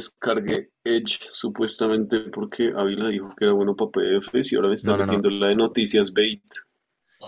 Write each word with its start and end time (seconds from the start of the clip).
descargué 0.00 0.70
Edge 0.84 1.18
supuestamente 1.30 2.18
porque 2.32 2.72
Ávila 2.76 3.08
dijo 3.08 3.34
que 3.36 3.44
era 3.44 3.52
bueno 3.54 3.76
para 3.76 3.90
PDFs 3.90 4.52
y 4.52 4.56
ahora 4.56 4.68
me 4.68 4.74
está 4.74 4.90
No, 4.92 4.96
no, 4.96 5.04
no. 5.04 5.12
metiendo 5.12 5.30
la 5.38 5.48
de 5.48 5.56
noticias 5.56 6.12
bait. 6.12 6.42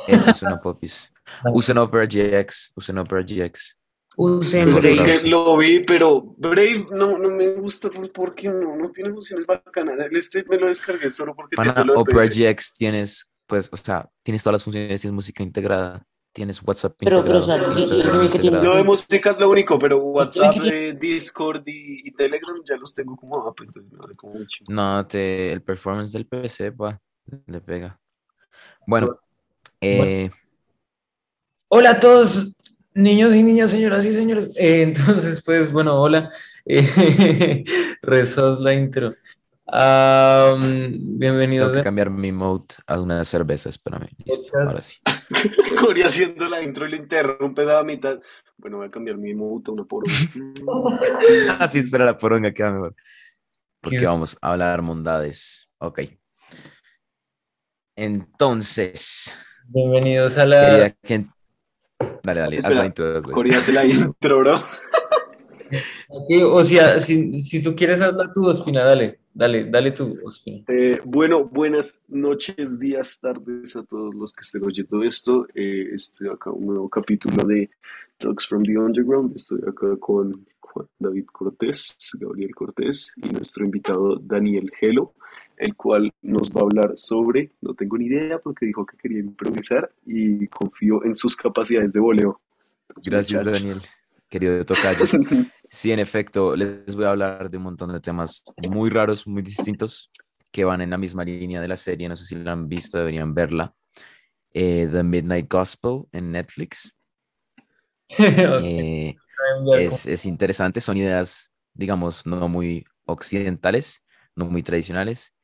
Edge 0.09 0.31
es 0.31 0.43
una 0.43 0.61
popis. 0.61 1.13
Usen 1.53 1.79
Opera 1.79 2.07
GX. 2.07 2.73
Usen 2.77 2.99
Opera 2.99 3.23
GX. 3.23 3.79
Usen 4.17 4.65
Pues 4.71 4.85
es 4.85 4.99
Brave. 5.01 5.21
que 5.23 5.29
lo 5.29 5.57
vi, 5.57 5.81
pero 5.85 6.23
Brave 6.37 6.87
no, 6.93 7.17
no 7.19 7.31
me 7.31 7.49
gusta 7.55 7.89
por- 7.91 8.13
porque 8.13 8.49
no, 8.49 8.77
no 8.77 8.85
tiene 8.89 9.11
funciones 9.11 9.47
bacanas. 9.47 9.99
El 10.05 10.17
Este 10.17 10.45
me 10.49 10.59
lo 10.59 10.67
descargué 10.67 11.11
solo 11.11 11.35
porque 11.35 11.57
de 11.63 11.93
Opera 11.95 12.27
PDF. 12.27 12.37
GX 12.55 12.73
tienes, 12.75 13.33
pues, 13.47 13.69
o 13.73 13.77
sea, 13.77 14.09
tienes 14.23 14.43
todas 14.43 14.55
las 14.55 14.65
funciones, 14.65 15.01
tienes 15.01 15.15
música 15.15 15.43
integrada, 15.43 16.07
tienes 16.33 16.63
WhatsApp 16.63 16.95
Pero- 16.99 17.23
pero, 17.23 17.39
integrado, 17.39 17.41
o 17.41 17.45
sea, 17.45 17.57
tienes 17.59 17.75
sí, 17.75 17.89
Telegram 17.91 18.21
sí, 18.21 18.27
que 18.33 18.39
tiene- 18.39 18.47
integrado. 18.57 18.65
Lo 18.73 18.77
de 18.79 18.85
música 18.85 19.31
es 19.31 19.39
lo 19.41 19.51
único, 19.51 19.79
pero 19.79 19.99
WhatsApp, 19.99 20.55
eh, 20.65 20.97
Discord 20.99 21.63
y, 21.67 22.09
y 22.09 22.13
Telegram 22.13 22.57
ya 22.69 22.77
los 22.77 22.95
tengo 22.95 23.17
como 23.17 23.47
app, 23.47 23.61
entonces 23.61 23.93
me 23.93 23.99
vale 23.99 24.15
como 24.17 24.35
mucho. 24.35 24.65
No, 24.69 25.07
te, 25.07 25.53
el 25.53 25.63
performance 25.63 26.13
del 26.13 26.27
PC, 26.27 26.73
pa, 26.73 27.01
le 27.47 27.61
pega. 27.61 27.99
Bueno, 28.87 29.19
eh, 29.81 30.31
Hola 31.69 31.93
a 31.93 32.01
todos, 32.01 32.53
niños 32.95 33.35
y 33.35 33.43
niñas, 33.43 33.71
señoras 33.71 34.05
y 34.05 34.13
señores. 34.13 34.55
Eh, 34.59 34.83
entonces, 34.83 35.43
pues, 35.45 35.73
bueno, 35.73 36.01
hola. 36.01 36.31
Eh, 36.67 37.65
rezos 38.03 38.61
la 38.61 38.75
intro. 38.75 39.15
Tengo 39.67 40.59
bienvenidos. 41.19 41.73
que 41.73 41.81
a- 41.81 41.83
cambiar 41.83 42.11
mi 42.11 42.31
mode 42.31 42.67
a 42.87 43.01
una 43.01 43.25
cerveza, 43.25 43.71
espérame, 43.71 44.09
listo, 44.25 44.59
ahora 44.59 44.83
sí. 44.83 44.97
Cory 45.81 46.03
haciendo 46.03 46.49
la 46.49 46.63
intro 46.63 46.87
y 46.87 46.91
le 46.91 46.97
interrumpe 46.99 47.63
a 47.63 47.67
la 47.67 47.85
mitad. 47.85 48.21
Bueno, 48.57 48.79
voy 48.79 48.87
a 48.87 48.91
cambiar 48.91 49.17
mi 49.17 49.31
emote 49.31 49.71
a 49.71 49.75
una 49.75 49.85
por 49.85 50.05
Ah, 51.59 51.69
sí, 51.69 51.79
espera, 51.79 52.05
la 52.05 52.19
poronga 52.19 52.53
queda 52.53 52.71
mejor. 52.71 52.95
Porque 53.81 53.99
¿Qué? 53.99 54.07
vamos 54.07 54.39
a 54.41 54.53
hablar 54.53 54.83
mondades. 54.83 55.69
Ok. 55.79 56.01
Entonces, 57.97 59.33
Bienvenidos 59.67 60.39
a 60.39 60.47
la. 60.47 60.71
quería 60.71 60.91
que... 60.91 61.27
Dale, 62.23 62.41
dale, 62.41 62.57
haz 62.59 62.75
la 62.75 62.87
intro, 62.87 63.23
Cory 63.23 63.55
hace 63.55 63.73
la 63.73 63.85
intro, 63.87 64.39
bro. 64.39 64.65
Aquí, 65.73 66.43
o 66.43 66.65
sea, 66.65 67.01
si, 67.01 67.43
si 67.43 67.63
tú 67.63 67.75
quieres 67.75 68.01
hazla 68.01 68.33
tú, 68.33 68.47
Ospina, 68.47 68.85
dale, 68.85 69.21
dale, 69.33 69.65
dale 69.71 69.93
tú, 69.93 70.19
Ospina. 70.25 70.65
Eh, 70.69 71.01
bueno, 71.05 71.45
buenas 71.45 72.05
noches, 72.09 72.79
días, 72.79 73.21
tardes 73.21 73.77
a 73.77 73.83
todos 73.85 74.15
los 74.15 74.33
que 74.33 74.43
estén 74.43 74.65
oyendo 74.65 75.03
esto. 75.03 75.47
Eh, 75.55 75.91
este 75.95 76.29
acá 76.29 76.51
un 76.51 76.67
nuevo 76.67 76.89
capítulo 76.89 77.45
de 77.45 77.71
Talks 78.19 78.47
from 78.47 78.65
the 78.65 78.77
Underground. 78.77 79.35
Estoy 79.35 79.61
acá 79.67 79.97
con 79.99 80.47
Juan 80.61 80.87
David 80.99 81.27
Cortés, 81.27 81.97
Gabriel 82.19 82.55
Cortés 82.55 83.13
y 83.17 83.29
nuestro 83.29 83.65
invitado 83.65 84.17
Daniel 84.17 84.71
Gelo, 84.79 85.15
el 85.57 85.75
cual 85.75 86.13
nos 86.23 86.51
va 86.51 86.61
a 86.61 86.65
hablar 86.65 86.93
sobre, 86.97 87.51
no 87.61 87.75
tengo 87.75 87.97
ni 87.99 88.07
idea 88.07 88.39
porque 88.39 88.67
dijo 88.67 88.85
que 88.85 88.97
quería 88.97 89.21
improvisar 89.21 89.91
y 90.07 90.47
confío 90.49 91.05
en 91.05 91.15
sus 91.15 91.37
capacidades 91.37 91.93
de 91.93 92.01
voleo. 92.01 92.41
Gracias. 93.05 93.45
Daniel. 93.45 93.81
Querido 94.33 94.65
tocayo. 94.65 95.05
Sí, 95.69 95.93
en 95.93 95.99
efecto, 95.99 96.57
les 96.57 96.95
voy 96.95 97.05
a 97.05 97.11
hablar 97.11 97.51
de 97.51 97.59
un 97.59 97.65
montón 97.65 97.93
de 97.93 98.01
temas 98.01 98.45
muy 98.67 98.89
raros, 98.89 99.27
muy 99.27 99.43
distintos, 99.43 100.11
que 100.51 100.65
van 100.65 100.81
en 100.81 100.89
la 100.89 100.97
misma 100.97 101.23
línea 101.23 101.61
de 101.61 101.69
la 101.69 101.77
serie. 101.77 102.09
No 102.09 102.17
sé 102.17 102.25
si 102.25 102.37
la 102.37 102.53
han 102.53 102.67
visto, 102.67 102.97
deberían 102.97 103.35
verla. 103.35 103.75
Eh, 104.55 104.89
The 104.91 105.03
Midnight 105.03 105.53
Gospel 105.53 106.05
en 106.13 106.33
Netflix. 106.33 106.95
Eh, 108.19 109.17
es, 109.79 110.07
es 110.07 110.25
interesante, 110.25 110.81
son 110.81 110.97
ideas, 110.97 111.53
digamos, 111.75 112.25
no 112.27 112.49
muy 112.49 112.85
occidentales, 113.07 114.05
no 114.37 114.47
muy 114.47 114.63
tradicionales, 114.63 115.35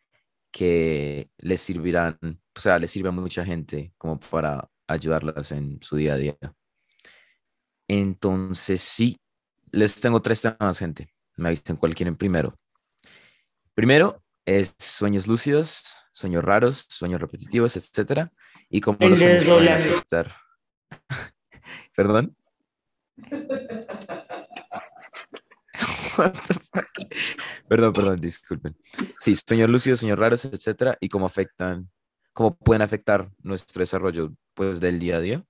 que 0.50 1.30
les 1.38 1.60
servirán, 1.60 2.18
o 2.22 2.60
sea, 2.60 2.78
les 2.78 2.90
sirve 2.90 3.08
a 3.08 3.12
mucha 3.12 3.44
gente 3.44 3.92
como 3.98 4.20
para 4.20 4.70
ayudarlas 4.86 5.52
en 5.52 5.78
su 5.82 5.96
día 5.96 6.14
a 6.14 6.16
día. 6.16 6.36
Entonces, 7.88 8.82
sí, 8.82 9.18
les 9.72 10.00
tengo 10.00 10.20
tres 10.20 10.42
temas, 10.42 10.78
gente. 10.78 11.12
Me 11.36 11.48
avisen 11.48 11.76
cuál 11.76 11.94
quieren 11.94 12.16
primero. 12.16 12.54
Primero 13.74 14.22
es 14.44 14.74
sueños 14.78 15.26
lúcidos, 15.26 15.96
sueños 16.12 16.44
raros, 16.44 16.86
sueños 16.88 17.20
repetitivos, 17.20 17.76
etcétera, 17.76 18.32
y 18.68 18.80
cómo 18.80 18.98
El 19.00 19.10
los 19.10 19.18
sueños 19.18 19.44
pueden 19.44 19.68
afectar. 19.72 20.36
¿Perdón? 21.96 22.36
What 26.16 26.32
the 26.46 26.54
fuck? 26.54 26.88
Perdón, 27.68 27.92
perdón, 27.92 28.20
disculpen. 28.20 28.76
Sí, 29.18 29.36
sueños 29.36 29.70
lúcidos, 29.70 30.00
sueños 30.00 30.18
raros, 30.18 30.44
etcétera, 30.44 30.96
y 31.00 31.08
cómo 31.08 31.26
afectan, 31.26 31.90
cómo 32.32 32.56
pueden 32.56 32.82
afectar 32.82 33.30
nuestro 33.38 33.80
desarrollo 33.80 34.34
pues 34.54 34.80
del 34.80 34.98
día 34.98 35.16
a 35.16 35.20
día, 35.20 35.44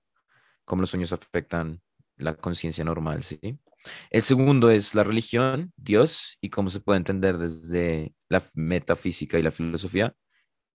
cómo 0.65 0.81
los 0.81 0.91
sueños 0.91 1.11
afectan 1.13 1.81
la 2.19 2.35
conciencia 2.35 2.83
normal, 2.83 3.23
¿sí? 3.23 3.39
El 4.09 4.21
segundo 4.21 4.69
es 4.69 4.93
la 4.95 5.03
religión, 5.03 5.71
Dios, 5.77 6.37
y 6.41 6.49
cómo 6.49 6.69
se 6.69 6.81
puede 6.81 6.97
entender 6.97 7.37
desde 7.37 8.13
la 8.29 8.43
metafísica 8.55 9.39
y 9.39 9.41
la 9.41 9.51
filosofía 9.51 10.13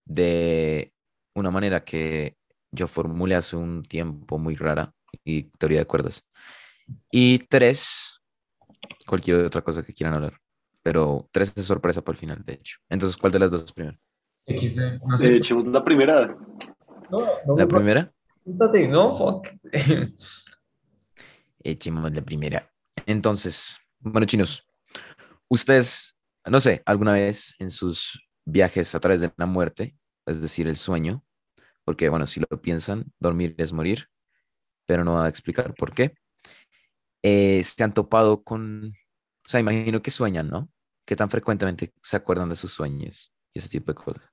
de 0.04 0.92
una 1.34 1.50
manera 1.50 1.84
que 1.84 2.36
yo 2.72 2.86
formulé 2.86 3.34
hace 3.34 3.56
un 3.56 3.84
tiempo 3.84 4.38
muy 4.38 4.56
rara 4.56 4.92
y 5.24 5.44
teoría 5.58 5.80
de 5.80 5.86
cuerdas. 5.86 6.28
Y 7.10 7.38
tres, 7.40 8.20
cualquier 9.06 9.36
otra 9.44 9.62
cosa 9.62 9.82
que 9.82 9.92
quieran 9.94 10.14
hablar. 10.14 10.38
Pero 10.82 11.28
tres 11.32 11.52
es 11.56 11.64
sorpresa 11.66 12.02
para 12.02 12.14
el 12.14 12.18
final, 12.20 12.42
de 12.44 12.54
hecho. 12.54 12.78
Entonces, 12.88 13.16
¿cuál 13.16 13.32
de 13.32 13.38
las 13.38 13.50
dos 13.50 13.72
primero? 13.72 13.96
XD, 14.46 15.00
no 15.06 15.14
Eh, 15.14 15.18
sé. 15.18 15.36
echemos 15.36 15.66
la 15.66 15.82
primera. 15.82 16.36
No, 17.10 17.18
no 17.46 17.56
La 17.56 17.64
me 17.64 17.66
primera, 17.66 18.12
no, 18.88 19.16
fuck. 19.16 19.48
echemos 21.64 22.12
la 22.12 22.22
primera. 22.22 22.70
Entonces, 23.06 23.78
bueno, 23.98 24.26
chinos, 24.26 24.64
ustedes, 25.48 26.16
no 26.46 26.60
sé, 26.60 26.82
alguna 26.86 27.14
vez 27.14 27.54
en 27.58 27.70
sus 27.70 28.24
viajes 28.44 28.94
a 28.94 29.00
través 29.00 29.20
de 29.20 29.32
la 29.36 29.46
muerte, 29.46 29.96
es 30.26 30.40
decir, 30.40 30.68
el 30.68 30.76
sueño, 30.76 31.24
porque 31.84 32.08
bueno, 32.08 32.26
si 32.26 32.40
lo 32.40 32.46
piensan, 32.60 33.12
dormir 33.18 33.54
es 33.58 33.72
morir, 33.72 34.08
pero 34.86 35.04
no 35.04 35.14
va 35.14 35.26
a 35.26 35.28
explicar 35.28 35.74
por 35.74 35.92
qué, 35.94 36.14
eh, 37.22 37.62
se 37.62 37.82
han 37.82 37.94
topado 37.94 38.44
con, 38.44 38.88
o 38.88 39.48
sea, 39.48 39.60
imagino 39.60 40.02
que 40.02 40.10
sueñan, 40.10 40.48
¿no? 40.48 40.70
Que 41.06 41.16
tan 41.16 41.30
frecuentemente 41.30 41.92
se 42.02 42.16
acuerdan 42.16 42.48
de 42.48 42.56
sus 42.56 42.72
sueños 42.72 43.32
y 43.52 43.58
ese 43.58 43.68
tipo 43.68 43.92
de 43.92 43.96
cosas. 43.96 44.24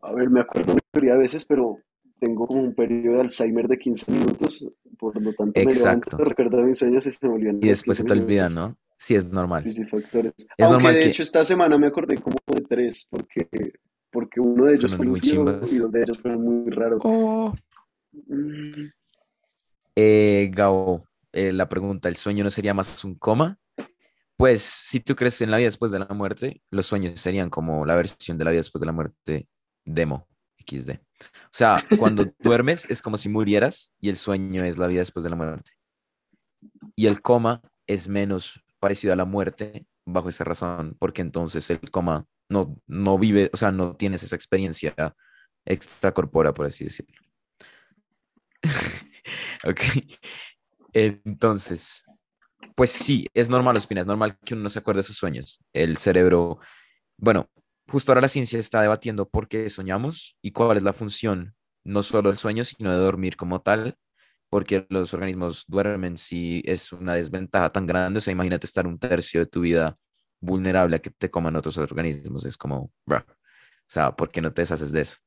A 0.00 0.12
ver, 0.12 0.28
me 0.28 0.40
acuerdo 0.40 0.74
la 0.74 0.80
mayoría 0.92 1.14
de 1.14 1.20
veces, 1.20 1.44
pero 1.44 1.78
tengo 2.22 2.46
como 2.46 2.62
un 2.62 2.74
periodo 2.74 3.16
de 3.16 3.22
Alzheimer 3.22 3.66
de 3.66 3.76
15 3.78 4.12
minutos, 4.12 4.72
por 4.96 5.20
lo 5.20 5.32
tanto 5.32 5.52
me 5.56 5.62
Exacto. 5.72 6.16
levanto, 6.16 6.24
recuerdo 6.24 6.62
mis 6.62 6.78
sueños 6.78 7.04
y 7.06 7.10
se 7.10 7.26
me 7.26 7.34
olvidan 7.34 7.58
Y 7.60 7.66
después 7.68 7.98
se 7.98 8.04
15 8.04 8.14
te 8.14 8.20
olvida, 8.22 8.42
minutos. 8.48 8.70
¿no? 8.70 8.78
Sí, 8.96 9.16
es 9.16 9.32
normal. 9.32 9.58
Sí, 9.60 9.72
sí, 9.72 9.84
factores. 9.86 10.32
Es 10.38 10.46
Aunque 10.60 10.72
normal 10.74 10.94
de 10.94 11.00
que- 11.00 11.08
hecho 11.08 11.22
esta 11.22 11.44
semana 11.44 11.76
me 11.76 11.88
acordé 11.88 12.16
como 12.18 12.36
de 12.46 12.60
tres, 12.62 13.08
porque, 13.10 13.48
porque 14.12 14.40
uno 14.40 14.66
de 14.66 14.74
ellos 14.74 14.94
Fueron 14.94 14.98
fue 14.98 15.06
muy 15.06 15.20
chimbas. 15.20 15.72
y 15.72 15.78
dos 15.78 15.92
de 15.92 16.02
ellos 16.02 16.18
fueron 16.20 16.42
muy 16.42 16.70
raros. 16.70 17.02
Oh. 17.04 17.52
Mm, 18.28 18.90
Eh, 19.96 20.50
Gabo, 20.54 21.06
eh, 21.32 21.52
la 21.52 21.68
pregunta, 21.68 22.08
¿el 22.08 22.16
sueño 22.16 22.44
no 22.44 22.50
sería 22.50 22.72
más 22.74 23.04
un 23.04 23.14
coma? 23.16 23.58
Pues 24.36 24.62
si 24.62 25.00
tú 25.00 25.14
crees 25.14 25.40
en 25.42 25.50
la 25.50 25.58
vida 25.58 25.66
después 25.66 25.92
de 25.92 25.98
la 25.98 26.06
muerte, 26.06 26.62
los 26.70 26.86
sueños 26.86 27.20
serían 27.20 27.50
como 27.50 27.84
la 27.84 27.94
versión 27.96 28.38
de 28.38 28.44
la 28.44 28.50
vida 28.52 28.60
después 28.60 28.80
de 28.80 28.86
la 28.86 28.92
muerte 28.92 29.48
demo 29.84 30.26
XD. 30.62 30.90
O 30.90 31.50
sea, 31.50 31.76
cuando 31.98 32.24
duermes 32.40 32.88
es 32.90 33.02
como 33.02 33.18
si 33.18 33.28
murieras 33.28 33.92
y 34.00 34.08
el 34.08 34.16
sueño 34.16 34.64
es 34.64 34.78
la 34.78 34.86
vida 34.86 35.00
después 35.00 35.24
de 35.24 35.30
la 35.30 35.36
muerte. 35.36 35.72
Y 36.96 37.06
el 37.06 37.20
coma 37.20 37.60
es 37.86 38.08
menos 38.08 38.62
parecido 38.78 39.12
a 39.12 39.16
la 39.16 39.24
muerte 39.24 39.86
bajo 40.04 40.28
esa 40.28 40.44
razón, 40.44 40.96
porque 40.98 41.22
entonces 41.22 41.68
el 41.70 41.80
coma 41.90 42.26
no, 42.48 42.76
no 42.86 43.18
vive, 43.18 43.50
o 43.52 43.56
sea, 43.56 43.72
no 43.72 43.94
tienes 43.96 44.22
esa 44.22 44.36
experiencia 44.36 45.14
extracorpórea, 45.64 46.52
por 46.52 46.66
así 46.66 46.84
decirlo. 46.84 47.20
Ok. 49.64 49.80
Entonces, 50.92 52.04
pues 52.74 52.90
sí, 52.90 53.28
es 53.32 53.48
normal, 53.48 53.76
Ospina, 53.76 54.00
es 54.00 54.06
normal 54.06 54.36
que 54.44 54.54
uno 54.54 54.64
no 54.64 54.68
se 54.68 54.80
acuerde 54.80 54.98
de 54.98 55.04
sus 55.04 55.16
sueños. 55.16 55.60
El 55.72 55.96
cerebro, 55.98 56.58
bueno, 57.16 57.48
justo 57.92 58.10
ahora 58.10 58.22
la 58.22 58.28
ciencia 58.28 58.58
está 58.58 58.80
debatiendo 58.80 59.28
por 59.28 59.48
qué 59.48 59.68
soñamos 59.68 60.38
y 60.40 60.52
cuál 60.52 60.78
es 60.78 60.82
la 60.82 60.94
función, 60.94 61.54
no 61.84 62.02
solo 62.02 62.30
del 62.30 62.38
sueño, 62.38 62.64
sino 62.64 62.90
de 62.90 62.96
dormir 62.96 63.36
como 63.36 63.60
tal, 63.60 63.98
porque 64.48 64.86
los 64.88 65.12
organismos 65.12 65.66
duermen 65.68 66.16
si 66.16 66.62
es 66.64 66.90
una 66.94 67.16
desventaja 67.16 67.70
tan 67.70 67.84
grande. 67.86 68.16
O 68.16 68.20
sea, 68.22 68.32
imagínate 68.32 68.66
estar 68.66 68.86
un 68.86 68.98
tercio 68.98 69.40
de 69.40 69.46
tu 69.46 69.60
vida 69.60 69.94
vulnerable 70.40 70.96
a 70.96 70.98
que 71.00 71.10
te 71.10 71.30
coman 71.30 71.54
otros 71.54 71.76
organismos. 71.76 72.46
Es 72.46 72.56
como, 72.56 72.90
bruh. 73.04 73.18
o 73.18 73.34
sea, 73.86 74.16
¿por 74.16 74.30
qué 74.30 74.40
no 74.40 74.50
te 74.50 74.62
deshaces 74.62 74.90
de 74.90 75.02
eso? 75.02 75.18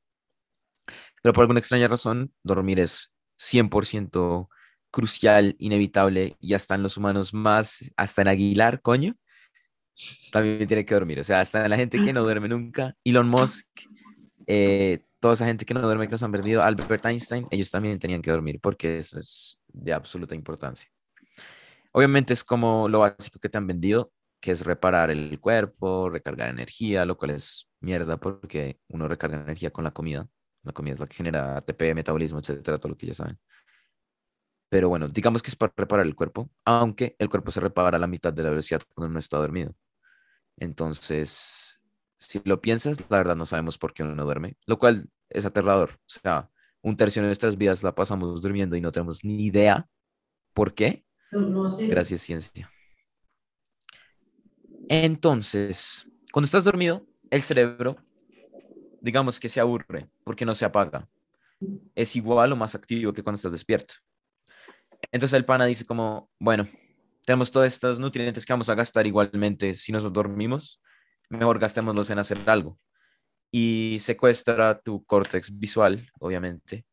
Pero 1.21 1.33
por 1.33 1.43
alguna 1.43 1.59
extraña 1.59 1.87
razón, 1.87 2.33
dormir 2.41 2.79
es 2.79 3.15
100% 3.37 4.49
crucial, 4.89 5.55
inevitable, 5.59 6.35
y 6.39 6.55
hasta 6.55 6.73
en 6.73 6.81
los 6.81 6.97
humanos 6.97 7.31
más, 7.31 7.91
hasta 7.95 8.23
en 8.23 8.29
Aguilar, 8.29 8.81
coño, 8.81 9.13
también 10.31 10.67
tiene 10.67 10.85
que 10.85 10.93
dormir. 10.93 11.19
O 11.19 11.23
sea, 11.23 11.41
hasta 11.41 11.67
la 11.67 11.77
gente 11.77 12.03
que 12.03 12.13
no 12.13 12.23
duerme 12.23 12.47
nunca. 12.47 12.95
Elon 13.03 13.27
Musk, 13.27 13.67
eh, 14.47 14.99
toda 15.19 15.33
esa 15.33 15.45
gente 15.45 15.65
que 15.65 15.73
no 15.73 15.81
duerme 15.81 16.07
que 16.07 16.11
nos 16.11 16.23
han 16.23 16.31
perdido, 16.31 16.61
Albert 16.61 17.05
Einstein, 17.05 17.47
ellos 17.51 17.71
también 17.71 17.99
tenían 17.99 18.21
que 18.21 18.31
dormir 18.31 18.59
porque 18.61 18.97
eso 18.97 19.19
es 19.19 19.59
de 19.67 19.93
absoluta 19.93 20.35
importancia. 20.35 20.89
Obviamente 21.91 22.33
es 22.33 22.43
como 22.43 22.89
lo 22.89 22.99
básico 22.99 23.39
que 23.39 23.49
te 23.49 23.57
han 23.57 23.67
vendido, 23.67 24.11
que 24.41 24.51
es 24.51 24.65
reparar 24.65 25.09
el 25.11 25.39
cuerpo, 25.39 26.09
recargar 26.09 26.49
energía, 26.49 27.05
lo 27.05 27.17
cual 27.17 27.31
es 27.31 27.69
mierda 27.79 28.17
porque 28.17 28.79
uno 28.89 29.07
recarga 29.07 29.37
energía 29.41 29.71
con 29.71 29.83
la 29.83 29.91
comida. 29.91 30.27
La 30.63 30.73
comida 30.73 30.93
es 30.93 30.99
la 30.99 31.07
que 31.07 31.15
genera 31.15 31.57
ATP, 31.57 31.93
metabolismo, 31.95 32.39
etcétera, 32.39 32.77
todo 32.79 32.89
lo 32.89 32.97
que 32.97 33.07
ya 33.07 33.13
saben. 33.13 33.39
Pero 34.69 34.89
bueno, 34.89 35.07
digamos 35.07 35.41
que 35.41 35.49
es 35.49 35.55
para 35.55 35.73
reparar 35.77 36.05
el 36.05 36.15
cuerpo, 36.15 36.49
aunque 36.65 37.15
el 37.17 37.29
cuerpo 37.29 37.51
se 37.51 37.61
repara 37.61 37.97
a 37.97 37.99
la 37.99 38.07
mitad 38.07 38.33
de 38.33 38.43
la 38.43 38.49
velocidad 38.49 38.81
cuando 38.93 39.09
uno 39.09 39.19
está 39.19 39.37
dormido. 39.37 39.73
Entonces, 40.57 41.79
si 42.17 42.41
lo 42.43 42.61
piensas, 42.61 43.09
la 43.09 43.17
verdad 43.17 43.35
no 43.35 43.45
sabemos 43.45 43.77
por 43.77 43.93
qué 43.93 44.03
uno 44.03 44.15
no 44.15 44.25
duerme, 44.25 44.57
lo 44.65 44.77
cual 44.77 45.09
es 45.29 45.45
aterrador. 45.45 45.91
O 45.93 46.07
sea, 46.07 46.49
un 46.81 46.97
tercio 46.97 47.21
de 47.21 47.27
nuestras 47.27 47.57
vidas 47.57 47.83
la 47.83 47.95
pasamos 47.95 48.41
durmiendo 48.41 48.75
y 48.75 48.81
no 48.81 48.91
tenemos 48.91 49.23
ni 49.23 49.45
idea 49.45 49.87
por 50.53 50.73
qué. 50.73 51.05
Gracias, 51.31 52.21
ciencia. 52.21 52.71
Entonces, 54.87 56.07
cuando 56.31 56.45
estás 56.45 56.63
dormido, 56.63 57.05
el 57.31 57.41
cerebro, 57.41 57.97
digamos 59.01 59.39
que 59.39 59.49
se 59.49 59.59
aburre 59.59 60.09
porque 60.23 60.45
no 60.45 60.55
se 60.55 60.65
apaga. 60.65 61.09
Es 61.95 62.15
igual 62.15 62.53
o 62.53 62.55
más 62.55 62.75
activo 62.75 63.13
que 63.13 63.23
cuando 63.23 63.37
estás 63.37 63.51
despierto. 63.51 63.95
Entonces 65.11 65.35
el 65.37 65.45
pana 65.45 65.65
dice 65.65 65.85
como, 65.85 66.29
bueno, 66.39 66.67
tenemos 67.25 67.51
todos 67.51 67.67
estos 67.67 67.99
nutrientes 67.99 68.45
que 68.45 68.53
vamos 68.53 68.69
a 68.69 68.75
gastar 68.75 69.07
igualmente 69.07 69.75
si 69.75 69.91
nos 69.91 70.11
dormimos, 70.13 70.81
mejor 71.29 71.59
gastémoslos 71.59 72.09
en 72.11 72.19
hacer 72.19 72.37
algo. 72.47 72.79
Y 73.51 73.97
secuestra 73.99 74.79
tu 74.79 75.03
córtex 75.05 75.57
visual, 75.57 76.09
obviamente, 76.19 76.85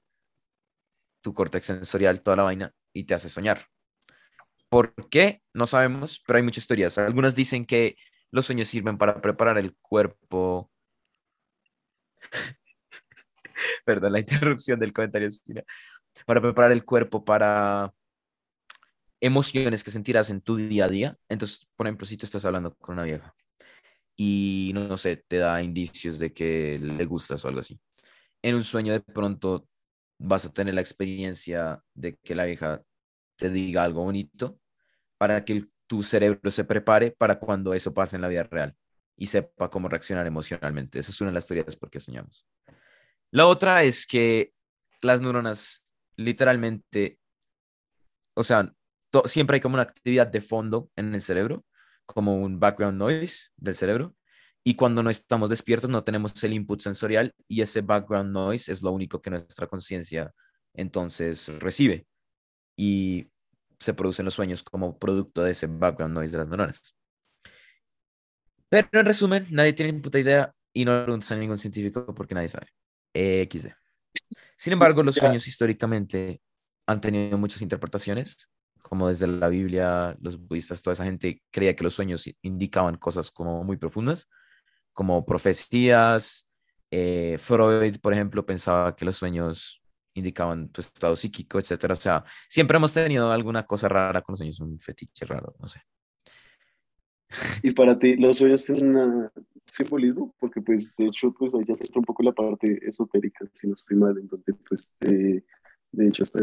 tu 1.21 1.35
córtex 1.35 1.67
sensorial, 1.67 2.23
toda 2.23 2.37
la 2.37 2.43
vaina, 2.45 2.73
y 2.93 3.05
te 3.05 3.15
hace 3.15 3.29
soñar. 3.29 3.61
¿Por 4.69 4.95
qué? 5.11 5.43
No 5.53 5.67
sabemos, 5.67 6.23
pero 6.27 6.39
hay 6.39 6.43
muchas 6.43 6.67
teorías. 6.67 6.97
Algunas 6.99 7.35
dicen 7.35 7.67
que 7.67 7.97
los 8.31 8.47
sueños 8.47 8.69
sirven 8.69 8.97
para 8.97 9.21
preparar 9.21 9.59
el 9.59 9.77
cuerpo. 9.83 10.71
Perdón, 13.85 14.13
la 14.13 14.21
interrupción 14.21 14.81
del 14.81 14.93
comentario. 14.93 15.29
Para 16.25 16.41
preparar 16.41 16.73
el 16.73 16.85
cuerpo 16.85 17.25
para 17.25 17.93
emociones 19.23 19.85
que 19.85 19.93
sentirás 19.93 20.31
en 20.31 20.41
tu 20.41 20.57
día 20.57 20.87
a 20.87 20.89
día. 20.89 21.19
Entonces, 21.29 21.67
por 21.77 21.87
ejemplo, 21.87 22.07
si 22.07 22.17
tú 22.17 22.27
estás 22.27 22.45
hablando 22.45 22.75
con 22.77 22.95
una 22.95 23.05
vieja 23.05 23.35
y 24.17 24.73
no, 24.75 24.97
sé, 24.97 25.17
te 25.17 25.39
da 25.39 25.63
indicios 25.63 26.19
de 26.19 26.33
que 26.33 26.79
le 26.81 27.05
gustas 27.07 27.45
o 27.45 27.49
algo 27.49 27.61
así. 27.61 27.81
En 28.43 28.57
un 28.57 28.65
sueño 28.65 28.93
de 28.93 29.01
pronto 29.01 29.69
vas 30.19 30.45
a 30.45 30.53
tener 30.53 30.75
la 30.75 30.81
experiencia 30.81 31.81
de 31.95 32.17
que 32.17 32.35
la 32.35 32.45
vieja 32.45 32.83
te 33.37 33.49
diga 33.49 33.85
algo 33.85 34.03
bonito 34.03 34.59
para 35.19 35.45
que 35.45 35.67
tu 35.87 36.03
cerebro 36.03 36.51
se 36.51 36.65
prepare 36.65 37.13
para 37.13 37.39
cuando 37.39 37.75
eso 37.75 37.95
pase 37.95 38.17
en 38.17 38.23
la 38.23 38.29
vida 38.29 38.43
real 38.43 38.75
y 39.17 39.27
sepa 39.27 39.71
cómo 39.71 39.89
reaccionar 39.89 40.27
emocionalmente. 40.27 40.99
Eso 40.99 41.13
es 41.13 41.21
una 41.21 41.31
de 41.31 41.35
las 41.35 41.47
teorías 41.47 41.77
por 41.77 41.91
qué 41.91 42.01
soñamos. 42.01 42.45
La 43.31 43.47
otra 43.47 43.85
es 43.85 44.05
que 44.05 44.53
las 45.01 45.21
neuronas 45.21 45.87
literalmente, 46.17 47.19
o 48.35 48.43
sea, 48.43 48.73
siempre 49.27 49.57
hay 49.57 49.61
como 49.61 49.75
una 49.75 49.83
actividad 49.83 50.27
de 50.27 50.41
fondo 50.41 50.91
en 50.97 51.15
el 51.15 51.23
cerebro, 51.23 51.65
como 52.07 52.37
un 52.37 52.59
background 52.59 52.99
noise 52.99 53.49
del 53.57 53.75
cerebro. 53.75 54.15
Y 54.65 54.75
cuando 54.75 55.03
no 55.03 55.11
estamos 55.11 55.51
despiertos 55.51 55.91
no 55.91 56.05
tenemos 56.05 56.43
el 56.45 56.53
input 56.53 56.81
sensorial 56.81 57.35
y 57.49 57.63
ese 57.63 57.81
background 57.81 58.33
noise 58.33 58.71
es 58.71 58.81
lo 58.81 58.93
único 58.93 59.21
que 59.21 59.31
nuestra 59.31 59.67
conciencia 59.67 60.33
entonces 60.75 61.49
recibe. 61.59 62.07
Y 62.77 63.29
se 63.79 63.95
producen 63.95 64.25
los 64.25 64.35
sueños 64.35 64.63
como 64.63 64.99
producto 64.99 65.43
de 65.43 65.51
ese 65.51 65.67
background 65.67 66.15
noise 66.15 66.33
de 66.33 66.39
las 66.39 66.49
neuronas. 66.49 66.97
Pero 68.69 68.89
en 68.93 69.07
resumen, 69.07 69.47
nadie 69.51 69.73
tiene 69.73 69.93
ni 69.93 70.01
puta 70.01 70.19
idea 70.19 70.55
y 70.73 70.85
no 70.85 71.03
preguntas 71.03 71.31
a 71.33 71.37
ningún 71.37 71.59
científico 71.59 72.15
porque 72.15 72.35
nadie 72.35 72.49
sabe. 72.49 72.69
XD. 73.13 73.69
Sin 74.57 74.73
embargo, 74.73 75.03
los 75.03 75.17
sueños 75.17 75.47
históricamente 75.47 76.41
han 76.87 77.01
tenido 77.01 77.37
muchas 77.37 77.61
interpretaciones 77.61 78.49
como 78.83 79.09
desde 79.09 79.27
la 79.27 79.49
Biblia, 79.49 80.17
los 80.21 80.39
budistas, 80.39 80.83
toda 80.83 80.95
esa 80.95 81.05
gente 81.05 81.43
creía 81.51 81.75
que 81.75 81.85
los 81.85 81.95
sueños 81.95 82.29
indicaban 82.43 82.97
cosas 82.97 83.31
como 83.31 83.65
muy 83.65 83.77
profundas, 83.77 84.29
como 84.93 85.25
profecías. 85.25 86.49
Eh, 86.91 87.39
Freud, 87.39 87.97
por 88.01 88.13
ejemplo, 88.13 88.45
pensaba 88.45 88.95
que 88.95 89.05
los 89.05 89.17
sueños 89.17 89.83
indicaban 90.15 90.69
tu 90.69 90.81
estado 90.81 91.17
psíquico, 91.17 91.59
etcétera. 91.59 91.95
O 91.95 91.97
sea, 91.97 92.25
siempre 92.49 92.77
hemos 92.77 92.93
tenido 92.93 93.31
alguna 93.31 93.65
cosa 93.65 93.89
rara 93.89 94.21
con 94.21 94.35
los 94.35 94.41
sueños, 94.41 94.61
un 94.61 94.79
fetiche 94.79 95.25
raro, 95.25 95.55
no 95.59 95.69
sé. 95.69 95.81
Y 97.63 97.73
para 97.73 97.99
ti, 97.99 98.17
¿los 98.17 98.37
sueños 98.37 98.67
tienen 98.67 98.97
un 98.97 99.31
simbolismo? 99.65 100.35
Porque, 100.39 100.61
pues, 100.61 100.95
de 100.97 101.07
hecho, 101.07 101.33
pues 101.33 101.55
ahí 101.55 101.65
ya 101.67 101.77
se 101.77 101.85
entra 101.85 102.01
un 102.01 102.05
poco 102.05 102.23
la 102.23 102.33
parte 102.33 102.79
esotérica, 102.87 103.47
si 103.55 103.69
no 103.69 103.75
estoy 103.75 103.97
mal, 103.97 104.19
en 104.19 104.27
donde, 104.27 104.53
pues, 104.69 104.93
eh, 105.01 105.43
de 105.93 106.09
hecho, 106.09 106.23
hasta 106.23 106.41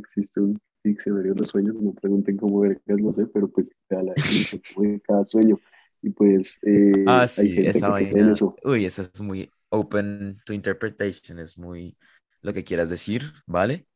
existe 0.00 0.40
un 0.40 0.60
diccionario 0.82 1.34
de 1.34 1.40
los 1.40 1.48
sueños, 1.48 1.74
no 1.76 1.92
pregunten 1.94 2.36
cómo 2.36 2.60
ver 2.60 2.80
lo 2.86 3.12
sé, 3.12 3.26
pero 3.26 3.48
pues 3.48 3.70
cada, 3.88 4.12
cada 5.06 5.24
sueño. 5.24 5.58
Y 6.02 6.10
pues. 6.10 6.58
Eh, 6.62 7.04
ah, 7.06 7.26
sí, 7.26 7.54
esa 7.58 7.88
vaina. 7.88 8.34
Uy, 8.64 8.84
esa 8.84 9.02
es 9.02 9.20
muy 9.20 9.50
open 9.70 10.38
to 10.44 10.52
interpretation, 10.52 11.38
es 11.38 11.58
muy 11.58 11.96
lo 12.42 12.52
que 12.52 12.62
quieras 12.62 12.90
decir, 12.90 13.32
¿vale? 13.46 13.86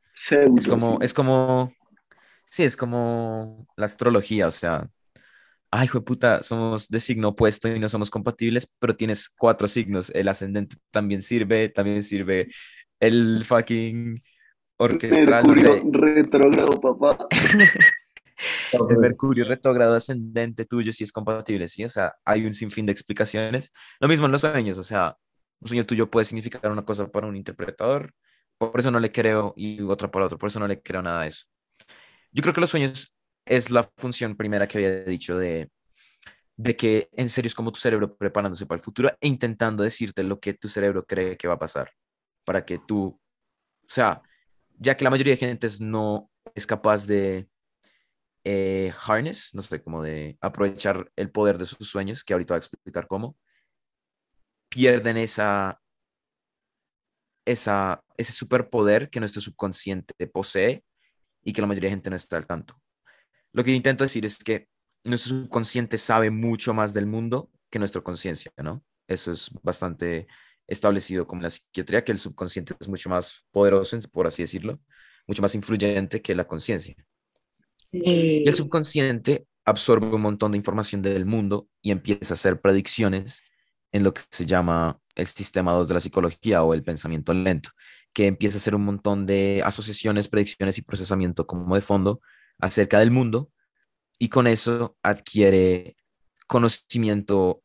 es 0.57 0.67
como, 0.67 0.99
es 1.01 1.15
como, 1.15 1.73
sí, 2.51 2.65
es 2.65 2.77
como 2.77 3.69
la 3.77 3.87
astrología, 3.87 4.49
o 4.49 4.51
sea, 4.51 4.89
ay, 5.71 5.85
hijo 5.85 5.99
de 5.99 6.05
puta, 6.05 6.43
somos 6.43 6.89
de 6.89 6.99
signo 6.99 7.29
opuesto 7.29 7.69
y 7.69 7.79
no 7.79 7.89
somos 7.89 8.11
compatibles, 8.11 8.75
pero 8.79 8.97
tienes 8.97 9.29
cuatro 9.29 9.69
signos, 9.69 10.11
el 10.11 10.29
ascendente 10.29 10.77
también 10.91 11.23
sirve, 11.23 11.69
también 11.69 12.03
sirve 12.03 12.49
el 12.99 13.45
fucking 13.45 14.19
orquestral. 14.79 15.45
Mercurio 15.47 15.91
retrógrado, 15.93 16.81
papá. 16.81 17.29
el 18.73 18.99
Mercurio 18.99 19.45
retrógrado 19.45 19.95
ascendente 19.95 20.65
tuyo 20.65 20.93
sí 20.93 21.05
es 21.05 21.13
compatible, 21.13 21.69
¿sí? 21.69 21.85
O 21.85 21.91
sea, 21.91 22.15
hay 22.25 22.47
un 22.47 22.55
sinfín 22.55 22.87
de 22.87 22.93
explicaciones. 22.93 23.73
Lo 24.01 24.09
mismo 24.09 24.27
en 24.27 24.33
los 24.33 24.41
sueños, 24.41 24.79
o 24.79 24.85
sea, 24.85 25.17
un 25.61 25.69
sueño 25.69 25.85
tuyo 25.85 26.11
puede 26.11 26.25
significar 26.25 26.71
una 26.71 26.85
cosa 26.85 27.09
para 27.09 27.27
un 27.27 27.37
interpretador, 27.37 28.13
por 28.57 28.79
eso 28.79 28.91
no 28.91 29.01
le 29.01 29.13
creo, 29.13 29.55
y 29.57 29.81
otra 29.83 30.11
para 30.11 30.27
otro, 30.27 30.39
por 30.39 30.49
eso 30.49 30.61
no 30.61 30.69
le 30.69 30.81
creo 30.81 31.03
nada 31.03 31.23
de 31.23 31.29
eso. 31.29 31.47
Yo 32.33 32.43
creo 32.43 32.55
que 32.55 32.61
los 32.61 32.71
sueños 32.71 33.15
es 33.45 33.71
la 33.71 33.83
función 33.97 34.37
primera 34.37 34.67
que 34.67 34.79
había 34.79 35.05
dicho 35.05 35.37
de, 35.37 35.71
de 36.57 36.77
que 36.77 37.09
en 37.13 37.29
serio 37.29 37.47
es 37.47 37.55
como 37.55 37.73
tu 37.73 37.81
cerebro 37.81 38.17
preparándose 38.17 38.67
para 38.67 38.79
el 38.79 38.85
futuro 38.85 39.11
e 39.21 39.29
intentando 39.29 39.83
decirte 39.83 40.23
lo 40.23 40.39
que 40.39 40.55
tu 40.55 40.69
cerebro 40.69 41.05
cree 41.05 41.37
que 41.37 41.49
va 41.49 41.55
a 41.55 41.59
pasar, 41.59 41.91
para 42.45 42.65
que 42.65 42.79
tú, 42.79 43.07
o 43.07 43.21
sea, 43.89 44.23
ya 44.79 44.97
que 44.97 45.05
la 45.05 45.11
mayoría 45.11 45.35
de 45.35 45.39
gente 45.39 45.69
no 45.81 46.31
es 46.55 46.67
capaz 46.67 47.07
de 47.07 47.49
eh, 48.45 48.93
harness, 49.07 49.55
no 49.55 49.63
sé, 49.63 49.83
como 49.83 50.03
de 50.03 50.39
aprovechar 50.41 51.11
el 51.17 51.31
poder 51.31 51.59
de 51.59 51.67
sus 51.67 51.89
sueños, 51.89 52.25
que 52.25 52.33
ahorita 52.33 52.55
voy 52.55 52.59
a 52.59 52.65
explicar 52.65 53.07
cómo, 53.07 53.37
pierden 54.69 55.17
esa, 55.17 55.81
esa, 57.45 58.03
ese 58.17 58.33
superpoder 58.33 59.11
que 59.11 59.21
nuestro 59.21 59.43
subconsciente 59.43 60.27
posee 60.29 60.85
y 61.43 61.53
que 61.53 61.61
la 61.61 61.67
mayoría 61.67 61.89
de 61.89 61.97
gente 61.97 62.11
no 62.11 62.17
está 62.17 62.37
al 62.37 62.47
tanto. 62.47 62.81
Lo 63.53 63.65
que 63.65 63.73
intento 63.73 64.05
decir 64.05 64.25
es 64.25 64.39
que 64.39 64.69
nuestro 65.05 65.31
subconsciente 65.31 65.99
sabe 65.99 66.31
mucho 66.31 66.75
más 66.75 66.95
del 66.95 67.07
mundo 67.07 67.51
que 67.71 67.79
nuestra 67.79 68.03
conciencia, 68.03 68.53
¿no? 68.59 68.85
Eso 69.07 69.33
es 69.33 69.51
bastante 69.63 70.27
establecido 70.69 71.27
como 71.27 71.43
la 71.43 71.51
psiquiatría, 71.51 72.05
que 72.05 72.13
el 72.13 72.19
subconsciente 72.19 72.75
es 72.79 72.89
mucho 72.89 73.09
más 73.09 73.47
poderoso, 73.51 73.99
por 74.13 74.27
así 74.27 74.43
decirlo, 74.43 74.79
mucho 75.27 75.43
más 75.43 75.55
influyente 75.55 76.23
que 76.23 76.35
la 76.35 76.47
conciencia. 76.47 76.95
Y 77.91 78.47
el 78.47 78.55
subconsciente 78.55 79.47
absorbe 79.65 80.07
un 80.07 80.21
montón 80.21 80.53
de 80.53 80.59
información 80.59 81.03
del 81.03 81.27
mundo 81.27 81.69
y 81.83 81.91
empieza 81.91 82.35
a 82.35 82.37
hacer 82.37 82.61
predicciones 82.61 83.43
en 83.93 84.05
lo 84.05 84.13
que 84.13 84.23
se 84.31 84.47
llama 84.47 85.01
el 85.15 85.27
sistema 85.27 85.73
2 85.73 85.89
de 85.89 85.95
la 85.95 86.01
psicología 86.01 86.63
o 86.63 86.75
el 86.75 86.85
pensamiento 86.85 87.33
lento, 87.33 87.71
que 88.13 88.27
empieza 88.27 88.57
a 88.57 88.61
hacer 88.61 88.75
un 88.75 88.85
montón 88.85 89.27
de 89.27 89.63
asociaciones, 89.65 90.29
predicciones 90.29 90.79
y 90.79 90.83
procesamiento 90.83 91.47
como 91.47 91.75
de 91.75 91.81
fondo 91.81 92.21
acerca 92.59 92.99
del 92.99 93.11
mundo 93.11 93.51
y 94.19 94.29
con 94.29 94.47
eso 94.47 94.97
adquiere 95.03 95.97
conocimiento 96.47 97.63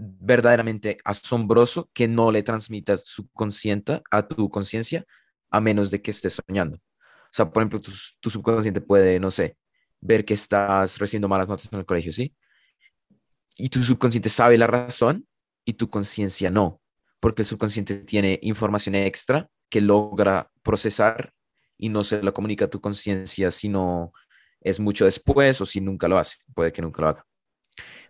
verdaderamente 0.00 0.98
asombroso 1.04 1.90
que 1.92 2.08
no 2.08 2.30
le 2.30 2.42
transmita 2.42 2.96
subconsciente 2.96 4.02
a 4.10 4.26
tu 4.26 4.48
conciencia 4.48 5.04
a 5.50 5.60
menos 5.60 5.90
de 5.90 6.00
que 6.00 6.10
estés 6.10 6.40
soñando. 6.46 6.76
O 6.76 7.32
sea, 7.32 7.50
por 7.50 7.62
ejemplo, 7.62 7.80
tu, 7.80 8.30
subconsciente 8.30 8.80
puede, 8.80 9.20
no 9.20 9.30
sé, 9.30 9.56
ver 10.00 10.24
que 10.24 10.34
estás 10.34 10.98
recibiendo 10.98 11.28
malas 11.28 11.48
notas 11.48 11.72
en 11.72 11.78
el 11.78 11.86
colegio, 11.86 12.12
¿sí? 12.12 12.34
y 13.58 13.68
tu 13.68 13.82
subconsciente 13.82 14.30
sabe 14.30 14.56
la 14.56 14.68
razón 14.68 15.26
y 15.64 15.74
tu 15.74 15.90
conciencia 15.90 16.50
no, 16.50 16.80
porque 17.20 17.42
el 17.42 17.46
subconsciente 17.46 17.96
tiene 17.96 18.38
información 18.42 18.94
extra 18.94 19.50
que 19.68 19.80
logra 19.80 20.50
procesar 20.62 21.34
y 21.76 21.88
no 21.90 22.04
se 22.04 22.22
la 22.22 22.32
comunica 22.32 22.66
a 22.66 22.70
tu 22.70 22.80
conciencia 22.80 23.50
sino 23.50 24.12
es 24.60 24.80
mucho 24.80 25.04
después 25.04 25.60
o 25.60 25.66
si 25.66 25.80
nunca 25.80 26.08
lo 26.08 26.18
hace, 26.18 26.36
puede 26.54 26.72
que 26.72 26.80
nunca 26.80 27.02
lo 27.02 27.08
haga. 27.08 27.26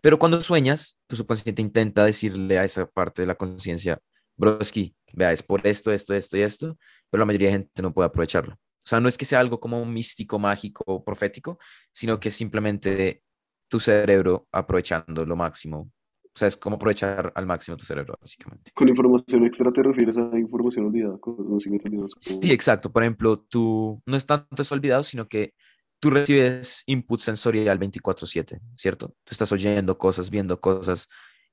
Pero 0.01 0.19
cuando 0.19 0.41
sueñas, 0.41 0.99
tu 1.07 1.17
subconsciente 1.17 1.63
intenta 1.63 2.05
decirle 2.05 2.59
a 2.59 2.65
esa 2.65 2.87
parte 2.87 3.23
de 3.23 3.29
la 3.29 3.35
conciencia, 3.35 3.99
broski, 4.37 4.95
vea, 5.13 5.33
es 5.33 5.43
por 5.43 5.67
esto, 5.67 5.93
esto, 5.93 6.15
esto 6.15 6.37
y 6.37 6.43
esto, 6.43 6.79
pero 7.11 7.21
la 7.21 7.27
mayoría 7.27 7.49
de 7.49 7.55
gente 7.55 7.83
no 7.83 7.93
puede 7.93 8.07
aprovecharlo. 8.07 8.55
O 8.55 8.89
sea, 8.89 9.01
no 9.01 9.09
es 9.09 9.19
que 9.19 9.25
sea 9.25 9.41
algo 9.41 9.61
como 9.61 9.85
místico, 9.85 10.39
mágico, 10.39 10.83
o 10.87 11.05
profético, 11.05 11.59
sino 11.93 12.19
que 12.19 12.31
simplemente 12.31 13.23
tu 13.69 13.79
cerebro 13.81 14.49
aprovechando 14.51 15.27
lo 15.27 15.37
máximo. 15.37 15.91
O 16.25 16.39
sea, 16.39 16.49
es 16.49 16.57
como 16.57 16.77
aprovechar 16.77 17.33
al 17.35 17.47
máximo 17.47 17.77
tu 17.77 17.85
cerebro, 17.85 18.17
básicamente. 18.21 18.71
Con 18.73 18.89
información 18.89 19.45
extra 19.45 19.73
te 19.73 19.83
refieres 19.83 20.17
a 20.17 20.39
información 20.39 20.87
olvidada, 20.87 21.19
conocimiento 21.19 21.89
olvidado. 21.89 22.09
Sí, 22.21 22.53
exacto. 22.53 22.93
Por 22.93 23.03
ejemplo, 23.03 23.41
tú 23.41 24.01
no 24.07 24.17
es 24.17 24.25
tanto 24.25 24.63
eso 24.63 24.75
olvidado, 24.75 25.03
sino 25.03 25.27
que 25.27 25.53
tú 26.01 26.11
recibes 26.11 26.83
input 26.87 27.21
sensorial 27.21 27.79
24/7, 27.79 28.61
¿cierto? 28.77 29.09
Tú 29.25 29.31
estás 29.31 29.51
oyendo 29.53 29.99
cosas, 29.99 30.31
viendo 30.31 30.61
cosas, 30.61 31.09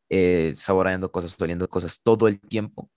eh, 0.10 0.54
saboreando 0.56 1.12
cosas, 1.12 1.40
oliendo 1.42 1.68
cosas 1.70 2.02
todo 2.02 2.28
el 2.28 2.40
tiempo, 2.40 2.90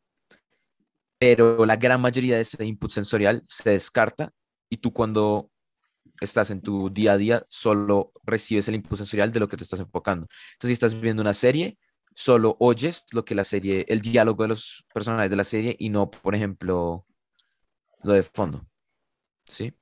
pero 1.18 1.66
la 1.66 1.76
gran 1.76 2.00
mayoría 2.00 2.36
de 2.36 2.42
ese 2.42 2.64
input 2.64 2.90
sensorial 2.90 3.42
se 3.48 3.70
descarta 3.70 4.32
y 4.70 4.78
tú 4.78 4.92
cuando 4.92 5.50
estás 6.20 6.50
en 6.50 6.62
tu 6.62 6.90
día 6.90 7.12
a 7.12 7.16
día 7.16 7.46
solo 7.48 8.12
recibes 8.24 8.68
el 8.68 8.76
input 8.76 8.98
sensorial 8.98 9.32
de 9.32 9.40
lo 9.40 9.48
que 9.48 9.56
te 9.56 9.64
estás 9.64 9.80
enfocando. 9.80 10.26
Entonces, 10.52 10.68
si 10.68 10.72
estás 10.72 11.00
viendo 11.00 11.22
una 11.22 11.34
serie, 11.34 11.78
solo 12.14 12.56
oyes 12.60 13.06
lo 13.12 13.24
que 13.24 13.34
la 13.34 13.44
serie, 13.44 13.84
el 13.88 14.00
diálogo 14.00 14.42
de 14.44 14.48
los 14.48 14.84
personajes 14.92 15.30
de 15.30 15.36
la 15.36 15.44
serie 15.44 15.76
y 15.78 15.90
no, 15.90 16.10
por 16.10 16.34
ejemplo, 16.34 17.06
lo 18.02 18.12
de 18.12 18.22
fondo. 18.22 18.66
¿Sí? 19.46 19.72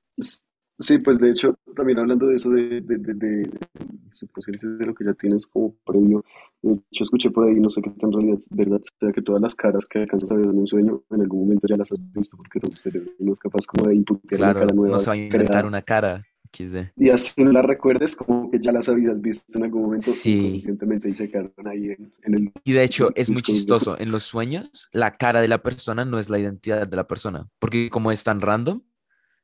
Sí, 0.78 0.98
pues 0.98 1.18
de 1.18 1.30
hecho, 1.30 1.58
también 1.74 1.98
hablando 1.98 2.26
de 2.26 2.36
eso, 2.36 2.50
de, 2.50 2.80
de, 2.82 2.98
de, 2.98 3.14
de, 3.14 3.42
de 3.42 4.86
lo 4.86 4.94
que 4.94 5.04
ya 5.04 5.14
tienes 5.14 5.46
como 5.46 5.74
previo, 5.86 6.22
de 6.62 6.74
hecho 6.90 7.04
escuché 7.04 7.30
por 7.30 7.46
ahí, 7.46 7.54
no 7.54 7.70
sé 7.70 7.80
qué 7.80 7.90
tan 7.90 8.12
realidad 8.12 8.38
verdad 8.50 8.80
sea 9.00 9.12
que 9.12 9.22
todas 9.22 9.40
las 9.40 9.54
caras 9.54 9.86
que 9.86 10.00
alcanzas 10.00 10.30
a 10.32 10.34
ver 10.36 10.46
en 10.46 10.58
un 10.58 10.66
sueño, 10.66 11.02
en 11.10 11.20
algún 11.22 11.40
momento 11.44 11.66
ya 11.66 11.76
las 11.76 11.92
has 11.92 11.98
visto 12.12 12.36
porque 12.36 12.60
tu 12.60 12.72
cerebro 12.72 13.10
no 13.18 13.32
es 13.32 13.38
capaz 13.38 13.66
como 13.66 13.88
de 13.88 13.94
inputar 13.94 14.38
claro, 14.38 14.58
una 14.58 14.66
cara 14.66 14.74
nueva. 14.74 14.92
no 14.92 14.98
se 14.98 15.06
va 15.06 15.14
a 15.14 15.16
inventar 15.16 15.66
una 15.66 15.82
cara. 15.82 16.24
XD. 16.52 16.76
Y 16.96 17.10
así 17.10 17.42
no 17.44 17.52
la 17.52 17.60
recuerdes 17.60 18.14
como 18.16 18.50
que 18.50 18.58
ya 18.60 18.70
las 18.72 18.88
habías 18.88 19.20
visto 19.20 19.58
en 19.58 19.64
algún 19.64 19.82
momento 19.82 20.10
Sí. 20.10 20.52
conscientemente 20.52 21.08
y 21.10 21.16
se 21.16 21.28
quedaron 21.28 21.52
ahí 21.66 21.86
en, 21.90 22.12
en 22.22 22.34
el... 22.34 22.52
Y 22.64 22.72
de 22.72 22.84
hecho 22.84 23.10
es 23.14 23.30
muy 23.30 23.42
chistoso, 23.42 23.98
en 23.98 24.10
los 24.10 24.22
sueños 24.22 24.88
la 24.92 25.10
cara 25.10 25.40
de 25.42 25.48
la 25.48 25.62
persona 25.62 26.04
no 26.04 26.18
es 26.18 26.30
la 26.30 26.38
identidad 26.38 26.86
de 26.86 26.96
la 26.96 27.06
persona, 27.06 27.48
porque 27.58 27.90
como 27.90 28.10
es 28.12 28.22
tan 28.24 28.40
random, 28.40 28.80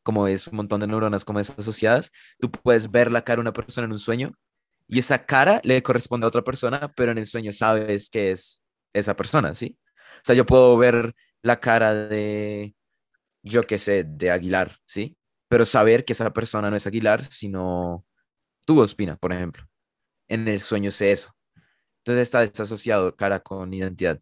como 0.02 0.26
es 0.26 0.49
un 0.49 0.56
montón 0.56 0.80
de 0.80 0.87
neuronas 0.87 1.25
como 1.25 1.40
es 1.40 1.50
asociadas, 1.50 2.11
tú 2.38 2.50
puedes 2.50 2.90
ver 2.90 3.11
la 3.11 3.23
cara 3.23 3.37
de 3.37 3.42
una 3.42 3.52
persona 3.52 3.87
en 3.87 3.92
un 3.92 3.99
sueño 3.99 4.32
y 4.88 4.99
esa 4.99 5.25
cara 5.25 5.61
le 5.64 5.82
corresponde 5.82 6.26
a 6.26 6.28
otra 6.28 6.42
persona, 6.42 6.92
pero 6.94 7.12
en 7.12 7.18
el 7.18 7.26
sueño 7.26 7.52
sabes 7.52 8.11
que 8.11 8.32
es 8.32 8.62
esa 8.92 9.16
persona, 9.16 9.54
¿sí? 9.54 9.78
O 10.16 10.25
sea, 10.25 10.35
yo 10.35 10.44
puedo 10.44 10.76
ver 10.76 11.14
la 11.42 11.61
cara 11.61 11.94
de, 11.94 12.75
yo 13.42 13.62
qué 13.62 13.78
sé, 13.78 14.04
de 14.04 14.30
Aguilar, 14.30 14.76
¿sí? 14.87 15.16
Pero 15.49 15.64
saber 15.64 16.04
que 16.04 16.12
esa 16.12 16.32
persona 16.32 16.71
no 16.71 16.76
es 16.76 16.87
Aguilar, 16.87 17.25
sino 17.25 18.04
tú, 18.66 18.80
Ospina, 18.80 19.16
por 19.16 19.32
ejemplo. 19.32 19.64
En 20.28 20.47
el 20.49 20.61
sueño 20.61 20.90
sé 20.90 21.12
eso. 21.12 21.32
Entonces 21.99 22.23
está 22.23 22.40
desasociado 22.40 23.14
cara 23.16 23.40
con 23.40 23.73
identidad, 23.73 24.21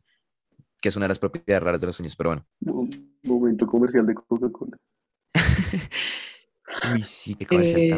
que 0.80 0.88
es 0.88 0.96
una 0.96 1.04
de 1.04 1.08
las 1.08 1.18
propiedades 1.18 1.62
raras 1.62 1.80
de 1.80 1.87
los 1.87 1.96
sueños, 1.96 2.16
pero 2.16 2.30
bueno. 2.30 2.46
Momento 3.22 3.66
comercial 3.66 4.06
de 4.06 4.14
Coca-Cola. 4.14 4.76
Uy, 6.92 7.02
sí, 7.02 7.34
qué 7.36 7.46
Eh, 7.50 7.90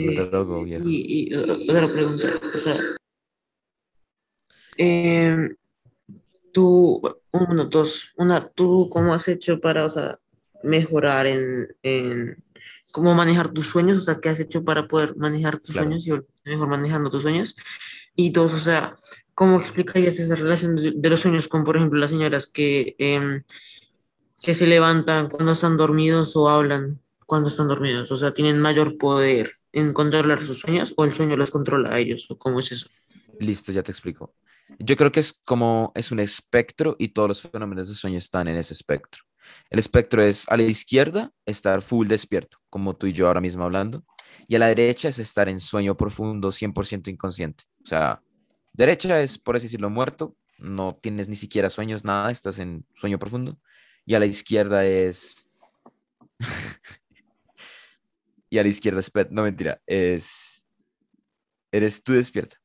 viejo. 0.64 0.84
y, 0.86 1.28
y 1.32 1.70
otra 1.70 1.92
pregunta, 1.92 2.28
o 2.54 2.58
sea, 2.58 2.76
em, 4.76 5.54
tú, 6.52 7.00
uno, 7.32 7.64
dos, 7.66 8.12
una, 8.16 8.48
¿tú 8.48 8.88
cómo 8.90 9.14
has 9.14 9.28
hecho 9.28 9.60
para, 9.60 9.84
o 9.86 9.90
sea, 9.90 10.18
mejorar 10.62 11.26
en, 11.26 11.68
en 11.82 12.44
cómo 12.92 13.14
manejar 13.14 13.52
tus 13.52 13.68
sueños? 13.68 13.98
O 13.98 14.00
sea, 14.02 14.20
¿qué 14.20 14.28
has 14.30 14.40
hecho 14.40 14.64
para 14.64 14.86
poder 14.88 15.16
manejar 15.16 15.58
tus 15.58 15.74
Claro. 15.74 15.88
sueños 15.88 16.06
y 16.06 16.12
mejor 16.50 16.68
manejando 16.68 17.10
tus 17.10 17.22
sueños? 17.22 17.56
Y 18.16 18.30
dos, 18.30 18.52
o 18.54 18.58
sea, 18.58 18.96
¿cómo 19.34 19.58
explicarías 19.60 20.18
esa 20.18 20.34
relación 20.34 20.76
de, 20.76 20.92
de 20.96 21.10
los 21.10 21.20
sueños 21.20 21.48
con, 21.48 21.64
por 21.64 21.76
ejemplo, 21.76 21.98
las 22.00 22.10
señoras 22.10 22.46
que, 22.46 22.94
em, 22.98 23.42
que 24.42 24.54
se 24.54 24.66
levantan 24.66 25.28
cuando 25.28 25.52
están 25.52 25.76
dormidos 25.76 26.36
o 26.36 26.48
hablan 26.50 27.00
cuando 27.32 27.48
están 27.48 27.66
dormidos? 27.66 28.12
O 28.12 28.16
sea, 28.18 28.34
¿tienen 28.34 28.60
mayor 28.60 28.98
poder 28.98 29.54
en 29.72 29.94
controlar 29.94 30.44
sus 30.44 30.60
sueños 30.60 30.92
o 30.98 31.06
el 31.06 31.14
sueño 31.14 31.34
los 31.34 31.50
controla 31.50 31.94
a 31.94 31.98
ellos? 31.98 32.26
¿O 32.28 32.36
cómo 32.36 32.60
es 32.60 32.72
eso? 32.72 32.90
Listo, 33.40 33.72
ya 33.72 33.82
te 33.82 33.90
explico. 33.90 34.34
Yo 34.78 34.98
creo 34.98 35.10
que 35.10 35.20
es 35.20 35.40
como 35.42 35.92
es 35.94 36.12
un 36.12 36.20
espectro 36.20 36.94
y 36.98 37.08
todos 37.08 37.28
los 37.28 37.40
fenómenos 37.40 37.88
de 37.88 37.94
sueño 37.94 38.18
están 38.18 38.48
en 38.48 38.58
ese 38.58 38.74
espectro. 38.74 39.22
El 39.70 39.78
espectro 39.78 40.22
es 40.22 40.46
a 40.50 40.58
la 40.58 40.64
izquierda 40.64 41.32
estar 41.46 41.80
full 41.80 42.06
despierto, 42.06 42.58
como 42.68 42.94
tú 42.96 43.06
y 43.06 43.14
yo 43.14 43.28
ahora 43.28 43.40
mismo 43.40 43.64
hablando, 43.64 44.04
y 44.46 44.54
a 44.54 44.58
la 44.58 44.66
derecha 44.66 45.08
es 45.08 45.18
estar 45.18 45.48
en 45.48 45.58
sueño 45.58 45.96
profundo, 45.96 46.52
100% 46.52 47.08
inconsciente. 47.08 47.64
O 47.82 47.86
sea, 47.86 48.20
derecha 48.74 49.22
es, 49.22 49.38
por 49.38 49.56
así 49.56 49.68
decirlo, 49.68 49.88
muerto, 49.88 50.36
no 50.58 50.98
tienes 51.00 51.30
ni 51.30 51.34
siquiera 51.34 51.70
sueños, 51.70 52.04
nada, 52.04 52.30
estás 52.30 52.58
en 52.58 52.84
sueño 52.94 53.18
profundo, 53.18 53.58
y 54.04 54.16
a 54.16 54.18
la 54.18 54.26
izquierda 54.26 54.84
es... 54.84 55.48
y 58.52 58.58
a 58.58 58.62
la 58.62 58.68
izquierda, 58.68 59.00
no 59.30 59.44
mentira, 59.44 59.80
es... 59.86 60.66
Eres 61.72 62.02
tú 62.02 62.12
despierto. 62.12 62.56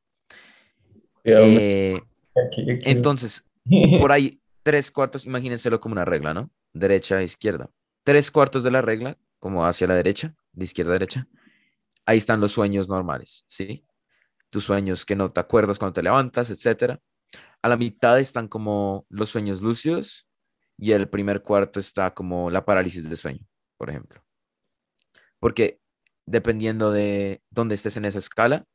Cuidado, 1.24 1.46
Eh, 1.46 2.01
aquí- 2.46 2.70
aquí- 2.70 2.89
entonces, 2.89 3.50
por 4.01 4.12
ahí, 4.12 4.41
tres 4.63 4.91
cuartos, 4.91 5.25
imagínenselo 5.25 5.79
como 5.79 5.94
una 5.94 6.03
regla, 6.03 6.34
¿no? 6.34 6.51
Derecha, 6.74 7.24
izquierda. 7.24 7.70
Tres 8.03 8.32
cuartos 8.32 8.63
de 8.65 8.72
la 8.72 8.82
regla, 8.82 9.17
como 9.39 9.65
hacia 9.65 9.88
la 9.88 9.96
derecha, 9.96 10.36
de 10.51 10.65
izquierda 10.65 10.91
a 10.91 10.94
derecha. 11.00 11.27
Ahí 12.06 12.17
están 12.17 12.41
los 12.41 12.51
sueños 12.51 12.89
normales, 12.89 13.46
¿sí? 13.48 13.86
Tus 14.50 14.65
sueños 14.65 15.06
que 15.06 15.15
no 15.15 15.32
te 15.32 15.39
acuerdas 15.39 15.79
cuando 15.79 15.94
te 15.94 16.03
levantas, 16.03 16.50
etcétera. 16.50 17.00
A 17.62 17.70
la 17.70 17.77
mitad 17.77 18.20
están 18.20 18.50
como 18.50 19.06
los 19.08 19.29
sueños 19.29 19.62
lúcidos 19.62 20.27
y 20.77 20.91
el 20.91 21.08
primer 21.08 21.44
cuarto 21.44 21.79
está 21.79 22.13
como 22.13 22.50
la 22.50 22.65
parálisis 22.65 23.10
de 23.10 23.15
sueño, 23.15 23.46
por 23.77 23.89
ejemplo. 23.89 24.22
Porque 25.39 25.79
dependiendo 26.25 26.91
de 26.91 27.41
dónde 27.50 27.75
estés 27.75 27.98
en 27.98 28.06
esa 28.06 28.20
escala, 28.20 28.65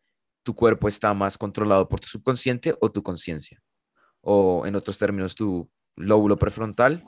tu 0.42 0.54
cuerpo 0.54 0.88
está 0.88 1.14
más 1.14 1.38
controlado 1.38 1.88
por 1.88 2.00
tu 2.00 2.08
subconsciente 2.08 2.74
o 2.80 2.90
tu 2.90 3.02
conciencia 3.02 3.62
o 4.22 4.66
en 4.66 4.76
otros 4.76 4.98
términos 4.98 5.34
tu 5.34 5.70
lóbulo 5.96 6.38
prefrontal, 6.38 7.04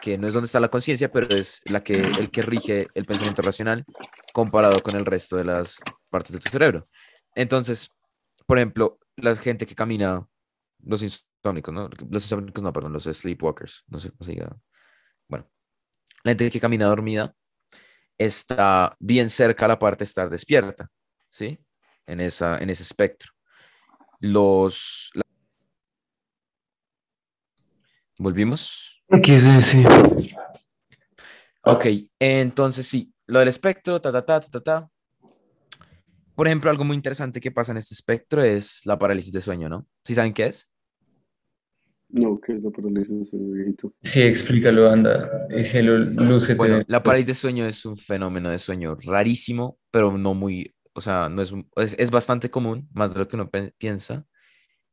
que 0.00 0.18
no 0.18 0.28
es 0.28 0.34
donde 0.34 0.46
está 0.46 0.60
la 0.60 0.68
conciencia, 0.68 1.10
pero 1.10 1.34
es 1.34 1.60
la 1.64 1.82
que, 1.82 1.94
el 1.94 2.30
que 2.30 2.42
rige 2.42 2.88
el 2.94 3.06
pensamiento 3.06 3.42
racional 3.42 3.84
comparado 4.32 4.80
con 4.82 4.94
el 4.94 5.06
resto 5.06 5.36
de 5.36 5.44
las 5.44 5.80
partes 6.10 6.32
de 6.32 6.38
tu 6.38 6.50
cerebro. 6.50 6.88
Entonces, 7.34 7.90
por 8.46 8.58
ejemplo, 8.58 8.98
la 9.16 9.34
gente 9.34 9.66
que 9.66 9.74
camina, 9.74 10.26
los 10.80 11.02
insómnicos, 11.02 11.74
¿no? 11.74 11.88
Los 12.10 12.24
insómnicos 12.24 12.62
no, 12.62 12.72
perdón, 12.72 12.92
los 12.92 13.04
sleepwalkers, 13.04 13.84
no 13.88 13.98
sé 13.98 14.10
cómo 14.10 14.24
se 14.24 14.32
diga. 14.32 14.56
Bueno, 15.28 15.50
la 16.22 16.32
gente 16.32 16.50
que 16.50 16.60
camina 16.60 16.86
dormida 16.86 17.34
está 18.18 18.94
bien 18.98 19.28
cerca 19.30 19.64
a 19.64 19.68
la 19.68 19.78
parte 19.78 20.00
de 20.00 20.04
estar 20.04 20.30
despierta, 20.30 20.88
¿sí? 21.30 21.58
En, 22.06 22.20
esa, 22.20 22.58
en 22.58 22.70
ese 22.70 22.82
espectro. 22.82 23.32
Los, 24.20 25.10
la- 25.14 25.22
¿Volvimos? 28.18 29.02
Aquí 29.10 29.38
sí, 29.38 29.62
sí. 29.62 29.84
Ok, 31.62 31.86
entonces 32.18 32.86
sí, 32.86 33.12
lo 33.26 33.38
del 33.38 33.48
espectro, 33.48 34.00
ta, 34.00 34.12
ta, 34.12 34.24
ta, 34.24 34.40
ta, 34.40 34.50
ta, 34.50 34.60
ta. 34.60 34.90
Por 36.34 36.46
ejemplo, 36.46 36.70
algo 36.70 36.84
muy 36.84 36.96
interesante 36.96 37.40
que 37.40 37.50
pasa 37.52 37.72
en 37.72 37.78
este 37.78 37.94
espectro 37.94 38.42
es 38.42 38.80
la 38.84 38.98
parálisis 38.98 39.32
de 39.32 39.40
sueño, 39.40 39.68
¿no? 39.68 39.86
¿Sí 40.04 40.14
saben 40.14 40.34
qué 40.34 40.46
es? 40.46 40.70
No, 42.08 42.40
que 42.40 42.52
es 42.52 42.62
la 42.62 42.70
parálisis 42.70 43.18
de 43.18 43.24
sueño 43.24 43.52
viejito. 43.52 43.92
Sí, 44.02 44.22
explícalo, 44.22 44.90
anda. 44.90 45.46
Déjelo, 45.48 45.98
lúcete. 45.98 46.54
Bueno, 46.54 46.82
la 46.86 47.02
parálisis 47.02 47.28
de 47.28 47.34
sueño 47.34 47.66
es 47.66 47.84
un 47.84 47.96
fenómeno 47.96 48.50
de 48.50 48.58
sueño 48.58 48.96
rarísimo, 49.04 49.78
pero 49.90 50.16
no 50.16 50.34
muy, 50.34 50.74
o 50.92 51.00
sea, 51.00 51.28
no 51.28 51.42
es, 51.42 51.52
es, 51.76 51.96
es 51.98 52.10
bastante 52.10 52.50
común, 52.50 52.88
más 52.92 53.14
de 53.14 53.20
lo 53.20 53.28
que 53.28 53.36
uno 53.36 53.50
piensa, 53.78 54.24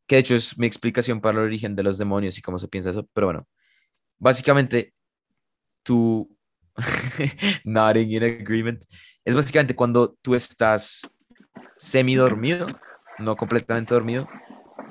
que 0.07 0.15
de 0.15 0.19
hecho 0.21 0.35
es 0.35 0.57
mi 0.57 0.67
explicación 0.67 1.21
para 1.21 1.39
el 1.39 1.45
origen 1.45 1.75
de 1.75 1.83
los 1.83 1.97
demonios 1.97 2.37
y 2.37 2.41
cómo 2.41 2.57
se 2.57 2.67
piensa 2.67 2.89
eso, 2.89 3.07
pero 3.13 3.27
bueno, 3.27 3.47
básicamente 4.17 4.93
tú, 5.83 6.37
nodding 7.65 8.11
in 8.11 8.23
agreement, 8.23 8.83
es 9.23 9.35
básicamente 9.35 9.75
cuando 9.75 10.17
tú 10.21 10.35
estás 10.35 11.01
semi 11.77 12.15
dormido, 12.15 12.67
no 13.19 13.35
completamente 13.35 13.93
dormido, 13.93 14.27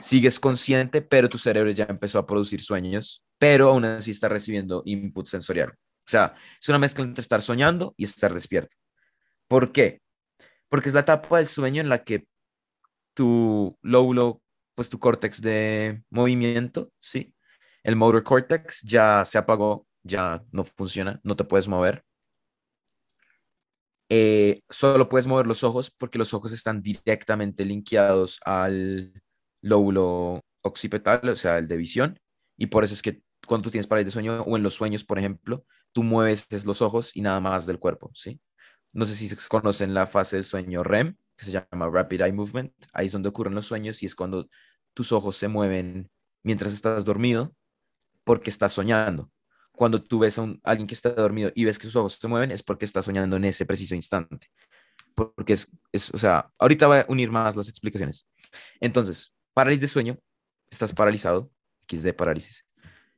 sigues 0.00 0.40
consciente, 0.40 1.02
pero 1.02 1.28
tu 1.28 1.38
cerebro 1.38 1.70
ya 1.70 1.84
empezó 1.84 2.18
a 2.18 2.26
producir 2.26 2.62
sueños, 2.62 3.22
pero 3.38 3.70
aún 3.70 3.84
así 3.84 4.10
está 4.10 4.28
recibiendo 4.28 4.82
input 4.84 5.26
sensorial. 5.26 5.70
O 5.70 6.10
sea, 6.10 6.34
es 6.60 6.68
una 6.68 6.78
mezcla 6.78 7.04
entre 7.04 7.22
estar 7.22 7.40
soñando 7.42 7.94
y 7.96 8.04
estar 8.04 8.34
despierto. 8.34 8.74
¿Por 9.48 9.72
qué? 9.72 10.00
Porque 10.68 10.88
es 10.88 10.94
la 10.94 11.00
etapa 11.00 11.38
del 11.38 11.46
sueño 11.46 11.80
en 11.80 11.88
la 11.88 12.04
que 12.04 12.26
tu 13.14 13.76
lóbulo, 13.82 14.42
pues 14.74 14.88
tu 14.90 14.98
córtex 14.98 15.40
de 15.42 16.02
movimiento, 16.10 16.92
¿sí? 17.00 17.34
El 17.82 17.96
motor 17.96 18.22
cortex 18.22 18.82
ya 18.82 19.24
se 19.24 19.38
apagó, 19.38 19.86
ya 20.02 20.42
no 20.52 20.64
funciona, 20.64 21.20
no 21.22 21.36
te 21.36 21.44
puedes 21.44 21.68
mover. 21.68 22.04
Eh, 24.08 24.60
solo 24.68 25.08
puedes 25.08 25.26
mover 25.26 25.46
los 25.46 25.62
ojos 25.62 25.90
porque 25.90 26.18
los 26.18 26.34
ojos 26.34 26.52
están 26.52 26.82
directamente 26.82 27.64
linkeados 27.64 28.40
al 28.44 29.12
lóbulo 29.62 30.40
occipital, 30.62 31.28
o 31.28 31.36
sea, 31.36 31.58
el 31.58 31.68
de 31.68 31.76
visión, 31.76 32.18
y 32.56 32.66
por 32.66 32.84
eso 32.84 32.94
es 32.94 33.02
que 33.02 33.22
cuando 33.46 33.64
tú 33.64 33.70
tienes 33.70 33.86
parálisis 33.86 34.12
de 34.14 34.22
sueño 34.22 34.42
o 34.42 34.56
en 34.56 34.62
los 34.62 34.74
sueños, 34.74 35.04
por 35.04 35.18
ejemplo, 35.18 35.64
tú 35.92 36.02
mueves 36.02 36.46
los 36.64 36.82
ojos 36.82 37.16
y 37.16 37.22
nada 37.22 37.40
más 37.40 37.66
del 37.66 37.78
cuerpo, 37.78 38.10
¿sí? 38.14 38.40
No 38.92 39.04
sé 39.04 39.14
si 39.16 39.28
se 39.28 39.36
conocen 39.48 39.94
la 39.94 40.06
fase 40.06 40.36
del 40.36 40.44
sueño 40.44 40.82
REM, 40.82 41.16
que 41.36 41.44
se 41.44 41.52
llama 41.52 41.88
Rapid 41.88 42.20
Eye 42.20 42.32
Movement, 42.32 42.72
ahí 42.92 43.06
es 43.06 43.12
donde 43.12 43.28
ocurren 43.28 43.54
los 43.54 43.66
sueños 43.66 44.02
y 44.02 44.06
es 44.06 44.14
cuando 44.14 44.48
tus 44.94 45.12
ojos 45.12 45.36
se 45.36 45.48
mueven 45.48 46.10
mientras 46.42 46.72
estás 46.72 47.04
dormido 47.04 47.54
porque 48.24 48.50
estás 48.50 48.72
soñando. 48.72 49.30
Cuando 49.72 50.02
tú 50.02 50.18
ves 50.18 50.38
a 50.38 50.46
alguien 50.64 50.86
que 50.86 50.94
está 50.94 51.10
dormido 51.10 51.50
y 51.54 51.64
ves 51.64 51.78
que 51.78 51.86
sus 51.86 51.96
ojos 51.96 52.14
se 52.14 52.28
mueven 52.28 52.50
es 52.50 52.62
porque 52.62 52.84
está 52.84 53.00
soñando 53.00 53.36
en 53.36 53.46
ese 53.46 53.64
preciso 53.64 53.94
instante. 53.94 54.48
Porque 55.14 55.54
es, 55.54 55.72
es, 55.92 56.12
o 56.12 56.18
sea, 56.18 56.50
ahorita 56.58 56.86
voy 56.86 56.98
a 56.98 57.06
unir 57.08 57.30
más 57.30 57.56
las 57.56 57.68
explicaciones. 57.68 58.28
Entonces, 58.80 59.34
parálisis 59.54 59.82
de 59.82 59.88
sueño, 59.88 60.18
estás 60.70 60.92
paralizado, 60.92 61.50
XD 61.88 62.12
parálisis, 62.14 62.66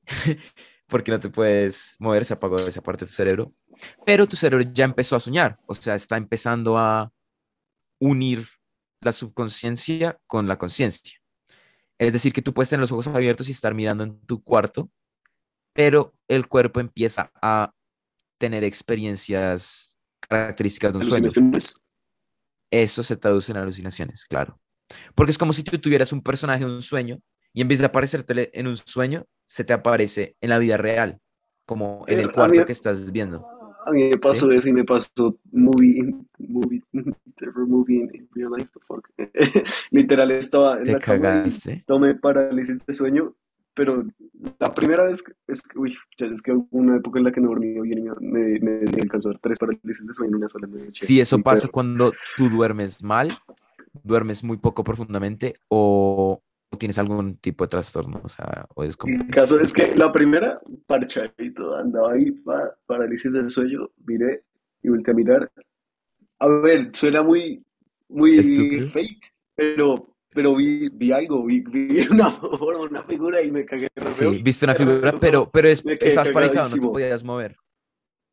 porque 0.87 1.11
no 1.11 1.21
te 1.21 1.29
puedes 1.29 1.97
mover, 1.99 2.25
se 2.25 2.35
apagó 2.35 2.57
esa 2.59 2.83
parte 2.83 3.05
de 3.05 3.09
tu 3.09 3.15
cerebro, 3.15 3.55
pero 4.05 4.27
tu 4.27 4.37
cerebro 4.37 4.67
ya 4.73 4.85
empezó 4.85 5.17
a 5.17 5.21
soñar, 5.21 5.59
o 5.67 5.75
sea, 5.75 5.95
está 5.95 6.17
empezando 6.17 6.79
a 6.79 7.12
unir 7.99 8.47
la 9.01 9.12
subconsciencia 9.12 10.19
con 10.27 10.47
la 10.49 10.59
conciencia. 10.59 11.19
Es 11.99 12.12
decir, 12.12 12.33
que 12.33 12.43
tú 12.43 12.53
puedes 12.53 12.71
tener 12.71 12.81
los 12.81 12.93
ojos 12.93 13.07
abiertos 13.09 13.49
y 13.49 13.53
estar 13.53 13.75
mirando 13.75 14.05
en 14.05 14.19
tu 14.27 14.43
cuarto, 14.43 14.91
pero 15.73 16.15
el 16.29 16.49
cuerpo 16.49 16.81
empieza 16.81 17.31
a 17.41 17.73
tener 18.39 18.65
experiencias 18.65 19.99
características 20.21 20.93
de 20.93 20.99
un 20.99 21.05
sueño. 21.05 21.29
Eso 22.71 23.03
se 23.03 23.17
traduce 23.17 23.53
en 23.53 23.59
alucinaciones, 23.59 24.25
claro. 24.25 24.59
Porque 25.14 25.30
es 25.30 25.38
como 25.38 25.52
si 25.52 25.62
tú 25.62 25.78
tuvieras 25.78 26.12
un 26.12 26.22
personaje 26.22 26.64
en 26.64 26.70
un 26.70 26.82
sueño 26.82 27.18
y 27.52 27.61
en 27.61 27.68
vez 27.68 27.78
de 27.80 27.87
aparecerte 27.87 28.58
en 28.58 28.66
un 28.66 28.76
sueño, 28.76 29.26
se 29.46 29.64
te 29.64 29.72
aparece 29.72 30.37
en 30.40 30.50
la 30.50 30.58
vida 30.58 30.76
real, 30.76 31.20
como 31.66 32.04
en 32.08 32.18
el 32.20 32.32
cuarto 32.32 32.64
que 32.64 32.72
estás 32.72 33.12
viendo. 33.12 33.46
A 33.84 33.90
mí 33.90 34.11
me 34.11 34.16
pasó 34.16 34.50
eso 34.52 34.68
y 34.68 34.72
me 34.72 34.84
pasó 34.84 35.37
movie, 35.50 36.14
movie, 36.38 36.82
movie 37.66 37.96
in 37.96 38.28
real 38.32 38.52
life, 38.56 38.70
fuck. 38.87 39.08
Literal 39.90 40.30
estaba 40.30 40.78
en 40.78 40.84
¿Te 40.84 40.92
la 40.92 40.99
cagaste? 41.00 41.70
cama 41.70 41.84
tomé 41.87 42.14
parálisis 42.14 42.78
de 42.87 42.94
sueño, 42.94 43.34
pero 43.75 44.04
la 44.61 44.72
primera 44.72 45.04
vez 45.04 45.25
es 45.49 45.62
que, 45.62 45.78
uy, 45.78 45.96
es 46.18 46.42
que 46.42 46.52
hubo 46.52 46.68
una 46.70 46.96
época 46.96 47.18
en 47.18 47.25
la 47.25 47.32
que 47.32 47.40
no 47.40 47.49
dormí 47.49 47.72
bien 47.80 47.99
y 47.99 48.02
me, 48.02 48.61
me, 48.61 48.80
me 48.80 49.02
alcanzó 49.02 49.30
a 49.30 49.32
dar 49.32 49.40
tres 49.40 49.58
parálisis 49.58 50.06
de 50.06 50.14
sueño 50.14 50.30
en 50.30 50.37
una 50.37 50.49
sola 50.49 50.66
noche. 50.68 51.04
Sí, 51.04 51.20
eso 51.20 51.38
pasa 51.40 51.62
perro. 51.62 51.72
cuando 51.72 52.12
tú 52.37 52.49
duermes 52.50 53.02
mal, 53.02 53.37
duermes 54.02 54.42
muy 54.44 54.56
poco 54.56 54.84
profundamente 54.84 55.56
o, 55.68 56.42
tienes 56.78 56.99
algún 56.99 57.37
tipo 57.37 57.64
de 57.64 57.68
trastorno, 57.68 58.20
o 58.24 58.28
sea, 58.31 58.66
o 58.74 58.83
es 58.83 58.96
como... 58.96 59.14
El 59.14 59.28
caso 59.28 59.61
es 59.61 59.72
que 59.72 59.94
la 59.94 60.11
primera, 60.11 60.59
parchadito, 60.87 61.76
andaba 61.76 62.12
ahí, 62.12 62.31
pa, 62.31 62.74
parálisis 62.87 63.31
del 63.31 63.50
sueño, 63.50 63.90
miré 64.07 64.44
y 64.83 64.88
volteé 64.88 65.12
a 65.12 65.14
mirar. 65.14 65.52
A 66.38 66.48
ver, 66.48 66.88
suena 66.94 67.22
muy, 67.22 67.62
muy 68.09 68.38
Estúpido. 68.38 68.88
fake, 68.88 69.35
pero, 69.55 70.16
pero 70.31 70.57
vi, 70.57 70.88
vi 70.88 71.12
algo, 71.12 71.44
vi, 71.44 71.61
vi 71.61 72.07
una 72.11 72.31
forma, 72.31 72.85
una 72.85 73.02
figura 73.02 73.42
y 73.42 73.50
me 73.50 73.66
cagué. 73.66 73.88
Sí, 74.00 74.42
viste 74.42 74.64
una 74.64 74.74
figura, 74.74 75.14
pero, 75.20 75.42
pero 75.52 75.68
es, 75.68 75.85
estás 75.85 76.31
paralizado, 76.31 76.70
no 76.70 76.74
te 76.74 76.88
podías 76.88 77.22
mover. 77.22 77.55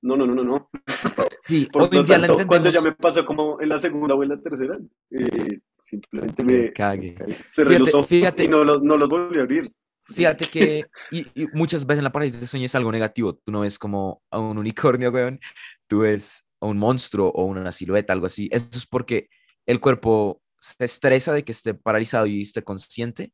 No, 0.02 0.16
no, 0.16 0.26
no, 0.26 0.36
no, 0.36 0.44
no. 0.44 0.70
Sí, 1.42 1.68
Por 1.72 1.84
hoy 1.84 1.90
lo 1.92 2.04
la 2.04 2.46
cuando 2.46 2.70
ya 2.70 2.82
me 2.82 2.92
pasó 2.92 3.26
como 3.26 3.60
en 3.60 3.70
la 3.70 3.80
segunda 3.80 4.14
o 4.14 4.22
en 4.22 4.30
la 4.30 4.40
tercera, 4.40 4.78
eh, 5.10 5.60
simplemente 5.76 6.44
Me 6.44 6.54
me 6.54 6.74
cague. 6.74 7.16
cerré 7.46 7.80
los 7.80 7.94
ojos 7.96 8.08
fíjate. 8.08 8.44
y 8.44 8.48
no 8.48 8.64
los, 8.64 8.84
no 8.84 8.98
los 8.98 9.10
volví 9.10 9.40
a 9.40 9.44
abrir. 9.44 9.72
Fíjate 10.06 10.46
que 10.46 10.84
y, 11.12 11.26
y 11.42 11.48
muchas 11.54 11.86
veces 11.86 12.00
en 12.00 12.04
la 12.04 12.12
parálisis 12.12 12.42
de 12.42 12.46
sueño 12.46 12.66
es 12.66 12.76
algo 12.76 12.92
negativo. 12.92 13.36
Tú 13.36 13.52
no 13.52 13.62
ves 13.62 13.80
como 13.80 14.22
a 14.30 14.38
un 14.38 14.58
unicornio, 14.58 15.10
weón. 15.12 15.40
Tú 15.88 16.00
ves 16.02 16.46
a 16.60 16.68
un 16.68 16.78
monstruo 16.78 17.30
o 17.30 17.46
una 17.46 17.72
silueta, 17.72 18.14
algo 18.14 18.26
así. 18.28 18.48
Eso 18.52 18.68
es 18.74 18.86
porque 18.86 19.30
el 19.66 19.80
cuerpo 19.80 20.42
se 20.60 20.86
estresa 20.86 21.34
de 21.34 21.44
que 21.44 21.52
esté 21.52 21.74
paralizado 21.74 22.26
y 22.26 22.42
esté 22.42 22.62
consciente. 22.64 23.32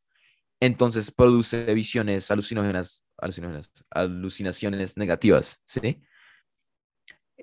Entonces 0.59 1.11
produce 1.11 1.65
visiones 1.73 2.31
alucinógenas, 2.31 3.03
alucinógenas, 3.17 3.71
alucinaciones 3.89 4.95
negativas, 4.95 5.61
¿sí? 5.65 6.01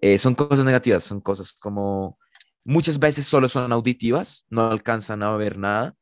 Eh, 0.02 0.18
son 0.18 0.34
cosas 0.34 0.64
negativas, 0.64 1.04
son 1.04 1.20
cosas 1.20 1.52
como 1.52 2.18
muchas 2.64 2.98
veces 2.98 3.24
solo 3.24 3.48
son 3.48 3.72
auditivas, 3.72 4.46
no 4.50 4.68
alcanzan 4.68 5.22
a 5.22 5.36
ver 5.36 5.58
nada, 5.58 5.94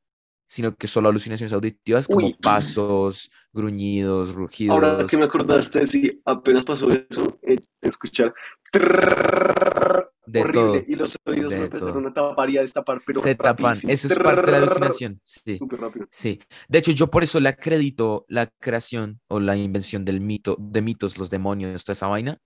sino 0.46 0.74
que 0.74 0.86
solo 0.86 1.10
alucinaciones 1.10 1.52
auditivas 1.52 2.08
como 2.08 2.26
Uy. 2.26 2.36
pasos, 2.40 3.30
gruñidos, 3.52 4.34
rugidos. 4.34 4.74
Ahora 4.74 5.06
que 5.06 5.18
me 5.18 5.24
acordaste, 5.24 5.86
sí, 5.86 6.20
apenas 6.24 6.64
pasó 6.64 6.88
eso, 6.88 7.38
eh, 7.42 7.56
escuchar 7.82 8.34
trrr, 8.72 10.10
de 10.26 10.40
horrible, 10.40 10.80
todo. 10.80 10.84
y 10.88 10.94
los 10.94 11.16
oídos 11.26 11.50
de 11.52 11.58
me 11.58 11.64
empezaron 11.64 12.06
a 12.06 12.14
tapar 12.14 12.48
y 12.48 12.56
a 12.56 12.62
destapar, 12.62 13.02
pero 13.06 13.20
se 13.20 13.34
tapan, 13.34 13.76
eso 13.86 14.08
es 14.08 14.18
parte 14.18 14.46
de 14.46 14.52
la 14.52 14.64
alucinación. 14.64 15.20
Sí. 15.22 15.58
Súper 15.58 15.78
rápido. 15.78 16.08
Sí. 16.10 16.40
De 16.68 16.78
hecho, 16.78 16.92
yo 16.92 17.10
por 17.10 17.22
eso 17.22 17.38
le 17.38 17.50
acredito 17.50 18.24
la 18.28 18.46
creación 18.46 19.20
o 19.28 19.40
la 19.40 19.56
invención 19.56 20.06
del 20.06 20.20
mito, 20.20 20.56
de 20.58 20.80
mitos, 20.80 21.18
los 21.18 21.28
demonios, 21.28 21.84
toda 21.84 21.92
esa 21.92 22.06
vaina. 22.06 22.38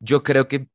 Yo 0.00 0.22
creo 0.22 0.48
que 0.48 0.68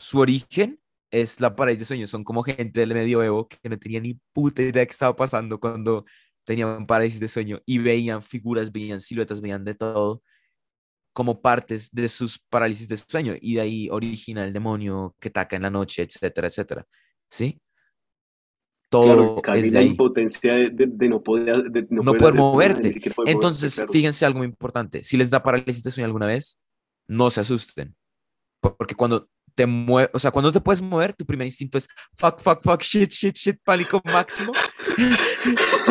su 0.00 0.18
origen 0.18 0.80
es 1.12 1.40
la 1.40 1.54
parálisis 1.54 1.80
de 1.80 1.84
sueño. 1.86 2.06
Son 2.06 2.24
como 2.24 2.42
gente 2.42 2.80
del 2.80 2.94
medioevo 2.94 3.48
que 3.48 3.68
no 3.68 3.78
tenía 3.78 4.00
ni 4.00 4.14
puta 4.32 4.62
idea 4.62 4.80
de 4.82 4.86
qué 4.86 4.92
estaba 4.92 5.14
pasando 5.14 5.58
cuando 5.60 6.04
tenían 6.44 6.86
parálisis 6.86 7.20
de 7.20 7.28
sueño 7.28 7.60
y 7.66 7.78
veían 7.78 8.22
figuras, 8.22 8.72
veían 8.72 9.00
siluetas, 9.00 9.40
veían 9.40 9.64
de 9.64 9.74
todo 9.74 10.22
como 11.12 11.40
partes 11.42 11.90
de 11.92 12.08
sus 12.08 12.38
parálisis 12.38 12.88
de 12.88 12.96
sueño 12.96 13.34
y 13.40 13.54
de 13.54 13.60
ahí 13.60 13.88
origina 13.90 14.44
el 14.44 14.52
demonio 14.52 15.14
que 15.20 15.28
ataca 15.28 15.56
en 15.56 15.62
la 15.62 15.70
noche, 15.70 16.02
etcétera, 16.02 16.48
etcétera. 16.48 16.86
¿Sí? 17.28 17.60
Todo 18.88 19.36
Claro, 19.42 19.56
es 19.58 19.66
de 19.66 19.70
la 19.72 19.80
ahí. 19.80 19.86
impotencia 19.88 20.54
de, 20.54 20.70
de- 20.70 20.86
de 20.86 21.08
no 21.08 21.22
poder, 21.22 21.70
de 21.70 21.86
no 21.90 22.02
No 22.02 22.14
poder 22.14 22.34
moverte. 22.34 22.90
poder 23.14 23.30
Entonces, 23.34 23.62
moverte, 23.62 23.76
claro. 23.76 23.92
fíjense 23.92 24.26
algo 24.26 24.38
muy 24.38 24.46
importante. 24.48 25.02
Si 25.02 25.16
les 25.16 25.30
da 25.30 25.42
parálisis 25.42 25.82
de 25.84 25.90
sueño 25.92 26.06
alguna 26.06 26.26
vez, 26.26 26.58
no 27.08 27.30
se 27.30 27.40
asusten. 27.40 27.94
Porque 28.60 28.94
cuando 28.96 29.28
te 29.54 29.66
mueves, 29.66 30.10
o 30.12 30.18
sea, 30.18 30.30
cuando 30.30 30.52
te 30.52 30.60
puedes 30.60 30.80
mover, 30.82 31.14
tu 31.14 31.24
primer 31.26 31.46
instinto 31.46 31.78
es 31.78 31.88
fuck, 32.16 32.40
fuck, 32.40 32.62
fuck, 32.62 32.82
shit, 32.82 33.10
shit, 33.10 33.34
shit, 33.36 33.60
pánico 33.64 34.00
máximo. 34.04 34.52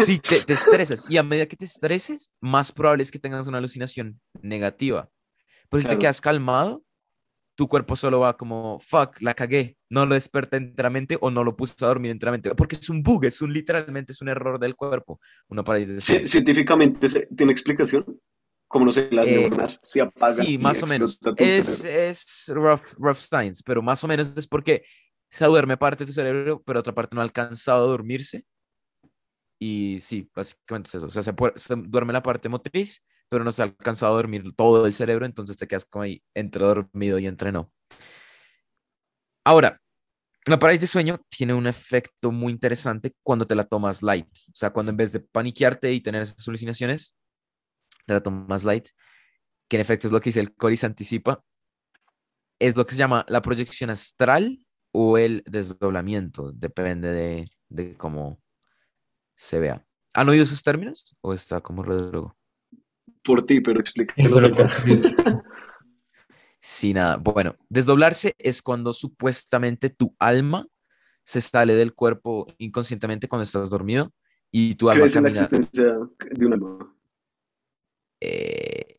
Si 0.06 0.19
te, 0.19 0.41
te 0.41 0.54
estresas 0.54 1.04
y 1.10 1.17
a 1.17 1.24
medida 1.24 1.45
que 1.48 1.58
te 1.58 1.65
estreses, 1.65 2.32
más 2.41 2.72
probable 2.72 3.04
es 3.04 3.12
que 3.12 3.19
tengas 3.19 3.48
una 3.48 3.58
alucinación 3.58 4.19
negativa. 4.41 5.10
Pero 5.69 5.82
si 5.82 5.86
te 5.86 5.89
Claro. 5.89 6.00
quedas 6.00 6.22
calmado, 6.22 6.84
tu 7.56 7.67
cuerpo 7.67 7.95
solo 7.98 8.22
va 8.22 8.38
como 8.38 8.80
fuck, 8.80 9.17
la 9.19 9.34
cagué, 9.34 9.78
no 9.89 10.06
lo 10.06 10.13
desperté 10.13 10.58
enteramente 10.58 11.17
o 11.19 11.30
no 11.30 11.43
lo 11.43 11.58
puse 11.58 11.74
a 11.84 11.88
dormir 11.88 12.12
enteramente. 12.12 12.52
Porque 12.56 12.78
es 12.78 12.89
un 12.89 13.04
bug, 13.04 13.26
es 13.26 13.41
un 13.41 13.52
literalmente 13.52 14.13
es 14.13 14.22
un 14.22 14.30
error 14.30 14.60
del 14.60 14.76
cuerpo, 14.76 15.19
una 15.50 15.63
parálisis 15.63 16.08
de 16.08 16.26
científicamente 16.26 17.28
tiene 17.36 17.52
explicación. 17.52 18.06
Como 18.69 18.86
no 18.86 18.91
sé, 18.91 19.10
las 19.12 19.27
Eh, 19.27 19.34
neuronas 19.34 19.79
se 19.84 19.99
apagan. 19.99 20.45
Sí, 20.45 20.58
más 20.60 20.82
o 20.84 20.86
menos. 20.86 21.19
es 21.38 22.45
rough, 22.47 22.93
rough 22.97 23.17
science, 23.17 23.63
pero 23.65 23.82
más 23.82 24.03
o 24.03 24.08
menos 24.08 24.32
es 24.38 24.47
porque 24.47 24.84
se 25.29 25.43
duerme 25.45 25.75
parte 25.75 26.03
de 26.03 26.08
tu 26.08 26.13
cerebro, 26.13 26.62
pero 26.63 26.79
otra 26.79 26.93
parte 26.93 27.15
no 27.15 27.21
ha 27.21 27.23
alcanzado 27.23 27.84
a 27.86 27.88
dormirse. 27.88 28.45
Y 29.60 29.97
sí, 30.01 30.29
básicamente 30.34 30.88
es 30.89 30.95
eso. 30.95 31.08
O 31.08 31.12
sea, 31.12 31.23
se, 31.23 31.34
puede- 31.34 31.53
se 31.60 31.75
duerme 31.75 32.13
la 32.13 32.23
parte 32.23 32.47
motriz, 32.47 33.03
pero 33.27 33.43
no 33.43 33.51
se 33.51 33.62
ha 33.63 33.65
alcanzado 33.65 34.13
a 34.13 34.15
dormir 34.17 34.43
todo 34.55 34.86
el 34.86 34.93
cerebro, 34.93 35.25
entonces 35.25 35.58
te 35.58 35.67
quedas 35.67 35.86
como 35.86 36.03
ahí 36.03 36.23
entre 36.36 36.63
dormido 36.63 37.19
y 37.19 37.25
entre 37.27 37.51
no. 37.51 37.71
Ahora, 39.45 39.82
la 40.45 40.60
parálisis 40.60 40.82
de 40.82 40.88
sueño 40.88 41.21
tiene 41.29 41.53
un 41.53 41.67
efecto 41.67 42.32
muy 42.32 42.53
interesante 42.53 43.13
cuando 43.23 43.45
te 43.45 43.55
la 43.55 43.63
tomas 43.65 44.01
light. 44.03 44.27
O 44.27 44.55
sea, 44.55 44.69
cuando 44.71 44.91
en 44.91 44.97
vez 44.97 45.12
de 45.12 45.19
paniquearte 45.19 45.91
y 45.91 46.01
tener 46.01 46.21
esas 46.21 46.47
alucinaciones, 46.47 47.15
te 48.10 48.13
la 48.15 48.24
tomas 48.24 48.63
light 48.63 48.88
que 49.67 49.78
en 49.78 49.82
efecto 49.82 50.08
es 50.08 50.12
lo 50.12 50.19
que 50.19 50.30
dice 50.30 50.39
el 50.39 50.56
Coris 50.56 50.84
anticipa, 50.84 51.43
es 52.58 52.76
lo 52.76 52.88
que 52.88 52.93
se 52.93 52.98
llama 52.98 53.24
la 53.30 53.39
proyección 53.39 53.91
astral 53.91 54.65
o 54.91 55.19
el 55.19 55.43
desdoblamiento, 55.45 56.52
depende 56.52 57.10
de, 57.10 57.45
de 57.67 57.95
cómo 57.95 58.41
se 59.36 59.60
vea. 59.60 59.86
¿Han 60.15 60.28
oído 60.28 60.43
esos 60.43 60.63
términos? 60.63 61.15
¿O 61.22 61.36
está 61.36 61.62
como 61.62 61.84
re 61.84 61.98
drogo? 61.98 62.36
Por 63.24 63.45
ti, 63.45 63.62
pero 63.62 63.80
por- 64.52 64.69
Sí, 66.60 66.93
nada. 66.93 67.17
Bueno, 67.17 67.56
desdoblarse 67.69 68.34
es 68.39 68.63
cuando 68.63 68.91
supuestamente 68.91 69.91
tu 69.91 70.15
alma 70.17 70.67
se 71.24 71.41
sale 71.41 71.76
del 71.76 71.93
cuerpo 71.93 72.48
inconscientemente 72.58 73.28
cuando 73.28 73.43
estás 73.43 73.69
dormido 73.69 74.12
y 74.52 74.74
tu 74.74 74.89
alma 74.89 75.02
¿Crees 75.02 75.15
en 75.15 75.24
la 75.24 75.30
camina. 75.30 75.43
existencia 75.43 75.95
de 76.32 76.45
un 76.48 76.54
alma? 76.54 76.95
Eh, 78.21 78.97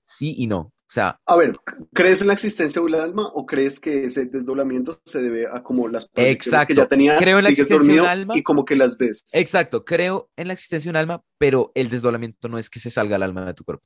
sí 0.00 0.34
y 0.38 0.46
no. 0.46 0.58
O 0.86 0.94
sea, 0.94 1.18
A 1.26 1.34
ver, 1.36 1.56
¿crees 1.92 2.20
en 2.20 2.28
la 2.28 2.34
existencia 2.34 2.80
de 2.80 2.86
un 2.86 2.94
alma 2.94 3.26
o 3.34 3.46
crees 3.46 3.80
que 3.80 4.04
ese 4.04 4.26
desdoblamiento 4.26 5.00
se 5.04 5.20
debe 5.22 5.46
a 5.48 5.62
como 5.62 5.88
las 5.88 6.06
proyecciones 6.08 6.44
que 6.44 6.72
Exacto. 6.72 6.74
ya 6.74 6.86
tenías, 6.88 7.20
Creo 7.20 7.38
en 7.38 7.44
la 7.44 7.48
sigues 7.50 7.58
existencia 7.70 7.94
de 7.94 8.00
un 8.00 8.04
dormido 8.06 8.12
alma. 8.12 8.36
y 8.38 8.42
como 8.42 8.64
que 8.64 8.76
las 8.76 8.96
ves? 8.96 9.22
exacto, 9.34 9.84
creo 9.84 10.30
en 10.36 10.46
la 10.48 10.52
existencia 10.52 10.88
de 10.88 10.92
un 10.92 10.96
alma, 10.98 11.22
pero 11.38 11.72
el 11.74 11.88
desdoblamiento 11.88 12.48
no 12.48 12.58
es 12.58 12.70
que 12.70 12.78
se 12.80 12.90
salga 12.90 13.16
el 13.16 13.22
alma 13.24 13.44
de 13.46 13.54
tu 13.54 13.64
cuerpo. 13.64 13.84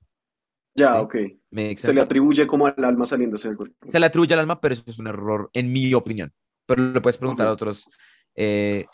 Ya, 0.74 0.92
Sí. 0.92 0.98
ok. 0.98 1.14
¿Me 1.50 1.76
Se 1.78 1.94
le 1.94 2.00
atribuye 2.02 2.46
como 2.46 2.66
al 2.66 2.85
alma 2.85 3.07
saliéndose 3.07 3.48
del 3.48 3.57
cuerpo. 3.57 3.74
Se 3.87 3.98
le 3.98 4.04
atribuye 4.07 4.35
al 4.35 4.40
alma, 4.40 4.61
pero 4.61 4.74
eso 4.74 4.83
es 4.87 4.98
un 4.98 5.07
error, 5.07 5.48
en 5.54 5.72
mi 5.72 5.94
opinión. 5.94 6.33
Pero 6.66 6.83
le 6.92 7.00
puedes 7.00 7.16
preguntar 7.16 7.46
a 7.46 7.52
otros 7.52 7.88
eh, 8.35 8.85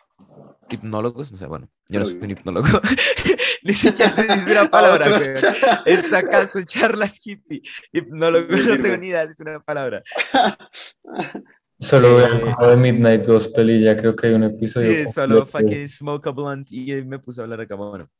hipnólogos, 0.70 1.32
no 1.32 1.38
sé, 1.38 1.46
bueno, 1.46 1.68
yo 1.88 1.98
no 1.98 2.04
soy 2.06 2.18
un 2.20 2.30
hipnólogo. 2.30 2.68
Ni 3.64 3.72
siquiera 3.72 4.12
decir 4.14 4.52
una 4.52 4.70
palabra, 4.70 5.08
güey. 5.08 5.22
Esta 5.86 6.18
acaso 6.18 6.60
charlas 6.62 7.18
hippie. 7.24 7.62
Me 7.92 8.02
no 8.10 8.30
sirve. 8.30 8.78
tengo 8.78 8.96
ni 8.98 9.08
idea 9.08 9.26
si 9.26 9.32
es 9.32 9.40
una 9.40 9.60
palabra. 9.60 10.02
Solo 11.78 12.20
Eh, 12.20 12.54
veo 12.58 12.70
de 12.70 12.76
Midnight 12.76 13.26
Gospel 13.26 13.70
y 13.70 13.82
ya 13.82 13.96
creo 13.96 14.14
que 14.14 14.28
hay 14.28 14.34
un 14.34 14.44
episodio. 14.44 15.06
Sí, 15.06 15.12
solo 15.12 15.40
completo. 15.40 15.68
fucking 15.68 15.88
smoke 15.88 16.26
a 16.28 16.30
blunt 16.30 16.70
y 16.70 17.02
me 17.02 17.18
puso 17.18 17.40
a 17.40 17.44
hablar 17.44 17.62
acá. 17.62 17.74
Bueno, 17.74 18.10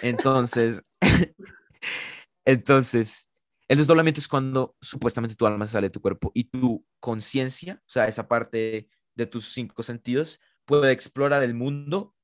entonces, 0.00 0.80
entonces, 2.44 3.28
el 3.68 3.78
desdoblamiento 3.78 4.20
es 4.20 4.28
cuando 4.28 4.76
supuestamente 4.80 5.34
tu 5.34 5.46
alma 5.46 5.66
sale 5.66 5.88
de 5.88 5.92
tu 5.92 6.00
cuerpo 6.00 6.30
y 6.34 6.44
tu 6.44 6.86
conciencia, 7.00 7.80
o 7.80 7.90
sea, 7.90 8.06
esa 8.06 8.28
parte 8.28 8.88
de 9.14 9.26
tus 9.26 9.52
cinco 9.52 9.82
sentidos, 9.82 10.40
puede 10.64 10.92
explorar 10.92 11.42
el 11.42 11.54
mundo 11.54 12.14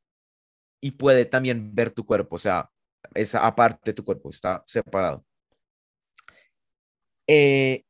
y 0.80 0.92
puede 0.92 1.24
también 1.24 1.74
ver 1.74 1.90
tu 1.90 2.04
cuerpo, 2.04 2.36
o 2.36 2.38
sea, 2.38 2.70
esa 3.14 3.46
aparte 3.46 3.90
de 3.90 3.94
tu 3.94 4.04
cuerpo 4.04 4.30
está 4.30 4.62
separado. 4.66 5.24
Eh, 7.26 7.84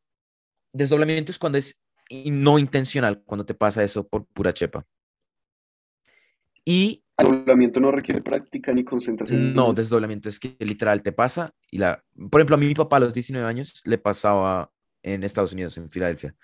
desdoblamiento 0.72 1.32
es 1.32 1.38
cuando 1.38 1.58
es 1.58 1.80
no 2.10 2.58
intencional, 2.58 3.22
cuando 3.24 3.44
te 3.44 3.54
pasa 3.54 3.82
eso 3.82 4.06
por 4.06 4.26
pura 4.26 4.52
chepa. 4.52 4.86
Y 6.64 7.04
desdoblamiento 7.16 7.80
no 7.80 7.90
requiere 7.90 8.20
práctica 8.20 8.72
ni 8.72 8.84
concentración. 8.84 9.54
no, 9.54 9.72
desdoblamiento 9.72 10.28
es 10.28 10.38
que 10.38 10.56
literal 10.60 11.02
te 11.02 11.12
pasa 11.12 11.54
y 11.70 11.78
la, 11.78 12.02
por 12.30 12.40
ejemplo, 12.40 12.56
a 12.56 12.58
mi 12.58 12.74
papá 12.74 12.96
a 12.96 13.00
los 13.00 13.14
19 13.14 13.46
años 13.46 13.82
le 13.84 13.98
pasaba 13.98 14.70
en 15.02 15.22
Estados 15.22 15.52
Unidos, 15.52 15.76
en 15.76 15.90
Filadelfia. 15.90 16.34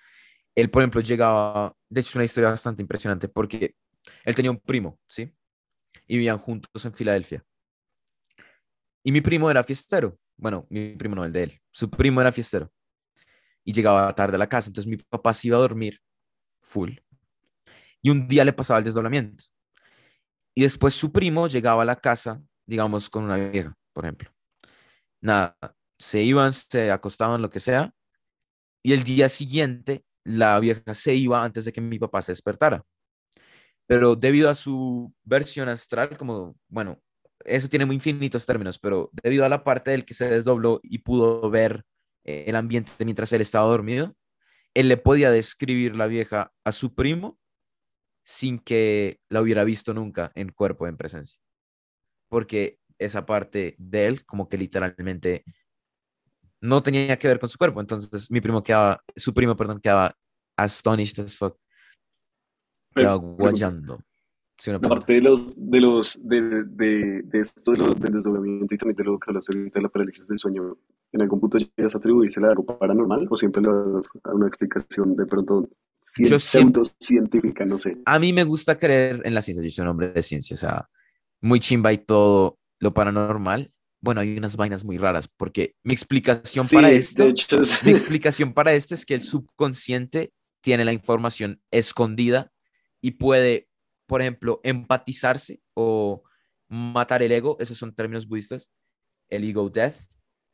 Él, 0.54 0.70
por 0.70 0.82
ejemplo, 0.82 1.00
llegaba, 1.00 1.74
de 1.88 2.00
hecho 2.00 2.10
es 2.10 2.16
una 2.16 2.24
historia 2.24 2.50
bastante 2.50 2.82
impresionante 2.82 3.28
porque 3.28 3.74
él 4.24 4.34
tenía 4.34 4.50
un 4.50 4.60
primo, 4.60 4.98
¿sí? 5.06 5.32
Y 6.06 6.16
vivían 6.16 6.38
juntos 6.38 6.84
en 6.84 6.92
Filadelfia. 6.94 7.44
Y 9.04 9.12
mi 9.12 9.20
primo 9.20 9.50
era 9.50 9.64
fiestero. 9.64 10.18
Bueno, 10.36 10.66
mi 10.70 10.96
primo 10.96 11.14
no, 11.14 11.24
el 11.24 11.32
de 11.32 11.44
él. 11.44 11.60
Su 11.70 11.90
primo 11.90 12.20
era 12.20 12.32
fiestero. 12.32 12.70
Y 13.64 13.72
llegaba 13.72 14.14
tarde 14.14 14.36
a 14.36 14.38
la 14.38 14.48
casa, 14.48 14.68
entonces 14.68 14.88
mi 14.88 14.96
papá 14.96 15.32
se 15.32 15.48
iba 15.48 15.56
a 15.56 15.60
dormir 15.60 16.00
full. 16.62 16.92
Y 18.00 18.10
un 18.10 18.26
día 18.26 18.44
le 18.44 18.52
pasaba 18.52 18.78
el 18.78 18.84
desdoblamiento. 18.84 19.44
Y 20.54 20.62
después 20.62 20.94
su 20.94 21.12
primo 21.12 21.46
llegaba 21.48 21.82
a 21.82 21.86
la 21.86 21.96
casa, 21.96 22.42
digamos, 22.66 23.08
con 23.08 23.24
una 23.24 23.36
vieja, 23.36 23.74
por 23.92 24.04
ejemplo. 24.04 24.30
Nada, 25.20 25.56
se 25.98 26.22
iban, 26.22 26.52
se 26.52 26.90
acostaban, 26.90 27.40
lo 27.40 27.48
que 27.48 27.60
sea. 27.60 27.94
Y 28.82 28.92
el 28.92 29.04
día 29.04 29.28
siguiente, 29.28 30.04
la 30.24 30.58
vieja 30.58 30.94
se 30.94 31.14
iba 31.14 31.44
antes 31.44 31.64
de 31.64 31.72
que 31.72 31.80
mi 31.80 31.98
papá 31.98 32.20
se 32.22 32.32
despertara. 32.32 32.84
Pero 33.86 34.16
debido 34.16 34.48
a 34.48 34.54
su 34.54 35.12
versión 35.24 35.68
astral, 35.68 36.16
como, 36.16 36.56
bueno, 36.68 37.00
eso 37.44 37.68
tiene 37.68 37.86
muy 37.86 37.96
infinitos 37.96 38.46
términos, 38.46 38.78
pero 38.78 39.10
debido 39.12 39.44
a 39.44 39.48
la 39.48 39.64
parte 39.64 39.90
del 39.90 40.04
que 40.04 40.14
se 40.14 40.28
desdobló 40.28 40.80
y 40.82 40.98
pudo 40.98 41.50
ver 41.50 41.84
eh, 42.24 42.44
el 42.46 42.56
ambiente 42.56 43.04
mientras 43.04 43.32
él 43.32 43.40
estaba 43.40 43.66
dormido, 43.66 44.14
él 44.74 44.88
le 44.88 44.96
podía 44.96 45.30
describir 45.30 45.96
la 45.96 46.06
vieja 46.06 46.52
a 46.64 46.72
su 46.72 46.94
primo 46.94 47.38
sin 48.24 48.58
que 48.58 49.20
la 49.28 49.42
hubiera 49.42 49.64
visto 49.64 49.92
nunca 49.92 50.30
en 50.34 50.52
cuerpo, 50.52 50.86
en 50.86 50.96
presencia. 50.96 51.38
Porque 52.28 52.78
esa 52.98 53.26
parte 53.26 53.74
de 53.78 54.06
él, 54.06 54.24
como 54.24 54.48
que 54.48 54.56
literalmente 54.56 55.44
no 56.60 56.82
tenía 56.82 57.18
que 57.18 57.28
ver 57.28 57.40
con 57.40 57.48
su 57.48 57.58
cuerpo. 57.58 57.80
Entonces 57.80 58.30
mi 58.30 58.40
primo 58.40 58.62
quedaba, 58.62 59.02
su 59.16 59.34
primo, 59.34 59.56
perdón, 59.56 59.80
quedaba 59.80 60.16
astonished 60.56 61.24
as 61.24 61.36
fuck, 61.36 61.58
Pero- 62.94 63.18
guayando. 63.18 64.00
Sí, 64.58 64.70
una. 64.70 64.78
Aparte 64.78 65.14
de 65.14 65.20
los, 65.22 65.54
de 65.58 65.80
los, 65.80 66.26
de, 66.28 66.40
de, 66.64 67.22
de 67.24 67.40
esto, 67.40 67.72
de 67.72 67.84
del 67.98 68.12
desdoblamiento 68.12 68.72
y 68.74 68.78
también 68.78 68.96
de 68.96 69.04
lo 69.04 69.18
que 69.18 69.30
hablaste 69.30 69.56
ahorita 69.56 69.78
de 69.80 69.82
la 69.82 69.88
parálisis 69.88 70.28
del 70.28 70.38
sueño, 70.38 70.76
¿en 71.10 71.22
algún 71.22 71.40
punto 71.40 71.58
llegas 71.58 71.94
a 71.96 71.98
atribuirse 71.98 72.38
a 72.44 72.48
algo 72.48 72.64
paranormal 72.64 73.26
o 73.28 73.34
siempre 73.34 73.60
le 73.60 73.68
das 73.94 74.10
a 74.22 74.32
una 74.32 74.46
explicación 74.46 75.16
de 75.16 75.26
pronto 75.26 75.68
cien- 76.04 76.28
Yo 76.28 76.38
siempre- 76.38 76.84
pseudocientífica, 76.84 77.64
no 77.64 77.76
sé? 77.76 77.96
a 78.04 78.18
mí 78.20 78.32
me 78.32 78.44
gusta 78.44 78.78
creer 78.78 79.20
en 79.24 79.34
la 79.34 79.42
ciencia, 79.42 79.64
yo 79.64 79.70
soy 79.70 79.82
un 79.82 79.88
hombre 79.88 80.12
de 80.12 80.22
ciencia, 80.22 80.54
o 80.54 80.58
sea, 80.58 80.88
muy 81.40 81.58
chimba 81.58 81.92
y 81.92 81.98
todo 81.98 82.58
lo 82.78 82.94
paranormal. 82.94 83.72
Bueno, 84.00 84.20
hay 84.20 84.36
unas 84.36 84.56
vainas 84.56 84.84
muy 84.84 84.96
raras, 84.98 85.26
porque 85.28 85.74
mi 85.82 85.92
explicación 85.92 86.64
Sí, 86.64 86.76
para 86.76 86.90
esto, 86.90 87.24
hecho, 87.24 87.58
mi 87.84 87.90
explicación 87.90 88.52
para 88.52 88.74
esto 88.74 88.94
es 88.94 89.04
que 89.06 89.14
el 89.14 89.22
subconsciente 89.22 90.32
tiene 90.60 90.84
la 90.84 90.92
información 90.92 91.60
escondida 91.72 92.52
y 93.02 93.12
puede, 93.12 93.68
por 94.06 94.22
ejemplo, 94.22 94.60
empatizarse 94.64 95.60
o 95.74 96.22
matar 96.68 97.22
el 97.22 97.32
ego, 97.32 97.58
esos 97.60 97.76
son 97.76 97.94
términos 97.94 98.26
budistas, 98.26 98.70
el 99.28 99.44
ego 99.44 99.68
death, 99.68 99.96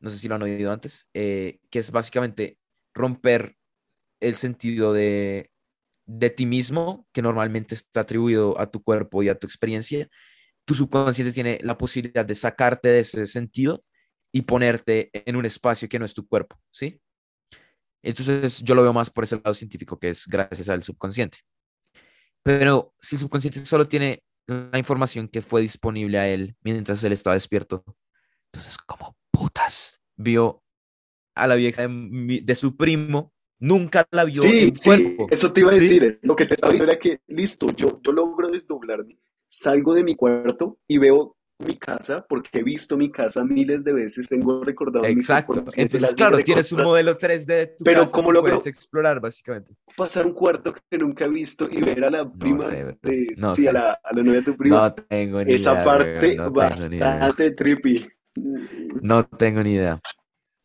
no 0.00 0.10
sé 0.10 0.16
si 0.16 0.26
lo 0.26 0.34
han 0.34 0.42
oído 0.42 0.72
antes, 0.72 1.08
eh, 1.14 1.60
que 1.70 1.78
es 1.78 1.90
básicamente 1.92 2.58
romper 2.94 3.56
el 4.20 4.34
sentido 4.34 4.92
de, 4.92 5.52
de 6.06 6.30
ti 6.30 6.46
mismo, 6.46 7.06
que 7.12 7.22
normalmente 7.22 7.74
está 7.74 8.00
atribuido 8.00 8.58
a 8.58 8.70
tu 8.70 8.82
cuerpo 8.82 9.22
y 9.22 9.28
a 9.28 9.38
tu 9.38 9.46
experiencia, 9.46 10.08
tu 10.64 10.74
subconsciente 10.74 11.32
tiene 11.32 11.58
la 11.62 11.78
posibilidad 11.78 12.24
de 12.24 12.34
sacarte 12.34 12.88
de 12.88 13.00
ese 13.00 13.26
sentido 13.26 13.84
y 14.32 14.42
ponerte 14.42 15.10
en 15.12 15.36
un 15.36 15.46
espacio 15.46 15.88
que 15.88 15.98
no 15.98 16.04
es 16.04 16.14
tu 16.14 16.26
cuerpo, 16.26 16.60
¿sí? 16.70 17.00
Entonces 18.02 18.62
yo 18.62 18.74
lo 18.74 18.82
veo 18.82 18.92
más 18.92 19.10
por 19.10 19.24
ese 19.24 19.36
lado 19.36 19.54
científico, 19.54 19.98
que 19.98 20.10
es 20.10 20.26
gracias 20.26 20.68
al 20.68 20.82
subconsciente. 20.82 21.38
Pero 22.48 22.94
si 22.98 23.16
el 23.16 23.20
subconsciente 23.20 23.60
solo 23.66 23.86
tiene 23.86 24.22
la 24.46 24.78
información 24.78 25.28
que 25.28 25.42
fue 25.42 25.60
disponible 25.60 26.18
a 26.18 26.26
él 26.28 26.56
mientras 26.62 27.04
él 27.04 27.12
estaba 27.12 27.34
despierto, 27.34 27.84
entonces, 28.46 28.78
¿cómo 28.78 29.18
putas 29.30 30.00
vio 30.16 30.62
a 31.34 31.46
la 31.46 31.56
vieja 31.56 31.86
de, 31.86 32.54
su 32.54 32.74
primo? 32.74 33.34
Nunca 33.58 34.06
la 34.12 34.24
vio 34.24 34.40
Sí, 34.40 34.60
en 34.68 34.76
sí, 34.76 34.88
cuerpo. 34.88 35.26
eso 35.30 35.52
te 35.52 35.60
iba 35.60 35.72
a 35.72 35.74
¿sí? 35.74 35.80
decir. 35.80 36.04
eh. 36.04 36.18
Lo 36.22 36.34
que 36.34 36.46
te 36.46 36.54
estaba 36.54 36.72
diciendo 36.72 36.90
era 36.92 36.98
que, 36.98 37.20
listo, 37.26 37.70
yo, 37.76 38.00
yo 38.00 38.12
logro 38.12 38.48
desdoblarme, 38.48 39.18
salgo 39.46 39.92
de 39.92 40.04
mi 40.04 40.14
cuarto 40.14 40.78
y 40.88 40.96
veo 40.96 41.36
mi 41.58 41.76
casa, 41.76 42.24
porque 42.28 42.60
he 42.60 42.62
visto 42.62 42.96
mi 42.96 43.10
casa 43.10 43.42
miles 43.44 43.82
de 43.84 43.92
veces, 43.92 44.28
tengo 44.28 44.62
recordado 44.62 45.04
Exacto. 45.06 45.64
Entonces, 45.76 46.14
claro, 46.14 46.38
tienes 46.38 46.70
un 46.72 46.84
modelo 46.84 47.16
3D 47.18 47.46
de 47.46 47.66
tu 47.66 47.84
Pero 47.84 48.02
casa 48.02 48.12
¿cómo 48.12 48.30
logro- 48.32 48.50
puedes 48.52 48.66
explorar, 48.66 49.20
básicamente. 49.20 49.74
pasar 49.96 50.26
un 50.26 50.32
cuarto 50.34 50.72
que 50.88 50.98
nunca 50.98 51.24
he 51.24 51.28
visto 51.28 51.68
y 51.70 51.80
ver 51.82 52.04
a 52.04 52.10
la 52.10 52.30
prima 52.30 52.64
sé, 52.64 52.96
de, 53.02 53.34
No 53.36 53.54
sí, 53.54 53.64
sé. 53.64 53.70
a 53.70 53.72
la, 53.72 53.92
a 54.02 54.14
la 54.14 54.22
novia 54.22 54.38
de 54.40 54.42
tu 54.42 54.56
prima. 54.56 54.76
No 54.76 54.94
tengo 54.94 55.44
ni 55.44 55.54
Esa 55.54 55.72
idea. 55.72 55.84
parte 55.84 56.36
no 56.36 56.50
bastante 56.52 57.50
trippy. 57.52 58.08
No 59.02 59.24
tengo 59.26 59.62
ni 59.62 59.72
idea. 59.74 60.00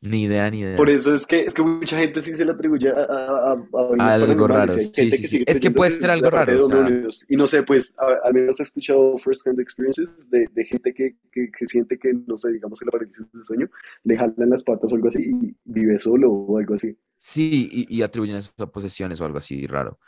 Ni 0.04 0.24
idea, 0.24 0.50
ni 0.52 0.60
idea. 0.60 0.76
Por 0.78 0.90
eso 0.90 1.16
es 1.16 1.26
que, 1.26 1.42
es 1.42 1.54
que 1.54 1.62
mucha 1.62 1.98
gente 1.98 2.20
sí 2.20 2.36
se 2.36 2.44
le 2.44 2.52
atribuye 2.52 2.90
a, 2.90 2.94
a, 2.94 3.54
a- 3.54 3.54
a 4.00 4.14
Algo 4.14 4.48
raro, 4.48 4.74
sí, 4.74 4.86
sí, 4.94 5.10
que 5.10 5.28
sí. 5.28 5.44
Es 5.48 5.60
que 5.62 5.72
puede 5.72 5.92
ser 5.92 6.12
algo 6.12 6.26
de 6.26 6.30
raro, 6.30 6.58
o 6.58 6.62
sea. 6.62 7.26
Y 7.30 7.36
no 7.38 7.48
sé, 7.48 7.64
pues 7.64 7.96
al 8.26 8.34
menos 8.34 8.60
he 8.60 8.64
escuchado 8.64 9.18
first 9.18 9.48
hand 9.48 9.60
experiences 9.62 10.30
de, 10.30 10.48
de 10.52 10.66
gente 10.66 10.94
que, 10.94 11.16
que, 11.32 11.50
que 11.52 11.66
siente 11.66 11.98
que, 11.98 12.14
no 12.14 12.38
sé, 12.38 12.52
digamos 12.52 12.80
que 12.80 12.86
la 12.86 12.92
parálisis 12.92 13.26
del 13.32 13.46
sueño 13.46 13.70
le 14.04 14.18
jalan 14.18 14.50
las 14.50 14.64
patas 14.64 14.92
o 14.92 14.96
algo 14.96 15.08
así 15.08 15.20
y 15.22 15.56
vive 15.64 15.98
solo 16.00 16.32
o 16.32 16.58
algo 16.58 16.74
así. 16.76 16.98
Sí, 17.18 17.70
y, 17.72 17.98
y 17.98 18.02
atribuyen 18.02 18.36
eso 18.36 18.52
a 18.58 18.70
posesiones 18.72 19.22
o 19.22 19.26
algo 19.26 19.38
así 19.38 19.68
raro. 19.68 20.00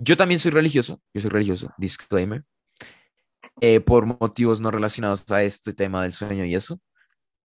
Yo 0.00 0.16
también 0.16 0.38
soy 0.38 0.50
religioso, 0.52 1.00
yo 1.14 1.20
soy 1.20 1.30
religioso, 1.30 1.72
disclaimer, 1.78 2.44
eh, 3.60 3.80
por 3.80 4.06
motivos 4.06 4.60
no 4.60 4.70
relacionados 4.70 5.24
a 5.30 5.42
este 5.42 5.72
tema 5.72 6.02
del 6.02 6.12
sueño 6.12 6.44
y 6.44 6.54
eso, 6.54 6.80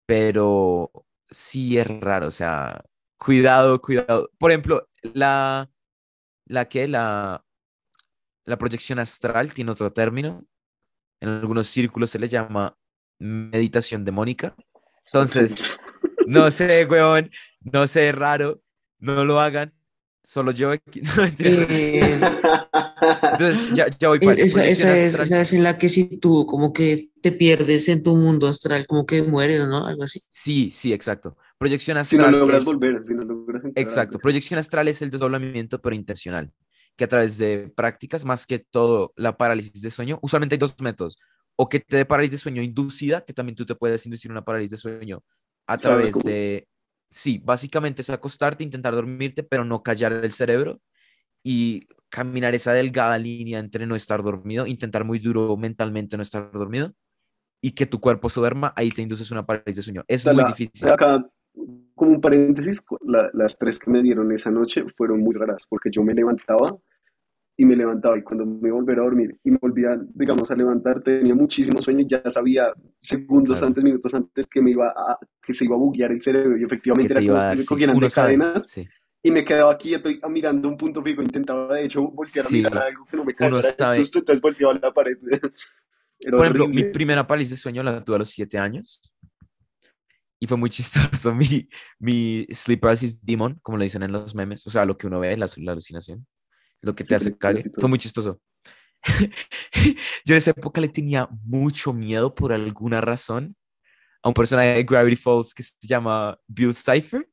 pero 0.06 0.92
sí 1.32 1.78
es 1.78 1.86
raro, 2.00 2.28
o 2.28 2.30
sea, 2.30 2.84
cuidado, 3.18 3.80
cuidado. 3.80 4.30
Por 4.38 4.50
ejemplo, 4.50 4.88
la, 5.02 5.70
la 6.46 6.68
que, 6.68 6.86
la, 6.88 7.44
la 8.44 8.58
proyección 8.58 8.98
astral 8.98 9.52
tiene 9.54 9.70
otro 9.70 9.92
término, 9.92 10.44
en 11.20 11.28
algunos 11.28 11.68
círculos 11.68 12.10
se 12.10 12.18
le 12.18 12.28
llama 12.28 12.76
meditación 13.18 14.04
demónica. 14.04 14.54
Entonces, 15.04 15.78
no 16.26 16.50
sé, 16.50 16.84
weón, 16.84 17.30
no 17.60 17.86
sé, 17.86 18.12
raro, 18.12 18.62
no 18.98 19.24
lo 19.24 19.40
hagan, 19.40 19.72
solo 20.22 20.52
yo 20.52 20.70
aquí. 20.70 21.00
No, 21.16 21.22
mentira. 21.22 21.50
Eh, 21.68 22.20
Entonces, 23.32 23.72
ya, 23.74 23.86
ya 23.98 24.08
voy 24.08 24.20
para 24.20 24.32
eso. 24.34 24.44
esa, 24.44 24.66
esa 24.66 24.96
es, 24.96 25.06
astral. 25.06 25.22
esa 25.26 25.40
es 25.40 25.52
en 25.52 25.62
la 25.64 25.78
que 25.78 25.88
si 25.88 26.18
tú 26.18 26.46
como 26.46 26.72
que 26.72 27.10
te 27.20 27.32
pierdes 27.32 27.88
en 27.88 28.02
tu 28.02 28.16
mundo 28.16 28.48
astral, 28.48 28.86
como 28.86 29.06
que 29.06 29.22
mueres, 29.22 29.60
¿no? 29.66 29.86
Algo 29.86 30.04
así. 30.04 30.20
Sí, 30.30 30.70
sí, 30.70 30.92
exacto. 30.92 31.36
Proyección 31.58 32.02
Si 32.04 32.16
no 32.16 32.24
astral 32.24 32.40
logras 32.40 32.60
es- 32.60 32.64
volver, 32.64 33.00
si 33.04 33.14
no 33.14 33.22
logras 33.24 33.64
entrar. 33.64 33.82
Exacto. 33.84 34.18
Proyección 34.18 34.58
astral 34.58 34.88
es 34.88 35.02
el 35.02 35.10
desdoblamiento, 35.10 35.80
pero 35.80 35.94
intencional, 35.94 36.52
que 36.96 37.04
a 37.04 37.08
través 37.08 37.38
de 37.38 37.72
prácticas, 37.74 38.24
más 38.24 38.46
que 38.46 38.58
todo 38.58 39.12
la 39.16 39.36
parálisis 39.36 39.80
de 39.82 39.90
sueño, 39.90 40.18
usualmente 40.22 40.54
hay 40.54 40.58
dos 40.58 40.74
métodos. 40.80 41.18
O 41.56 41.68
que 41.68 41.80
te 41.80 41.96
dé 41.98 42.04
parálisis 42.04 42.32
de 42.32 42.42
sueño 42.42 42.62
inducida, 42.62 43.24
que 43.24 43.32
también 43.32 43.56
tú 43.56 43.66
te 43.66 43.74
puedes 43.74 44.04
inducir 44.06 44.30
una 44.30 44.44
parálisis 44.44 44.70
de 44.70 44.76
sueño 44.78 45.22
a 45.66 45.76
¿Sabes 45.78 45.82
través 46.10 46.12
cómo? 46.14 46.24
de... 46.24 46.68
Sí, 47.12 47.40
básicamente 47.44 48.02
es 48.02 48.10
acostarte, 48.10 48.64
intentar 48.64 48.94
dormirte, 48.94 49.42
pero 49.42 49.64
no 49.64 49.82
callar 49.82 50.12
el 50.14 50.32
cerebro 50.32 50.80
y 51.44 51.86
caminar 52.08 52.54
esa 52.54 52.72
delgada 52.72 53.18
línea 53.18 53.58
entre 53.58 53.86
no 53.86 53.94
estar 53.94 54.22
dormido, 54.22 54.66
intentar 54.66 55.04
muy 55.04 55.18
duro 55.18 55.56
mentalmente 55.56 56.16
no 56.16 56.22
estar 56.22 56.50
dormido 56.52 56.90
y 57.62 57.72
que 57.72 57.86
tu 57.86 58.00
cuerpo 58.00 58.28
se 58.28 58.40
duerma, 58.40 58.72
ahí 58.76 58.90
te 58.90 59.02
induces 59.02 59.30
una 59.30 59.46
parálisis 59.46 59.76
de 59.76 59.82
sueño. 59.82 60.04
Es 60.08 60.26
muy 60.26 60.42
difícil. 60.44 60.90
Acá, 60.90 61.24
como 61.94 62.12
un 62.12 62.20
paréntesis, 62.20 62.84
la- 63.06 63.30
las 63.34 63.58
tres 63.58 63.78
que 63.78 63.90
me 63.90 64.02
dieron 64.02 64.32
esa 64.32 64.50
noche 64.50 64.84
fueron 64.96 65.20
muy 65.20 65.34
raras, 65.34 65.64
porque 65.68 65.90
yo 65.90 66.02
me 66.02 66.14
levantaba 66.14 66.78
y 67.56 67.64
me 67.64 67.76
levantaba, 67.76 68.18
y 68.18 68.22
cuando 68.22 68.46
me 68.46 68.68
iba 68.68 68.78
a 68.78 68.80
a 68.82 69.04
dormir 69.04 69.38
y 69.44 69.50
me 69.50 69.58
volvía, 69.58 69.98
digamos, 70.14 70.50
a 70.50 70.54
levantar, 70.56 71.02
tenía 71.02 71.34
muchísimo 71.34 71.82
sueño 71.82 72.00
y 72.00 72.06
ya 72.06 72.22
sabía 72.30 72.72
segundos 72.98 73.58
Claro. 73.58 73.68
antes, 73.68 73.84
minutos 73.84 74.14
antes 74.14 74.46
que 74.46 74.62
me 74.62 74.70
iba 74.70 74.88
a, 74.88 75.18
que 75.42 75.52
se 75.52 75.64
iba 75.66 75.74
a 75.76 75.78
buguear 75.78 76.12
el 76.12 76.20
cerebro, 76.22 76.56
y 76.56 76.64
efectivamente 76.64 77.14
te 77.14 77.20
era 77.20 77.26
como 77.26 77.38
a 77.40 77.44
dar, 77.44 77.56
que 77.56 77.58
me 77.58 77.62
sí, 77.62 78.00
de 78.00 78.10
cadenas 78.10 78.66
sí. 78.66 78.88
y 79.22 79.30
me 79.30 79.44
quedaba 79.44 79.76
quieto 79.76 80.10
y 80.10 80.20
mirando 80.30 80.68
un 80.68 80.76
punto 80.76 81.02
fijo, 81.02 81.22
intentaba 81.22 81.74
de 81.74 81.84
hecho 81.84 82.02
voltear 82.10 82.46
a 82.46 82.48
Sí, 82.48 82.56
mirar 82.56 82.78
algo 82.78 83.04
que 83.04 83.16
no 83.16 83.24
me 83.24 83.32
sabe. 83.62 83.96
susto, 83.96 84.18
entonces 84.20 84.40
volteaba 84.40 84.72
a 84.74 84.78
la 84.78 84.92
pared. 84.92 85.16
Era 86.20 86.36
Por 86.36 86.46
ejemplo, 86.46 86.68
mi 86.68 86.84
primera 86.84 87.26
parálisis 87.26 87.50
de 87.50 87.56
sueño 87.56 87.82
la 87.82 88.02
tuve 88.04 88.16
a 88.16 88.18
los 88.20 88.30
siete 88.30 88.56
años 88.58 89.02
y 90.40 90.46
fue 90.46 90.56
muy 90.56 90.70
chistoso 90.70 91.34
mi, 91.34 91.68
mi 91.98 92.46
sleep 92.50 92.80
paralysis 92.80 93.24
demon, 93.24 93.58
como 93.62 93.76
le 93.78 93.84
dicen 93.84 94.02
en 94.02 94.12
los 94.12 94.34
memes, 94.34 94.66
o 94.66 94.70
sea, 94.70 94.84
lo 94.84 94.96
que 94.96 95.06
uno 95.06 95.20
ve, 95.20 95.36
la, 95.36 95.46
la 95.58 95.72
alucinación, 95.72 96.26
lo 96.82 96.94
que 96.94 97.04
te 97.04 97.08
Sí, 97.08 97.14
hace 97.14 97.32
todo. 97.32 97.60
fue 97.78 97.88
muy 97.88 97.98
chistoso. 97.98 98.40
Yo 100.24 100.34
en 100.34 100.38
esa 100.38 100.52
época 100.52 100.80
le 100.80 100.88
tenía 100.88 101.28
mucho 101.44 101.92
miedo 101.92 102.34
por 102.34 102.52
alguna 102.52 103.00
razón 103.00 103.56
a 104.22 104.28
un 104.28 104.34
personaje 104.34 104.74
de 104.74 104.84
Gravity 104.84 105.16
Falls 105.16 105.54
que 105.54 105.62
se 105.62 105.74
llama 105.82 106.38
Bill 106.46 106.74
Cipher, 106.74 107.28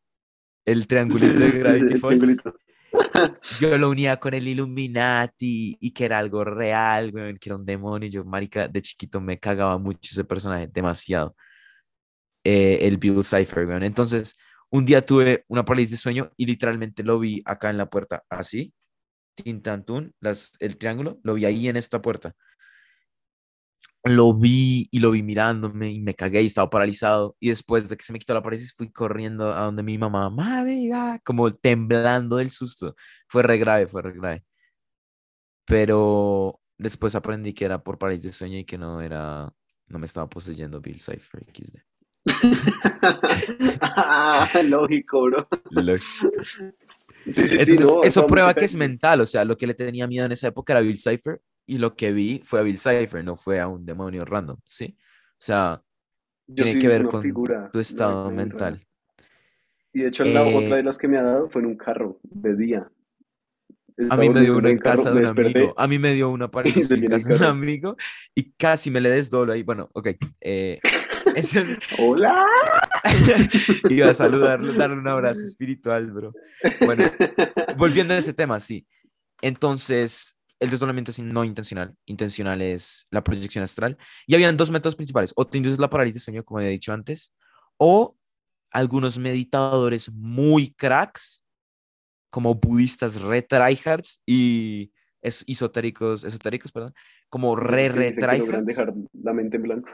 el 0.65 0.81
Sí, 0.83 0.87
triangulito 0.87 1.33
sí, 1.33 1.39
de 1.39 1.51
sí, 1.51 1.51
sí, 1.51 1.59
Gravity 1.59 1.93
el 1.93 1.99
Falls. 1.99 2.41
Yo 3.61 3.77
lo 3.77 3.89
unía 3.89 4.17
con 4.19 4.33
el 4.33 4.47
Illuminati 4.47 5.77
y 5.79 5.91
que 5.91 6.05
era 6.05 6.17
algo 6.19 6.43
real, 6.43 7.11
weón, 7.13 7.37
que 7.37 7.49
era 7.49 7.55
un 7.57 7.65
demonio. 7.65 8.07
y 8.07 8.11
Yo, 8.11 8.23
marica, 8.25 8.67
de 8.67 8.81
chiquito 8.81 9.21
me 9.21 9.39
cagaba 9.39 9.77
mucho 9.77 9.99
ese 10.11 10.23
personaje, 10.23 10.67
demasiado. 10.71 11.35
Eh, 12.43 12.79
el 12.87 12.97
Bill 12.97 13.23
Cipher, 13.23 13.67
weón. 13.67 13.83
Entonces, 13.83 14.37
un 14.71 14.85
día 14.85 15.05
tuve 15.05 15.43
una 15.47 15.65
parálisis 15.65 15.91
de 15.91 15.97
sueño 15.97 16.31
y 16.37 16.45
literalmente 16.45 17.03
lo 17.03 17.19
vi 17.19 17.41
acá 17.45 17.69
en 17.69 17.77
la 17.77 17.89
puerta, 17.89 18.23
así, 18.29 18.73
tintantún, 19.43 20.13
las, 20.19 20.53
el 20.59 20.77
triángulo, 20.77 21.19
lo 21.23 21.33
vi 21.35 21.45
ahí 21.45 21.67
en 21.67 21.77
esta 21.77 22.01
puerta. 22.01 22.35
Lo 24.05 24.33
vi 24.33 24.87
y 24.91 24.99
lo 24.99 25.11
vi 25.11 25.23
mirándome 25.23 25.91
y 25.91 25.99
me 25.99 26.15
cagué 26.15 26.41
y 26.41 26.45
estaba 26.45 26.69
paralizado. 26.69 27.35
Y 27.39 27.49
después 27.49 27.89
de 27.89 27.97
que 27.97 28.03
se 28.03 28.13
me 28.13 28.19
quitó 28.19 28.33
la 28.33 28.41
parálisis, 28.41 28.73
fui 28.73 28.91
corriendo 28.91 29.53
a 29.53 29.63
donde 29.63 29.83
mi 29.83 29.97
mamá, 29.97 30.29
mami, 30.29 30.89
ah", 30.93 31.19
como 31.23 31.51
temblando 31.51 32.37
del 32.37 32.51
susto. 32.51 32.95
Fue 33.27 33.43
re 33.43 33.57
grave, 33.57 33.87
fue 33.87 34.01
re 34.01 34.13
grave. 34.13 34.45
Pero 35.65 36.59
después 36.77 37.13
aprendí 37.15 37.53
que 37.53 37.65
era 37.65 37.83
por 37.83 37.97
parálisis 37.97 38.31
de 38.31 38.37
sueño 38.37 38.57
y 38.57 38.65
que 38.65 38.77
no 38.77 39.01
era, 39.01 39.53
no 39.87 39.99
me 39.99 40.05
estaba 40.05 40.27
poseyendo 40.29 40.81
Bill 40.81 40.99
Cipher 40.99 41.45
XD. 41.53 41.77
Ah, 43.81 44.49
Lógico, 44.63 45.23
bro. 45.23 45.47
Lógico. 45.71 46.31
Sí, 47.31 47.47
sí, 47.47 47.47
sí, 47.47 47.71
Entonces, 47.71 47.95
no, 47.95 48.03
eso 48.03 48.27
prueba 48.27 48.53
que 48.53 48.65
es 48.65 48.75
mental, 48.75 49.21
o 49.21 49.25
sea, 49.25 49.45
lo 49.45 49.57
que 49.57 49.67
le 49.67 49.73
tenía 49.73 50.07
miedo 50.07 50.25
en 50.25 50.31
esa 50.31 50.47
época 50.47 50.73
era 50.73 50.81
Bill 50.81 50.99
Cipher 50.99 51.41
y 51.65 51.77
lo 51.77 51.95
que 51.95 52.11
vi 52.11 52.41
fue 52.43 52.59
a 52.59 52.63
Bill 52.63 52.79
Cipher, 52.79 53.23
no 53.23 53.35
fue 53.35 53.59
a 53.59 53.67
un 53.67 53.85
demonio 53.85 54.25
random, 54.25 54.57
¿sí? 54.65 54.97
O 54.99 55.41
sea, 55.41 55.81
Yo 56.47 56.63
tiene 56.63 56.79
que 56.79 56.87
ver 56.87 57.05
con 57.05 57.21
figura, 57.21 57.69
tu 57.71 57.79
estado 57.79 58.31
mental. 58.31 58.79
Y 59.93 60.01
de 60.01 60.07
hecho, 60.09 60.23
la 60.23 60.43
Eh, 60.43 60.55
otra 60.55 60.77
de 60.77 60.83
las 60.83 60.97
que 60.97 61.07
me 61.07 61.17
ha 61.17 61.23
dado 61.23 61.49
fue 61.49 61.61
en 61.61 61.67
un 61.67 61.77
carro 61.77 62.19
de 62.23 62.55
día. 62.55 62.89
A 64.09 64.17
mí 64.17 64.29
me 64.29 64.41
dio 64.41 64.57
una 64.57 64.69
en 64.69 64.77
carro, 64.77 64.97
casa 64.97 65.11
de 65.11 65.17
un 65.17 65.23
desperté 65.23 65.59
amigo. 65.59 65.73
A 65.77 65.87
mí 65.87 65.99
me 65.99 66.13
dio 66.13 66.29
una 66.29 66.49
se 66.49 66.93
en 66.93 67.05
casa 67.07 67.27
de 67.27 67.35
un 67.35 67.43
amigo 67.43 67.95
y 68.35 68.51
casi 68.51 68.91
me 68.91 69.01
le 69.01 69.09
desdoblo 69.09 69.53
ahí. 69.53 69.63
Bueno, 69.63 69.89
ok. 69.93 70.09
eh, 70.41 70.79
entonces, 71.35 71.77
¡Hola! 71.99 72.45
iba 73.89 74.09
a 74.09 74.13
saludarlo, 74.13 74.73
darle 74.73 74.97
un 74.97 75.07
abrazo 75.07 75.41
espiritual, 75.41 76.11
bro. 76.11 76.33
Bueno, 76.85 77.05
volviendo 77.77 78.13
a 78.13 78.17
ese 78.17 78.33
tema, 78.33 78.59
sí. 78.59 78.85
Entonces, 79.41 80.37
el 80.59 80.69
desdoblamiento 80.69 81.11
es 81.11 81.19
no 81.19 81.43
intencional. 81.43 81.95
Intencional 82.05 82.61
es 82.61 83.07
la 83.11 83.23
proyección 83.23 83.63
astral. 83.63 83.97
Y 84.27 84.35
habían 84.35 84.57
dos 84.57 84.71
métodos 84.71 84.95
principales. 84.95 85.33
O 85.35 85.45
te 85.45 85.57
induces 85.57 85.79
la 85.79 85.89
parálisis 85.89 86.21
de 86.21 86.25
sueño, 86.25 86.43
como 86.43 86.59
había 86.59 86.69
dicho 86.69 86.91
antes, 86.91 87.33
o 87.77 88.17
algunos 88.71 89.17
meditadores 89.17 90.11
muy 90.11 90.73
cracks, 90.73 91.45
como 92.29 92.55
budistas 92.55 93.21
re 93.21 93.41
tryhards 93.41 94.21
y 94.25 94.91
es, 95.21 95.43
esotéricos, 95.47 96.23
esotéricos, 96.23 96.71
perdón, 96.71 96.93
como 97.29 97.55
re, 97.55 97.89
re 97.89 98.11
tryhards. 98.11 98.65
dejar 98.65 98.93
la 99.13 99.33
mente 99.33 99.57
en 99.57 99.63
blanco. 99.63 99.89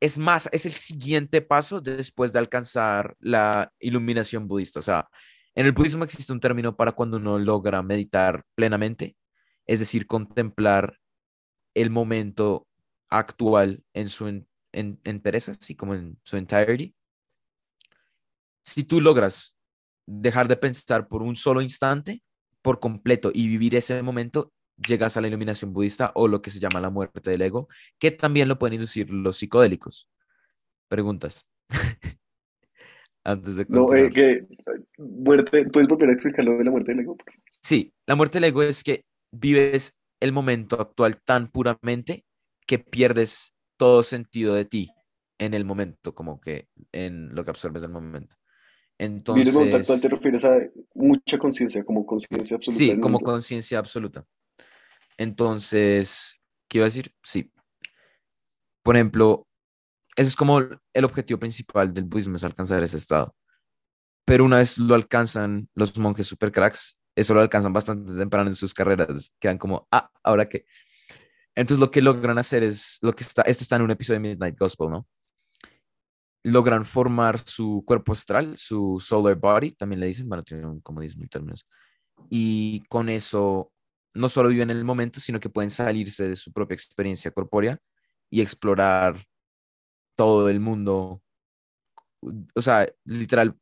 Es 0.00 0.18
más, 0.18 0.48
es 0.52 0.66
el 0.66 0.72
siguiente 0.72 1.40
paso 1.40 1.80
después 1.80 2.32
de 2.32 2.38
alcanzar 2.38 3.16
la 3.20 3.72
iluminación 3.78 4.46
budista. 4.46 4.78
O 4.80 4.82
sea, 4.82 5.08
en 5.54 5.66
el 5.66 5.72
budismo 5.72 6.04
existe 6.04 6.32
un 6.32 6.40
término 6.40 6.76
para 6.76 6.92
cuando 6.92 7.16
uno 7.16 7.38
logra 7.38 7.82
meditar 7.82 8.44
plenamente, 8.54 9.16
es 9.66 9.80
decir, 9.80 10.06
contemplar 10.06 10.98
el 11.74 11.90
momento 11.90 12.66
actual 13.08 13.82
en 13.94 14.08
su 14.08 14.28
en, 14.28 14.46
en- 14.72 15.00
entereza, 15.04 15.52
así 15.52 15.74
como 15.74 15.94
en 15.94 16.18
su 16.22 16.36
entirety. 16.36 16.94
Si 18.62 18.84
tú 18.84 19.00
logras 19.00 19.53
dejar 20.06 20.48
de 20.48 20.56
pensar 20.56 21.08
por 21.08 21.22
un 21.22 21.36
solo 21.36 21.60
instante, 21.60 22.22
por 22.62 22.80
completo, 22.80 23.30
y 23.32 23.48
vivir 23.48 23.74
ese 23.74 24.02
momento, 24.02 24.52
llegas 24.76 25.16
a 25.16 25.20
la 25.20 25.28
iluminación 25.28 25.72
budista 25.72 26.12
o 26.14 26.28
lo 26.28 26.42
que 26.42 26.50
se 26.50 26.58
llama 26.58 26.80
la 26.80 26.90
muerte 26.90 27.30
del 27.30 27.42
ego, 27.42 27.68
que 27.98 28.10
también 28.10 28.48
lo 28.48 28.58
pueden 28.58 28.74
inducir 28.74 29.10
los 29.10 29.36
psicodélicos. 29.36 30.08
Preguntas. 30.88 31.46
Antes 33.24 33.56
de 33.56 33.66
No, 33.68 33.92
eh, 33.94 34.10
que 34.10 34.46
muerte, 34.98 35.64
¿puedes 35.70 35.88
volver 35.88 36.10
a 36.10 36.12
explicar 36.12 36.44
lo 36.44 36.58
de 36.58 36.64
la 36.64 36.70
muerte 36.70 36.92
del 36.92 37.00
ego? 37.00 37.16
Sí, 37.62 37.92
la 38.06 38.16
muerte 38.16 38.38
del 38.38 38.50
ego 38.50 38.62
es 38.62 38.84
que 38.84 39.04
vives 39.32 39.98
el 40.20 40.32
momento 40.32 40.80
actual 40.80 41.20
tan 41.22 41.50
puramente 41.50 42.24
que 42.66 42.78
pierdes 42.78 43.54
todo 43.76 44.02
sentido 44.02 44.54
de 44.54 44.66
ti 44.66 44.90
en 45.38 45.54
el 45.54 45.64
momento, 45.64 46.14
como 46.14 46.40
que 46.40 46.68
en 46.92 47.34
lo 47.34 47.44
que 47.44 47.50
absorbes 47.50 47.82
del 47.82 47.90
momento. 47.90 48.36
Momento 48.98 49.32
actual, 49.32 49.50
te 49.50 49.76
Entonces, 49.76 50.10
refieres 50.10 50.44
a 50.44 50.58
mucha 50.94 51.38
conciencia, 51.38 51.84
como 51.84 52.06
conciencia 52.06 52.56
absoluta 52.56 52.78
sí, 52.78 53.00
como 53.00 53.18
conciencia 53.18 53.78
absoluta. 53.78 54.24
Entonces, 55.16 56.36
¿qué 56.68 56.78
iba 56.78 56.84
a 56.84 56.86
decir? 56.86 57.12
Sí. 57.22 57.50
Por 58.82 58.96
ejemplo, 58.96 59.48
eso 60.16 60.28
es 60.28 60.36
como 60.36 60.60
el 60.60 61.04
objetivo 61.04 61.40
principal 61.40 61.92
del 61.92 62.04
budismo, 62.04 62.36
es 62.36 62.44
alcanzar 62.44 62.82
ese 62.82 62.98
estado. 62.98 63.34
Pero 64.24 64.44
una 64.44 64.58
vez 64.58 64.78
lo 64.78 64.94
alcanzan 64.94 65.68
los 65.74 65.96
monjes 65.98 66.26
super 66.26 66.52
cracks, 66.52 66.98
eso 67.16 67.34
lo 67.34 67.40
alcanzan 67.40 67.72
bastante 67.72 68.14
temprano 68.14 68.48
en 68.48 68.56
sus 68.56 68.72
carreras, 68.74 69.32
quedan 69.40 69.58
como, 69.58 69.86
ah, 69.90 70.10
¿ahora 70.22 70.48
qué? 70.48 70.64
Entonces 71.54 71.80
lo 71.80 71.90
que 71.90 72.02
logran 72.02 72.38
hacer 72.38 72.62
es, 72.62 72.98
lo 73.02 73.12
que 73.12 73.24
está, 73.24 73.42
esto 73.42 73.64
está 73.64 73.76
en 73.76 73.82
un 73.82 73.90
episodio 73.90 74.20
de 74.20 74.28
Midnight 74.28 74.58
Gospel, 74.58 74.90
¿no? 74.90 75.06
Logran 76.44 76.84
formar 76.84 77.38
su 77.46 77.82
cuerpo 77.86 78.12
astral, 78.12 78.56
su 78.58 79.00
solar 79.04 79.36
body, 79.36 79.72
también 79.72 80.00
le 80.00 80.06
dicen, 80.06 80.28
bueno, 80.28 80.42
tiene 80.44 80.66
un- 80.66 80.80
como 80.80 81.00
10.000 81.00 81.28
términos. 81.28 81.66
Y 82.30 82.82
con 82.88 83.08
eso 83.08 83.72
no 84.14 84.28
solo 84.28 84.50
viven 84.50 84.70
en 84.70 84.76
el 84.78 84.84
momento, 84.84 85.20
sino 85.20 85.40
que 85.40 85.48
pueden 85.50 85.70
salirse 85.70 86.28
de 86.28 86.36
su 86.36 86.52
propia 86.52 86.74
experiencia 86.74 87.30
corpórea 87.30 87.78
y 88.30 88.40
explorar 88.42 89.16
todo 90.16 90.48
el 90.48 90.60
mundo. 90.60 91.22
O 92.54 92.60
sea, 92.62 92.86
literal, 93.04 93.54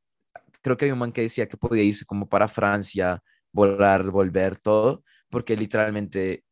creo 0.62 0.77
que 0.77 0.85
había 0.87 0.95
un 0.95 1.01
man 1.01 1.12
que 1.12 1.23
decía 1.23 1.49
que 1.49 1.57
podía 1.57 1.83
irse 1.83 2.05
como 2.07 2.29
para 2.29 2.49
Francia, 2.49 3.23
volar, 3.53 4.11
volver, 4.11 4.59
todo, 4.59 5.05
porque 5.31 5.57
literalmente 5.57 6.45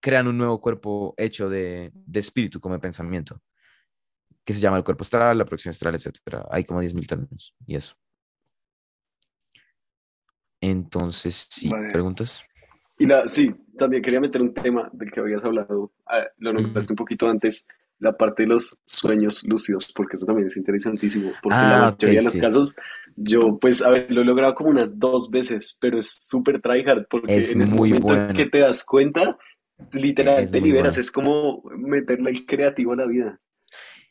crean 0.00 0.28
un 0.28 0.38
nuevo 0.38 0.60
cuerpo 0.60 1.14
hecho 1.16 1.48
de, 1.48 1.90
de 1.94 2.20
espíritu 2.20 2.60
como 2.60 2.74
de 2.76 2.80
pensamiento, 2.80 3.40
que 4.46 4.52
se 4.54 4.60
llama 4.60 4.78
el 4.78 4.84
cuerpo 4.84 5.02
astral, 5.02 5.36
la 5.36 5.44
proyección 5.44 5.72
astral, 5.72 5.94
etc. 5.96 6.46
Hay 6.50 6.64
como 6.64 6.80
10.000 6.80 7.06
términos 7.06 7.54
y 7.66 7.76
eso. 7.76 7.96
Entonces, 10.60 11.48
sí, 11.50 11.68
Vale. 11.68 11.90
preguntas. 11.92 12.42
Y 12.98 13.06
la, 13.06 13.26
sí, 13.26 13.54
también 13.76 14.02
quería 14.02 14.20
meter 14.20 14.40
un 14.40 14.54
tema 14.54 14.88
del 14.92 15.10
que 15.10 15.20
habías 15.20 15.44
hablado, 15.44 15.92
ah, 16.06 16.24
lo 16.38 16.52
nombraste 16.54 16.92
un 16.94 16.96
poquito 16.96 17.28
antes, 17.28 17.66
la 17.98 18.16
parte 18.16 18.44
de 18.44 18.48
los 18.48 18.80
sueños 18.86 19.42
lúcidos, 19.46 19.92
porque 19.94 20.16
eso 20.16 20.24
también 20.26 20.46
es 20.46 20.56
interesantísimo, 20.56 21.30
porque 21.42 21.58
Ah, 21.58 21.68
la 21.68 21.78
mayoría 21.90 22.20
de 22.20 22.24
los 22.24 22.32
sí. 22.32 22.40
casos, 22.40 22.74
yo 23.16 23.58
pues, 23.60 23.82
a 23.82 23.90
ver, 23.90 24.10
lo 24.10 24.22
he 24.22 24.24
logrado 24.24 24.54
como 24.54 24.70
unas 24.70 24.98
dos 24.98 25.30
veces, 25.30 25.76
pero 25.80 25.98
es 25.98 26.06
súper 26.28 26.60
tryhard, 26.62 27.06
porque 27.08 27.36
Es 27.36 27.52
en 27.52 27.62
el 27.62 27.68
muy 27.68 27.90
momento 27.90 28.14
en 28.14 28.18
bueno. 28.26 28.34
que 28.34 28.46
te 28.46 28.60
das 28.60 28.82
cuenta, 28.84 29.38
literal, 29.92 30.44
Es 30.44 30.50
te 30.52 30.60
liberas, 30.60 30.92
bueno. 30.94 31.00
es 31.02 31.10
como 31.10 31.62
meterle 31.76 32.30
el 32.30 32.46
creativo 32.46 32.92
a 32.92 32.96
la 32.96 33.06
vida. 33.06 33.40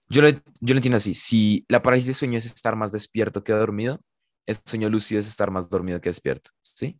Yo 0.09 0.21
lo, 0.21 0.29
yo 0.29 0.39
lo 0.73 0.75
entiendo 0.75 0.97
así. 0.97 1.13
Si 1.13 1.65
la 1.67 1.81
parálisis 1.81 2.07
de 2.07 2.13
sueño 2.13 2.37
es 2.37 2.45
estar 2.45 2.75
más 2.75 2.91
despierto 2.91 3.43
que 3.43 3.53
dormido, 3.53 4.01
el 4.45 4.57
sueño 4.63 4.89
lúcido 4.89 5.19
es 5.19 5.27
estar 5.27 5.51
más 5.51 5.69
dormido 5.69 5.99
que 6.01 6.09
despierto. 6.09 6.51
¿Sí? 6.61 6.99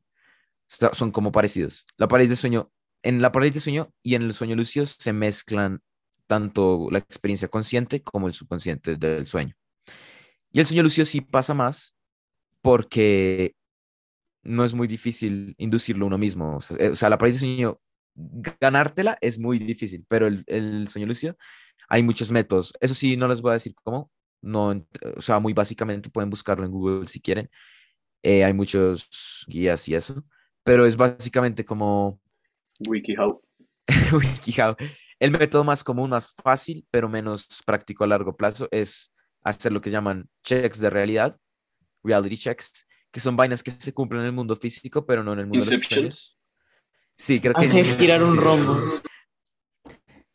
Son 0.68 1.12
como 1.12 1.32
parecidos. 1.32 1.86
La 1.98 2.08
parálisis 2.08 2.32
de 2.32 2.41
sueño, 2.41 2.72
en 3.04 3.22
la 3.22 3.32
parálisis 3.32 3.56
de 3.56 3.65
sueño 3.65 3.94
y 4.02 4.15
en 4.15 4.24
el 4.24 4.34
sueño 4.34 4.56
lúcido 4.56 4.86
se 4.86 5.13
mezclan 5.13 5.82
tanto 6.28 6.88
la 6.89 6.98
experiencia 7.00 7.48
consciente 7.48 8.02
como 8.02 8.28
el 8.28 8.34
subconsciente 8.34 8.96
del 8.96 9.28
sueño. 9.28 9.54
Y 10.52 10.60
el 10.60 10.65
sueño 10.65 10.84
lúcido 10.84 11.06
sí 11.06 11.22
pasa 11.22 11.54
más 11.54 11.96
porque 12.62 13.54
no 14.41 14.63
es 14.63 14.74
muy 14.74 14.88
difícil 14.88 15.54
inducirlo 15.58 16.08
uno 16.08 16.18
mismo. 16.18 16.58
O 16.58 16.62
sea, 16.62 16.78
eh, 16.80 16.89
o 16.89 16.96
sea, 16.96 17.10
la 17.10 17.18
parálisis 17.18 17.41
de 17.41 17.48
sueño, 17.48 17.80
ganártela 18.15 19.18
es 19.22 19.38
muy 19.38 19.60
difícil, 19.60 20.06
pero 20.08 20.26
el, 20.26 20.44
el 20.48 20.88
sueño 20.88 21.08
lúcido 21.08 21.38
hay 21.89 22.04
muchos 22.04 22.32
métodos. 22.32 22.74
Eso 22.80 22.93
sí, 22.93 23.17
no 23.17 23.28
les 23.28 23.41
voy 23.41 23.52
a 23.52 23.54
decir 23.54 23.74
cómo. 23.84 24.12
No, 24.41 24.69
o 25.15 25.21
sea, 25.21 25.39
muy 25.39 25.54
básicamente 25.54 26.10
pueden 26.10 26.30
buscarlo 26.30 26.65
en 26.65 26.71
Google 26.71 27.08
si 27.08 27.19
quieren. 27.19 27.50
Eh, 28.21 28.43
hay 28.43 28.54
muchos 28.54 29.45
guías 29.48 29.88
y 29.88 29.95
eso. 29.95 30.24
Pero 30.63 30.86
es 30.86 30.95
básicamente 30.95 31.65
como 31.65 32.19
WikiHow. 32.88 33.41
WikiHow. 34.12 34.76
El 35.19 35.32
método 35.32 35.63
más 35.63 35.84
común, 35.84 36.10
más 36.10 36.34
fácil, 36.34 36.86
pero 36.91 37.08
menos 37.08 37.48
práctico 37.65 38.04
a 38.04 38.08
largo 38.08 38.36
plazo 38.36 38.67
es 38.71 39.13
hacer 39.43 39.71
lo 39.71 39.82
que 39.82 39.89
llaman 39.89 40.30
checks 40.43 40.80
de 40.80 40.89
realidad, 40.89 41.38
reality 42.04 42.38
checks, 42.38 42.86
que 43.12 43.19
son 43.19 43.36
vainas 43.36 43.63
que 43.63 43.71
se 43.71 43.93
cumplen 43.93 44.21
en 44.21 44.28
el 44.28 44.34
mundo 44.34 44.56
físico, 44.56 45.06
pero 45.06 45.24
no 45.24 45.34
en 45.34 45.39
el 45.39 45.45
mundo 45.48 45.63
de 45.63 45.78
los 45.78 45.86
sueños. 45.86 46.39
Sí, 47.15 47.39
creo 47.39 47.54
que 47.54 47.65
Hacer 47.65 47.98
girar 47.98 48.21
un 48.21 48.36
rombo. 48.36 49.02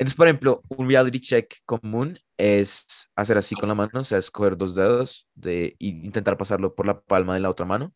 Entonces, 0.00 0.16
por 0.16 0.28
ejemplo, 0.28 0.62
un 0.70 0.88
reality 0.88 1.20
check 1.20 1.56
común 1.66 2.18
es 2.38 3.10
hacer 3.14 3.36
así 3.36 3.54
con 3.54 3.68
la 3.68 3.74
mano, 3.74 4.00
o 4.00 4.02
sea, 4.02 4.16
escoger 4.16 4.56
dos 4.56 4.74
dedos 4.74 5.28
de, 5.34 5.76
y 5.78 5.90
intentar 6.06 6.38
pasarlo 6.38 6.74
por 6.74 6.86
la 6.86 7.02
palma 7.02 7.34
de 7.34 7.40
la 7.40 7.50
otra 7.50 7.66
mano, 7.66 7.92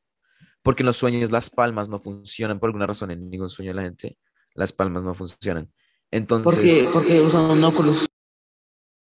porque 0.62 0.82
en 0.82 0.86
los 0.88 0.98
sueños 0.98 1.32
las 1.32 1.48
palmas 1.48 1.88
no 1.88 1.98
funcionan 1.98 2.60
por 2.60 2.68
alguna 2.68 2.86
razón, 2.86 3.10
en 3.10 3.30
ningún 3.30 3.48
sueño 3.48 3.70
de 3.70 3.76
la 3.76 3.82
gente 3.84 4.18
las 4.52 4.70
palmas 4.70 5.02
no 5.02 5.14
funcionan. 5.14 5.72
Entonces, 6.10 6.90
porque 6.92 7.22
usan 7.22 7.50
un 7.50 7.64
óculos. 7.64 8.06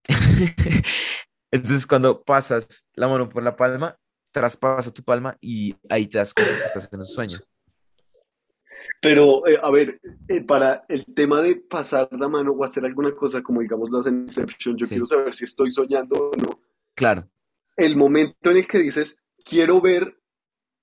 entonces 1.52 1.86
cuando 1.86 2.24
pasas 2.24 2.90
la 2.94 3.10
mano 3.10 3.28
por 3.28 3.44
la 3.44 3.58
palma, 3.58 3.98
traspasa 4.32 4.94
tu 4.94 5.04
palma 5.04 5.38
y 5.42 5.76
ahí 5.90 6.08
te 6.08 6.20
das 6.20 6.34
cuenta 6.34 6.56
que 6.58 6.66
estás 6.68 6.92
en 6.94 7.00
un 7.02 7.06
sueño. 7.06 7.38
Pero, 9.04 9.46
eh, 9.46 9.60
a 9.62 9.70
ver, 9.70 10.00
eh, 10.30 10.42
para 10.42 10.86
el 10.88 11.06
tema 11.14 11.42
de 11.42 11.58
pasar 11.58 12.08
la 12.14 12.30
mano 12.30 12.54
o 12.54 12.64
hacer 12.64 12.86
alguna 12.86 13.14
cosa, 13.14 13.44
como 13.44 13.60
digamos 13.62 13.90
lo 13.90 14.00
hacen 14.00 14.16
en 14.16 14.22
Inception, 14.22 14.78
yo 14.78 14.86
Sí. 14.86 14.92
quiero 14.92 15.06
saber 15.06 15.34
si 15.34 15.44
estoy 15.46 15.70
soñando 15.72 16.16
o 16.16 16.32
no. 16.38 16.60
Claro, 16.96 17.28
El 17.76 17.98
momento 17.98 18.50
en 18.52 18.58
el 18.58 18.68
que 18.68 18.78
dices, 18.80 19.18
quiero 19.44 19.82
ver, 19.82 20.18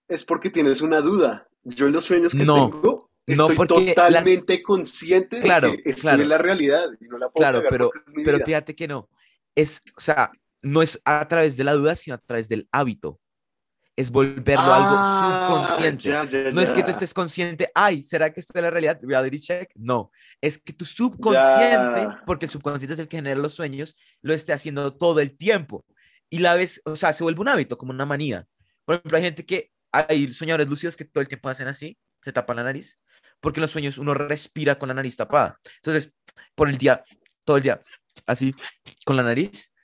es 0.09 0.25
porque 0.25 0.51
tienes 0.51 0.83
una 0.83 1.01
duda. 1.01 1.49
Yo 1.63 1.87
en 1.87 1.93
los 1.93 2.05
sueños 2.05 2.33
que 2.35 2.45
No, 2.45 2.69
tengo, 2.71 3.11
no, 3.27 3.49
estoy 3.49 3.87
totalmente 3.95 4.63
consciente 4.63 5.37
de 5.37 5.43
que 5.43 5.83
estoy 5.85 6.03
claro. 6.03 6.23
en 6.23 6.29
la 6.29 6.39
realidad 6.39 6.89
y 7.01 7.05
no 7.07 7.17
la 7.17 7.29
puedo 7.31 7.49
claro, 7.51 7.63
pero, 7.71 7.91
pero 8.25 8.39
vida. 8.39 8.45
fíjate 8.47 8.75
que 8.75 8.89
no. 8.89 9.09
Es, 9.55 9.81
o 9.97 10.01
sea, 10.01 10.31
no 10.63 10.83
es 10.83 11.01
a 11.05 11.27
través 11.29 11.57
de 11.57 11.65
la 11.65 11.75
duda, 11.75 11.95
sino 11.95 12.17
a 12.17 12.19
través 12.19 12.49
del 12.49 12.69
hábito. 12.73 13.19
Es 14.01 14.11
volverlo 14.11 14.73
algo 14.73 14.97
Ah, 14.99 15.45
subconsciente. 15.47 16.09
ya, 16.09 16.25
ya, 16.25 16.51
No 16.53 16.63
es 16.63 16.73
que 16.73 16.83
tú 16.83 16.91
estés 16.91 17.13
consciente, 17.13 17.71
ay, 17.75 18.03
¿será 18.03 18.33
que 18.33 18.41
esta 18.41 18.59
es 18.59 18.63
la 18.63 18.71
realidad? 18.71 18.99
Reality 19.03 19.39
check. 19.39 19.71
No, 19.75 20.11
es 20.41 20.57
que 20.59 20.73
tu 20.73 20.87
subconsciente, 20.87 22.09
porque 22.25 22.47
el 22.47 22.51
subconsciente 22.51 22.95
es 22.95 23.01
el 23.01 23.09
que 23.09 23.19
genera 23.19 23.39
los 23.39 23.55
sueños, 23.55 23.97
lo 24.23 24.33
esté 24.33 24.55
haciendo 24.55 24.97
todo 24.97 25.21
el 25.21 25.37
tiempo. 25.37 25.85
Y 26.31 26.39
la 26.39 26.55
vez, 26.55 26.81
o 26.87 26.97
sea, 26.97 27.13
se 27.13 27.23
vuelve 27.25 27.41
un 27.43 27.49
hábito, 27.49 27.77
como 27.77 27.91
una 27.93 28.07
manía. 28.07 28.47
Por 28.87 28.95
ejemplo, 28.97 29.19
hay 29.19 29.25
gente 29.25 29.45
que, 29.45 29.71
hay 29.93 30.33
soñadores 30.33 30.69
lúcidos 30.69 30.97
que 30.97 31.05
todo 31.05 31.21
el 31.21 31.29
tiempo 31.29 31.49
hacen 31.51 31.69
así, 31.69 31.99
se 32.23 32.33
tapan 32.33 32.57
la 32.57 32.63
nariz, 32.63 32.99
porque 33.41 33.61
en 33.61 33.63
los 33.63 33.71
sueños 33.71 33.99
uno 33.99 34.15
respira 34.15 34.79
con 34.79 34.89
la 34.89 34.95
nariz 34.95 35.17
tapada. 35.17 35.59
Entonces, 35.77 36.15
por 36.55 36.71
el 36.71 36.79
día, 36.79 37.05
todo 37.45 37.59
el 37.59 37.65
día, 37.65 37.83
así, 38.27 38.55
con 39.05 39.17
la 39.17 39.23
nariz, 39.25 39.75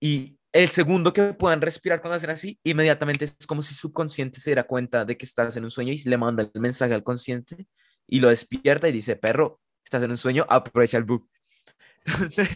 y 0.00 0.37
el 0.58 0.68
segundo 0.70 1.12
que 1.12 1.34
puedan 1.34 1.60
respirar 1.60 2.00
cuando 2.00 2.16
hacen 2.16 2.30
así, 2.30 2.58
inmediatamente 2.64 3.26
es 3.26 3.46
como 3.46 3.62
si 3.62 3.74
su 3.74 3.82
subconsciente 3.82 4.40
se 4.40 4.50
diera 4.50 4.64
cuenta 4.66 5.04
de 5.04 5.16
que 5.16 5.24
estás 5.24 5.56
en 5.56 5.62
un 5.62 5.70
sueño 5.70 5.92
y 5.92 6.02
le 6.08 6.16
manda 6.18 6.42
el 6.52 6.60
mensaje 6.60 6.94
al 6.94 7.04
consciente 7.04 7.68
y 8.08 8.18
lo 8.18 8.28
despierta 8.28 8.88
y 8.88 8.92
dice, 8.92 9.14
perro, 9.14 9.60
estás 9.84 10.02
en 10.02 10.10
un 10.10 10.16
sueño, 10.16 10.44
aprovecha 10.48 10.96
el 10.98 11.04
bug. 11.04 11.28
Entonces, 12.04 12.48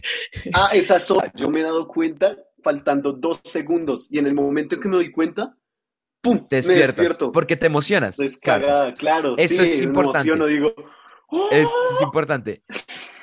Ah, 0.53 0.69
esa 0.73 0.99
sola. 0.99 1.31
Yo 1.33 1.49
me 1.49 1.61
he 1.61 1.63
dado 1.63 1.87
cuenta 1.87 2.37
faltando 2.61 3.13
dos 3.13 3.39
segundos 3.45 4.11
y 4.11 4.19
en 4.19 4.27
el 4.27 4.33
momento 4.33 4.75
en 4.75 4.81
que 4.81 4.89
me 4.89 4.97
doy 4.97 5.09
cuenta, 5.11 5.55
¡pum! 6.21 6.45
te 6.45 6.57
me 6.57 6.57
despiertas 6.57 6.95
despierto. 6.97 7.31
porque 7.31 7.55
te 7.55 7.67
emocionas. 7.67 8.19
Es 8.19 8.37
claro. 8.37 8.63
cagada, 8.67 8.93
claro. 8.95 9.35
Eso 9.37 9.63
sí, 9.63 9.69
es 9.69 9.79
me 9.79 9.85
importante. 9.85 10.27
emociono, 10.27 10.47
digo, 10.47 10.73
¡oh! 11.27 11.47
Es, 11.51 11.69
es 11.93 12.01
importante. 12.01 12.63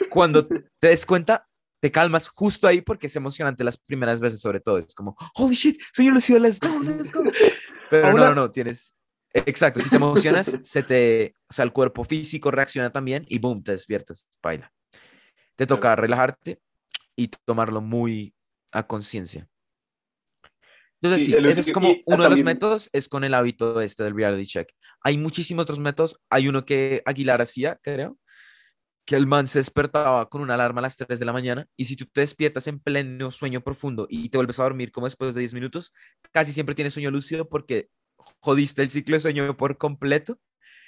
Cuando 0.08 0.46
te 0.46 0.88
des 0.88 1.04
cuenta, 1.04 1.49
te 1.80 1.90
calmas 1.90 2.28
justo 2.28 2.68
ahí 2.68 2.82
porque 2.82 3.06
es 3.06 3.16
emocionante 3.16 3.64
las 3.64 3.78
primeras 3.78 4.20
veces, 4.20 4.40
sobre 4.40 4.60
todo. 4.60 4.78
Es 4.78 4.94
como, 4.94 5.16
holy 5.34 5.54
shit, 5.54 5.80
sueño 5.92 6.12
lúcido, 6.12 6.38
let's 6.38 6.60
go, 6.60 6.78
let's 6.80 7.10
go. 7.10 7.22
Pero 7.90 8.12
no, 8.12 8.26
no, 8.26 8.34
no, 8.34 8.50
tienes. 8.50 8.94
Exacto, 9.32 9.80
si 9.80 9.88
te 9.88 9.96
emocionas, 9.96 10.58
se 10.62 10.82
te, 10.82 11.36
o 11.48 11.52
sea, 11.52 11.64
el 11.64 11.72
cuerpo 11.72 12.04
físico 12.04 12.50
reacciona 12.50 12.90
también 12.90 13.24
y 13.28 13.38
boom, 13.38 13.62
te 13.62 13.72
despiertas, 13.72 14.28
baila. 14.42 14.72
Te 15.56 15.66
toca 15.66 15.94
relajarte 15.94 16.60
y 17.16 17.28
tomarlo 17.44 17.80
muy 17.80 18.34
a 18.72 18.86
conciencia. 18.86 19.48
Entonces, 21.02 21.26
Sí, 21.26 21.34
ese 21.34 21.60
es 21.62 21.72
como 21.72 21.88
ah, 21.88 21.96
uno 22.06 22.24
de 22.24 22.30
los 22.30 22.42
métodos, 22.42 22.90
es 22.92 23.08
con 23.08 23.24
el 23.24 23.32
hábito 23.32 23.80
este 23.80 24.04
del 24.04 24.14
reality 24.14 24.46
check. 24.46 24.68
Hay 25.02 25.16
muchísimos 25.16 25.62
otros 25.62 25.78
métodos. 25.78 26.20
Hay 26.28 26.46
uno 26.46 26.66
que 26.66 27.02
Aguilar 27.06 27.40
hacía, 27.40 27.78
creo, 27.82 28.18
que 29.10 29.16
el 29.16 29.26
man 29.26 29.48
se 29.48 29.58
despertaba 29.58 30.28
con 30.28 30.40
una 30.40 30.54
alarma 30.54 30.78
a 30.78 30.82
las 30.82 30.96
3 30.96 31.18
de 31.18 31.26
la 31.26 31.32
mañana 31.32 31.66
y 31.76 31.86
si 31.86 31.96
tú 31.96 32.06
te 32.06 32.20
despiertas 32.20 32.68
en 32.68 32.78
pleno 32.78 33.32
sueño 33.32 33.60
profundo 33.60 34.06
y 34.08 34.28
te 34.28 34.38
vuelves 34.38 34.60
a 34.60 34.62
dormir 34.62 34.92
como 34.92 35.08
después 35.08 35.34
de 35.34 35.40
10 35.40 35.54
minutos, 35.54 35.92
casi 36.30 36.52
siempre 36.52 36.76
tienes 36.76 36.94
sueño 36.94 37.10
lúcido 37.10 37.48
porque 37.48 37.88
jodiste 38.38 38.82
el 38.82 38.88
ciclo 38.88 39.16
de 39.16 39.20
sueño 39.20 39.56
por 39.56 39.78
completo. 39.78 40.38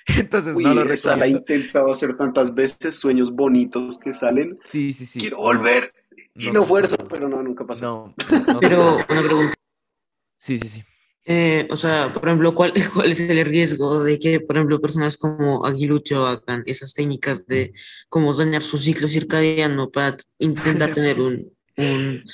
Entonces 0.16 0.54
Uy, 0.54 0.62
no 0.62 0.72
lo 0.72 0.92
esa 0.92 1.16
la 1.16 1.26
he 1.26 1.30
intentado 1.30 1.90
hacer 1.90 2.16
tantas 2.16 2.54
veces, 2.54 2.96
sueños 2.96 3.32
bonitos 3.32 3.98
que 3.98 4.12
salen. 4.12 4.56
Sí, 4.70 4.92
sí, 4.92 5.04
sí. 5.04 5.18
Quiero 5.18 5.38
no, 5.38 5.42
volver 5.42 5.92
y 6.37 6.46
no, 6.46 6.61
no 6.61 6.64
fuerzo, 6.64 6.94
no, 7.00 7.08
pero 7.08 7.28
no, 7.28 7.42
nunca 7.42 7.66
pasó. 7.66 8.14
No, 8.30 8.38
no, 8.38 8.52
no 8.52 8.61
Pero 8.61 8.94
una 9.11 9.22
pregunta. 9.22 9.54
Sí, 10.37 10.61
sí, 10.61 10.68
sí. 10.68 10.85
Eh, 11.24 11.68
o 11.70 11.76
sea, 11.76 12.11
por 12.12 12.26
ejemplo, 12.26 12.54
¿cuál, 12.54 12.73
¿cuál 12.94 13.12
es 13.12 13.20
el 13.20 13.44
riesgo 13.44 14.02
de 14.02 14.18
que, 14.18 14.40
por 14.40 14.56
ejemplo, 14.56 14.81
personas 14.81 15.16
como 15.16 15.64
Aguilucho 15.64 16.27
hagan 16.27 16.62
esas 16.66 16.94
técnicas 16.94 17.46
de 17.46 17.73
cómo 18.08 18.35
dañar 18.35 18.62
su 18.62 18.79
ciclo 18.79 19.06
circadiano 19.08 19.90
para 19.90 20.16
intentar 20.38 20.90
tener 20.94 21.20
un, 21.20 21.52
un 21.77 22.25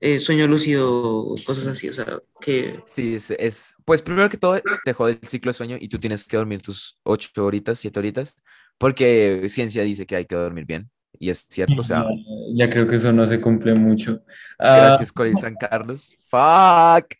eh, 0.00 0.18
sueño 0.18 0.46
lúcido 0.46 0.88
o 0.90 1.36
cosas 1.44 1.66
así? 1.66 1.88
O 1.88 1.92
sea, 1.92 2.20
que 2.40 2.80
Sí, 2.86 3.14
es, 3.16 3.30
es- 3.32 3.74
pues 3.84 4.00
primero 4.00 4.28
que 4.28 4.38
todo 4.38 4.58
te 4.84 4.92
jode 4.92 5.18
el 5.20 5.28
ciclo 5.28 5.50
de 5.50 5.54
sueño 5.54 5.76
y 5.78 5.88
tú 5.88 5.98
tienes 5.98 6.24
que 6.24 6.36
dormir 6.36 6.62
tus 6.62 6.98
8 7.02 7.44
horitas, 7.44 7.78
7 7.78 7.98
horitas, 8.00 8.36
porque 8.78 9.46
ciencia 9.48 9.82
dice 9.82 10.06
que 10.06 10.16
hay 10.16 10.24
que 10.24 10.36
dormir 10.36 10.64
bien 10.64 10.90
y 11.18 11.30
es 11.30 11.46
cierto, 11.50 11.80
o 11.80 11.84
sea, 11.84 12.04
Ya, 12.04 12.66
ya 12.66 12.70
creo 12.70 12.86
que 12.86 12.96
eso 12.96 13.12
no 13.12 13.26
se 13.26 13.40
cumple 13.40 13.74
mucho. 13.74 14.22
Ah, 14.58 14.76
gracias 14.76 15.12
Corey 15.12 15.34
San 15.36 15.56
Carlos. 15.56 16.16
Fuck. 16.30 17.14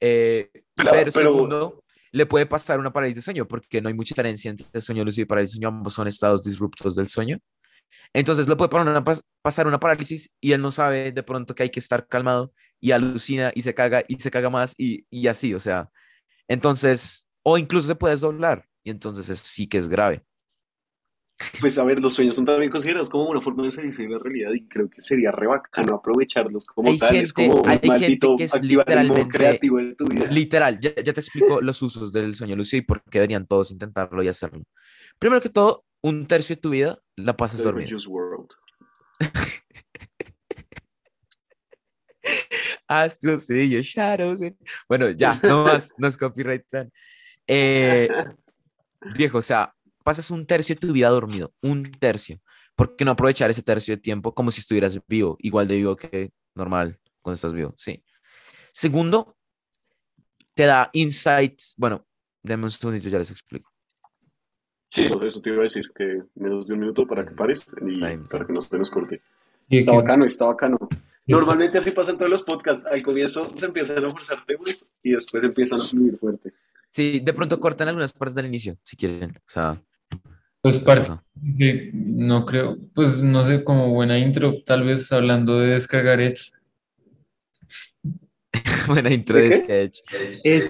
Eh, 0.00 0.50
pero 0.74 0.90
pero- 1.12 1.32
segundo, 1.32 1.84
le 2.12 2.26
puede 2.26 2.46
pasar 2.46 2.78
una 2.80 2.92
parálisis 2.92 3.16
de 3.16 3.22
sueño 3.22 3.46
porque 3.48 3.80
no 3.80 3.88
hay 3.88 3.94
mucha 3.94 4.14
diferencia 4.14 4.50
entre 4.50 4.80
sueño 4.80 5.04
lúcido 5.04 5.24
y 5.24 5.26
parálisis 5.26 5.54
de 5.54 5.56
sueño, 5.56 5.68
ambos 5.68 5.92
son 5.94 6.08
estados 6.08 6.42
disruptos 6.44 6.94
del 6.96 7.08
sueño. 7.08 7.38
Entonces 8.14 8.48
le 8.48 8.56
puede 8.56 8.70
pasar 8.70 8.88
una, 8.88 9.04
pas- 9.04 9.22
pasar 9.42 9.66
una 9.66 9.78
parálisis 9.80 10.30
y 10.40 10.52
él 10.52 10.60
no 10.62 10.70
sabe 10.70 11.12
de 11.12 11.22
pronto 11.22 11.54
que 11.54 11.64
hay 11.64 11.70
que 11.70 11.80
estar 11.80 12.06
calmado 12.06 12.52
y 12.80 12.92
alucina 12.92 13.52
y 13.54 13.60
se 13.62 13.74
caga 13.74 14.02
y 14.08 14.14
se 14.14 14.30
caga 14.30 14.48
más 14.50 14.74
y, 14.78 15.04
y 15.10 15.26
así, 15.26 15.52
o 15.54 15.60
sea, 15.60 15.90
entonces, 16.48 17.26
o 17.42 17.58
incluso 17.58 17.86
se 17.88 17.94
puede 17.94 18.14
desdoblar 18.14 18.64
y 18.84 18.90
entonces 18.90 19.28
es- 19.28 19.40
sí 19.40 19.68
que 19.68 19.78
es 19.78 19.88
grave. 19.88 20.22
Pues 21.60 21.78
a 21.78 21.84
ver, 21.84 22.00
los 22.00 22.14
sueños 22.14 22.34
son 22.34 22.44
también 22.44 22.70
considerados 22.70 23.08
como 23.08 23.28
una 23.28 23.40
forma 23.40 23.62
de 23.64 23.70
salirse 23.70 24.02
de 24.02 24.08
la 24.08 24.18
realidad 24.18 24.50
y 24.54 24.66
creo 24.66 24.90
que 24.90 25.00
sería 25.00 25.30
re 25.30 25.46
bacano 25.46 25.94
aprovecharlos 25.94 26.66
como 26.66 26.90
Hay 26.90 26.98
tal. 26.98 27.14
es 27.16 27.32
gente- 27.32 27.50
como 27.52 27.62
un 27.62 27.68
hay 27.68 27.74
gente 27.76 27.86
maldito 27.88 28.36
que 28.36 28.44
es 28.44 28.60
literalmente- 28.62 29.28
creativo 29.28 29.76
de 29.78 29.94
tu 29.94 30.04
vida. 30.06 30.26
Literal, 30.30 30.80
ya, 30.80 30.94
ya 30.96 31.12
te 31.12 31.20
explico 31.20 31.60
los 31.60 31.80
usos 31.80 32.12
del 32.12 32.34
sueño 32.34 32.56
lúcido 32.56 32.80
y 32.80 32.86
por 32.86 33.02
qué 33.04 33.18
deberían 33.20 33.46
todos 33.46 33.70
intentarlo 33.70 34.20
y 34.22 34.28
hacerlo. 34.28 34.64
Primero 35.20 35.40
que 35.40 35.48
todo, 35.48 35.84
un 36.02 36.26
tercio 36.26 36.56
de 36.56 36.62
tu 36.62 36.70
vida 36.70 36.98
la 37.16 37.36
pasas 37.36 37.62
dormido. 37.62 37.96
World. 38.08 38.50
I 42.90 43.06
still 43.08 43.38
see 43.38 43.68
your 43.68 43.82
shadows. 43.82 44.40
in- 44.42 44.56
Bueno, 44.88 45.10
ya, 45.10 45.38
no 45.42 45.64
más, 45.64 45.92
no 45.98 46.08
es 46.08 46.16
copyright 46.16 46.64
plan. 46.68 46.90
Eh, 47.46 48.08
viejo, 49.16 49.38
o 49.38 49.42
sea, 49.42 49.74
pasas 50.08 50.30
un 50.30 50.46
tercio 50.46 50.74
de 50.74 50.80
tu 50.80 50.90
vida 50.94 51.10
dormido, 51.10 51.52
un 51.62 51.90
tercio. 51.92 52.40
¿Por 52.74 52.96
qué 52.96 53.04
no 53.04 53.10
aprovechar 53.10 53.50
ese 53.50 53.62
tercio 53.62 53.94
de 53.94 54.00
tiempo 54.00 54.32
como 54.34 54.50
si 54.50 54.60
estuvieras 54.60 54.98
vivo, 55.06 55.36
igual 55.40 55.68
de 55.68 55.76
vivo 55.76 55.96
que 55.96 56.32
normal 56.54 56.98
cuando 57.20 57.34
estás 57.34 57.52
vivo? 57.52 57.74
Sí. 57.76 58.02
Segundo, 58.72 59.36
te 60.54 60.64
da 60.64 60.88
insights. 60.94 61.74
Bueno, 61.76 62.06
denme 62.42 62.64
un 62.64 62.70
segundito, 62.70 63.10
ya 63.10 63.18
les 63.18 63.30
explico. 63.30 63.70
Sí, 64.86 65.04
eso, 65.04 65.20
eso 65.22 65.42
te 65.42 65.50
iba 65.50 65.58
a 65.58 65.62
decir, 65.62 65.84
que 65.94 66.22
menos 66.36 66.68
de 66.68 66.74
un 66.74 66.80
minuto 66.80 67.06
para 67.06 67.22
que 67.22 67.34
pares 67.34 67.76
y 67.86 68.00
para 68.30 68.46
que 68.46 68.52
no 68.54 68.62
se 68.62 68.78
nos 68.78 68.90
corte. 68.90 69.20
Y 69.68 69.76
Está 69.76 69.92
que- 69.92 69.98
bacano, 69.98 70.24
está 70.24 70.46
bacano. 70.46 70.78
Normalmente 71.26 71.76
así 71.76 71.90
pasan 71.90 72.16
todos 72.16 72.30
los 72.30 72.42
podcasts. 72.42 72.86
Al 72.86 73.02
comienzo 73.02 73.52
se 73.58 73.66
empiezan 73.66 74.02
a 74.02 74.10
forzar 74.10 74.42
temas 74.46 74.86
y 75.02 75.10
después 75.12 75.44
empiezan 75.44 75.78
a 75.82 75.84
fluir 75.84 76.16
fuerte. 76.18 76.54
Sí, 76.88 77.20
de 77.20 77.34
pronto 77.34 77.60
cortan 77.60 77.88
algunas 77.88 78.14
partes 78.14 78.34
del 78.36 78.46
inicio, 78.46 78.78
si 78.82 78.96
quieren. 78.96 79.32
O 79.36 79.42
sea, 79.50 79.82
Pues 80.60 80.80
parte 80.80 81.12
que 81.56 81.90
no 81.92 82.44
creo, 82.44 82.76
pues 82.94 83.22
no 83.22 83.42
sé, 83.42 83.62
como 83.62 83.90
buena 83.90 84.18
intro, 84.18 84.62
tal 84.64 84.84
vez 84.84 85.10
hablando 85.12 85.60
de 85.60 85.68
descargar 85.74 86.20
Edge. 86.20 86.50
buena 88.88 89.10
intro 89.10 89.38
¿De 89.38 89.58
sketch. 89.58 90.00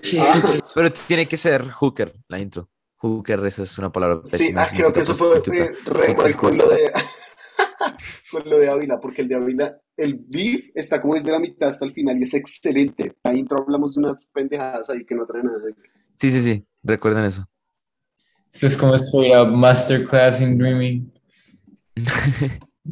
Sí, 0.03 0.18
Ah. 0.20 0.43
Pero 0.74 0.93
tiene 0.93 1.26
que 1.26 1.36
ser 1.36 1.70
hooker, 1.70 2.12
la 2.28 2.39
intro. 2.39 2.68
Hooker, 2.97 3.47
esa 3.47 3.62
es 3.62 3.78
una 3.78 3.93
palabra 3.93 4.20
Sí, 4.24 4.39
pésima, 4.39 4.62
ah, 4.62 4.68
creo 4.74 4.93
que 4.93 5.01
eso 5.01 5.14
fue 5.14 5.41
re 5.86 6.14
mal 6.14 6.36
con 6.36 6.59
lo 6.59 6.68
de 6.68 6.93
con 8.32 8.51
lo 8.51 8.59
de 8.59 8.68
Ávila, 8.68 9.01
porque 9.01 9.22
el 9.22 9.28
de 9.28 9.36
Ávila, 9.36 9.80
el 9.97 10.14
beef 10.18 10.70
está 10.74 11.01
como 11.01 11.14
desde 11.14 11.30
la 11.30 11.39
mitad 11.39 11.68
hasta 11.68 11.84
el 11.84 11.93
final 11.93 12.18
y 12.18 12.24
es 12.24 12.34
excelente. 12.34 13.16
La 13.22 13.34
intro 13.34 13.62
hablamos 13.62 13.95
de 13.95 14.01
unas 14.01 14.26
pendejadas 14.26 14.91
ahí 14.91 15.07
que 15.07 15.14
no 15.14 15.24
traen 15.26 15.47
nada. 15.47 15.61
Sí, 16.14 16.30
sí, 16.30 16.43
sí, 16.43 16.66
recuerden 16.82 17.24
eso. 17.24 17.49
Esto 18.53 18.66
es 18.66 18.76
como 18.76 18.94
straight 18.96 19.34
up 19.34 19.55
masterclass 19.55 20.40
in 20.40 20.59
dreaming. 20.59 21.12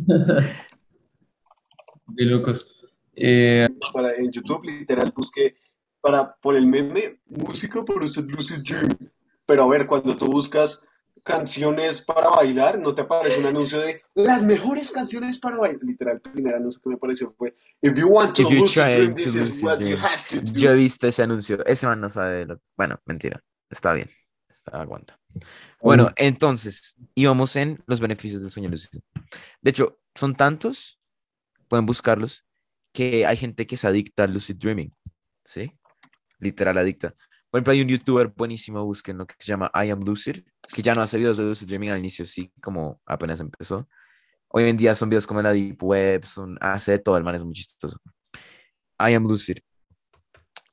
De 2.09 2.25
locos. 2.25 2.67
Eh, 3.15 3.69
Para, 3.93 4.15
en 4.15 4.31
YouTube, 4.31 4.65
literal, 4.65 5.13
busqué 5.15 5.57
para, 6.01 6.35
por 6.37 6.55
el 6.57 6.67
meme, 6.67 7.21
música 7.27 7.85
por 7.85 8.05
ese 8.05 8.23
Lucid 8.23 8.63
Dream. 8.63 8.89
Pero 9.47 9.63
a 9.65 9.69
ver, 9.69 9.87
cuando 9.87 10.15
tú 10.17 10.27
buscas 10.27 10.87
canciones 11.23 12.01
para 12.03 12.29
bailar, 12.29 12.79
no 12.79 12.95
te 12.95 13.03
aparece 13.03 13.41
un 13.41 13.47
anuncio 13.47 13.81
de 13.81 14.03
las 14.15 14.45
mejores 14.45 14.93
canciones 14.93 15.39
para 15.39 15.57
bailar. 15.57 15.81
Literal, 15.83 16.21
el 16.25 16.33
primer 16.33 16.55
anuncio 16.55 16.81
que 16.81 16.91
me 16.91 16.95
apareció 16.97 17.31
fue 17.31 17.57
If 17.83 17.99
you 17.99 18.09
want 18.09 18.37
to 18.37 18.43
If 18.43 18.51
lucid 18.51 18.83
dream, 18.85 19.15
this 19.15 19.35
is 19.35 19.63
what 19.63 19.79
you 19.79 19.97
dream. 19.97 19.99
have 20.01 20.25
to 20.29 20.41
do. 20.41 20.53
Yo 20.53 20.71
he 20.71 20.77
visto 20.77 21.09
ese 21.09 21.23
anuncio. 21.23 21.65
Ese 21.67 21.87
man 21.87 22.01
no 22.01 22.09
sabe 22.09 22.37
de 22.37 22.47
lo... 22.47 22.61
Bueno, 22.77 23.01
mentira. 23.07 23.43
Está 23.71 23.93
bien. 23.95 24.09
Aguanta. 24.73 25.19
Bueno, 25.81 26.11
entonces, 26.17 26.97
íbamos 27.15 27.57
en 27.57 27.83
los 27.87 28.01
beneficios 28.01 28.43
del 28.43 28.51
sueño 28.51 28.69
lúcido. 28.69 29.03
De 29.61 29.71
hecho, 29.71 30.01
son 30.15 30.35
tantos, 30.35 30.99
pueden 31.69 31.87
buscarlos, 31.87 32.45
que 32.93 33.27
hay 33.27 33.37
gente 33.37 33.67
que 33.67 33.77
se 33.77 33.87
adicta 33.87 34.25
al 34.25 34.33
lucid 34.33 34.57
dreaming. 34.57 34.93
¿Sí? 35.45 35.71
Literal 36.41 36.79
adicta. 36.79 37.15
Por 37.51 37.59
ejemplo, 37.59 37.73
hay 37.73 37.83
un 37.83 37.89
youtuber 37.89 38.29
buenísimo, 38.29 38.85
busquen 38.85 39.19
lo 39.19 39.27
que 39.27 39.35
se 39.39 39.49
llama 39.49 39.71
I 39.75 39.91
Am 39.91 40.01
Lucid, 40.01 40.45
que 40.75 40.83
ya 40.83 40.95
no 40.95 41.03
hace 41.03 41.19
videos 41.19 41.37
de 41.37 41.45
lucid 41.45 41.67
dreaming 41.67 41.91
al 41.91 41.99
inicio, 41.99 42.27
sí, 42.27 42.53
como 42.61 43.01
apenas 43.07 43.41
empezó. 43.41 43.89
Hoy 44.49 44.65
en 44.65 44.77
día 44.77 44.95
son 44.95 45.09
videos 45.09 45.27
como 45.27 45.41
en 45.41 45.45
la 45.45 45.53
Deep 45.53 45.83
Web, 45.83 46.25
son, 46.25 46.59
hace 46.61 46.99
todo, 46.99 47.17
el 47.17 47.25
man 47.25 47.35
es 47.35 47.45
muy 47.45 47.55
chistoso. 47.55 48.01
I 48.99 49.15
Am 49.15 49.25
Lucid. 49.25 49.59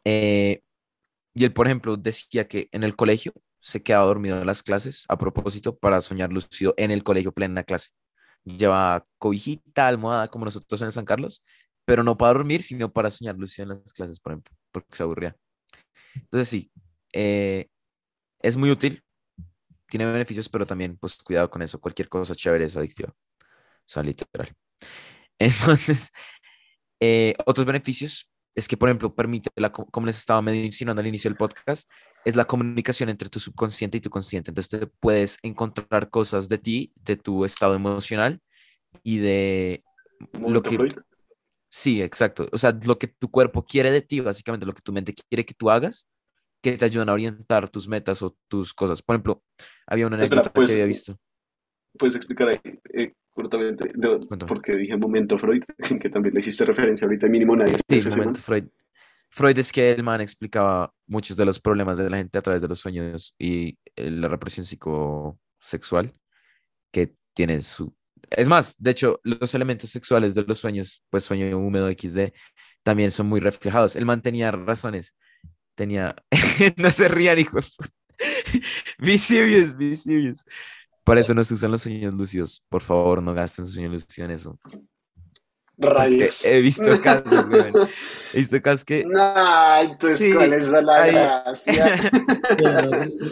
Eh, 0.05 0.61
y 1.33 1.43
él, 1.43 1.53
por 1.53 1.67
ejemplo, 1.67 1.97
decía 1.97 2.47
que 2.47 2.69
en 2.71 2.83
el 2.83 2.95
colegio 2.95 3.33
se 3.63 3.81
quedaba 3.83 4.05
dormido 4.05 4.39
en 4.39 4.47
las 4.47 4.63
clases 4.63 5.05
a 5.09 5.17
propósito 5.17 5.77
para 5.77 6.01
soñar 6.01 6.31
lúcido 6.33 6.73
en 6.77 6.91
el 6.91 7.03
colegio 7.03 7.31
plena 7.31 7.63
clase. 7.63 7.89
Lleva 8.45 9.05
cobijita, 9.19 9.87
almohada, 9.87 10.27
como 10.29 10.45
nosotros 10.45 10.81
en 10.81 10.87
el 10.87 10.91
San 10.93 11.05
Carlos, 11.05 11.45
pero 11.85 12.03
no 12.03 12.17
para 12.17 12.33
dormir, 12.33 12.61
sino 12.61 12.91
para 12.91 13.11
soñar 13.11 13.37
lúcido 13.37 13.71
en 13.73 13.79
las 13.79 13.93
clases, 13.93 14.19
por 14.19 14.33
ejemplo, 14.33 14.55
porque 14.71 14.95
se 14.95 15.03
aburría. 15.03 15.35
Entonces, 16.15 16.49
sí, 16.49 16.71
eh, 17.13 17.67
es 18.41 18.57
muy 18.57 18.71
útil, 18.71 19.03
tiene 19.89 20.05
beneficios, 20.11 20.49
pero 20.49 20.65
también, 20.67 20.97
pues, 20.97 21.17
cuidado 21.23 21.49
con 21.49 21.61
eso. 21.61 21.79
Cualquier 21.81 22.09
cosa 22.09 22.35
chévere 22.35 22.65
es 22.65 22.77
adictiva. 22.77 23.11
O 23.11 23.15
sea, 23.87 24.03
literal. 24.03 24.53
Entonces, 25.39 26.11
eh, 26.99 27.35
otros 27.45 27.65
beneficios 27.65 28.29
es 28.55 28.67
que, 28.67 28.77
por 28.77 28.89
ejemplo, 28.89 29.13
permite, 29.15 29.49
la, 29.55 29.71
co- 29.71 29.85
como 29.87 30.07
les 30.07 30.17
estaba 30.17 30.41
medio 30.41 30.61
al 30.91 31.07
inicio 31.07 31.29
del 31.29 31.37
podcast, 31.37 31.89
es 32.25 32.35
la 32.35 32.45
comunicación 32.45 33.09
entre 33.09 33.29
tu 33.29 33.39
subconsciente 33.39 33.97
y 33.97 34.01
tu 34.01 34.09
consciente. 34.09 34.51
Entonces, 34.51 34.79
te 34.79 34.87
puedes 34.87 35.39
encontrar 35.43 36.09
cosas 36.09 36.47
de 36.49 36.57
ti, 36.57 36.93
de 37.03 37.15
tu 37.15 37.45
estado 37.45 37.75
emocional 37.75 38.41
y 39.03 39.17
de 39.17 39.83
lo 40.47 40.61
que 40.61 40.75
Freud. 40.75 40.93
Sí, 41.69 42.01
exacto. 42.03 42.47
O 42.51 42.57
sea, 42.57 42.77
lo 42.85 42.99
que 42.99 43.07
tu 43.07 43.31
cuerpo 43.31 43.65
quiere 43.65 43.89
de 43.91 44.01
ti, 44.01 44.19
básicamente 44.19 44.65
lo 44.65 44.73
que 44.73 44.81
tu 44.83 44.93
mente 44.93 45.13
quiere 45.13 45.43
que 45.43 45.55
tú 45.55 45.71
hagas, 45.71 46.07
que 46.61 46.77
te 46.77 46.85
ayudan 46.85 47.09
a 47.09 47.13
orientar 47.13 47.67
tus 47.69 47.87
metas 47.87 48.21
o 48.21 48.37
tus 48.47 48.73
cosas. 48.73 49.01
Por 49.01 49.15
ejemplo, 49.15 49.43
había 49.87 50.05
una 50.05 50.21
Espera, 50.21 50.41
anécdota 50.41 50.53
pues, 50.53 50.69
que 50.69 50.73
había 50.75 50.85
visto. 50.85 51.19
¿Puedes 51.97 52.15
explicar 52.15 52.49
ahí 52.49 52.59
eh, 52.93 53.13
cortamente? 53.31 53.91
de- 53.93 54.19
porque 54.47 54.75
dije 54.75 54.95
momento 54.95 55.37
Freud, 55.37 55.63
que 56.01 56.09
también 56.09 56.35
le 56.35 56.41
hiciste 56.41 56.63
referencia 56.63 57.05
ahorita, 57.05 57.27
mínimo 57.27 57.55
nadie. 57.55 57.75
Sí, 57.89 58.09
momento 58.09 58.39
Freud. 58.39 58.65
Freud 59.33 59.57
es 59.57 59.71
que 59.71 59.89
el 59.91 60.03
man 60.03 60.21
explicaba 60.21 60.93
muchos 61.07 61.35
de 61.35 61.43
los 61.43 61.59
problemas 61.59 61.97
de 61.97 62.07
la 62.07 62.17
gente 62.17 62.37
a 62.37 62.41
través 62.41 62.61
de 62.61 62.67
los 62.67 62.79
sueños 62.79 63.33
y 63.39 63.79
eh, 63.95 64.11
la 64.11 64.27
represión 64.27 64.63
psicosexual 64.63 66.13
que 66.91 67.15
tiene 67.33 67.59
su... 67.61 67.95
Es 68.29 68.47
más, 68.47 68.75
de 68.77 68.91
hecho, 68.91 69.19
los 69.23 69.55
elementos 69.55 69.89
sexuales 69.89 70.35
de 70.35 70.43
los 70.43 70.59
sueños, 70.59 71.03
pues 71.09 71.23
sueño 71.23 71.57
húmedo 71.57 71.89
XD, 71.91 72.31
también 72.83 73.09
son 73.09 73.25
muy 73.25 73.39
reflejados. 73.39 73.95
El 73.95 74.05
man 74.05 74.21
tenía 74.21 74.51
razones. 74.51 75.15
Tenía... 75.73 76.15
no 76.77 76.91
se 76.91 77.07
rían, 77.07 77.39
hijo. 77.39 77.57
Be 78.99 79.17
serious, 79.17 79.75
be 79.75 79.95
serious. 79.95 80.45
Por 81.03 81.17
eso 81.17 81.33
no 81.33 81.43
se 81.43 81.55
usan 81.55 81.71
los 81.71 81.81
sueños 81.81 82.13
lúcidos. 82.13 82.63
Por 82.69 82.83
favor, 82.83 83.23
no 83.23 83.33
gasten 83.33 83.65
sueños 83.65 83.93
lúcidos 83.93 84.19
en 84.19 84.31
eso. 84.31 84.59
Rayos. 85.77 86.45
He 86.45 86.61
visto 86.61 86.83
casos, 87.01 87.47
weón. 87.47 87.89
He 88.33 88.37
visto 88.37 88.61
casos 88.61 88.85
que 88.85 89.05
Nah, 89.05 89.81
entonces, 89.81 90.19
Sí, 90.19 90.33
¿cuál 90.33 90.53
es 90.53 90.69
la 90.69 91.01
ahí- 91.01 91.11
gracia? 91.13 92.11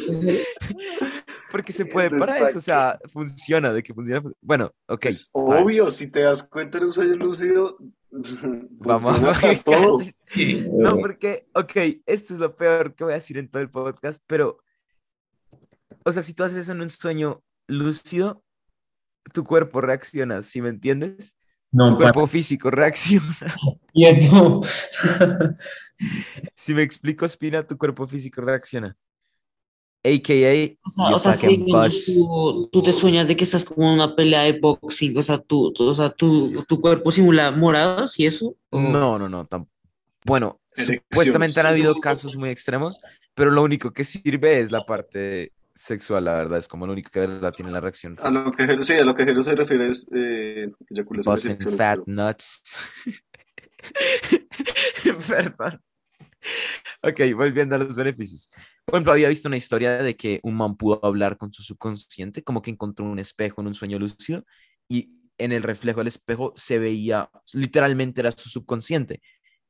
Porque 1.51 1.73
se 1.73 1.85
puede 1.85 2.07
Entonces, 2.07 2.29
para 2.29 2.39
¿para 2.39 2.49
eso, 2.49 2.59
o 2.59 2.61
sea, 2.61 2.99
funciona, 3.11 3.73
de 3.73 3.83
que 3.83 3.93
funciona. 3.93 4.23
Bueno, 4.41 4.73
ok. 4.87 5.05
Es 5.05 5.29
a 5.33 5.39
obvio, 5.39 5.89
si 5.89 6.07
te 6.09 6.21
das 6.21 6.43
cuenta 6.43 6.77
en 6.77 6.85
un 6.85 6.91
sueño 6.91 7.15
lúcido, 7.15 7.77
Vamos 8.11 9.19
todo. 9.63 9.99
No, 10.73 10.97
porque, 10.97 11.47
ok, 11.53 11.75
esto 12.05 12.33
es 12.33 12.39
lo 12.39 12.55
peor 12.55 12.93
que 12.93 13.03
voy 13.03 13.13
a 13.13 13.15
decir 13.15 13.37
en 13.37 13.49
todo 13.49 13.61
el 13.61 13.69
podcast, 13.69 14.21
pero, 14.27 14.59
o 16.03 16.11
sea, 16.11 16.21
si 16.21 16.33
tú 16.33 16.43
haces 16.43 16.57
eso 16.57 16.71
en 16.73 16.81
un 16.81 16.89
sueño 16.89 17.41
lúcido, 17.67 18.43
tu 19.33 19.43
cuerpo 19.43 19.79
reacciona, 19.81 20.41
¿sí 20.41 20.61
me 20.61 20.69
entiendes? 20.69 21.35
Tu 21.71 21.77
no, 21.77 21.95
cuerpo 21.95 22.27
físico 22.27 22.69
reacciona. 22.69 23.35
quieto. 23.93 24.61
Si 26.55 26.73
me 26.73 26.81
explico, 26.81 27.25
Espina, 27.25 27.61
tu 27.61 27.77
cuerpo 27.77 28.07
físico 28.07 28.41
reacciona. 28.41 28.97
AKA, 30.03 30.75
O 30.83 30.89
sea, 30.89 31.15
o 31.15 31.19
sea, 31.19 31.35
tú, 32.15 32.69
tú 32.71 32.81
te 32.81 32.91
sueñas 32.91 33.27
de 33.27 33.37
que 33.37 33.43
estás 33.43 33.63
como 33.63 33.87
en 33.87 33.93
una 33.93 34.15
pelea 34.15 34.41
de 34.41 34.53
boxing, 34.59 35.15
o 35.15 35.21
sea, 35.21 35.37
tú, 35.37 35.71
tú- 35.71 35.89
o 35.89 35.93
sea, 35.93 36.09
tu, 36.09 36.63
tu 36.67 36.81
cuerpo 36.81 37.11
simula 37.11 37.51
morados 37.51 38.19
y 38.19 38.25
eso. 38.25 38.55
o- 38.71 38.79
No, 38.81 39.19
no, 39.19 39.29
no. 39.29 39.47
tam- 39.47 39.67
Bueno, 40.25 40.59
supuestamente 40.73 41.59
han 41.59 41.67
habido 41.67 41.93
casos 41.95 42.35
muy 42.35 42.49
extremos, 42.49 42.99
pero 43.35 43.51
lo 43.51 43.61
único 43.61 43.91
que 43.93 44.03
sirve 44.03 44.59
es 44.59 44.71
la 44.71 44.81
parte 44.81 45.51
sexual, 45.75 46.25
la 46.25 46.33
verdad. 46.33 46.59
Es 46.59 46.67
como 46.67 46.85
lo 46.85 46.93
único 46.93 47.09
que 47.11 47.21
verdad 47.21 47.53
tiene 47.53 47.71
la 47.71 47.79
reacción. 47.79 48.17
A 48.21 48.29
lo 48.29 48.51
que 48.51 48.81
sí, 48.81 48.93
a 48.93 49.03
lo 49.03 49.15
que 49.15 49.25
Jero 49.25 49.41
se 49.41 49.55
refiere 49.55 49.89
es 49.89 50.07
eh, 50.13 50.71
eyaculación 50.89 51.37
sexual, 51.37 51.75
fat 51.75 51.99
nuts. 52.05 52.63
Perdón. 55.27 55.81
Ok, 57.03 57.19
volviendo 57.35 57.75
a 57.75 57.79
los 57.79 57.95
beneficios. 57.95 58.49
Por 58.85 58.95
ejemplo, 58.95 59.13
había 59.13 59.29
visto 59.29 59.47
una 59.47 59.57
historia 59.57 59.97
de 60.03 60.15
que 60.15 60.39
un 60.43 60.55
man 60.55 60.75
pudo 60.75 61.03
hablar 61.03 61.37
con 61.37 61.51
su 61.51 61.63
subconsciente, 61.63 62.43
como 62.43 62.61
que 62.61 62.71
encontró 62.71 63.05
un 63.05 63.19
espejo 63.19 63.61
en 63.61 63.67
un 63.67 63.73
sueño 63.73 63.97
lúcido 63.97 64.45
y 64.87 65.11
en 65.37 65.51
el 65.51 65.63
reflejo 65.63 65.99
del 65.99 66.07
espejo 66.07 66.53
se 66.55 66.77
veía, 66.77 67.29
literalmente 67.53 68.21
era 68.21 68.31
su 68.31 68.49
subconsciente. 68.49 69.21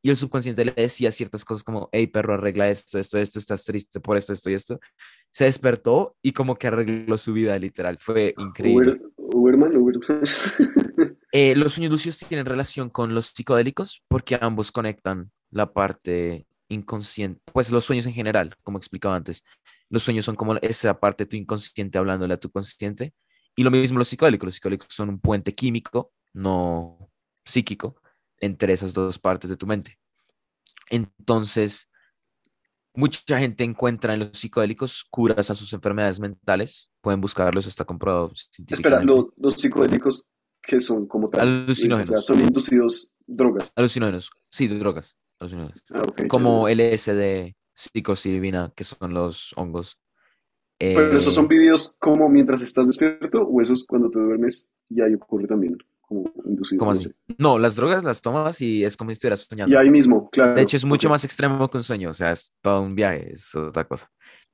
Y 0.04 0.10
el 0.10 0.16
subconsciente 0.16 0.66
le 0.66 0.72
decía 0.72 1.12
ciertas 1.12 1.46
cosas 1.46 1.64
como, 1.64 1.90
hey 1.92 2.08
perro, 2.08 2.34
arregla 2.34 2.70
esto, 2.70 2.98
esto, 2.98 3.20
esto, 3.20 3.38
estás 3.40 3.64
triste 3.64 4.00
por 4.00 4.18
esto, 4.18 4.34
esto 4.34 4.50
y 4.50 4.54
esto. 4.56 4.80
Se 5.32 5.46
despertó 5.46 6.16
y 6.24 6.32
como 6.32 6.56
que 6.56 6.68
arregló 6.68 7.18
su 7.18 7.34
vida, 7.34 7.58
literal. 7.60 7.98
Fue 8.00 8.34
increíble. 8.38 8.94
Uber- 8.94 9.12
Uberman, 9.34 9.78
Uberman. 9.78 10.22
Eh, 11.34 11.56
los 11.56 11.74
sueños 11.74 11.92
lúcidos 11.94 12.18
tienen 12.20 12.46
relación 12.46 12.90
con 12.90 13.14
los 13.16 13.28
psicodélicos 13.28 14.04
porque 14.10 14.38
ambos 14.42 14.70
conectan 14.70 15.32
la 15.50 15.72
parte 15.72 16.46
inconsciente, 16.68 17.40
pues 17.54 17.72
los 17.72 17.86
sueños 17.86 18.06
en 18.06 18.12
general, 18.12 18.54
como 18.64 18.78
explicaba 18.78 19.16
antes. 19.16 19.46
Los 19.90 20.04
sueños 20.04 20.26
son 20.26 20.36
como 20.36 20.58
esa 20.58 21.00
parte 21.00 21.24
de 21.24 21.30
tu 21.30 21.38
inconsciente 21.38 21.98
hablándole 21.98 22.34
a 22.34 22.38
tu 22.40 22.52
consciente. 22.52 23.14
Y 23.56 23.64
lo 23.64 23.72
mismo 23.72 23.98
los 23.98 24.10
psicodélicos. 24.10 24.46
Los 24.48 24.56
psicodélicos 24.56 24.88
son 24.90 25.08
un 25.08 25.20
puente 25.22 25.54
químico, 25.54 26.12
no 26.34 27.10
psíquico, 27.46 27.96
entre 28.42 28.74
esas 28.74 28.94
dos 28.94 29.18
partes 29.18 29.50
de 29.50 29.56
tu 29.56 29.66
mente. 29.66 29.98
Entonces, 30.90 31.90
mucha 32.94 33.40
gente 33.40 33.64
encuentra 33.64 34.14
en 34.14 34.20
los 34.20 34.32
psicodélicos 34.34 35.06
curas 35.10 35.50
a 35.50 35.56
sus 35.56 35.72
enfermedades 35.74 36.20
mentales. 36.20 36.90
Pueden 37.02 37.22
buscarlos, 37.22 37.66
está 37.66 37.86
comprobado 37.86 38.34
Espera, 38.68 39.02
lo- 39.02 39.34
los 39.38 39.54
psicodélicos 39.54 40.28
que 40.62 40.80
son 40.80 41.08
como 41.08 41.30
tal. 41.30 41.48
Alucinógenos. 41.66 42.10
O 42.10 42.14
sea, 42.14 42.22
son 42.22 42.42
inducidos 42.42 43.14
drogas. 43.26 43.72
Alucinógenos, 43.76 44.30
sí, 44.52 44.68
drogas, 44.68 45.18
alucinógenos. 45.40 45.84
Ah, 45.92 46.02
ok, 46.02 46.28
Como. 46.28 46.68
LSD, 46.68 47.56
psilocibina, 47.74 48.72
que 48.76 48.84
son 48.84 49.14
los 49.14 49.54
hongos. 49.56 49.98
Pero 50.78 51.18
esos 51.18 51.34
Eh, 51.34 51.36
son 51.36 51.48
vividos 51.48 51.96
como 52.00 52.28
mientras 52.28 52.62
estás 52.62 52.88
despierto 52.88 53.44
o 53.44 53.62
esos 53.62 53.86
cuando 53.86 54.10
te 54.10 54.20
duermes 54.20 54.72
y 54.90 55.02
ahí 55.02 55.14
ocurre 55.14 55.48
también 55.48 55.78
como 56.12 56.32
inducido. 56.46 56.80
¿Cómo 56.80 56.92
no 56.92 56.98
así? 56.98 57.08
sé. 57.10 57.16
No, 57.38 57.58
las 57.60 57.76
drogas 57.76 58.04
las 58.04 58.22
tomas 58.22 58.62
y 58.62 58.84
es 58.84 58.98
como 58.98 59.10
si 59.10 59.14
estuvieras 59.14 59.42
soñando. 59.50 59.74
Y 59.74 59.78
ahí 59.78 59.90
mismo, 59.90 60.30
claro. 60.30 60.56
De 60.56 60.62
hecho, 60.62 60.78
es 60.78 60.86
mucho 60.86 61.10
más 61.10 61.24
extremo 61.24 61.70
que 61.70 61.78
un 61.78 61.84
sueño, 61.84 62.10
o 62.10 62.14
sea, 62.14 62.32
es 62.32 62.54
todo 62.62 62.82
un 62.82 62.94
viaje, 62.96 63.34
es 63.34 63.54
otra 63.56 63.88
cosa. 63.88 64.08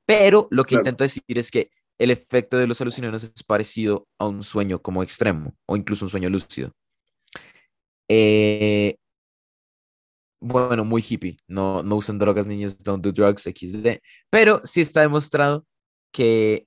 Pero 0.06 0.48
lo 0.50 0.64
que 0.64 0.70
Claro. 0.70 0.80
intento 0.82 1.04
decir 1.04 1.22
es 1.28 1.50
que 1.50 1.70
el 2.00 2.10
efecto 2.10 2.56
de 2.56 2.66
los 2.66 2.80
alucinógenos 2.80 3.24
es 3.24 3.42
parecido 3.42 4.06
a 4.20 4.26
un 4.28 4.42
sueño 4.42 4.80
como 4.80 5.02
extremo 5.02 5.54
o 5.66 5.76
incluso 5.76 6.04
un 6.06 6.10
sueño 6.10 6.30
lúcido. 6.30 6.72
Eh, 8.08 8.96
bueno, 10.40 10.84
muy 10.84 11.04
hippie, 11.06 11.36
no, 11.48 11.82
no 11.82 11.96
usen 11.96 12.18
drogas, 12.18 12.46
niños, 12.46 12.78
don't 12.78 13.04
do 13.04 13.10
drugs, 13.12 13.42
XD, 13.42 13.98
pero 14.30 14.60
sí 14.64 14.80
está 14.80 15.00
demostrado 15.00 15.66
que 16.14 16.66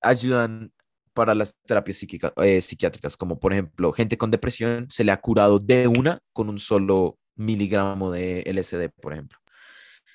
ayudan 0.00 0.72
para 1.14 1.34
las 1.34 1.56
terapias 1.64 1.96
psíquica- 1.96 2.32
eh, 2.36 2.60
psiquiátricas, 2.60 3.16
como 3.16 3.38
por 3.38 3.52
ejemplo, 3.52 3.92
gente 3.92 4.18
con 4.18 4.30
depresión 4.30 4.86
se 4.90 5.04
le 5.04 5.12
ha 5.12 5.20
curado 5.20 5.58
de 5.58 5.88
una 5.88 6.18
con 6.32 6.48
un 6.48 6.58
solo 6.58 7.18
miligramo 7.36 8.10
de 8.10 8.42
LSD, 8.46 8.90
por 9.00 9.12
ejemplo. 9.14 9.38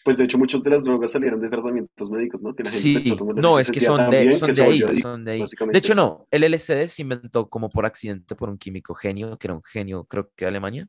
Pues 0.03 0.17
de 0.17 0.23
hecho, 0.23 0.37
muchas 0.37 0.63
de 0.63 0.69
las 0.69 0.85
drogas 0.85 1.11
salieron 1.11 1.39
de 1.39 1.49
tratamientos 1.49 2.09
médicos, 2.09 2.41
¿no? 2.41 2.55
Que 2.55 2.63
la 2.63 2.71
gente 2.71 2.99
Sí, 2.99 3.17
no, 3.35 3.59
es 3.59 3.69
que 3.69 3.79
son 3.79 4.09
de, 4.09 4.33
son 4.33 4.47
que 4.49 4.53
de 4.53 4.63
ahí, 4.63 4.81
adicto, 4.81 4.93
son 5.01 5.25
de 5.25 5.31
ahí. 5.31 5.43
De 5.71 5.77
hecho, 5.77 5.93
no, 5.93 6.25
el 6.31 6.43
LSD 6.45 6.87
se 6.87 7.01
inventó 7.01 7.49
como 7.49 7.69
por 7.69 7.85
accidente 7.85 8.35
por 8.35 8.49
un 8.49 8.57
químico 8.57 8.95
genio, 8.95 9.37
que 9.37 9.47
era 9.47 9.53
un 9.53 9.63
genio, 9.63 10.05
creo 10.05 10.31
que 10.35 10.45
de 10.45 10.49
Alemania. 10.49 10.87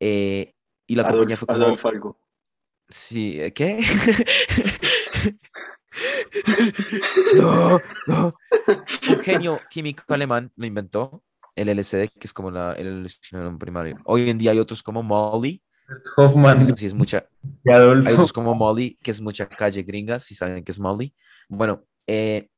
Eh, 0.00 0.54
y 0.86 0.94
la 0.94 1.02
compañía 1.04 1.36
Adolf, 1.36 1.38
fue 1.40 1.46
como, 1.46 1.64
Adolf 1.64 1.86
algo. 1.86 2.20
sí, 2.88 3.40
¿eh, 3.40 3.52
¿qué? 3.52 3.78
No, 7.36 7.80
no. 8.06 8.34
Un 9.10 9.20
genio 9.20 9.60
químico 9.70 10.02
alemán 10.12 10.52
lo 10.56 10.66
inventó, 10.66 11.22
el 11.54 11.68
LSD, 11.68 12.10
que 12.18 12.26
es 12.26 12.32
como 12.32 12.50
la, 12.50 12.72
el 12.72 12.88
alucinógeno 12.88 13.58
primario. 13.58 13.98
Hoy 14.04 14.28
en 14.28 14.38
día 14.38 14.52
hay 14.52 14.58
otros 14.58 14.82
como 14.82 15.02
Molly, 15.02 15.62
Hoffman 16.16 16.76
sí 16.76 16.86
es 16.86 16.94
mucha, 16.94 17.28
y 17.64 17.70
hay 17.70 17.80
otros 17.80 18.32
como 18.32 18.54
Molly, 18.54 18.98
que 19.02 19.10
es 19.10 19.20
mucha 19.20 19.48
calle 19.48 19.82
gringa, 19.82 20.18
si 20.18 20.34
saben 20.34 20.64
que 20.64 20.72
es 20.72 20.80
Molly. 20.80 21.14
Bueno, 21.48 21.84
eh, 22.06 22.48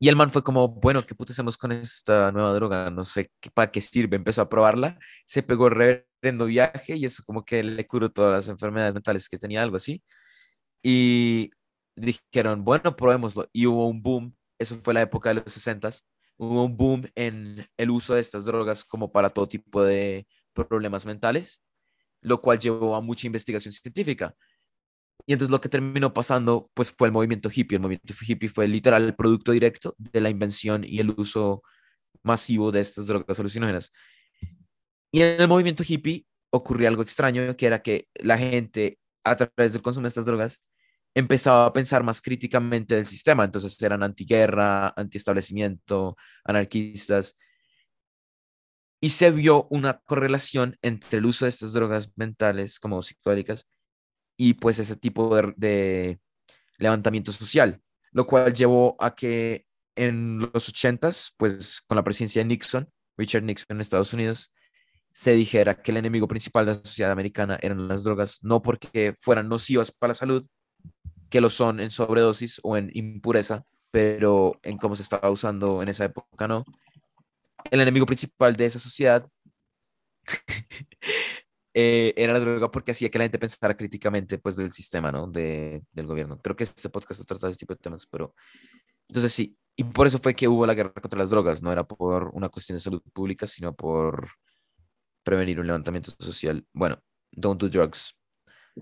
y 0.00 0.08
el 0.08 0.16
man 0.16 0.30
fue 0.30 0.44
como, 0.44 0.68
bueno, 0.68 1.04
¿qué 1.04 1.14
puta 1.14 1.32
hacemos 1.32 1.56
con 1.56 1.72
esta 1.72 2.30
nueva 2.30 2.52
droga? 2.52 2.90
No 2.90 3.04
sé 3.04 3.32
qué, 3.40 3.50
para 3.50 3.70
qué 3.70 3.80
sirve. 3.80 4.16
Empezó 4.16 4.42
a 4.42 4.48
probarla, 4.48 4.98
se 5.24 5.42
pegó 5.42 5.66
el 5.68 5.74
reverendo 5.74 6.46
viaje 6.46 6.96
y 6.96 7.04
eso 7.04 7.22
como 7.26 7.44
que 7.44 7.62
le 7.62 7.86
curó 7.86 8.08
todas 8.08 8.32
las 8.32 8.48
enfermedades 8.48 8.94
mentales 8.94 9.28
que 9.28 9.38
tenía, 9.38 9.62
algo 9.62 9.76
así. 9.76 10.02
Y 10.82 11.50
dijeron, 11.98 12.64
bueno, 12.64 12.96
probémoslo. 12.96 13.48
Y 13.52 13.66
hubo 13.66 13.88
un 13.88 14.02
boom, 14.02 14.36
eso 14.58 14.80
fue 14.82 14.94
la 14.94 15.02
época 15.02 15.30
de 15.30 15.42
los 15.42 15.52
60 15.52 15.90
hubo 16.38 16.64
un 16.64 16.76
boom 16.76 17.02
en 17.14 17.66
el 17.76 17.90
uso 17.90 18.14
de 18.14 18.20
estas 18.20 18.44
drogas 18.44 18.84
como 18.84 19.12
para 19.12 19.28
todo 19.28 19.48
tipo 19.48 19.82
de 19.82 20.26
problemas 20.54 21.04
mentales, 21.04 21.62
lo 22.22 22.40
cual 22.40 22.58
llevó 22.58 22.96
a 22.96 23.00
mucha 23.00 23.26
investigación 23.26 23.72
científica. 23.72 24.34
Y 25.26 25.32
entonces 25.32 25.50
lo 25.50 25.60
que 25.60 25.68
terminó 25.68 26.14
pasando, 26.14 26.70
pues 26.74 26.90
fue 26.90 27.08
el 27.08 27.12
movimiento 27.12 27.50
hippie. 27.52 27.76
El 27.76 27.82
movimiento 27.82 28.14
hippie 28.26 28.48
fue 28.48 28.66
literal 28.66 29.04
el 29.04 29.14
producto 29.14 29.52
directo 29.52 29.94
de 29.98 30.20
la 30.20 30.30
invención 30.30 30.84
y 30.84 31.00
el 31.00 31.10
uso 31.10 31.62
masivo 32.22 32.72
de 32.72 32.80
estas 32.80 33.06
drogas 33.06 33.38
alucinógenas. 33.38 33.92
Y 35.12 35.20
en 35.22 35.40
el 35.40 35.48
movimiento 35.48 35.82
hippie 35.86 36.24
ocurrió 36.50 36.88
algo 36.88 37.02
extraño, 37.02 37.56
que 37.56 37.66
era 37.66 37.82
que 37.82 38.08
la 38.14 38.38
gente, 38.38 38.98
a 39.24 39.36
través 39.36 39.72
del 39.72 39.82
consumo 39.82 40.04
de 40.04 40.08
estas 40.08 40.24
drogas, 40.24 40.64
empezaba 41.14 41.66
a 41.66 41.72
pensar 41.72 42.02
más 42.02 42.20
críticamente 42.22 42.94
del 42.96 43.06
sistema. 43.06 43.44
Entonces 43.44 43.80
eran 43.82 44.02
antiguerra, 44.02 44.92
antiestablecimiento, 44.96 46.16
anarquistas. 46.44 47.36
Y 49.00 49.10
se 49.10 49.30
vio 49.30 49.68
una 49.70 50.00
correlación 50.00 50.76
entre 50.82 51.18
el 51.18 51.26
uso 51.26 51.44
de 51.44 51.50
estas 51.50 51.72
drogas 51.72 52.12
mentales 52.16 52.80
como 52.80 53.00
psicodélicas 53.02 53.68
y 54.36 54.54
pues 54.54 54.78
ese 54.78 54.96
tipo 54.96 55.36
de, 55.56 56.20
levantamiento 56.78 57.32
social, 57.32 57.82
lo 58.12 58.26
cual 58.26 58.54
llevó 58.54 58.96
a 59.00 59.14
que 59.14 59.66
en 59.96 60.38
los 60.38 60.72
80s, 60.72 61.34
pues 61.36 61.82
con 61.86 61.96
la 61.96 62.04
presidencia 62.04 62.40
de 62.40 62.46
Nixon, 62.46 62.88
Richard 63.16 63.42
Nixon 63.42 63.76
en 63.76 63.80
Estados 63.80 64.12
Unidos, 64.12 64.52
se 65.12 65.32
dijera 65.32 65.82
que 65.82 65.90
el 65.90 65.96
enemigo 65.96 66.28
principal 66.28 66.66
de 66.66 66.74
la 66.74 66.78
sociedad 66.78 67.10
americana 67.10 67.58
eran 67.60 67.88
las 67.88 68.04
drogas, 68.04 68.38
no 68.42 68.62
porque 68.62 69.14
fueran 69.18 69.48
nocivas 69.48 69.90
para 69.90 70.12
la 70.12 70.14
salud, 70.14 70.46
que 71.30 71.40
lo 71.40 71.50
son 71.50 71.80
en 71.80 71.90
sobredosis 71.90 72.60
o 72.62 72.76
en 72.76 72.90
impureza, 72.94 73.64
pero 73.90 74.58
en 74.62 74.78
cómo 74.78 74.96
se 74.96 75.02
estaba 75.02 75.30
usando 75.30 75.82
en 75.82 75.88
esa 75.88 76.04
época, 76.06 76.48
no. 76.48 76.64
El 77.70 77.80
enemigo 77.80 78.06
principal 78.06 78.54
de 78.54 78.66
esa 78.66 78.78
sociedad 78.78 79.28
eh, 81.74 82.14
era 82.16 82.32
la 82.32 82.40
droga 82.40 82.70
porque 82.70 82.92
hacía 82.92 83.10
que 83.10 83.18
la 83.18 83.24
gente 83.24 83.38
pensara 83.38 83.76
críticamente 83.76 84.38
pues 84.38 84.56
del 84.56 84.72
sistema, 84.72 85.10
¿no? 85.12 85.26
De, 85.26 85.82
del 85.92 86.06
gobierno. 86.06 86.38
Creo 86.40 86.56
que 86.56 86.64
este 86.64 86.88
podcast 86.88 87.26
trata 87.26 87.46
de 87.46 87.52
este 87.52 87.62
tipo 87.62 87.74
de 87.74 87.80
temas, 87.80 88.06
pero 88.06 88.34
entonces 89.08 89.32
sí, 89.32 89.56
y 89.76 89.84
por 89.84 90.06
eso 90.06 90.18
fue 90.18 90.34
que 90.34 90.48
hubo 90.48 90.66
la 90.66 90.74
guerra 90.74 90.92
contra 90.92 91.18
las 91.18 91.30
drogas, 91.30 91.62
no 91.62 91.70
era 91.70 91.84
por 91.84 92.30
una 92.34 92.48
cuestión 92.48 92.76
de 92.76 92.80
salud 92.80 93.00
pública, 93.12 93.46
sino 93.46 93.74
por 93.74 94.28
prevenir 95.22 95.60
un 95.60 95.66
levantamiento 95.66 96.12
social. 96.18 96.66
Bueno, 96.72 97.00
don't 97.30 97.60
do 97.60 97.68
drugs. 97.68 98.17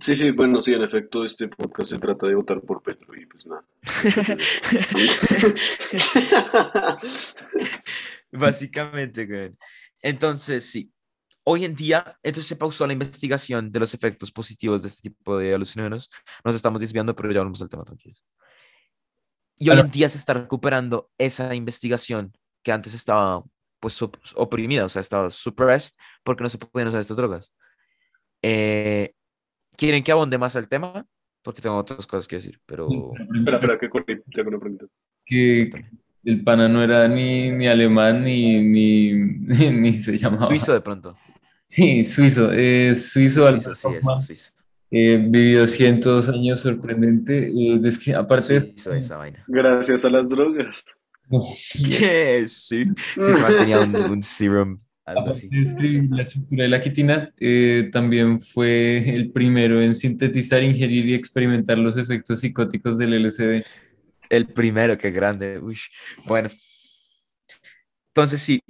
Sí, 0.01 0.15
sí, 0.15 0.31
bueno, 0.31 0.61
sí, 0.61 0.75
en 0.75 0.83
efecto, 0.83 1.25
este 1.25 1.49
podcast 1.49 1.91
se 1.91 1.99
trata 1.99 2.27
de 2.27 2.35
votar 2.35 2.61
por 2.61 2.83
Petro 2.83 3.15
y 3.15 3.27
pues 3.27 3.47
nada. 3.47 3.65
Básicamente, 8.33 9.27
güey. 9.27 9.53
Entonces, 10.03 10.71
sí. 10.71 10.93
Hoy 11.45 11.65
en 11.65 11.75
día, 11.77 12.19
entonces 12.23 12.49
se 12.49 12.57
pausó 12.57 12.87
la 12.87 12.93
investigación 12.93 13.71
de 13.71 13.81
los 13.81 13.95
efectos 13.95 14.33
positivos 14.33 14.83
de 14.83 14.89
este 14.89 15.11
tipo 15.11 15.39
de 15.39 15.55
alucinógenos. 15.55 16.11
Nos 16.45 16.57
estamos 16.57 16.81
desviando, 16.81 17.15
pero 17.15 17.31
ya 17.33 17.41
volvemos 17.41 17.63
al 17.63 17.69
tema, 17.69 17.85
tranquilos. 17.85 18.25
Y 19.57 19.71
hoy 19.71 19.79
en 19.79 19.91
día 19.91 20.09
se 20.09 20.19
está 20.19 20.35
recuperando 20.35 21.11
esa 21.17 21.55
investigación 21.55 22.33
que 22.63 22.73
antes 22.73 22.93
estaba 22.95 23.43
pues 23.81 24.03
op- 24.03 24.17
oprimida, 24.35 24.85
o 24.85 24.89
sea, 24.89 25.01
estaba 25.01 25.31
suppressed 25.31 25.95
porque 26.25 26.43
no 26.43 26.49
se 26.49 26.59
podían 26.59 26.89
usar 26.89 27.01
estas 27.01 27.17
drogas. 27.17 27.55
Eh, 28.43 29.15
¿Quieren 29.77 30.03
que 30.03 30.13
abonde 30.13 30.39
más 30.39 30.57
al 30.57 30.69
tema? 30.69 31.07
Porque 31.43 31.63
tengo 31.63 31.77
otras 31.77 32.07
cosas 32.07 32.27
que 32.27 32.37
decir, 32.37 32.59
pero... 32.67 32.89
Espera, 33.35 33.59
espera, 33.59 33.79
que 33.79 33.89
corte, 33.89 34.23
te 34.33 34.41
hago 34.41 34.51
una 34.51 34.59
pregunta. 34.59 34.87
que 35.25 35.71
el 36.25 36.43
pana 36.43 36.69
no 36.69 36.83
era 36.83 37.07
ni, 37.07 37.53
ni 37.53 37.69
alemán 37.69 38.25
ni, 38.25 38.61
ni, 38.63 39.13
ni, 39.13 39.71
ni 39.71 39.93
se 39.95 40.19
llamaba. 40.19 40.49
Suizo 40.49 40.73
de 40.73 40.81
pronto. 40.81 41.17
Sí, 41.69 42.05
suizo. 42.05 42.51
Es 42.51 43.11
suizo, 43.11 43.49
Suizo, 43.51 43.75
sí, 43.75 43.89
es 43.95 44.27
suizo. 44.27 44.53
Eh, 44.91 45.25
vivió 45.29 45.67
102 45.67 46.29
años, 46.29 46.61
sorprendente. 46.61 47.49
Eh, 47.49 47.81
es 47.85 47.99
que 47.99 48.15
aparte, 48.15 48.61
Suizo 48.61 48.95
esa 48.95 49.17
vaina. 49.19 49.45
Gracias 49.47 50.05
a 50.05 50.11
las 50.11 50.29
drogas. 50.29 50.85
Yeah, 51.75 52.47
sí. 52.47 52.85
Sí, 52.85 53.33
se 53.33 53.43
mantenía 53.43 53.81
un, 53.81 53.97
un 53.97 54.23
serum 54.23 54.81
algo 55.07 55.31
así. 55.31 55.49
De 55.49 55.63
escribir 55.63 56.11
la 56.11 56.23
estructura 56.23 56.65
de 56.65 56.69
la 56.69 56.81
quitina, 56.81 57.33
eh, 57.39 57.89
también 57.93 58.41
fue 58.41 59.09
el 59.15 59.31
primero 59.31 59.81
en 59.81 59.95
sintetizar, 59.95 60.63
ingerir 60.63 61.07
y 61.07 61.15
experimentar 61.15 61.79
los 61.79 61.97
efectos 61.97 62.41
psicóticos 62.41 62.99
del 62.99 63.15
LSD. 63.15 63.65
El 64.29 64.49
primero, 64.49 64.99
qué 64.99 65.11
grande. 65.13 65.59
Uy. 65.61 65.79
Bueno. 66.27 66.51
Entonces 68.09 68.41
sí. 68.41 68.61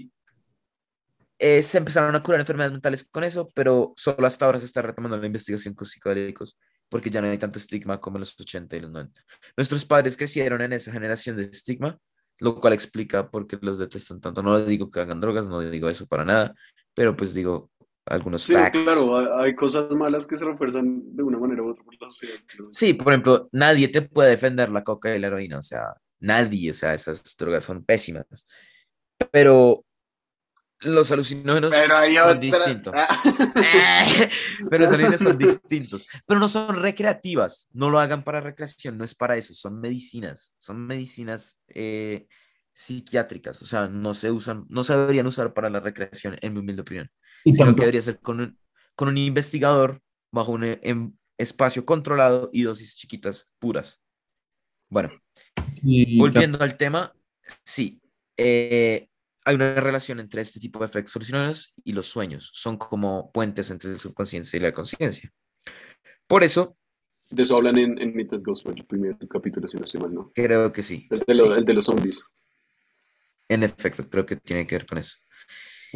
Eh, 1.39 1.63
se 1.63 1.79
empezaron 1.79 2.15
a 2.15 2.23
curar 2.23 2.41
enfermedades 2.41 2.73
mentales 2.73 3.09
con 3.11 3.25
eso, 3.25 3.49
pero 3.55 3.93
solo 3.97 4.27
hasta 4.27 4.47
ahora 4.47 4.59
se 4.59 4.67
está 4.67 4.83
retomando 4.83 5.19
la 5.19 5.27
investigación 5.27 5.75
con 5.75 5.87
psicodélicos, 5.87 6.59
porque 6.89 7.11
ya 7.11 7.21
no 7.21 7.29
hay 7.29 7.37
tanto 7.37 7.59
estigma 7.59 8.01
como 8.01 8.17
en 8.17 8.21
los 8.21 8.39
80 8.41 8.77
y 8.77 8.81
los 8.81 8.91
90. 8.91 9.23
Nuestros 9.57 9.85
padres 9.85 10.17
crecieron 10.17 10.63
en 10.63 10.73
esa 10.73 10.93
generación 10.93 11.37
de 11.37 11.43
estigma, 11.43 11.99
lo 12.41 12.61
cual 12.61 12.73
explica 12.73 13.31
por 13.31 13.47
qué 13.47 13.59
los 13.61 13.79
detestan 13.79 14.21
tanto. 14.21 14.43
No 14.43 14.61
digo 14.61 14.91
que 14.91 15.01
hagan 15.01 15.21
drogas, 15.21 15.47
no 15.47 15.61
digo 15.61 15.89
eso 15.89 16.07
para 16.07 16.25
nada, 16.25 16.55
pero 16.95 17.17
pues 17.17 17.35
digo 17.35 17.71
algunos 18.07 18.43
Sí, 18.43 18.53
facts. 18.53 18.79
claro, 18.85 19.41
hay, 19.41 19.55
cosas 19.55 19.91
malas 19.91 20.27
que 20.27 20.37
se 20.37 20.45
refuerzan 20.45 21.17
de 21.17 21.23
una 21.23 21.39
manera 21.39 21.63
u 21.63 21.71
otra 21.71 21.83
por 21.83 21.95
la 22.01 22.11
sociedad. 22.11 22.37
Sí, 22.71 22.95
por 22.95 23.13
ejemplo, 23.13 23.49
nadie 23.53 23.89
te 23.89 24.03
puede 24.03 24.31
defender 24.31 24.71
la 24.71 24.85
coca 24.85 25.15
y 25.15 25.19
la 25.19 25.27
heroína, 25.27 25.59
o 25.59 25.63
sea, 25.63 25.95
nadie, 26.21 26.71
o 26.71 26.75
sea, 26.75 26.95
esas 26.95 27.37
drogas 27.37 27.65
son 27.65 27.85
pésimas. 27.85 28.47
Pero 29.33 29.85
los 30.81 31.11
alucinógenos 31.11 31.71
Pero 31.71 31.97
hay 31.97 32.15
son 32.17 32.23
otras. 32.29 32.41
distintos. 32.41 32.95
Ah. 32.97 33.23
Pero 34.71 34.85
los 34.85 34.93
alucinógenos 34.93 35.21
son 35.21 35.39
distintos. 35.39 36.09
Pero 36.27 36.41
no 36.41 36.49
son 36.49 36.81
recreativas. 36.83 37.69
No 37.73 37.91
lo 37.91 37.99
hagan 37.99 38.25
para 38.25 38.41
recreación, 38.41 38.99
no 38.99 39.05
es 39.05 39.15
para 39.15 39.37
eso. 39.37 39.55
Son 39.55 39.81
medicinas. 39.81 40.55
Son 40.59 40.87
medicinas 40.87 41.61
eh, 41.69 42.27
psiquiátricas. 42.73 43.63
O 43.63 43.67
sea, 43.67 43.89
no 43.89 44.15
se 44.15 44.31
usan, 44.31 44.67
no 44.69 44.85
se 44.85 44.97
deberían 44.97 45.27
usar 45.27 45.55
para 45.55 45.71
la 45.71 45.81
recreación, 45.81 46.37
en 46.41 46.53
mi 46.53 46.61
humilde 46.61 46.83
opinión. 46.83 47.11
Y 47.45 47.55
Sino 47.55 47.75
que 47.75 47.81
debería 47.81 48.03
ser 48.03 48.19
con 48.19 48.41
un, 48.41 48.59
con 48.95 49.09
un 49.09 49.17
investigador 49.19 50.01
bajo 50.31 50.53
un 50.53 50.65
eh, 50.65 50.81
em- 50.83 51.13
espacio 51.39 51.85
controlado 51.87 52.51
y 52.53 52.63
dosis 52.63 52.97
chiquitas 52.97 53.49
puras. 53.59 54.01
Bueno, 54.89 55.11
sí, 55.73 56.17
volviendo 56.19 56.63
al 56.63 56.77
tema, 56.77 57.13
sí, 57.65 58.01
eh, 58.37 59.09
hay 59.47 59.55
una 59.55 59.75
relación 59.77 60.21
entre 60.21 60.43
este 60.43 60.61
tipo 60.61 60.81
de 60.81 60.87
efectos 60.87 61.17
alucinógenos 61.17 61.73
y 61.85 61.93
los 61.93 62.07
sueños. 62.07 62.51
Son 62.53 62.77
como 62.77 63.31
puentes 63.33 63.71
entre 63.71 63.91
el 63.91 63.99
subconsciente 63.99 64.57
y 64.57 64.61
la 64.61 64.73
conciencia. 64.73 65.33
Por 66.27 66.43
eso, 66.45 66.77
De 67.31 67.43
eso 67.45 67.57
hablan 67.57 67.79
en, 67.79 67.99
en 68.01 68.15
Mythos 68.15 68.43
Gospel, 68.43 68.75
el 68.77 68.85
primer 68.87 69.17
capítulo, 69.31 69.67
si 69.69 69.77
no 69.79 69.85
estoy 69.85 70.01
mal, 70.01 70.13
¿no? 70.15 70.33
creo 70.35 70.71
que 70.73 70.83
sí. 70.83 71.07
El 71.11 71.21
de, 71.21 71.35
lo- 71.35 71.45
Sí, 71.47 71.51
el 71.59 71.65
de 71.65 71.75
los 71.75 71.85
zombies. 71.87 72.25
en 73.49 73.63
efecto, 73.63 74.09
creo 74.09 74.27
que 74.27 74.37
tiene 74.37 74.67
que 74.67 74.75
ver 74.77 74.87
con 74.87 74.99
eso. 74.99 75.17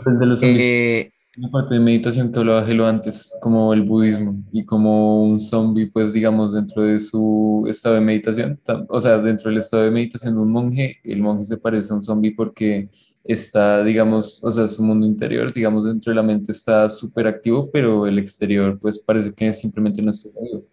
el 0.06 0.18
de 0.18 0.26
los 0.26 0.40
zombies, 0.40 0.62
Eh, 0.64 1.12
la 1.36 1.48
parte 1.50 1.74
de 1.74 1.80
meditación 1.80 2.32
que 2.32 2.38
hablaba 2.40 2.64
Gelo 2.66 2.86
antes, 2.86 3.32
como 3.40 3.72
el 3.72 3.82
budismo 3.82 4.42
y 4.52 4.64
como 4.64 5.22
un 5.24 5.40
zombie, 5.40 5.86
pues 5.90 6.12
digamos, 6.12 6.52
dentro 6.52 6.82
de 6.82 6.98
su 6.98 7.64
estado 7.68 7.94
de 7.96 8.00
meditación, 8.00 8.60
o 8.88 9.00
sea, 9.00 9.18
dentro 9.18 9.48
del 9.50 9.58
estado 9.58 9.84
de 9.84 9.90
meditación 9.90 10.34
de 10.34 10.40
un 10.40 10.50
monje, 10.52 11.00
el 11.04 11.20
monje 11.22 11.44
se 11.44 11.56
parece 11.56 11.92
a 11.92 11.96
un 11.96 12.02
zombie 12.02 12.32
porque 12.34 12.90
está, 13.24 13.82
digamos, 13.84 14.40
o 14.42 14.50
sea, 14.50 14.66
su 14.68 14.82
mundo 14.82 15.06
interior, 15.06 15.52
digamos, 15.52 15.84
dentro 15.84 16.10
de 16.10 16.16
la 16.16 16.22
mente 16.22 16.52
está 16.52 16.88
súper 16.88 17.26
activo, 17.26 17.70
pero 17.70 18.06
el 18.06 18.18
exterior, 18.18 18.78
pues 18.80 18.98
parece 18.98 19.32
que 19.32 19.52
simplemente 19.52 20.02
no 20.02 20.10
está 20.10 20.28
vivo. 20.40 20.64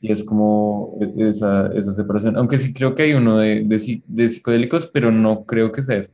Y 0.00 0.12
es 0.12 0.22
como 0.22 0.98
e- 1.00 1.30
esa, 1.30 1.68
esa 1.74 1.92
separación. 1.92 2.36
Aunque 2.36 2.58
sí 2.58 2.72
creo 2.74 2.94
que 2.94 3.04
hay 3.04 3.14
uno 3.14 3.38
de, 3.38 3.62
de, 3.64 4.02
de 4.06 4.28
psicodélicos, 4.28 4.86
pero 4.88 5.10
no 5.10 5.44
creo 5.44 5.72
que 5.72 5.82
sea 5.82 5.96
eso. 5.98 6.10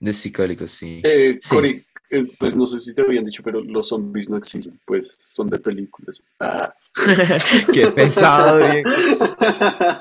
de 0.00 0.12
psicodélicos, 0.12 0.70
sí. 0.72 1.00
Eh, 1.04 1.38
Sí. 1.40 1.54
Cory, 1.54 1.84
eh, 2.10 2.24
pues 2.40 2.56
no 2.56 2.66
sé 2.66 2.80
si 2.80 2.92
te 2.92 3.02
habían 3.02 3.24
dicho, 3.24 3.42
pero 3.44 3.62
los 3.62 3.88
zombies 3.88 4.28
no 4.30 4.36
existen, 4.36 4.80
pues 4.84 5.14
son 5.14 5.48
de 5.48 5.60
películas. 5.60 6.20
Ah. 6.40 6.74
Qué 7.72 7.86
pesado, 7.88 8.58
Diego. 8.58 8.90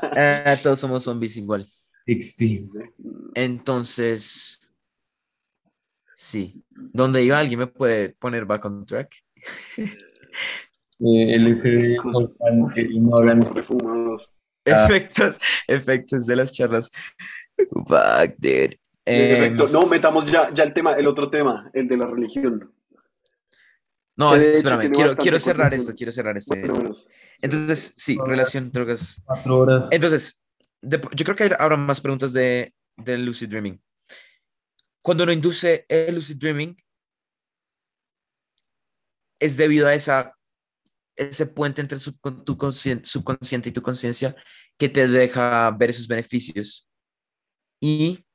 Ah, 0.02 0.56
todos 0.62 0.80
somos 0.80 1.04
zombies 1.04 1.38
igual. 1.38 1.72
XD. 2.08 2.64
Entonces, 3.36 4.62
sí. 6.20 6.62
¿Dónde 6.70 7.24
iba? 7.24 7.40
¿Alguien 7.40 7.60
me 7.60 7.68
puede 7.68 8.10
poner 8.10 8.46
back 8.46 8.66
on 8.66 8.86
track? 8.86 9.10
Eh, 11.02 11.38
no 13.00 13.18
hablan 13.18 13.42
refumados. 13.56 14.34
Ah. 14.66 14.84
Efectos, 14.86 15.38
efectos 15.66 16.26
de 16.26 16.36
las 16.36 16.52
charlas. 16.52 16.90
Back, 17.72 18.36
dude. 18.38 18.78
Em. 19.06 19.56
No, 19.72 19.86
metamos 19.86 20.30
ya, 20.30 20.54
ya 20.54 20.64
el 20.66 20.74
tema, 20.74 20.94
el 20.96 21.08
otro 21.08 21.30
tema, 21.30 21.72
el 21.74 21.88
de 21.88 21.96
la 21.96 22.06
religión. 22.06 22.74
no, 24.18 24.36
espérame, 24.36 24.92
quiero, 24.92 25.16
quiero 25.16 25.40
cerrar 25.40 25.74
esto, 25.74 25.94
quiero 25.96 26.12
cerrar 26.12 26.36
esto. 26.36 26.54
Bueno, 26.54 26.74
bueno, 26.74 26.94
sí. 26.94 27.08
Entonces, 27.42 27.94
sí, 27.96 28.18
relación 28.26 28.70
drogas. 28.70 29.22
cuatro 29.26 29.58
horas. 29.58 29.88
Entonces, 29.92 30.42
de- 30.82 31.00
yo 31.16 31.24
creo 31.24 31.36
que 31.38 31.44
hay- 31.46 31.52
habrá 31.58 31.78
más 31.78 32.02
preguntas 32.02 32.34
de, 32.34 32.74
de 32.98 33.18
lucid 33.18 33.48
dreaming. 33.48 33.80
Cuando 35.02 35.24
uno 35.24 35.34
induce 35.34 35.86
el 35.88 36.16
lucid 36.16 36.38
dreaming, 36.38 36.76
es 39.40 39.58
debido 39.58 39.88
a 39.88 39.94
esa, 39.94 40.36
ese 41.16 41.46
puente 41.46 41.82
entre 41.82 41.98
subcon- 41.98 42.44
tu 42.44 42.58
conscien- 42.58 43.04
subconsciente 43.06 43.70
y 43.70 43.72
tu 43.72 43.82
conciencia 43.82 44.36
que 44.78 44.90
te 44.90 45.08
deja 45.08 45.72
ver 45.72 45.90
esos 45.92 46.08
beneficios. 46.08 46.90
Y 47.82 48.26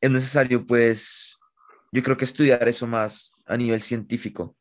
es 0.00 0.10
necesario, 0.10 0.64
pues, 0.66 1.38
yo 1.92 2.02
creo 2.02 2.16
que 2.16 2.24
estudiar 2.24 2.68
eso 2.68 2.86
más 2.86 3.32
a 3.46 3.56
nivel 3.56 3.80
científico, 3.80 4.56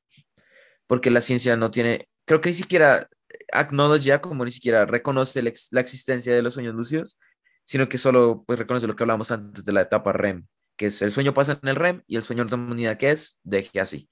porque 0.88 1.10
la 1.10 1.22
ciencia 1.22 1.56
no 1.58 1.72
tiene, 1.72 2.10
creo 2.26 2.42
que 2.42 2.50
ni 2.50 2.54
siquiera 2.56 3.08
acknowledge 3.52 4.20
como 4.22 4.44
ni 4.46 4.52
siquiera 4.52 4.86
reconoce 4.86 5.42
la, 5.42 5.50
ex- 5.50 5.70
la 5.72 5.82
existencia 5.82 6.34
de 6.34 6.42
los 6.42 6.54
sueños 6.56 6.76
lúcidos, 6.76 7.20
sino 7.64 7.88
que 7.88 7.98
solo 7.98 8.44
pues 8.48 8.58
reconoce 8.60 8.88
lo 8.88 8.96
que 8.96 9.04
hablamos 9.04 9.32
antes 9.32 9.64
de 9.64 9.72
la 9.74 9.82
etapa 9.82 10.12
REM, 10.14 10.48
que 10.80 10.86
es 10.86 11.02
el 11.02 11.12
sueño 11.12 11.34
pasa 11.34 11.60
en 11.62 11.68
el 11.68 11.76
REM 11.76 12.04
y 12.08 12.16
el 12.16 12.24
sueño 12.24 12.46
de 12.46 12.56
humanidad 12.56 12.98
que 12.98 13.12
es, 13.12 13.38
deje 13.44 13.82
así. 13.82 14.10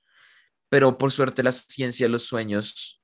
Pero 0.69 0.97
por 0.97 1.13
suerte 1.13 1.41
la 1.41 1.53
ciencia 1.53 2.07
de 2.07 2.09
los 2.09 2.25
sueños 2.25 3.01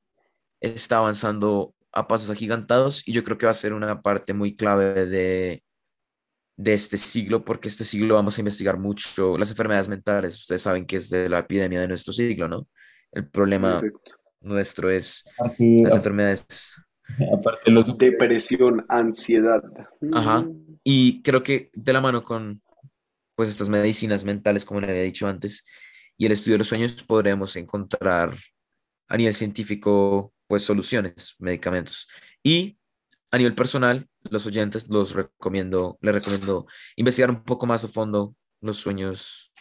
está 0.60 0.98
avanzando 0.98 1.74
a 1.94 2.06
pasos 2.06 2.30
agigantados 2.30 3.08
y 3.08 3.14
yo 3.14 3.24
creo 3.24 3.38
que 3.38 3.46
va 3.46 3.52
a 3.52 3.56
ser 3.56 3.74
una 3.74 4.02
parte 4.02 4.34
muy 4.34 4.54
clave 4.54 5.06
de, 5.06 5.64
de 6.58 6.74
este 6.74 6.98
siglo, 6.98 7.46
porque 7.46 7.70
este 7.70 7.86
siglo 7.86 8.16
vamos 8.16 8.38
a 8.38 8.42
investigar 8.42 8.78
mucho 8.78 9.38
las 9.38 9.50
enfermedades 9.50 9.88
mentales. 9.88 10.36
Ustedes 10.36 10.62
saben 10.62 10.86
que 10.86 10.98
es 10.98 11.10
de 11.10 11.30
la 11.30 11.40
epidemia 11.40 11.80
de 11.80 11.88
nuestro 11.88 12.12
siglo, 12.12 12.50
¿no? 12.50 12.68
El 13.14 13.30
problema 13.30 13.80
Perfecto. 13.80 14.12
nuestro 14.42 14.90
es 14.90 15.24
las 15.38 15.96
enfermedades 15.96 16.76
aparte 17.32 17.62
de 17.66 17.72
los 17.72 17.98
Depresión, 17.98 18.86
ansiedad. 18.90 19.64
Ajá. 20.12 20.40
Mm. 20.40 20.80
Y 20.84 21.22
creo 21.22 21.44
que 21.44 21.70
de 21.74 21.94
la 21.94 22.02
mano 22.02 22.24
con 22.24 22.62
pues 23.36 23.50
estas 23.50 23.70
medicinas 23.70 24.26
mentales, 24.26 24.66
como 24.66 24.82
le 24.82 24.90
había 24.90 25.04
dicho 25.04 25.28
antes, 25.28 25.66
y 26.18 26.26
el 26.26 26.32
estudio 26.32 26.56
de 26.56 26.60
los 26.60 26.68
sueños, 26.68 27.04
podremos 27.04 27.56
encontrar 27.56 28.36
a 29.08 29.18
nivel 29.18 29.34
científico 29.34 30.34
pues 30.48 30.64
soluciones, 30.64 31.36
medicamentos. 31.40 32.08
Y 32.44 32.78
a 33.32 33.38
nivel 33.38 33.56
personal, 33.56 34.08
los 34.22 34.46
oyentes 34.46 34.88
los 34.90 35.16
recomiendo, 35.16 35.98
les 36.02 36.14
recomiendo 36.14 36.68
investigar 36.96 37.32
un 37.32 37.44
poco 37.44 37.66
más 37.66 37.84
a 37.84 37.88
fondo 37.88 38.36
los 38.62 38.78
sueños. 38.78 39.52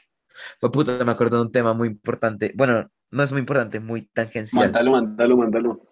Pues 0.60 0.72
puta, 0.72 1.02
me 1.04 1.12
acuerdo 1.12 1.38
de 1.38 1.42
un 1.44 1.52
tema 1.52 1.72
muy 1.72 1.88
importante. 1.88 2.52
Bueno, 2.54 2.90
no 3.10 3.22
es 3.22 3.32
muy 3.32 3.40
importante, 3.40 3.80
muy 3.80 4.06
tangencial. 4.08 4.64
Mándalo, 4.64 4.90
mándalo, 4.92 5.36
mándalo. 5.36 5.88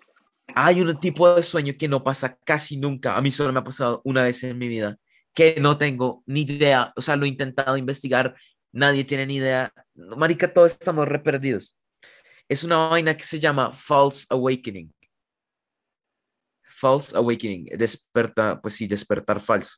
Hay 0.55 0.81
un 0.81 0.99
tipo 0.99 1.35
de 1.35 1.43
sueño 1.43 1.75
que 1.79 1.89
no 1.89 2.03
pasa 2.03 2.37
casi 2.45 2.77
nunca. 2.77 3.17
A 3.17 3.23
mí 3.23 3.31
solo 3.31 3.53
me 3.53 3.61
ha 3.61 3.65
pasado 3.65 4.03
una 4.05 4.23
vez 4.23 4.43
en 4.45 4.59
mi 4.59 4.69
vida, 4.69 4.99
que 5.35 5.57
no 5.61 5.77
tengo 5.79 6.23
ni 6.27 6.43
idea. 6.43 6.93
O 6.97 7.01
sea, 7.03 7.17
lo 7.17 7.25
he 7.25 7.29
intentado 7.29 7.77
investigar, 7.77 8.35
nadie 8.73 9.05
tiene 9.05 9.27
ni 9.27 9.37
idea. 9.37 9.73
Marica, 9.95 10.53
todos 10.53 10.73
estamos 10.73 11.07
re 11.09 11.19
perdidos. 11.21 11.77
Es 12.49 12.65
una 12.65 12.89
vaina 12.89 13.17
que 13.17 13.25
se 13.25 13.39
llama 13.39 13.73
False 13.73 14.27
Awakening. 14.31 14.93
False 16.65 17.17
Awakening, 17.17 17.67
desperta, 17.77 18.61
pues 18.61 18.75
sí, 18.75 18.87
despertar 18.87 19.41
falso. 19.41 19.77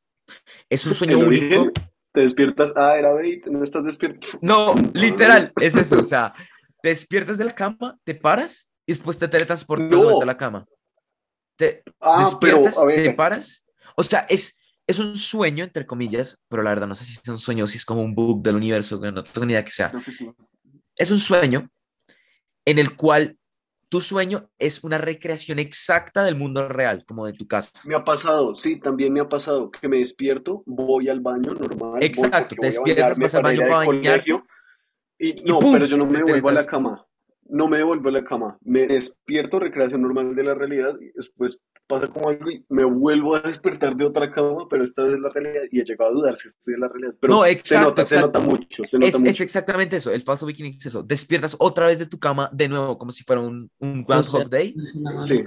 Es 0.69 0.87
un 0.87 0.95
sueño 0.95 1.19
único. 1.19 1.71
te 2.13 2.21
despiertas, 2.21 2.73
ah, 2.77 2.97
era 2.97 3.13
bait, 3.13 3.45
no 3.47 3.65
estás 3.65 3.85
despierto. 3.85 4.27
No, 4.41 4.75
literal, 4.95 5.53
es 5.61 5.75
eso. 5.75 5.99
O 6.01 6.05
sea, 6.05 6.33
te 6.83 6.91
despiertas 6.91 7.39
de 7.39 7.45
la 7.45 7.55
cama, 7.55 7.99
te 8.05 8.15
paras 8.15 8.71
y 8.87 8.93
después 8.93 9.19
te 9.19 9.29
teletransportas 9.29 9.89
No. 9.89 10.19
de 10.21 10.27
la 10.27 10.37
cama. 10.37 10.67
Te 11.57 11.83
Ah, 12.01 12.25
despiertas, 12.25 12.77
te 12.87 13.13
paras. 13.15 13.67
O 13.97 14.03
sea, 14.03 14.21
es, 14.29 14.59
es 14.87 14.99
un 14.99 15.16
sueño, 15.16 15.64
entre 15.64 15.87
comillas, 15.87 16.43
pero 16.49 16.62
la 16.62 16.70
verdad 16.70 16.87
no 16.87 16.95
sé 16.95 17.05
si 17.05 17.18
es 17.22 17.28
un 17.28 17.39
sueño 17.39 17.64
o 17.64 17.68
si 17.68 17.76
es 17.76 17.85
como 17.85 18.03
un 18.03 18.14
bug 18.14 18.43
del 18.43 18.57
universo, 18.57 18.99
no 19.12 19.22
tengo 19.22 19.47
ni 19.47 19.53
idea 19.53 19.64
que 19.64 19.70
sea. 19.70 19.93
que 20.05 20.12
sí. 20.12 20.30
Es 20.97 21.11
un 21.11 21.18
sueño 21.18 21.70
en 22.64 22.78
el 22.78 22.97
cual 22.97 23.39
tu 23.89 24.01
sueño 24.01 24.51
es 24.59 24.83
una 24.85 24.97
recreación 24.97 25.59
exacta 25.59 26.24
del 26.24 26.35
mundo 26.35 26.66
real, 26.66 27.05
como 27.07 27.26
de 27.26 27.35
tu 27.35 27.47
casa. 27.47 27.70
Me 27.85 27.95
ha 27.95 28.03
pasado, 28.03 28.55
sí, 28.55 28.80
también 28.80 29.12
me 29.12 29.20
ha 29.20 29.28
pasado 29.28 29.70
que 29.70 29.87
me 29.87 29.99
despierto, 29.99 30.62
voy 30.64 31.11
al 31.11 31.20
baño 31.20 31.53
normal, 31.53 32.03
Exacto, 32.03 32.57
te 32.59 32.66
despiertas, 32.66 33.18
vas 33.18 33.35
al 33.35 33.43
baño 33.43 33.61
para 33.68 33.85
colegio, 33.85 34.47
Y 35.18 35.35
no, 35.45 35.59
¡pum! 35.59 35.74
pero 35.74 35.85
yo 35.85 35.99
no 35.99 36.07
me 36.07 36.20
te 36.20 36.24
devuelvo 36.24 36.49
a 36.49 36.53
la 36.53 36.64
cama. 36.64 37.07
No 37.53 37.69
me 37.69 37.77
devuelvo 37.79 38.09
a 38.09 38.13
la 38.13 38.25
cama. 38.25 38.57
Me 38.63 38.87
despierto, 38.87 39.59
recreación 39.59 40.03
normal 40.03 40.35
de 40.35 40.43
la 40.43 40.55
realidad, 40.55 40.97
y 41.01 41.13
después 41.15 41.61
pasa 41.87 42.09
como 42.09 42.31
algo 42.31 42.51
y 42.51 42.65
me 42.71 42.85
vuelvo 42.85 43.35
a 43.37 43.41
despertar 43.41 43.95
de 43.95 44.07
otra 44.07 44.31
cama, 44.33 44.67
pero 44.71 44.83
esta 44.83 45.03
vez 45.03 45.15
es 45.15 45.21
la 45.21 45.29
realidad 45.29 45.63
y 45.71 45.81
he 45.81 45.85
llegado 45.85 46.11
a 46.11 46.15
dudar 46.15 46.35
si 46.37 46.49
estoy 46.49 46.75
en 46.75 46.81
la 46.81 46.89
realidad. 46.89 47.15
Pero 47.21 47.35
No, 47.35 47.43
se 47.45 47.51
exacto, 47.51 47.89
nota, 47.89 48.07
se 48.07 48.21
nota 48.21 48.39
mucho, 48.39 48.85
se 48.85 48.99
nota 48.99 49.09
Es, 49.09 49.15
es 49.15 49.21
mucho. 49.21 49.43
exactamente 49.43 49.97
eso, 49.97 50.11
el 50.11 50.23
falso 50.23 50.47
awakening 50.47 50.75
es 50.79 50.87
eso. 50.87 51.03
Despiertas 51.03 51.55
otra 51.59 51.87
vez 51.87 51.99
de 51.99 52.07
tu 52.07 52.19
cama 52.19 52.49
de 52.53 52.69
nuevo, 52.69 52.97
como 52.97 53.13
si 53.13 53.23
fuera 53.25 53.43
un, 53.43 53.71
un 53.79 54.05
Groundhog 54.05 54.49
Day. 54.49 54.75
Sí. 55.19 55.45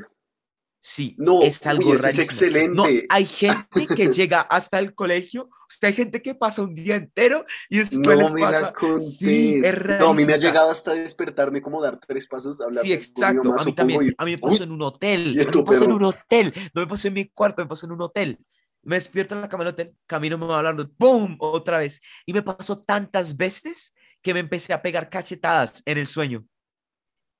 Sí, 0.88 1.15
No, 1.17 1.41
es 1.41 1.65
algo 1.65 1.89
uy, 1.89 1.95
es 1.95 2.19
excelente. 2.19 2.75
No, 2.75 2.86
hay 3.09 3.25
gente 3.25 3.88
que 3.88 4.05
llega 4.13 4.41
hasta 4.41 4.77
el 4.77 4.93
colegio, 4.93 5.45
o 5.45 5.57
sea, 5.67 5.88
hay 5.89 5.95
gente 5.95 6.21
que 6.21 6.36
pasa 6.36 6.61
un 6.61 6.75
día 6.75 6.95
entero 6.95 7.43
y 7.69 7.79
después 7.79 8.05
No 8.05 8.13
les 8.13 8.33
me 8.33 8.41
pasa. 8.41 8.61
la. 8.79 9.01
Sí, 9.01 9.61
es 9.63 9.75
No, 9.99 10.09
a 10.09 10.13
mí 10.13 10.25
me 10.25 10.36
ha 10.36 10.38
llegado 10.38 10.69
hasta 10.69 10.93
despertarme 10.93 11.59
como 11.63 11.81
dar 11.81 11.99
tres 11.99 12.27
pasos, 12.27 12.61
hablar 12.61 12.83
Sí, 12.83 12.89
con 12.91 12.97
mi 12.99 13.03
exacto. 13.03 13.55
A 13.57 13.63
mí 13.65 13.73
también. 13.73 14.03
y- 14.09 14.13
A 14.15 14.25
mí 14.25 14.31
me 14.33 14.38
pasó 14.38 14.61
en 14.63 14.71
un 14.73 14.81
hotel. 14.83 15.33
Quieto, 15.33 15.57
me 15.57 15.65
pasó 15.65 15.77
en 15.79 15.86
perro. 15.86 15.95
un 15.95 16.03
hotel. 16.03 16.53
No 16.75 16.81
me 16.81 16.88
pasó 16.88 17.07
en 17.07 17.13
mi 17.15 17.25
cuarto, 17.29 17.63
me 17.63 17.67
pasó 17.67 17.88
en 17.88 17.91
un 17.93 18.01
hotel. 18.03 18.39
Me 18.83 18.95
despierto 18.97 19.33
en 19.33 19.41
la 19.41 19.49
cama 19.49 19.63
del 19.63 19.73
hotel, 19.73 19.95
camino 20.05 20.38
me 20.38 20.45
va 20.45 20.57
hablando, 20.59 20.88
¡pum! 20.93 21.36
Otra 21.39 21.79
vez. 21.79 21.99
Y 22.27 22.33
me 22.33 22.43
pasó 22.43 22.77
tantas 22.83 23.36
veces 23.36 23.95
que 24.21 24.36
me 24.36 24.39
empecé 24.39 24.71
a 24.71 24.83
pegar 24.83 25.09
cachetadas 25.09 25.81
en 25.83 25.97
el 25.97 26.05
sueño. 26.05 26.45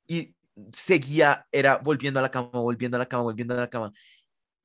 Y 0.08 0.35
seguía, 0.72 1.46
era 1.52 1.78
volviendo 1.78 2.20
a 2.20 2.24
la 2.24 2.32
cama, 2.32 2.50
volviendo 2.54 2.98
a 2.98 3.00
la 3.00 3.08
cama, 3.08 3.24
volviendo 3.24 3.54
a 3.54 3.58
la 3.58 3.70
cama. 3.70 3.92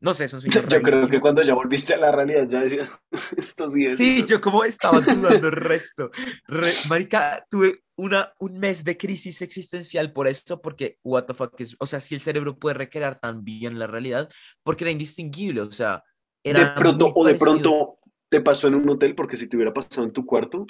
No 0.03 0.15
sé, 0.15 0.25
es 0.25 0.33
un 0.33 0.41
Yo 0.51 0.81
creo 0.81 1.09
que 1.09 1.21
cuando 1.21 1.43
ya 1.43 1.55
volviste 1.55 1.95
a 1.95 1.99
la 1.99 2.11
realidad 2.11 2.47
ya 2.49 2.63
decía, 2.63 2.91
esto 3.37 3.69
sí 3.69 3.85
es. 3.85 3.99
Sí, 3.99 4.25
yo 4.27 4.41
como 4.41 4.65
estaba 4.65 5.01
dudando 5.01 5.49
el 5.49 5.53
resto. 5.53 6.11
Re- 6.47 6.73
marica, 6.89 7.45
tuve 7.51 7.83
una, 7.97 8.33
un 8.39 8.59
mes 8.59 8.83
de 8.83 8.97
crisis 8.97 9.43
existencial 9.43 10.13
por 10.13 10.27
esto, 10.27 10.61
porque, 10.63 10.99
what 11.05 11.25
the 11.25 11.35
fuck, 11.35 11.61
es, 11.61 11.77
o 11.79 11.87
sea, 11.87 12.01
si 12.01 12.15
el 12.15 12.21
cerebro 12.21 12.59
puede 12.59 12.75
recrear 12.75 13.21
tan 13.21 13.45
bien 13.45 13.79
la 13.79 13.87
realidad, 13.87 14.29
porque 14.63 14.85
era 14.85 14.91
indistinguible, 14.91 15.61
o 15.61 15.71
sea, 15.71 16.03
era 16.43 16.61
de 16.61 16.81
pronto, 16.81 17.13
o 17.15 17.27
de 17.27 17.35
pronto 17.35 17.99
te 18.31 18.41
pasó 18.41 18.69
en 18.69 18.77
un 18.77 18.89
hotel, 18.89 19.15
porque 19.15 19.37
si 19.37 19.49
te 19.49 19.57
hubiera 19.57 19.75
pasado 19.75 20.07
en 20.07 20.13
tu 20.13 20.25
cuarto, 20.25 20.67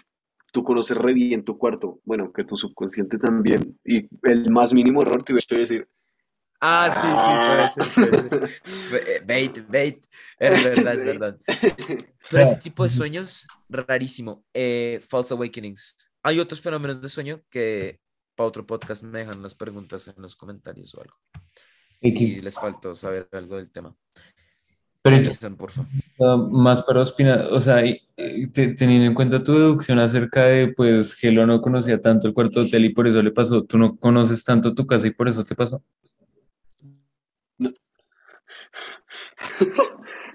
tú 0.53 0.63
conoces 0.65 0.97
re 0.97 1.13
bien 1.15 1.45
tu 1.45 1.57
cuarto. 1.59 2.01
Bueno, 2.05 2.33
que 2.33 2.45
tu 2.45 2.57
subconsciente 2.57 3.19
también. 3.19 3.79
Y 3.85 4.09
el 4.23 4.51
más 4.51 4.73
mínimo 4.75 5.03
error 5.03 5.23
te 5.23 5.33
hubiera 5.33 5.45
hecho 5.45 5.55
decir, 5.61 5.89
Ah, 6.63 7.71
sí, 7.75 7.81
sí, 7.81 7.95
puede 7.95 8.21
ser, 8.21 8.29
puede 8.29 8.51
ser. 9.09 9.25
Bait, 9.27 9.67
bait. 9.71 10.05
Es 10.39 10.65
verdad, 10.65 10.95
es 10.95 11.01
Sí. 11.01 11.07
verdad. 11.07 11.39
Pero 12.31 12.43
ese 12.43 12.57
tipo 12.61 12.83
de 12.85 12.91
sueños, 12.91 13.47
rarísimo. 13.69 14.45
Eh, 14.55 15.01
false 15.09 15.33
awakenings. 15.35 16.11
Hay 16.23 16.39
otros 16.39 16.61
fenómenos 16.61 17.01
de 17.01 17.09
sueño 17.09 17.43
que 17.51 18.01
para 18.35 18.49
otro 18.49 18.67
podcast 18.67 19.03
me 19.05 19.21
dejan 19.21 19.43
las 19.43 19.55
preguntas 19.55 20.09
en 20.09 20.21
los 20.23 20.37
comentarios 20.37 20.95
o 20.95 21.01
algo. 21.01 21.17
Si 22.03 22.09
X. 22.09 22.45
les 22.45 22.55
faltó 22.55 22.95
saber 22.97 23.27
algo 23.33 23.57
del 23.57 23.71
tema. 23.71 23.95
Pero 25.03 25.17
entonces, 25.17 25.51
por 25.57 25.71
favor. 25.71 25.91
ah, 26.21 26.37
más 26.51 26.83
para 26.83 27.03
opinar, 27.03 27.49
o 27.51 27.59
sea, 27.59 27.85
y- 27.87 28.01
y 28.17 28.47
te- 28.49 28.75
teniendo 28.75 29.07
en 29.07 29.15
cuenta 29.15 29.43
tu 29.43 29.53
deducción 29.53 29.99
acerca 29.99 30.45
de, 30.45 30.69
pues, 30.75 31.15
Gelo 31.15 31.47
no 31.47 31.63
conocía 31.63 32.01
tanto 32.01 32.29
el 32.29 32.35
cuarto 32.35 32.61
hotel 32.61 32.85
y 32.85 32.93
por 32.95 33.07
eso 33.09 33.23
le 33.23 33.31
pasó, 33.33 33.65
tú 33.65 33.79
no 33.79 33.97
conoces 33.97 34.45
tanto 34.45 34.75
tu 34.75 34.87
casa 34.87 35.07
y 35.07 35.13
por 35.13 35.29
eso 35.29 35.43
te 35.45 35.55
pasó. 35.55 35.83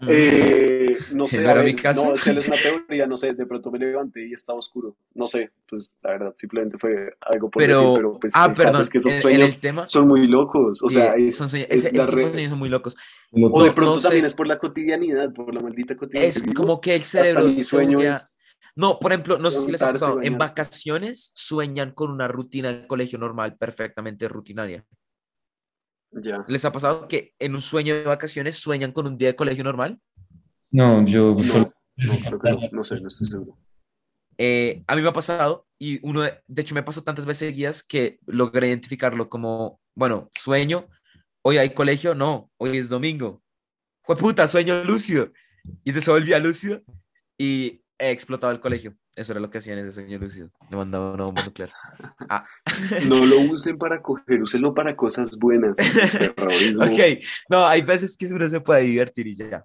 Eh, 0.10 0.98
no 1.14 1.28
sé, 1.28 1.42
¿No 1.42 1.54
ver, 1.56 1.64
mi 1.66 1.76
casa? 1.76 2.02
no, 2.06 2.14
es 2.16 2.28
es 2.28 2.48
una 2.48 2.58
teoría, 2.88 3.08
no 3.08 3.18
sé, 3.18 3.34
de 3.34 3.46
pronto 3.46 3.72
me 3.72 3.80
levanté 3.80 4.28
y 4.28 4.34
estaba 4.34 4.60
oscuro. 4.60 4.96
No 5.14 5.28
sé, 5.28 5.52
pues 5.68 5.96
la 6.02 6.12
verdad, 6.12 6.34
simplemente 6.36 6.78
fue 6.78 7.14
algo 7.22 7.50
por 7.50 7.62
decir, 7.62 7.76
Pero, 7.78 7.94
pero 7.96 8.20
pues 8.20 8.34
ah, 8.36 8.46
el 8.46 8.52
caso 8.52 8.64
perdón, 8.64 8.82
es 8.82 8.90
que 8.90 8.98
esos 9.00 9.14
sueños 9.14 9.54
el 9.56 9.60
tema, 9.62 9.88
son 9.88 10.08
muy 10.08 10.28
locos. 10.28 10.82
O 10.84 10.90
sea, 10.90 11.14
es, 11.16 11.36
son 11.36 11.50
sueños- 11.50 11.68
es 11.70 11.86
ese, 11.86 11.98
la 11.98 12.06
re- 12.06 12.32
sueños 12.32 12.50
son 12.50 12.60
muy 12.60 12.70
locos. 12.70 12.96
O 13.32 13.62
de 13.64 13.70
No, 13.70 13.76
pronto 13.76 13.96
no 13.96 14.02
también 14.02 14.24
sé. 14.24 14.28
es 14.28 14.34
por 14.34 14.48
la 14.48 14.58
cotidianidad, 14.60 15.34
por 15.34 15.54
la 15.54 15.62
maldita 15.62 15.96
cotidianidad. 15.96 16.36
Es 16.38 16.54
como 16.54 16.80
que 16.80 16.96
el 16.96 17.02
Hasta 17.02 17.24
cerebro 17.24 17.48
mi 17.48 17.58
se 17.58 17.64
sueño 17.64 18.02
es 18.02 18.38
No, 18.76 19.00
por 19.00 19.12
ejemplo, 19.12 19.38
no 19.38 19.50
sé 19.52 19.62
si 19.62 19.72
les 19.72 19.82
ha 19.82 19.92
pasado, 19.94 20.22
en 20.22 20.38
vacaciones 20.38 21.32
sueñan 21.34 21.92
con 21.94 22.12
una 22.12 22.28
rutina 22.28 22.74
de 22.74 22.88
colegio 22.88 23.18
normal, 23.18 23.56
perfectamente 23.58 24.28
rutinaria. 24.28 24.86
Ya. 26.22 26.46
¿Les 26.48 26.66
ha 26.66 26.72
pasado 26.72 27.08
que 27.08 27.34
en 27.40 27.54
un 27.54 27.62
sueño 27.62 27.96
de 27.96 28.04
vacaciones 28.04 28.58
sueñan 28.58 28.92
con 28.92 29.08
un 29.08 29.18
día 29.18 29.30
de 29.30 29.36
colegio 29.36 29.64
normal? 29.64 30.00
No, 30.72 31.06
yo 31.06 31.36
No, 31.36 31.44
solo... 31.44 31.74
no, 31.98 32.18
creo 32.20 32.40
que 32.40 32.52
no, 32.52 32.60
no 32.72 32.84
sé, 32.84 33.00
no 33.00 33.08
estoy 33.08 33.28
seguro. 33.28 33.58
Eh, 34.38 34.84
a 34.88 34.96
mí 34.96 35.02
me 35.02 35.08
ha 35.08 35.14
pasado 35.14 35.66
y 35.80 36.06
uno, 36.06 36.22
de, 36.22 36.34
de 36.48 36.62
hecho 36.62 36.76
me 36.76 36.84
pasó 36.84 37.04
tantas 37.04 37.26
veces 37.26 37.50
seguidas 37.50 37.84
que 37.84 38.20
logré 38.26 38.68
identificarlo 38.68 39.30
como, 39.30 39.80
bueno, 39.96 40.30
sueño, 40.34 40.88
hoy 41.42 41.58
hay 41.58 41.70
colegio, 41.74 42.16
no, 42.16 42.52
hoy 42.58 42.78
es 42.78 42.90
domingo. 42.90 43.42
Fue 44.04 44.18
puta, 44.18 44.48
sueño 44.48 44.84
lúcido. 44.84 45.32
Y 45.64 45.90
entonces 45.90 46.04
se 46.06 46.12
volvía 46.12 46.40
lúcido 46.40 46.84
y 47.38 47.82
he 47.98 48.12
explotado 48.12 48.52
el 48.52 48.60
colegio. 48.60 48.96
Eso 49.16 49.32
era 49.32 49.40
lo 49.40 49.50
que 49.50 49.60
hacía 49.60 49.74
en 49.74 49.80
ese 49.80 49.94
sueño 49.94 50.20
lúcido. 50.20 50.52
Me 50.70 50.76
mandaba 50.78 51.14
una 51.14 51.24
bomba 51.26 51.44
nuclear. 51.44 51.72
Ah. 52.28 52.46
No 53.06 53.24
lo 53.26 53.40
usen 53.40 53.78
para 53.78 54.02
coger, 54.02 54.42
úsenlo 54.42 54.74
para 54.74 54.96
cosas 54.96 55.38
buenas. 55.38 55.76
Terrorismo. 56.36 56.86
Ok, 56.86 57.00
no, 57.50 57.66
hay 57.68 57.82
veces 57.84 58.18
que 58.18 58.26
uno 58.26 58.50
se 58.50 58.60
puede 58.62 58.82
divertir 58.82 59.28
y 59.28 59.36
ya. 59.36 59.64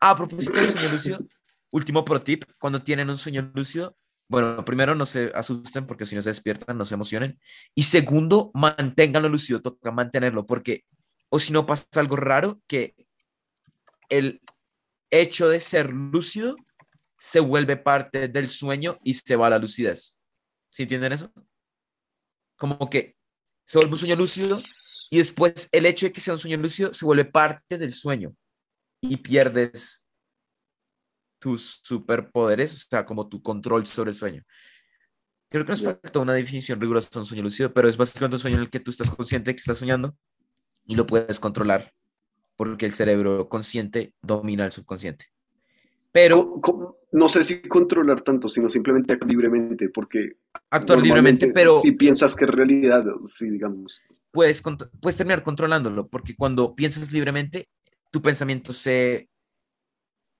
Ah, 0.00 0.10
a 0.10 0.16
propósito 0.16 0.58
del 0.58 0.66
sueño 0.66 0.90
lúcido, 0.90 1.18
último 1.70 2.04
pro 2.04 2.20
tip, 2.20 2.44
cuando 2.58 2.80
tienen 2.80 3.10
un 3.10 3.18
sueño 3.18 3.50
lúcido, 3.54 3.94
bueno, 4.28 4.64
primero 4.64 4.94
no 4.94 5.04
se 5.06 5.30
asusten 5.34 5.86
porque 5.86 6.06
si 6.06 6.16
no 6.16 6.22
se 6.22 6.30
despiertan, 6.30 6.78
no 6.78 6.84
se 6.84 6.94
emocionen. 6.94 7.38
Y 7.74 7.82
segundo, 7.82 8.50
manténganlo 8.54 9.28
lúcido, 9.28 9.60
toca 9.60 9.90
mantenerlo 9.90 10.46
porque, 10.46 10.84
o 11.28 11.38
si 11.38 11.52
no 11.52 11.66
pasa 11.66 11.86
algo 11.96 12.16
raro, 12.16 12.60
que 12.66 12.94
el 14.08 14.40
hecho 15.10 15.48
de 15.48 15.60
ser 15.60 15.90
lúcido 15.92 16.54
se 17.18 17.40
vuelve 17.40 17.76
parte 17.76 18.28
del 18.28 18.48
sueño 18.48 18.98
y 19.02 19.14
se 19.14 19.36
va 19.36 19.48
a 19.48 19.50
la 19.50 19.58
lucidez. 19.58 20.16
¿Sí 20.70 20.82
entienden 20.82 21.12
eso? 21.12 21.32
Como 22.56 22.88
que 22.88 23.16
se 23.66 23.78
vuelve 23.78 23.92
un 23.92 23.98
sueño 23.98 24.16
lúcido 24.16 24.56
y 25.10 25.18
después 25.18 25.68
el 25.72 25.86
hecho 25.86 26.06
de 26.06 26.12
que 26.12 26.20
sea 26.20 26.34
un 26.34 26.40
sueño 26.40 26.56
lúcido 26.56 26.94
se 26.94 27.04
vuelve 27.04 27.24
parte 27.24 27.78
del 27.78 27.92
sueño 27.92 28.34
y 29.00 29.16
pierdes 29.16 30.06
tus 31.38 31.80
superpoderes, 31.82 32.74
o 32.74 32.78
sea, 32.78 33.04
como 33.04 33.28
tu 33.28 33.40
control 33.42 33.86
sobre 33.86 34.10
el 34.10 34.16
sueño. 34.16 34.44
Creo 35.50 35.64
que 35.64 35.72
nos 35.72 35.82
falta 35.82 36.18
una 36.18 36.34
definición 36.34 36.80
rigurosa 36.80 37.08
de 37.12 37.20
un 37.20 37.26
sueño 37.26 37.42
lúcido, 37.42 37.72
pero 37.72 37.88
es 37.88 37.96
básicamente 37.96 38.36
un 38.36 38.40
sueño 38.40 38.56
en 38.56 38.62
el 38.62 38.70
que 38.70 38.80
tú 38.80 38.90
estás 38.90 39.10
consciente 39.10 39.50
de 39.50 39.54
que 39.54 39.60
estás 39.60 39.78
soñando 39.78 40.16
y 40.84 40.94
lo 40.94 41.06
puedes 41.06 41.40
controlar 41.40 41.92
porque 42.56 42.86
el 42.86 42.92
cerebro 42.92 43.48
consciente 43.48 44.14
domina 44.20 44.64
al 44.64 44.72
subconsciente. 44.72 45.26
Pero 46.12 46.60
No 47.10 47.28
sé 47.28 47.42
si 47.42 47.62
controlar 47.62 48.20
tanto, 48.20 48.48
sino 48.48 48.68
simplemente 48.68 49.14
actuar 49.14 49.30
libremente, 49.30 49.88
porque 49.88 50.36
actuar 50.70 51.00
libremente, 51.00 51.48
pero 51.52 51.78
si 51.78 51.92
piensas 51.92 52.36
que 52.36 52.44
es 52.44 52.50
realidad, 52.50 53.04
sí, 53.24 53.48
digamos. 53.48 54.00
puedes, 54.30 54.62
puedes 55.00 55.16
terminar 55.16 55.42
controlándolo, 55.42 56.08
porque 56.08 56.36
cuando 56.36 56.74
piensas 56.74 57.10
libremente, 57.12 57.68
tu 58.10 58.20
pensamiento 58.20 58.72
se... 58.72 59.28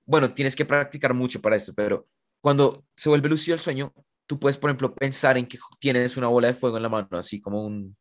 Bueno, 0.05 0.33
tienes 0.33 0.55
que 0.55 0.65
practicar 0.65 1.13
mucho 1.13 1.41
para 1.41 1.55
eso, 1.55 1.73
pero 1.75 2.07
cuando 2.41 2.85
se 2.95 3.09
vuelve 3.09 3.29
lúcido 3.29 3.55
el 3.55 3.59
sueño, 3.59 3.93
tú 4.27 4.39
puedes, 4.39 4.57
por 4.57 4.69
ejemplo, 4.69 4.93
pensar 4.93 5.37
en 5.37 5.47
que 5.47 5.57
tienes 5.79 6.17
una 6.17 6.27
bola 6.27 6.47
de 6.47 6.53
fuego 6.53 6.77
en 6.77 6.83
la 6.83 6.89
mano, 6.89 7.07
así 7.11 7.41
como 7.41 7.65
un... 7.65 7.97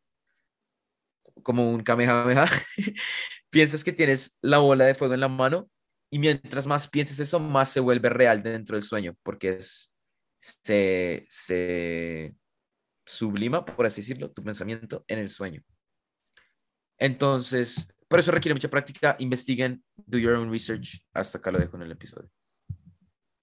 como 1.43 1.71
un 1.71 1.83
kamehameha. 1.83 2.47
Piensas 3.51 3.83
que 3.83 3.93
tienes 3.93 4.37
la 4.43 4.59
bola 4.59 4.85
de 4.85 4.95
fuego 4.95 5.15
en 5.15 5.21
la 5.21 5.29
mano 5.29 5.71
y 6.11 6.19
mientras 6.19 6.67
más 6.67 6.89
pienses 6.89 7.21
eso, 7.21 7.41
más 7.41 7.71
se 7.71 7.81
vuelve 7.81 8.09
real 8.09 8.43
dentro 8.43 8.77
del 8.77 8.83
sueño, 8.83 9.15
porque 9.23 9.51
es... 9.51 9.95
se... 10.41 11.27
se 11.29 12.35
sublima, 13.09 13.65
por 13.65 13.87
así 13.87 14.03
decirlo, 14.03 14.31
tu 14.31 14.43
pensamiento 14.43 15.03
en 15.09 15.19
el 15.19 15.31
sueño. 15.31 15.63
Entonces, 16.99 17.91
por 18.07 18.19
eso 18.19 18.33
requiere 18.33 18.55
mucha 18.55 18.69
práctica. 18.69 19.17
Investiguen, 19.19 19.83
do 20.07 20.19
your 20.19 20.35
own 20.35 20.51
research. 20.51 21.01
Hasta 21.15 21.39
acá 21.39 21.51
lo 21.51 21.59
dejo 21.59 21.77
en 21.77 21.85
el 21.85 21.93
episodio. 21.93 22.29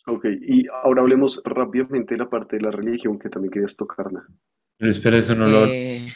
Ok, 0.07 0.25
y 0.39 0.67
ahora 0.83 1.01
hablemos 1.01 1.41
rápidamente 1.43 2.13
de 2.13 2.19
la 2.19 2.29
parte 2.29 2.57
de 2.57 2.61
la 2.61 2.71
religión 2.71 3.17
que 3.17 3.29
también 3.29 3.51
querías 3.51 3.75
tocarla. 3.75 4.23
Pero 4.77 4.91
espera, 4.91 5.17
eso 5.17 5.33
no 5.33 5.47
lo 5.47 5.65
Eh, 5.65 6.13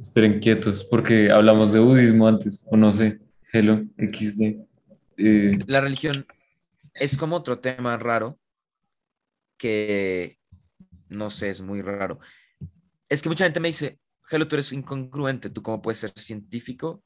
Esperen 0.00 0.38
quietos, 0.38 0.84
porque 0.84 1.30
hablamos 1.30 1.72
de 1.72 1.80
budismo 1.80 2.28
antes, 2.28 2.64
o 2.70 2.76
no 2.76 2.92
sé, 2.92 3.20
Hello, 3.52 3.82
XD. 3.98 4.65
Eh, 5.16 5.58
la 5.66 5.80
religión 5.80 6.26
es 6.94 7.16
como 7.16 7.36
otro 7.36 7.58
tema 7.58 7.96
raro 7.96 8.38
que 9.58 10.38
no 11.08 11.30
sé, 11.30 11.50
es 11.50 11.60
muy 11.60 11.82
raro. 11.82 12.18
Es 13.08 13.22
que 13.22 13.28
mucha 13.28 13.44
gente 13.44 13.60
me 13.60 13.68
dice, 13.68 13.98
Hello, 14.28 14.48
tú 14.48 14.56
eres 14.56 14.72
incongruente, 14.72 15.50
tú 15.50 15.62
cómo 15.62 15.80
puedes 15.80 15.98
ser 15.98 16.12
científico 16.16 17.02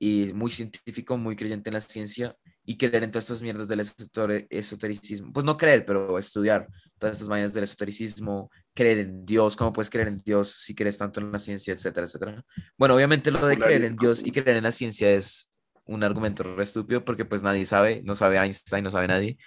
y 0.00 0.32
muy 0.32 0.50
científico, 0.50 1.16
muy 1.16 1.36
creyente 1.36 1.70
en 1.70 1.74
la 1.74 1.80
ciencia 1.80 2.36
y 2.64 2.76
creer 2.76 3.04
en 3.04 3.10
todas 3.10 3.24
estas 3.24 3.42
mierdas 3.42 3.68
del 3.68 3.80
esoter- 3.80 4.46
esotericismo. 4.50 5.32
Pues 5.32 5.44
no 5.44 5.56
creer, 5.56 5.86
pero 5.86 6.18
estudiar 6.18 6.68
todas 6.98 7.16
estas 7.16 7.28
vainas 7.28 7.54
del 7.54 7.64
esotericismo, 7.64 8.50
creer 8.74 8.98
en 8.98 9.24
Dios, 9.24 9.56
cómo 9.56 9.72
puedes 9.72 9.88
creer 9.88 10.08
en 10.08 10.18
Dios 10.18 10.50
si 10.50 10.74
crees 10.74 10.98
tanto 10.98 11.20
en 11.20 11.32
la 11.32 11.38
ciencia, 11.38 11.72
etcétera, 11.74 12.06
etcétera. 12.06 12.44
Bueno, 12.76 12.94
obviamente 12.96 13.30
lo 13.30 13.46
de 13.46 13.58
creer 13.58 13.84
en 13.84 13.96
Dios 13.96 14.24
y 14.26 14.30
creer 14.32 14.56
en 14.56 14.64
la 14.64 14.72
ciencia 14.72 15.10
es 15.12 15.48
un 15.88 16.04
argumento 16.04 16.44
re 16.44 16.62
estúpido 16.62 17.04
porque 17.04 17.24
pues 17.24 17.42
nadie 17.42 17.64
sabe, 17.64 18.02
no 18.04 18.14
sabe 18.14 18.38
Einstein, 18.38 18.84
no 18.84 18.90
sabe 18.90 19.08
nadie. 19.08 19.38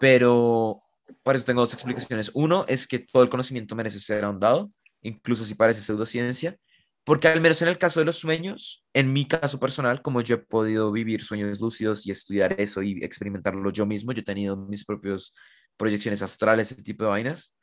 Pero 0.00 0.82
para 1.22 1.36
eso 1.36 1.44
tengo 1.44 1.60
dos 1.60 1.74
explicaciones. 1.74 2.30
Uno 2.34 2.64
es 2.66 2.88
que 2.88 2.98
todo 2.98 3.22
el 3.22 3.28
conocimiento 3.28 3.76
merece 3.76 4.00
ser 4.00 4.24
ahondado, 4.24 4.72
incluso 5.02 5.44
si 5.44 5.54
parece 5.54 5.80
pseudociencia, 5.80 6.56
porque 7.04 7.28
al 7.28 7.40
menos 7.40 7.60
en 7.62 7.68
el 7.68 7.78
caso 7.78 8.00
de 8.00 8.06
los 8.06 8.18
sueños, 8.18 8.84
en 8.94 9.12
mi 9.12 9.26
caso 9.26 9.58
personal, 9.58 10.02
como 10.02 10.20
yo 10.20 10.36
he 10.36 10.38
podido 10.38 10.90
vivir 10.92 11.22
sueños 11.22 11.60
lúcidos 11.60 12.06
y 12.06 12.10
estudiar 12.10 12.58
eso 12.60 12.82
y 12.82 13.04
experimentarlo 13.04 13.70
yo 13.70 13.86
mismo, 13.86 14.12
yo 14.12 14.20
he 14.20 14.24
tenido 14.24 14.56
mis 14.56 14.84
propias 14.84 15.32
proyecciones 15.76 16.22
astrales, 16.22 16.70
ese 16.70 16.82
tipo 16.82 17.04
de 17.04 17.10
vainas, 17.10 17.54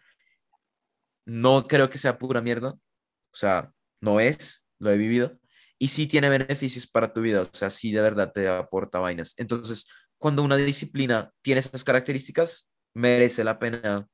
no 1.25 1.67
creo 1.67 1.89
que 1.89 1.97
sea 1.97 2.17
pura 2.17 2.41
mierda, 2.41 2.71
o 2.71 3.35
sea, 3.35 3.71
no 4.01 4.19
es, 4.19 4.65
lo 4.77 4.91
he 4.91 4.97
vivido, 4.97 5.38
y 5.79 5.87
sí 5.87 6.07
tiene 6.07 6.29
beneficios 6.29 6.85
para 6.85 7.11
tu 7.13 7.21
vida, 7.21 7.41
o 7.41 7.45
sea, 7.45 7.69
sí 7.69 7.91
de 7.91 8.01
verdad 8.01 8.31
te 8.33 8.47
aporta 8.49 8.99
vainas. 8.99 9.33
Entonces, 9.37 9.87
cuando 10.17 10.43
una 10.43 10.57
disciplina 10.57 11.31
tiene 11.41 11.59
esas 11.59 11.85
características, 11.85 12.69
merece 12.93 13.45
la 13.45 13.57
pena 13.57 14.05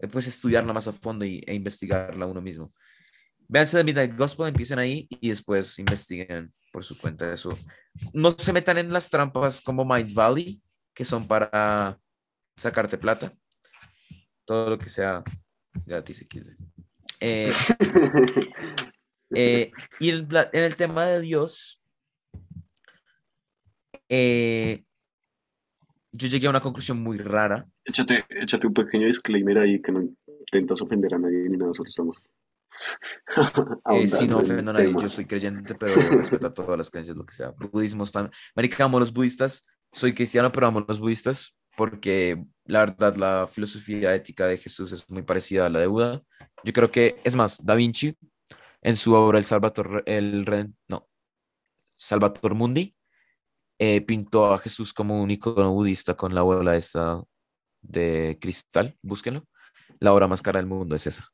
eh, 0.00 0.08
pues 0.08 0.26
estudiarla 0.26 0.72
más 0.72 0.88
a 0.88 0.92
fondo 0.92 1.24
y, 1.24 1.44
e 1.46 1.54
investigarla 1.54 2.26
uno 2.26 2.42
mismo. 2.42 2.74
Véanse 3.46 3.76
The 3.76 3.84
Midnight 3.84 4.16
Gospel, 4.16 4.48
empiecen 4.48 4.80
ahí 4.80 5.06
y 5.08 5.28
después 5.28 5.78
investiguen 5.78 6.52
por 6.72 6.82
su 6.82 6.98
cuenta 6.98 7.32
eso. 7.32 7.56
No 8.12 8.32
se 8.32 8.52
metan 8.52 8.78
en 8.78 8.92
las 8.92 9.08
trampas 9.08 9.60
como 9.60 9.84
Mind 9.84 10.12
Valley, 10.12 10.60
que 10.92 11.04
son 11.04 11.26
para 11.26 11.98
sacarte 12.56 12.98
plata. 12.98 13.32
Todo 14.44 14.70
lo 14.70 14.78
que 14.78 14.88
sea 14.88 15.22
gratis. 15.86 16.24
Eh, 17.20 17.52
eh, 19.34 19.70
y 19.98 20.10
en, 20.10 20.28
la- 20.30 20.50
en 20.52 20.64
el 20.64 20.76
tema 20.76 21.06
de 21.06 21.20
Dios, 21.20 21.80
eh, 24.08 24.84
yo 26.12 26.28
llegué 26.28 26.46
a 26.46 26.50
una 26.50 26.60
conclusión 26.60 27.00
muy 27.02 27.18
rara. 27.18 27.66
Échate, 27.84 28.24
échate 28.30 28.66
un 28.66 28.74
pequeño 28.74 29.06
disclaimer 29.06 29.58
ahí 29.58 29.80
que 29.80 29.92
no 29.92 30.02
intentas 30.02 30.80
ofender 30.82 31.14
a 31.14 31.18
nadie 31.18 31.48
ni 31.48 31.56
nada, 31.56 31.72
solo 31.72 31.88
estamos 31.88 32.16
Eh, 33.92 34.06
sí, 34.06 34.28
no 34.28 34.38
ofendo 34.38 34.70
a 34.70 34.80
el 34.80 34.92
nadie, 34.92 35.02
yo 35.02 35.08
soy 35.08 35.24
creyente, 35.24 35.74
pero 35.74 35.94
respeto 35.96 36.46
a 36.46 36.54
todas 36.54 36.78
las 36.78 36.90
creencias, 36.90 37.16
lo 37.16 37.24
que 37.24 37.32
sea. 37.32 37.50
Budismo 37.72 38.04
también. 38.06 38.32
Marica, 38.54 38.84
amo 38.84 39.00
los 39.00 39.12
budistas, 39.12 39.66
soy 39.92 40.12
cristiano, 40.12 40.52
pero 40.52 40.68
amo 40.68 40.84
los 40.86 41.00
budistas 41.00 41.56
porque 41.76 42.44
la 42.64 42.80
verdad 42.80 43.16
la 43.16 43.46
filosofía 43.50 44.14
ética 44.14 44.46
de 44.46 44.58
Jesús 44.58 44.92
es 44.92 45.08
muy 45.08 45.22
parecida 45.22 45.66
a 45.66 45.70
la 45.70 45.78
de 45.80 45.86
Buda. 45.86 46.22
Yo 46.62 46.72
creo 46.72 46.90
que, 46.90 47.16
es 47.24 47.34
más, 47.34 47.64
Da 47.64 47.74
Vinci, 47.74 48.14
en 48.82 48.96
su 48.96 49.14
obra 49.14 49.38
El 49.38 49.44
Salvator, 49.44 50.02
el 50.06 50.74
no, 50.88 51.08
Salvator 51.96 52.54
Mundi, 52.54 52.94
eh, 53.78 54.00
pintó 54.02 54.52
a 54.52 54.58
Jesús 54.58 54.92
como 54.92 55.22
un 55.22 55.30
icono 55.30 55.72
budista 55.72 56.14
con 56.14 56.34
la 56.34 56.42
bola 56.42 56.76
esta 56.76 57.22
de 57.80 58.38
cristal, 58.40 58.96
búsquenlo. 59.02 59.46
La 60.00 60.12
obra 60.12 60.26
más 60.26 60.42
cara 60.42 60.58
del 60.58 60.66
mundo 60.66 60.96
es 60.96 61.06
esa. 61.06 61.26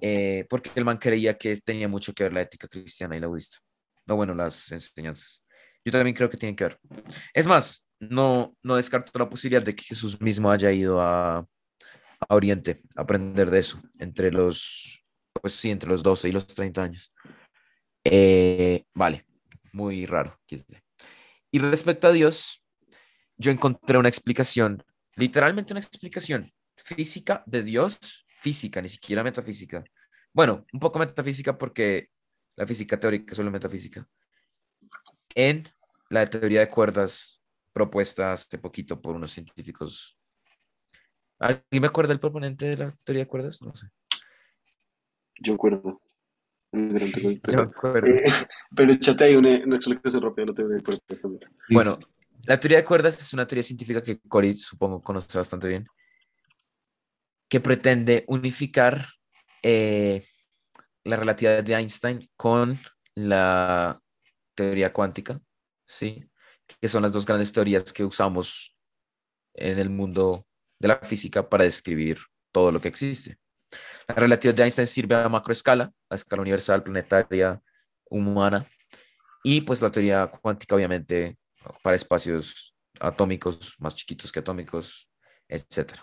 Eh, 0.00 0.46
porque 0.48 0.70
el 0.74 0.84
man 0.84 0.98
creía 0.98 1.34
que 1.34 1.56
tenía 1.56 1.88
mucho 1.88 2.12
que 2.12 2.24
ver 2.24 2.32
la 2.32 2.42
ética 2.42 2.68
cristiana 2.68 3.16
y 3.16 3.20
la 3.20 3.26
budista. 3.28 3.58
No, 4.06 4.16
bueno, 4.16 4.34
las 4.34 4.70
enseñanzas. 4.72 5.42
Yo 5.84 5.92
también 5.92 6.14
creo 6.14 6.28
que 6.28 6.36
tienen 6.36 6.56
que 6.56 6.64
ver. 6.64 6.78
Es 7.32 7.46
más, 7.46 7.86
no, 8.00 8.56
no 8.62 8.76
descarto 8.76 9.16
la 9.18 9.28
posibilidad 9.28 9.62
de 9.62 9.74
que 9.74 9.84
Jesús 9.84 10.20
mismo 10.20 10.50
haya 10.50 10.70
ido 10.72 11.00
a, 11.00 11.38
a 11.38 12.34
Oriente 12.34 12.82
a 12.96 13.02
aprender 13.02 13.50
de 13.50 13.58
eso, 13.58 13.80
entre 13.98 14.30
los, 14.30 15.05
pues 15.46 15.54
sí, 15.54 15.70
entre 15.70 15.90
los 15.90 16.02
12 16.02 16.28
y 16.28 16.32
los 16.32 16.44
30 16.48 16.82
años. 16.82 17.14
Eh, 18.02 18.84
vale, 18.92 19.24
muy 19.72 20.04
raro. 20.04 20.40
Y 21.52 21.60
respecto 21.60 22.08
a 22.08 22.12
Dios, 22.12 22.64
yo 23.36 23.52
encontré 23.52 23.96
una 23.96 24.08
explicación, 24.08 24.82
literalmente 25.14 25.72
una 25.72 25.78
explicación 25.78 26.52
física 26.76 27.44
de 27.46 27.62
Dios, 27.62 28.26
física, 28.26 28.82
ni 28.82 28.88
siquiera 28.88 29.22
metafísica. 29.22 29.84
Bueno, 30.32 30.66
un 30.72 30.80
poco 30.80 30.98
metafísica 30.98 31.56
porque 31.56 32.08
la 32.56 32.66
física 32.66 32.98
teórica 32.98 33.30
es 33.30 33.36
solo 33.36 33.52
metafísica. 33.52 34.04
En 35.32 35.62
la 36.10 36.26
teoría 36.26 36.58
de 36.58 36.68
cuerdas 36.68 37.40
propuesta 37.72 38.32
hace 38.32 38.58
poquito 38.58 39.00
por 39.00 39.14
unos 39.14 39.30
científicos. 39.30 40.18
¿Alguien 41.38 41.82
me 41.82 41.86
acuerda 41.86 42.12
el 42.12 42.18
proponente 42.18 42.66
de 42.66 42.76
la 42.78 42.90
teoría 43.04 43.22
de 43.22 43.28
cuerdas? 43.28 43.62
No 43.62 43.76
sé. 43.76 43.86
Yo 45.40 45.54
acuerdo. 45.54 46.00
Me 46.72 47.00
acuerdo. 47.62 48.08
Eh, 48.08 48.24
pero 48.74 48.92
échate 48.92 49.24
ahí 49.24 49.36
una, 49.36 49.50
una 49.64 49.76
explicación 49.76 50.22
rápida, 50.22 50.46
no 50.46 50.54
te 50.54 50.62
voy 50.64 50.76
a. 50.76 50.82
Bueno, 51.70 51.98
la 52.44 52.60
teoría 52.60 52.78
de 52.78 52.84
cuerdas 52.84 53.20
es 53.20 53.32
una 53.32 53.46
teoría 53.46 53.62
científica 53.62 54.02
que 54.02 54.20
Cory 54.20 54.56
supongo 54.56 55.00
conoce 55.00 55.36
bastante 55.38 55.68
bien, 55.68 55.86
que 57.48 57.60
pretende 57.60 58.24
unificar 58.28 59.06
eh, 59.62 60.24
la 61.04 61.16
relatividad 61.16 61.64
de 61.64 61.74
Einstein 61.74 62.30
con 62.36 62.78
la 63.14 64.00
teoría 64.54 64.92
cuántica, 64.92 65.40
¿sí? 65.86 66.28
que 66.80 66.88
son 66.88 67.02
las 67.02 67.12
dos 67.12 67.26
grandes 67.26 67.52
teorías 67.52 67.92
que 67.92 68.04
usamos 68.04 68.76
en 69.54 69.78
el 69.78 69.90
mundo 69.90 70.46
de 70.78 70.88
la 70.88 70.98
física 70.98 71.48
para 71.48 71.64
describir 71.64 72.18
todo 72.52 72.72
lo 72.72 72.80
que 72.80 72.88
existe. 72.88 73.38
La 74.08 74.14
relatividad 74.14 74.54
de 74.54 74.62
Einstein 74.64 74.86
sirve 74.86 75.16
a 75.16 75.28
macroescala, 75.28 75.92
a 76.08 76.14
escala 76.14 76.42
universal, 76.42 76.82
planetaria, 76.82 77.60
humana, 78.08 78.64
y 79.42 79.60
pues 79.60 79.82
la 79.82 79.90
teoría 79.90 80.26
cuántica 80.26 80.74
obviamente 80.74 81.38
para 81.82 81.96
espacios 81.96 82.74
atómicos, 83.00 83.74
más 83.78 83.94
chiquitos 83.94 84.32
que 84.32 84.40
atómicos, 84.40 85.08
etc. 85.48 85.94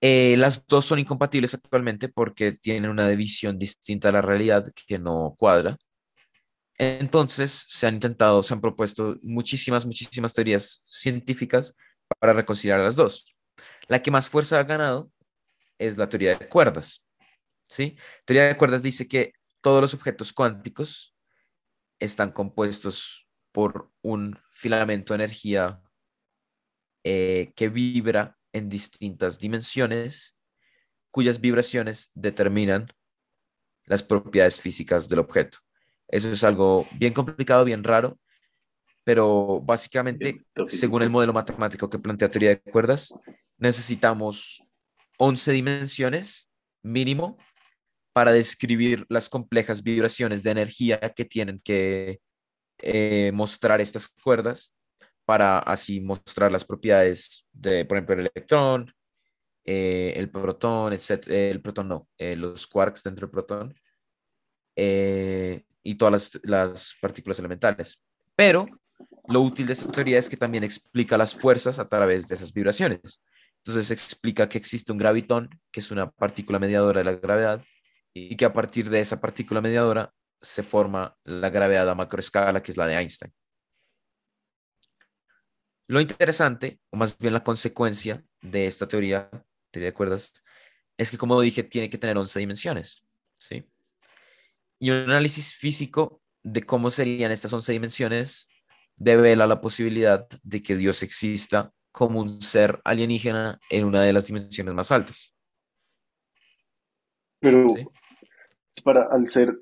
Eh, 0.00 0.34
las 0.38 0.66
dos 0.66 0.86
son 0.86 0.98
incompatibles 0.98 1.54
actualmente 1.54 2.08
porque 2.08 2.52
tienen 2.52 2.90
una 2.90 3.08
visión 3.08 3.58
distinta 3.58 4.08
a 4.08 4.12
la 4.12 4.22
realidad 4.22 4.72
que 4.86 4.98
no 4.98 5.34
cuadra. 5.38 5.76
Entonces 6.78 7.66
se 7.68 7.86
han 7.86 7.94
intentado, 7.94 8.42
se 8.42 8.54
han 8.54 8.60
propuesto 8.60 9.16
muchísimas, 9.22 9.84
muchísimas 9.84 10.32
teorías 10.32 10.80
científicas 10.86 11.74
para 12.18 12.32
reconciliar 12.32 12.80
las 12.80 12.96
dos. 12.96 13.34
La 13.88 14.00
que 14.00 14.10
más 14.10 14.28
fuerza 14.28 14.58
ha 14.58 14.64
ganado 14.64 15.10
es 15.80 15.96
la 15.96 16.08
teoría 16.08 16.38
de 16.38 16.48
cuerdas. 16.48 17.04
¿sí? 17.64 17.96
Teoría 18.24 18.44
de 18.44 18.56
cuerdas 18.56 18.82
dice 18.82 19.08
que 19.08 19.32
todos 19.60 19.80
los 19.80 19.94
objetos 19.94 20.32
cuánticos 20.32 21.16
están 21.98 22.32
compuestos 22.32 23.26
por 23.52 23.90
un 24.02 24.38
filamento 24.52 25.12
de 25.12 25.24
energía 25.24 25.82
eh, 27.02 27.52
que 27.56 27.68
vibra 27.68 28.38
en 28.52 28.68
distintas 28.68 29.38
dimensiones, 29.38 30.36
cuyas 31.10 31.40
vibraciones 31.40 32.10
determinan 32.14 32.88
las 33.84 34.02
propiedades 34.02 34.60
físicas 34.60 35.08
del 35.08 35.20
objeto. 35.20 35.58
Eso 36.08 36.30
es 36.30 36.44
algo 36.44 36.86
bien 36.92 37.12
complicado, 37.12 37.64
bien 37.64 37.82
raro, 37.84 38.18
pero 39.04 39.60
básicamente, 39.60 40.44
según 40.66 41.02
el 41.02 41.10
modelo 41.10 41.32
matemático 41.32 41.88
que 41.88 41.98
plantea 41.98 42.28
teoría 42.28 42.50
de 42.50 42.60
cuerdas, 42.60 43.14
necesitamos 43.58 44.62
11 45.20 45.52
dimensiones 45.52 46.48
mínimo 46.82 47.36
para 48.14 48.32
describir 48.32 49.04
las 49.10 49.28
complejas 49.28 49.82
vibraciones 49.82 50.42
de 50.42 50.50
energía 50.50 50.98
que 51.14 51.26
tienen 51.26 51.60
que 51.62 52.20
eh, 52.78 53.30
mostrar 53.34 53.82
estas 53.82 54.08
cuerdas 54.08 54.74
para 55.26 55.58
así 55.58 56.00
mostrar 56.00 56.50
las 56.50 56.64
propiedades 56.64 57.46
de, 57.52 57.84
por 57.84 57.98
ejemplo, 57.98 58.14
el 58.14 58.30
electrón, 58.34 58.92
eh, 59.64 60.14
el 60.16 60.30
protón, 60.30 60.94
etc. 60.94 61.28
El 61.28 61.60
protón 61.60 61.88
no, 61.88 62.08
eh, 62.16 62.34
los 62.34 62.66
quarks 62.66 63.02
dentro 63.02 63.26
del 63.26 63.30
protón 63.30 63.74
eh, 64.74 65.64
y 65.82 65.96
todas 65.96 66.12
las, 66.12 66.40
las 66.44 66.96
partículas 67.00 67.38
elementales. 67.38 68.02
Pero 68.34 68.66
lo 69.28 69.42
útil 69.42 69.66
de 69.66 69.74
esta 69.74 69.92
teoría 69.92 70.18
es 70.18 70.30
que 70.30 70.36
también 70.38 70.64
explica 70.64 71.18
las 71.18 71.34
fuerzas 71.34 71.78
a 71.78 71.88
través 71.88 72.26
de 72.26 72.36
esas 72.36 72.52
vibraciones. 72.54 73.22
Entonces 73.64 73.90
explica 73.90 74.48
que 74.48 74.58
existe 74.58 74.92
un 74.92 74.98
gravitón, 74.98 75.50
que 75.70 75.80
es 75.80 75.90
una 75.90 76.10
partícula 76.10 76.58
mediadora 76.58 77.00
de 77.00 77.04
la 77.04 77.12
gravedad, 77.12 77.62
y 78.14 78.36
que 78.36 78.44
a 78.44 78.52
partir 78.52 78.88
de 78.90 79.00
esa 79.00 79.20
partícula 79.20 79.60
mediadora 79.60 80.12
se 80.40 80.62
forma 80.62 81.16
la 81.24 81.50
gravedad 81.50 81.88
a 81.88 81.94
macroescala, 81.94 82.62
que 82.62 82.72
es 82.72 82.76
la 82.76 82.86
de 82.86 82.96
Einstein. 82.96 83.32
Lo 85.88 86.00
interesante, 86.00 86.80
o 86.90 86.96
más 86.96 87.18
bien 87.18 87.32
la 87.32 87.44
consecuencia 87.44 88.24
de 88.40 88.66
esta 88.66 88.86
teoría, 88.86 89.28
teoría 89.70 89.90
de 89.90 89.94
cuerdas, 89.94 90.32
es 90.96 91.10
que, 91.10 91.18
como 91.18 91.40
dije, 91.40 91.62
tiene 91.64 91.90
que 91.90 91.98
tener 91.98 92.16
11 92.16 92.38
dimensiones, 92.38 93.04
¿sí? 93.36 93.68
Y 94.78 94.90
un 94.90 95.10
análisis 95.10 95.54
físico 95.54 96.22
de 96.42 96.62
cómo 96.62 96.90
serían 96.90 97.32
estas 97.32 97.52
11 97.52 97.72
dimensiones 97.72 98.48
devela 98.96 99.46
la 99.46 99.60
posibilidad 99.60 100.28
de 100.42 100.62
que 100.62 100.76
Dios 100.76 101.02
exista 101.02 101.72
como 101.90 102.20
un 102.20 102.40
ser 102.40 102.80
alienígena 102.84 103.58
en 103.68 103.84
una 103.84 104.02
de 104.02 104.12
las 104.12 104.26
dimensiones 104.26 104.74
más 104.74 104.92
altas. 104.92 105.34
Pero 107.40 107.68
¿sí? 107.70 107.86
para, 108.84 109.04
al 109.10 109.26
ser, 109.26 109.58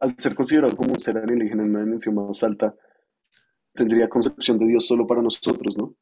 al 0.00 0.14
ser 0.18 0.34
considerado 0.34 0.76
como 0.76 0.92
un 0.92 0.98
ser 0.98 1.18
alienígena 1.18 1.62
en 1.62 1.70
una 1.70 1.84
dimensión 1.84 2.14
más 2.14 2.42
alta, 2.42 2.74
tendría 3.74 4.08
concepción 4.08 4.58
de 4.58 4.66
Dios 4.66 4.86
solo 4.86 5.06
para 5.06 5.22
nosotros, 5.22 5.76
¿no? 5.78 5.94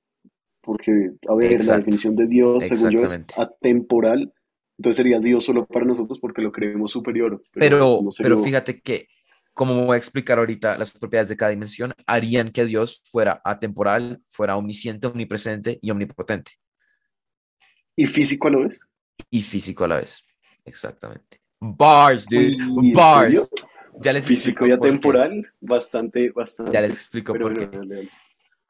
Porque, 0.61 1.13
a 1.29 1.35
ver, 1.35 1.65
la 1.65 1.79
definición 1.79 2.15
de 2.15 2.27
Dios, 2.27 2.65
según 2.65 2.91
yo, 2.91 3.01
es 3.01 3.25
atemporal. 3.39 4.33
Entonces 4.77 4.97
sería 4.97 5.19
Dios 5.19 5.45
solo 5.45 5.67
para 5.67 5.85
nosotros 5.85 6.21
porque 6.21 6.43
lo 6.43 6.53
creemos 6.53 6.93
superior. 6.93 7.43
Pero, 7.53 8.01
no 8.03 8.11
pero 8.19 8.39
fíjate 8.39 8.81
que, 8.81 9.09
como 9.59 9.87
voy 9.87 9.97
a 9.97 9.99
explicar 9.99 10.39
ahorita, 10.39 10.79
las 10.79 10.93
propiedades 10.93 11.31
de 11.31 11.37
cada 11.37 11.51
dimensión 11.51 11.93
harían 12.07 12.53
que 12.53 12.65
Dios 12.65 13.03
fuera 13.11 13.43
atemporal, 13.45 14.23
fuera 14.29 14.57
omnisciente, 14.57 15.09
omnipresente 15.09 15.81
y 15.83 15.91
omnipotente. 15.91 16.53
¿Y 17.97 18.07
físico 18.07 18.47
a 18.47 18.53
lo 18.53 18.63
vez? 18.63 18.79
Y 19.31 19.43
físico 19.43 19.83
a 19.83 19.89
la 19.89 19.97
vez. 19.97 20.25
Exactamente. 20.65 21.41
Bars, 21.59 22.27
dude. 22.27 22.57
Uy, 22.71 22.91
¿en 22.91 22.93
Bars. 22.93 23.51
Ya 24.01 24.13
les 24.13 24.25
Físico 24.25 24.65
y 24.65 24.69
qué. 24.69 24.75
atemporal, 24.75 25.53
bastante, 25.61 26.31
bastante. 26.31 26.71
Ya 26.71 26.81
les 26.81 26.93
explico 26.93 27.33
Pero 27.33 27.49
por 27.49 27.59
qué. 27.59 28.09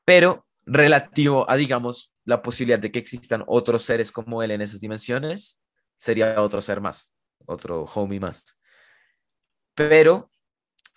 Pero 0.07 0.47
relativo 0.65 1.45
a, 1.51 1.57
digamos, 1.57 2.15
la 2.25 2.41
posibilidad 2.41 2.79
de 2.79 2.91
que 2.91 2.99
existan 2.99 3.45
otros 3.47 3.83
seres 3.83 4.11
como 4.11 4.43
él 4.43 4.53
en 4.53 4.63
esas 4.63 4.81
dimensiones, 4.81 5.61
sería 5.99 6.41
otro 6.41 6.63
ser 6.63 6.81
más, 6.81 7.13
otro 7.45 7.85
homie 7.95 8.21
más. 8.21 8.57
Pero 9.75 10.31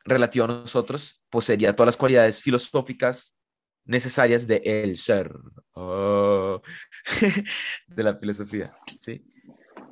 relativo 0.06 0.46
a 0.46 0.50
nosotros, 0.50 1.24
poseería 1.30 1.76
todas 1.76 1.88
las 1.88 1.98
cualidades 1.98 2.42
filosóficas 2.42 3.38
necesarias 3.86 4.48
de 4.48 4.62
el 4.64 4.98
ser. 4.98 5.32
Oh. 5.74 6.62
de 7.88 8.04
la 8.04 8.16
filosofía, 8.16 8.76
¿sí? 8.94 9.24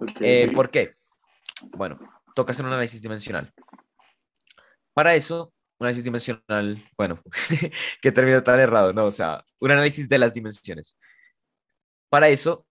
Ok, 0.02 0.12
Eh. 0.22 0.52
¿Por 0.54 0.70
qué? 0.70 0.96
Bueno, 1.72 2.00
toca 2.36 2.52
hacer 2.52 2.66
un 2.66 2.72
análisis 2.72 3.02
dimensional. 3.02 3.52
Para 4.94 5.16
eso, 5.16 5.54
un 5.78 5.86
análisis 5.86 6.04
dimensional, 6.04 6.84
bueno, 6.98 7.22
que 8.02 8.12
término 8.12 8.44
tan 8.44 8.60
errado, 8.60 8.94
no, 8.94 9.06
o 9.06 9.12
sea, 9.12 9.44
un 9.60 9.72
análisis 9.72 10.08
de 10.08 10.18
las 10.18 10.34
dimensiones. 10.34 10.98
Para 12.10 12.30
eso, 12.30 12.66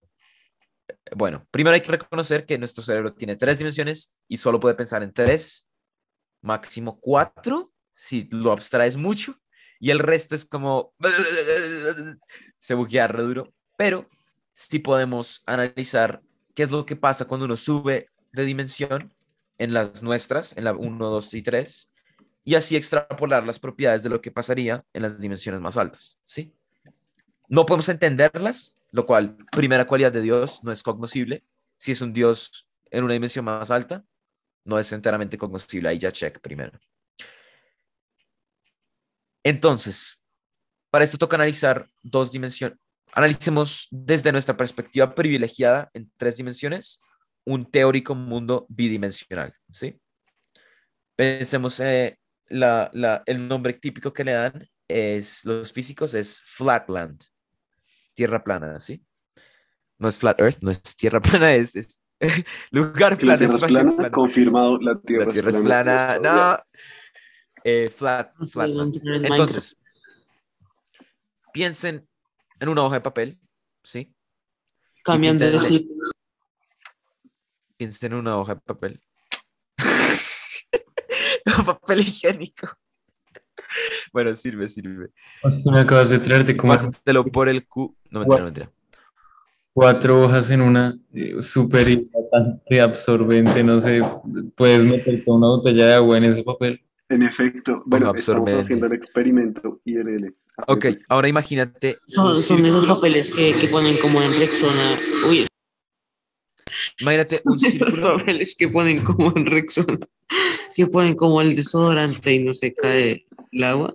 bueno, 1.14 1.46
primero 1.50 1.74
hay 1.74 1.80
que 1.80 1.92
reconocer 1.92 2.44
que 2.44 2.58
nuestro 2.58 2.82
cerebro 2.82 3.12
tiene 3.14 3.36
tres 3.36 3.58
dimensiones 3.58 4.16
y 4.28 4.36
solo 4.36 4.60
puede 4.60 4.74
pensar 4.74 5.02
en 5.02 5.12
tres, 5.12 5.67
máximo 6.40 6.98
cuatro, 7.00 7.72
si 7.94 8.28
lo 8.30 8.52
abstraes 8.52 8.96
mucho, 8.96 9.34
y 9.80 9.90
el 9.90 9.98
resto 9.98 10.34
es 10.34 10.44
como 10.44 10.94
se 12.58 12.74
buguea 12.74 13.08
re 13.08 13.22
duro, 13.22 13.52
pero 13.76 14.08
sí 14.52 14.78
podemos 14.78 15.42
analizar 15.46 16.20
qué 16.54 16.64
es 16.64 16.70
lo 16.70 16.84
que 16.84 16.96
pasa 16.96 17.26
cuando 17.26 17.46
uno 17.46 17.56
sube 17.56 18.06
de 18.32 18.44
dimensión 18.44 19.12
en 19.58 19.72
las 19.72 20.02
nuestras, 20.02 20.56
en 20.56 20.64
la 20.64 20.72
1, 20.72 21.06
2 21.06 21.34
y 21.34 21.42
3, 21.42 21.92
y 22.44 22.54
así 22.54 22.76
extrapolar 22.76 23.46
las 23.46 23.58
propiedades 23.58 24.02
de 24.02 24.08
lo 24.08 24.20
que 24.20 24.30
pasaría 24.30 24.84
en 24.92 25.02
las 25.02 25.20
dimensiones 25.20 25.60
más 25.60 25.76
altas, 25.76 26.18
¿sí? 26.24 26.54
No 27.48 27.66
podemos 27.66 27.88
entenderlas, 27.88 28.78
lo 28.90 29.06
cual, 29.06 29.36
primera 29.52 29.86
cualidad 29.86 30.12
de 30.12 30.20
Dios, 30.20 30.62
no 30.62 30.72
es 30.72 30.82
cognoscible. 30.82 31.44
Si 31.76 31.92
es 31.92 32.00
un 32.00 32.12
Dios 32.12 32.68
en 32.90 33.04
una 33.04 33.14
dimensión 33.14 33.44
más 33.44 33.70
alta, 33.70 34.04
no 34.68 34.78
es 34.78 34.92
enteramente 34.92 35.38
cognoscible. 35.38 35.88
Ahí 35.88 35.98
ya 35.98 36.12
check 36.12 36.40
primero. 36.40 36.78
Entonces, 39.42 40.22
para 40.90 41.04
esto 41.04 41.16
toca 41.16 41.36
analizar 41.36 41.88
dos 42.02 42.30
dimensiones. 42.30 42.78
Analicemos 43.12 43.88
desde 43.90 44.30
nuestra 44.30 44.56
perspectiva 44.56 45.14
privilegiada 45.14 45.90
en 45.94 46.12
tres 46.18 46.36
dimensiones 46.36 47.00
un 47.46 47.70
teórico 47.70 48.14
mundo 48.14 48.66
bidimensional, 48.68 49.54
¿sí? 49.72 49.98
Pensemos, 51.16 51.80
eh, 51.80 52.18
la, 52.48 52.90
la, 52.92 53.22
el 53.24 53.48
nombre 53.48 53.72
típico 53.72 54.12
que 54.12 54.24
le 54.24 54.32
dan 54.32 54.68
es, 54.86 55.46
los 55.46 55.72
físicos 55.72 56.12
es 56.12 56.42
flatland, 56.42 57.24
tierra 58.12 58.44
plana, 58.44 58.78
¿sí? 58.78 59.02
No 59.96 60.08
es 60.08 60.18
flat 60.18 60.38
earth, 60.40 60.58
no 60.60 60.70
es 60.70 60.82
tierra 60.94 61.20
plana, 61.22 61.54
es 61.54 62.02
lugar 62.70 63.12
la 63.12 63.18
plano, 63.18 63.38
Tierra 63.38 63.44
es 63.44 63.54
espacio 63.54 63.96
plana, 63.96 64.10
confirmado, 64.10 64.78
la 64.80 65.00
Tierra, 65.00 65.26
La 65.26 65.32
tierra 65.32 65.50
es 65.50 65.58
plana, 65.58 66.18
no. 66.18 66.58
Eh, 67.64 67.88
flat, 67.88 68.32
en 68.56 69.24
Entonces, 69.24 69.76
piensen 71.52 72.08
en 72.60 72.68
una 72.68 72.82
hoja 72.82 72.96
de 72.96 73.00
papel, 73.00 73.38
¿sí? 73.82 74.14
Cambiando 75.04 75.44
de 75.50 75.60
sitio. 75.60 75.94
Piensen 77.76 78.12
en 78.12 78.18
una 78.18 78.36
hoja 78.38 78.54
de 78.54 78.60
papel. 78.60 79.00
Papel 81.66 82.00
higiénico. 82.00 82.68
Bueno, 84.12 84.34
sirve, 84.36 84.68
sirve. 84.68 85.10
Tú 85.62 85.70
me 85.70 85.80
acabas 85.80 86.10
de 86.10 86.18
traerte 86.18 86.56
como 86.56 86.72
Pásatelo 86.72 87.24
por 87.26 87.48
el 87.48 87.66
Q. 87.66 87.96
No, 88.10 88.20
mentira, 88.20 88.38
no, 88.38 88.44
mentira. 88.46 88.72
Cuatro 89.78 90.24
hojas 90.24 90.50
en 90.50 90.60
una, 90.60 90.98
eh, 91.14 91.40
súper 91.40 91.88
hidratante, 91.88 92.80
absorbente, 92.80 93.62
no 93.62 93.80
sé, 93.80 94.02
puedes 94.56 94.82
meterte 94.82 95.30
una 95.30 95.46
botella 95.46 95.86
de 95.86 95.94
agua 95.94 96.18
en 96.18 96.24
ese 96.24 96.42
papel. 96.42 96.80
En 97.08 97.22
efecto, 97.22 97.84
bueno, 97.86 98.12
estamos 98.12 98.52
haciendo 98.52 98.86
el 98.86 98.94
experimento 98.94 99.80
IRL. 99.84 100.34
Ok, 100.66 100.86
ahora 101.08 101.28
imagínate. 101.28 101.94
Son, 102.08 102.32
un 102.32 102.36
son 102.36 102.66
esos 102.66 102.86
papeles 102.86 103.32
que, 103.32 103.54
que 103.54 103.68
ponen 103.68 103.96
como 104.02 104.20
en 104.20 104.36
Rexona. 104.36 104.98
Uy, 105.28 105.46
Imagínate 107.00 107.36
un 107.44 107.54
esos 107.54 107.70
círculo. 107.70 108.18
papeles 108.18 108.56
que 108.58 108.68
ponen 108.68 109.04
como 109.04 109.32
en 109.36 109.46
Rexona. 109.46 109.98
Que 110.74 110.88
ponen 110.88 111.14
como 111.14 111.40
el 111.40 111.54
desodorante 111.54 112.34
y 112.34 112.40
no 112.40 112.52
se 112.52 112.74
cae 112.74 113.26
el 113.52 113.62
agua. 113.62 113.94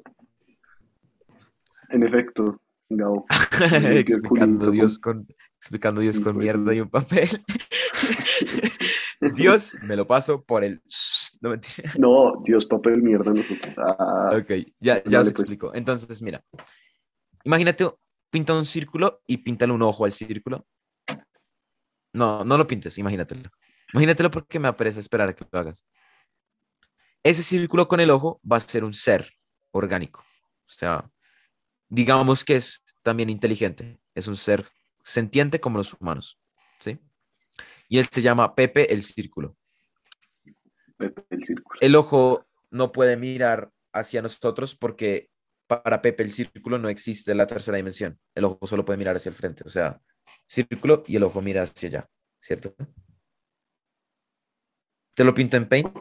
En 1.90 2.04
efecto, 2.04 2.62
Gabo. 2.90 3.26
Explicando 3.84 4.72
Dios 4.72 4.98
con, 4.98 5.28
explicando 5.64 6.02
Dios 6.02 6.18
Sí, 6.18 6.24
con 6.24 6.34
pues, 6.34 6.44
mierda 6.44 6.74
y 6.74 6.82
un 6.82 6.90
papel. 6.90 7.30
Dios, 9.34 9.78
me 9.82 9.96
lo 9.96 10.06
paso 10.06 10.44
por 10.44 10.64
el. 10.64 10.82
No 11.42 11.50
mentira. 11.50 11.92
No, 11.98 12.42
Dios, 12.46 12.66
papel 12.66 13.02
mierda, 13.02 13.34
nosotros. 13.34 13.74
Ah, 13.78 14.32
Ok, 14.38 14.50
ya, 14.80 15.04
ya 15.04 15.04
Dale, 15.04 15.18
os 15.20 15.32
pues. 15.32 15.40
explico. 15.42 15.74
Entonces, 15.74 16.22
mira, 16.22 16.42
imagínate, 17.44 17.90
pinta 18.30 18.54
un 18.54 18.64
círculo 18.64 19.22
y 19.28 19.38
píntale 19.38 19.74
un 19.74 19.82
ojo 19.82 20.06
al 20.06 20.14
círculo. 20.14 20.66
No, 22.14 22.46
no 22.46 22.58
lo 22.58 22.66
pintes, 22.66 22.98
imagínatelo. 22.98 23.50
Imagínatelo 23.94 24.32
porque 24.32 24.58
me 24.60 24.70
aparece 24.70 25.02
esperar 25.02 25.30
a 25.30 25.36
que 25.36 25.46
lo 25.52 25.60
hagas. 25.60 25.86
Ese 27.24 27.44
círculo 27.44 27.88
con 27.90 28.00
el 28.00 28.10
ojo 28.10 28.40
va 28.50 28.58
a 28.58 28.62
ser 28.62 28.84
un 28.86 28.94
ser 28.94 29.34
orgánico. 29.72 30.22
O 30.22 30.70
sea, 30.70 31.10
digamos 31.90 32.46
que 32.46 32.56
es 32.56 32.86
también 33.02 33.30
inteligente. 33.30 34.00
Es 34.16 34.28
un 34.28 34.38
ser 34.38 34.66
sentiente 35.04 35.60
como 35.60 35.78
los 35.78 35.94
humanos. 35.94 36.40
¿Sí? 36.80 37.00
Y 37.88 38.00
él 38.00 38.08
se 38.12 38.22
llama 38.22 38.56
Pepe 38.56 38.92
el 38.92 39.04
círculo 39.04 39.56
Pepe, 40.98 41.26
el 41.30 41.44
círculo. 41.44 41.80
el 41.82 41.96
ojo 41.96 42.48
no 42.72 42.92
puede 42.92 43.18
mirar 43.18 43.72
hacia 43.92 44.22
nosotros 44.22 44.76
porque 44.76 45.30
para 45.68 46.02
Pepe 46.02 46.24
el 46.24 46.32
círculo 46.32 46.78
no 46.78 46.90
existe 46.90 47.34
la 47.36 47.48
tercera 47.48 47.78
dimensión. 47.78 48.20
El 48.36 48.46
ojo 48.46 48.66
solo 48.66 48.86
puede 48.86 48.98
mirar 48.98 49.16
hacia 49.16 49.30
el 49.30 49.36
frente. 49.36 49.64
O 49.66 49.70
sea, 49.70 50.02
círculo 50.46 51.04
y 51.08 51.16
el 51.16 51.24
ojo 51.24 51.42
mira 51.42 51.64
hacia 51.64 51.90
allá, 51.90 52.10
¿cierto? 52.40 52.76
Te 55.14 55.24
lo 55.24 55.34
pinto 55.34 55.58
en 55.58 55.68
Paint. 55.68 55.96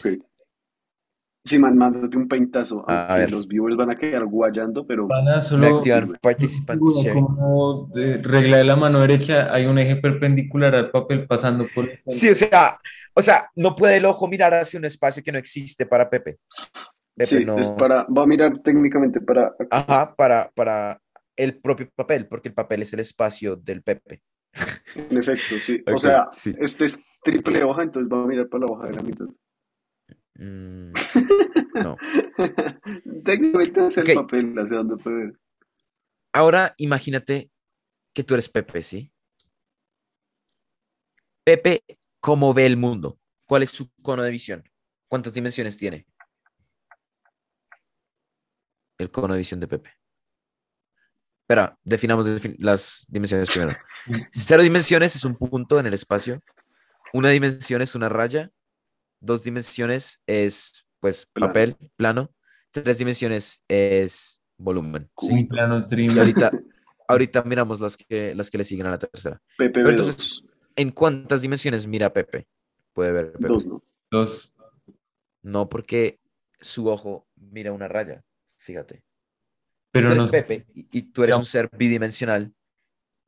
Sí, 1.45 1.59
man, 1.59 1.77
mándate 1.77 2.17
un 2.17 2.29
peintazo. 2.29 2.85
A 2.89 3.07
aunque 3.07 3.21
ver. 3.23 3.31
los 3.33 3.49
viewers 3.49 3.75
van 3.77 3.91
a 3.91 3.97
quedar 3.97 4.25
guayando, 4.27 4.87
pero 4.87 5.09
Van 5.09 5.27
a 5.29 5.41
solo 5.41 5.79
activar 5.79 6.05
sirve. 6.05 6.19
participant 6.21 6.79
figura 6.79 7.03
sharing. 7.03 7.25
como 7.25 7.91
de 7.95 8.19
regla 8.23 8.59
de 8.59 8.65
la 8.65 8.77
mano 8.77 9.01
derecha, 9.01 9.53
hay 9.53 9.67
un 9.67 9.77
eje 9.79 9.97
perpendicular 9.97 10.75
al 10.77 10.91
papel 10.91 11.27
pasando 11.27 11.67
por 11.75 11.87
el. 11.89 11.99
Sí, 12.13 12.29
o 12.31 12.35
sea, 12.35 12.79
o 13.15 13.23
sea, 13.23 13.51
no 13.57 13.75
puede 13.75 13.97
el 13.97 14.05
ojo 14.05 14.29
mirar 14.29 14.55
hacia 14.55 14.79
un 14.79 14.85
espacio 14.85 15.23
que 15.23 15.33
no 15.33 15.39
existe 15.39 15.85
para 15.85 16.09
Pepe. 16.09 16.39
Pepe 17.17 17.27
sí, 17.27 17.45
no- 17.45 17.59
es 17.59 17.71
para, 17.73 18.05
va 18.05 18.23
a 18.23 18.27
mirar 18.27 18.59
técnicamente 18.63 19.21
para 19.21 19.53
Ajá, 19.71 20.15
para, 20.15 20.51
para 20.55 20.99
el 21.37 21.59
propio 21.61 21.89
papel, 21.95 22.29
porque 22.29 22.49
el 22.51 22.55
papel 22.55 22.83
es 22.83 22.93
el 22.95 23.01
espacio 23.01 23.57
del 23.57 23.83
Pepe. 23.83 24.23
En 24.95 25.19
efecto, 25.19 25.57
sí. 25.59 25.83
O 25.93 25.99
sea, 25.99 26.29
sí. 26.31 26.55
este 26.61 26.85
es 26.85 27.05
triple 27.25 27.65
hoja, 27.65 27.83
entonces 27.83 28.11
va 28.11 28.23
a 28.23 28.27
mirar 28.27 28.49
para 28.49 28.65
la 28.67 28.73
hoja 28.73 28.87
de 28.87 28.95
la 28.95 29.03
mitad. 29.03 29.27
Mm, 30.35 30.93
no. 31.85 31.97
Técnicamente 33.25 33.87
es 33.87 33.97
el 33.99 34.15
papel 34.15 34.55
hacia 34.59 34.79
donde 34.79 34.97
puede. 34.97 35.33
Ahora 36.33 36.75
imagínate 36.79 37.51
que 38.15 38.25
tú 38.25 38.35
eres 38.35 38.49
Pepe, 38.49 38.83
¿sí? 38.83 39.13
Pepe, 41.45 41.83
¿cómo 42.21 42.55
ve 42.55 42.67
el 42.67 42.77
mundo? 42.77 43.19
¿Cuál 43.47 43.63
es 43.65 43.71
su 43.71 43.91
cono 44.03 44.23
de 44.23 44.31
visión? 44.31 44.63
¿Cuántas 45.09 45.35
dimensiones 45.35 45.77
tiene? 45.77 46.07
el 48.99 49.11
cono 49.11 49.35
de 49.35 49.39
visión 49.39 49.59
de 49.59 49.67
Pepe. 49.67 49.91
Espera, 51.43 51.77
definamos 51.83 52.25
defin- 52.25 52.55
las 52.61 53.05
dimensiones 53.09 53.49
primero. 53.51 53.77
Cero 54.33 54.63
dimensiones 54.63 55.17
es 55.17 55.25
un 55.25 55.35
punto 55.35 55.81
en 55.81 55.87
el 55.87 55.95
espacio. 55.95 56.41
Una 57.13 57.31
dimensión 57.31 57.83
es 57.83 57.97
una 57.97 58.09
raya. 58.09 58.51
Dos 59.23 59.45
dimensiones 59.45 60.21
es, 60.27 60.85
pues, 60.99 61.27
Plano. 61.27 61.49
papel, 61.49 61.77
plano. 61.95 62.35
Tres 62.73 62.99
dimensiones 62.99 63.63
es 63.69 64.41
volumen. 64.59 65.09
ahorita, 65.17 66.51
ahorita 67.09 67.45
miramos 67.45 67.81
las 67.81 67.97
que, 67.97 68.35
las 68.35 68.51
que 68.51 68.59
le 68.59 68.65
siguen 68.65 68.87
a 68.87 68.91
la 68.91 68.99
tercera. 68.99 69.41
PPB 69.59 69.73
Pero 69.75 69.91
entonces, 69.91 70.43
¿en 70.75 70.91
cuántas 70.91 71.41
dimensiones 71.41 71.87
mira 71.87 72.13
Pepe? 72.13 72.49
Puede 72.93 73.13
ver 73.13 73.33
Pepe. 73.33 73.47
dos, 73.47 73.67
¿no? 73.67 73.85
Dos. 74.11 74.53
No, 75.43 75.69
porque 75.69 76.19
su 76.61 76.89
ojo 76.89 77.29
mira 77.37 77.73
una 77.73 77.87
raya. 77.87 78.25
Fíjate. 78.59 79.05
Pero 79.93 80.09
tú 80.09 80.13
eres 80.15 80.25
no, 80.25 80.31
Pepe 80.33 80.67
y, 80.75 80.99
y 80.99 81.03
tú 81.13 81.23
eres 81.23 81.37
un 81.37 81.45
ser 81.45 81.71
bidimensional. 81.77 82.53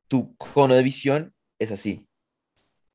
Tu 0.09 0.35
cono 0.35 0.75
de 0.75 0.83
visión 0.83 1.33
es 1.57 1.71
así. 1.71 2.05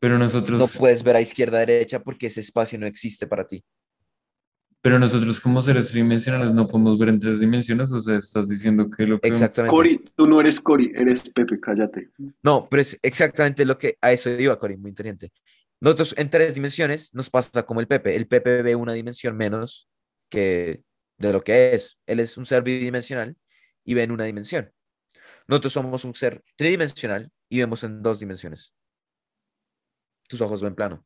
Pero 0.01 0.19
nosotros, 0.19 0.59
No 0.59 0.67
puedes 0.79 1.03
ver 1.05 1.15
a 1.17 1.21
izquierda 1.21 1.59
a 1.59 1.67
derecha 1.67 2.03
porque 2.03 2.27
ese 2.27 2.41
espacio 2.41 2.79
no 2.79 2.87
existe 2.87 3.27
para 3.27 3.45
ti. 3.47 3.63
pero 4.83 4.99
nosotros 4.99 5.41
como 5.41 5.61
seres 5.61 5.91
tridimensionales 5.91 6.55
no 6.55 6.67
podemos 6.67 6.99
ver 6.99 7.11
en 7.11 7.21
tres 7.21 7.39
dimensiones, 7.39 7.93
o 7.93 8.01
sea, 8.01 8.17
estás 8.17 8.49
diciendo 8.49 8.91
que 8.91 9.05
lo 9.07 9.21
que 9.21 9.29
Exactamente. 9.29 9.77
Cori, 9.77 10.05
tú 10.17 10.27
no 10.27 10.41
eres 10.41 10.59
Cori, 10.59 10.91
eres 10.95 11.31
Pepe, 11.31 11.61
cállate. 11.61 12.09
No, 12.43 12.67
pero 12.69 12.81
es 12.81 12.99
exactamente 13.03 13.65
lo 13.67 13.77
que 13.79 13.99
a 14.01 14.11
eso 14.11 14.31
iba, 14.31 14.59
Cory, 14.59 14.79
muy 14.79 14.89
inteligente. 14.89 15.31
Nosotros 15.83 16.15
en 16.17 16.31
tres 16.31 16.55
dimensiones 16.55 17.15
nos 17.15 17.29
pasa 17.31 17.63
como 17.65 17.81
el 17.81 17.87
Pepe. 17.87 18.17
El 18.17 18.27
Pepe 18.27 18.63
ve 18.63 18.75
una 18.75 18.93
dimensión 18.95 19.37
menos 19.37 19.89
que 20.31 20.83
de 21.19 21.33
lo 21.33 21.43
que 21.43 21.75
es. 21.75 21.99
Él 22.07 22.21
es 22.21 22.37
un 22.39 22.47
ser 22.47 22.63
bidimensional 22.63 23.37
y 23.85 23.95
ve 23.95 24.03
en 24.03 24.13
una 24.13 24.25
dimensión. 24.25 24.71
Nosotros 25.47 25.73
somos 25.75 26.05
un 26.05 26.15
ser 26.15 26.43
tridimensional 26.57 27.31
y 27.51 27.59
vemos 27.59 27.85
en 27.85 28.03
dos 28.03 28.19
dimensiones. 28.21 28.73
Tus 30.31 30.41
ojos 30.41 30.63
ven 30.63 30.77
plano. 30.77 31.05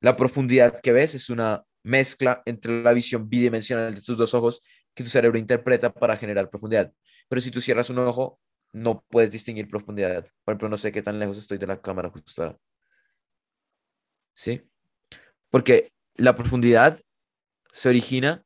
La 0.00 0.16
profundidad 0.16 0.80
que 0.80 0.90
ves 0.90 1.14
es 1.14 1.28
una 1.28 1.64
mezcla 1.82 2.42
entre 2.46 2.82
la 2.82 2.94
visión 2.94 3.28
bidimensional 3.28 3.94
de 3.94 4.00
tus 4.00 4.16
dos 4.16 4.32
ojos 4.32 4.62
que 4.94 5.04
tu 5.04 5.10
cerebro 5.10 5.38
interpreta 5.38 5.92
para 5.92 6.16
generar 6.16 6.48
profundidad. 6.48 6.90
Pero 7.28 7.42
si 7.42 7.50
tú 7.50 7.60
cierras 7.60 7.90
un 7.90 7.98
ojo, 7.98 8.40
no 8.72 9.04
puedes 9.10 9.30
distinguir 9.30 9.68
profundidad. 9.68 10.26
Por 10.44 10.52
ejemplo, 10.52 10.70
no 10.70 10.78
sé 10.78 10.92
qué 10.92 11.02
tan 11.02 11.18
lejos 11.18 11.36
estoy 11.36 11.58
de 11.58 11.66
la 11.66 11.78
cámara 11.82 12.08
justo 12.08 12.42
ahora. 12.42 12.58
¿Sí? 14.34 14.62
Porque 15.50 15.92
la 16.14 16.34
profundidad 16.34 16.98
se 17.70 17.90
origina 17.90 18.42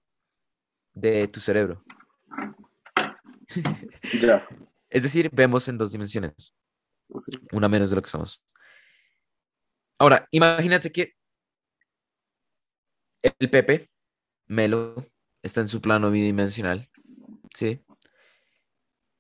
de 0.95 1.29
tu 1.29 1.39
cerebro. 1.39 1.85
Ya. 4.21 4.45
Es 4.89 5.03
decir, 5.03 5.29
vemos 5.33 5.69
en 5.69 5.77
dos 5.77 5.93
dimensiones, 5.93 6.55
una 7.53 7.69
menos 7.69 7.91
de 7.91 7.97
lo 7.97 8.03
que 8.03 8.11
somos. 8.11 8.43
Ahora, 9.99 10.27
imagínate 10.31 10.93
que 10.93 11.15
el 13.23 13.51
Pepe, 13.51 13.91
Melo, 14.47 15.07
está 15.43 15.61
en 15.61 15.69
su 15.69 15.81
plano 15.81 16.11
bidimensional, 16.11 16.89
¿sí? 17.55 17.83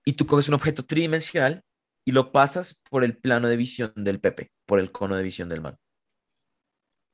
Y 0.05 0.13
tú 0.13 0.27
coges 0.27 0.49
un 0.49 0.55
objeto 0.55 0.85
tridimensional 0.85 1.65
y 2.05 2.13
lo 2.13 2.31
pasas 2.31 2.81
por 2.89 3.03
el 3.05 3.17
plano 3.17 3.49
de 3.49 3.57
visión 3.57 3.93
del 3.97 4.21
Pepe, 4.21 4.53
por 4.65 4.79
el 4.79 4.93
cono 4.93 5.17
de 5.17 5.23
visión 5.23 5.49
del 5.49 5.61
man. 5.61 5.79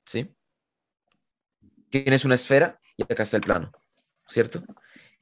¿Sí? 0.05 0.35
Tienes 1.89 2.25
una 2.25 2.35
esfera 2.35 2.79
y 2.97 3.03
acá 3.03 3.23
está 3.23 3.37
el 3.37 3.43
plano, 3.43 3.73
¿cierto? 4.29 4.63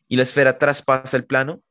Y 0.08 0.16
la 0.16 0.22
esfera 0.22 0.58
traspasa 0.58 1.16
el 1.16 1.24
plano. 1.24 1.62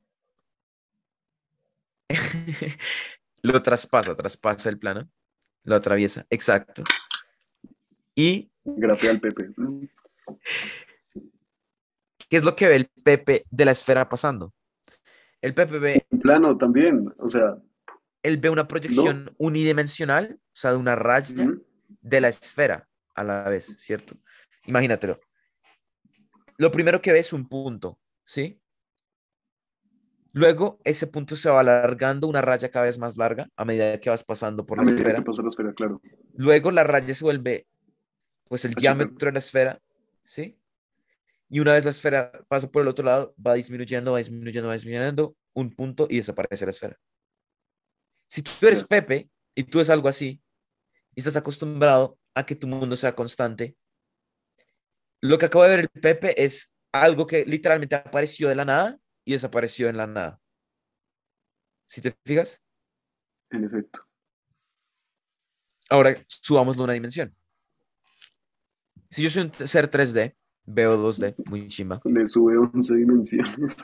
lo 3.41 3.61
traspasa, 3.61 4.15
traspasa 4.15 4.69
el 4.69 4.79
plano, 4.79 5.09
lo 5.63 5.75
atraviesa, 5.75 6.25
exacto. 6.29 6.83
Y 8.15 8.51
Grafea 8.63 9.11
al 9.11 9.19
Pepe. 9.19 9.49
¿qué 12.29 12.37
es 12.37 12.43
lo 12.43 12.55
que 12.55 12.67
ve 12.67 12.75
el 12.75 12.87
Pepe 13.03 13.45
de 13.49 13.65
la 13.65 13.71
esfera 13.71 14.07
pasando? 14.07 14.53
El 15.41 15.53
Pepe 15.53 15.79
ve 15.79 16.05
En 16.11 16.19
plano 16.19 16.57
también, 16.57 17.13
o 17.17 17.27
sea, 17.27 17.57
él 18.23 18.37
ve 18.37 18.49
una 18.49 18.67
proyección 18.67 19.33
unidimensional, 19.37 20.37
o 20.39 20.55
sea, 20.55 20.71
de 20.71 20.77
una 20.77 20.95
raya 20.95 21.47
de 21.87 22.21
la 22.21 22.27
esfera 22.27 22.87
a 23.15 23.23
la 23.23 23.49
vez, 23.49 23.75
¿cierto? 23.79 24.15
Imagínatelo. 24.65 25.19
Lo 26.57 26.71
primero 26.71 27.01
que 27.01 27.13
ve 27.13 27.19
es 27.19 27.31
un 27.31 27.47
punto, 27.47 27.99
¿sí? 28.25 28.58
Luego 30.33 30.79
ese 30.83 31.07
punto 31.07 31.35
se 31.35 31.49
va 31.49 31.61
alargando 31.61 32.27
una 32.27 32.41
raya 32.41 32.69
cada 32.69 32.85
vez 32.85 32.97
más 32.97 33.17
larga 33.17 33.49
a 33.55 33.65
medida 33.65 33.99
que 33.99 34.09
vas 34.09 34.23
pasando 34.23 34.65
por 34.65 34.79
a 34.79 34.83
la 34.83 34.91
esfera. 34.91 35.15
que 35.15 35.21
pasa 35.23 35.41
la 35.41 35.49
esfera, 35.49 35.73
claro. 35.73 36.01
Luego 36.35 36.71
la 36.71 36.83
raya 36.83 37.13
se 37.13 37.23
vuelve, 37.23 37.67
pues, 38.47 38.65
el 38.65 38.73
diámetro 38.73 39.27
de 39.27 39.31
la 39.31 39.39
esfera, 39.39 39.81
¿sí? 40.23 40.57
Y 41.49 41.59
una 41.59 41.73
vez 41.73 41.83
la 41.83 41.91
esfera 41.91 42.31
pasa 42.47 42.69
por 42.69 42.83
el 42.83 42.87
otro 42.87 43.05
lado, 43.05 43.33
va 43.45 43.55
disminuyendo, 43.55 44.11
va 44.11 44.19
disminuyendo, 44.19 44.67
va 44.67 44.75
disminuyendo, 44.75 45.35
un 45.53 45.71
punto 45.71 46.05
y 46.07 46.17
desaparece 46.17 46.65
la 46.65 46.71
esfera. 46.71 46.97
Si 48.27 48.43
tú 48.43 48.67
eres. 48.67 48.83
Pepe 48.83 49.29
y 49.55 49.63
tú 49.63 49.79
es 49.79 49.89
algo 49.89 50.07
así, 50.07 50.41
y 51.15 51.19
estás 51.19 51.35
acostumbrado 51.35 52.19
a 52.35 52.45
que 52.45 52.55
tu 52.55 52.67
mundo 52.67 52.95
sea 52.95 53.15
constante, 53.15 53.75
lo 55.21 55.37
que 55.39 55.45
acabo 55.45 55.63
de 55.63 55.69
ver 55.71 55.79
el 55.79 55.89
Pepe 55.89 56.41
es 56.41 56.73
algo 56.91 57.25
que 57.25 57.43
literalmente 57.45 57.95
apareció 57.95 58.47
de 58.47 58.55
la 58.55 58.65
nada 58.65 58.99
y 59.29 59.33
desapareció 59.33 59.89
en 59.89 59.97
la 59.97 60.07
nada. 60.07 60.41
¿Si 61.85 62.01
te 62.01 62.17
fijas? 62.25 62.63
En 63.51 63.63
efecto. 63.63 64.03
Ahora 65.87 66.15
subámoslo 66.27 66.81
a 66.81 66.85
una 66.85 66.93
dimensión. 66.93 67.35
Si 69.11 69.21
yo 69.21 69.29
soy 69.29 69.43
un 69.43 69.67
ser 69.67 69.91
3D, 69.91 70.35
veo 70.63 70.97
2D, 70.97 71.35
muy 71.45 71.67
chimba. 71.67 72.01
Le 72.05 72.25
sube 72.25 72.57
11 72.57 72.95
dimensiones. 72.95 73.75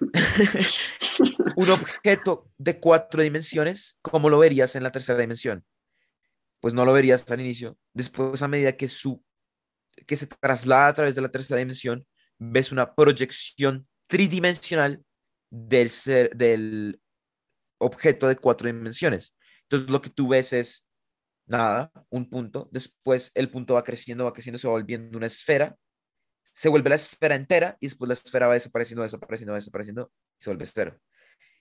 Un 1.56 1.70
objeto 1.70 2.52
de 2.58 2.80
cuatro 2.80 3.22
dimensiones, 3.22 4.00
¿cómo 4.02 4.32
lo 4.32 4.40
verías 4.40 4.76
en 4.76 4.82
la 4.82 4.92
tercera 4.92 5.20
dimensión? 5.20 5.64
Pues 6.60 6.74
no 6.74 6.86
lo 6.86 6.92
verías 6.92 7.30
al 7.30 7.40
inicio. 7.40 7.78
Después, 7.94 8.42
a 8.42 8.48
medida 8.48 8.76
que, 8.76 8.88
su, 8.88 9.24
que 10.08 10.16
se 10.16 10.26
traslada 10.26 10.88
a 10.88 10.94
través 10.94 11.14
de 11.14 11.22
la 11.22 11.30
tercera 11.30 11.60
dimensión, 11.60 12.08
ves 12.40 12.72
una 12.72 12.96
proyección 12.96 13.88
tridimensional 14.08 15.05
del, 15.56 15.90
ser, 15.90 16.36
del 16.36 17.00
objeto 17.78 18.28
de 18.28 18.36
cuatro 18.36 18.68
dimensiones. 18.68 19.38
Entonces, 19.64 19.90
lo 19.90 20.02
que 20.02 20.10
tú 20.10 20.28
ves 20.28 20.54
es 20.54 20.88
nada, 21.48 21.92
un 22.10 22.30
punto. 22.30 22.70
Después, 22.72 23.32
el 23.36 23.50
punto 23.50 23.76
va 23.76 23.84
creciendo, 23.84 24.26
va 24.26 24.34
creciendo, 24.34 24.58
se 24.58 24.68
va 24.68 24.74
volviendo 24.74 25.18
una 25.18 25.28
esfera. 25.28 25.78
Se 26.44 26.70
vuelve 26.70 26.90
la 26.90 26.96
esfera 26.96 27.36
entera 27.36 27.78
y 27.80 27.88
después 27.88 28.08
la 28.08 28.14
esfera 28.14 28.48
va 28.48 28.54
desapareciendo, 28.54 29.04
desapareciendo, 29.04 29.54
desapareciendo 29.54 30.12
y 30.40 30.44
se 30.44 30.50
vuelve 30.50 30.66
cero. 30.66 31.00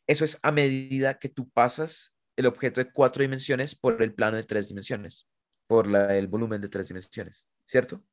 Eso 0.06 0.24
es 0.24 0.39
a 0.43 0.52
medida 0.52 1.18
que 1.18 1.28
tú 1.28 1.48
pasas 1.51 2.14
el 2.36 2.47
objeto 2.47 2.81
de 2.81 2.93
cuatro 2.93 3.23
dimensiones 3.23 3.74
por 3.74 4.02
el 4.02 4.14
plano 4.14 4.36
de 4.36 4.44
tres 4.44 4.68
dimensiones, 4.68 5.27
por 5.66 5.89
el 5.89 6.27
volumen 6.28 6.60
de 6.60 6.68
tres 6.68 6.89
dimensiones, 6.89 7.47
¿cierto? 7.66 8.05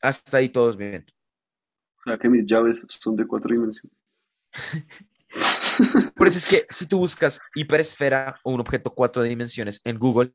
Hasta 0.00 0.36
ahí 0.36 0.48
todos 0.48 0.76
bien. 0.76 1.06
O 1.98 2.02
sea 2.04 2.18
que 2.18 2.28
mis 2.28 2.44
llaves 2.46 2.84
son 2.88 3.16
de 3.16 3.26
cuatro 3.26 3.52
dimensiones. 3.52 3.98
Por 6.16 6.26
eso 6.26 6.38
es 6.38 6.46
que 6.46 6.66
si 6.70 6.86
tú 6.86 6.98
buscas 6.98 7.40
hiperesfera 7.54 8.40
o 8.42 8.52
un 8.52 8.60
objeto 8.60 8.94
cuatro 8.94 9.22
dimensiones 9.22 9.80
en 9.84 9.98
Google, 9.98 10.32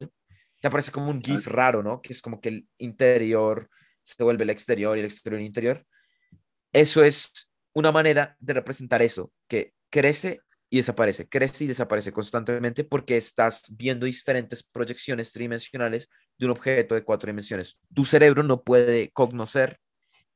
te 0.60 0.68
aparece 0.68 0.92
como 0.92 1.10
un 1.10 1.22
GIF 1.22 1.48
raro, 1.48 1.84
¿no? 1.84 2.02
Que 2.02 2.14
es 2.14 2.22
como 2.22 2.40
que 2.40 2.50
el 2.50 2.68
interior 2.78 3.70
se 4.04 4.24
vuelve 4.24 4.44
el 4.44 4.50
exterior 4.50 4.96
y 4.96 5.02
el 5.02 5.06
exterior 5.06 5.40
el 5.40 5.46
interior. 5.46 5.86
Eso 6.72 7.04
es 7.04 7.52
una 7.74 7.92
manera 7.92 8.36
de 8.40 8.54
representar 8.54 9.02
eso, 9.02 9.32
que 9.48 9.74
crece 9.90 10.42
y 10.70 10.78
desaparece, 10.78 11.28
crece 11.28 11.66
y 11.66 11.68
desaparece 11.68 12.12
constantemente 12.12 12.84
porque 12.84 13.16
estás 13.16 13.64
viendo 13.78 14.06
diferentes 14.06 14.64
proyecciones 14.64 15.32
tridimensionales 15.32 16.10
de 16.38 16.46
un 16.46 16.52
objeto 16.52 16.96
de 16.96 17.04
cuatro 17.04 17.28
dimensiones. 17.28 17.78
Tu 17.94 18.04
cerebro 18.04 18.42
no 18.42 18.64
puede 18.64 19.12
cognocer 19.12 19.80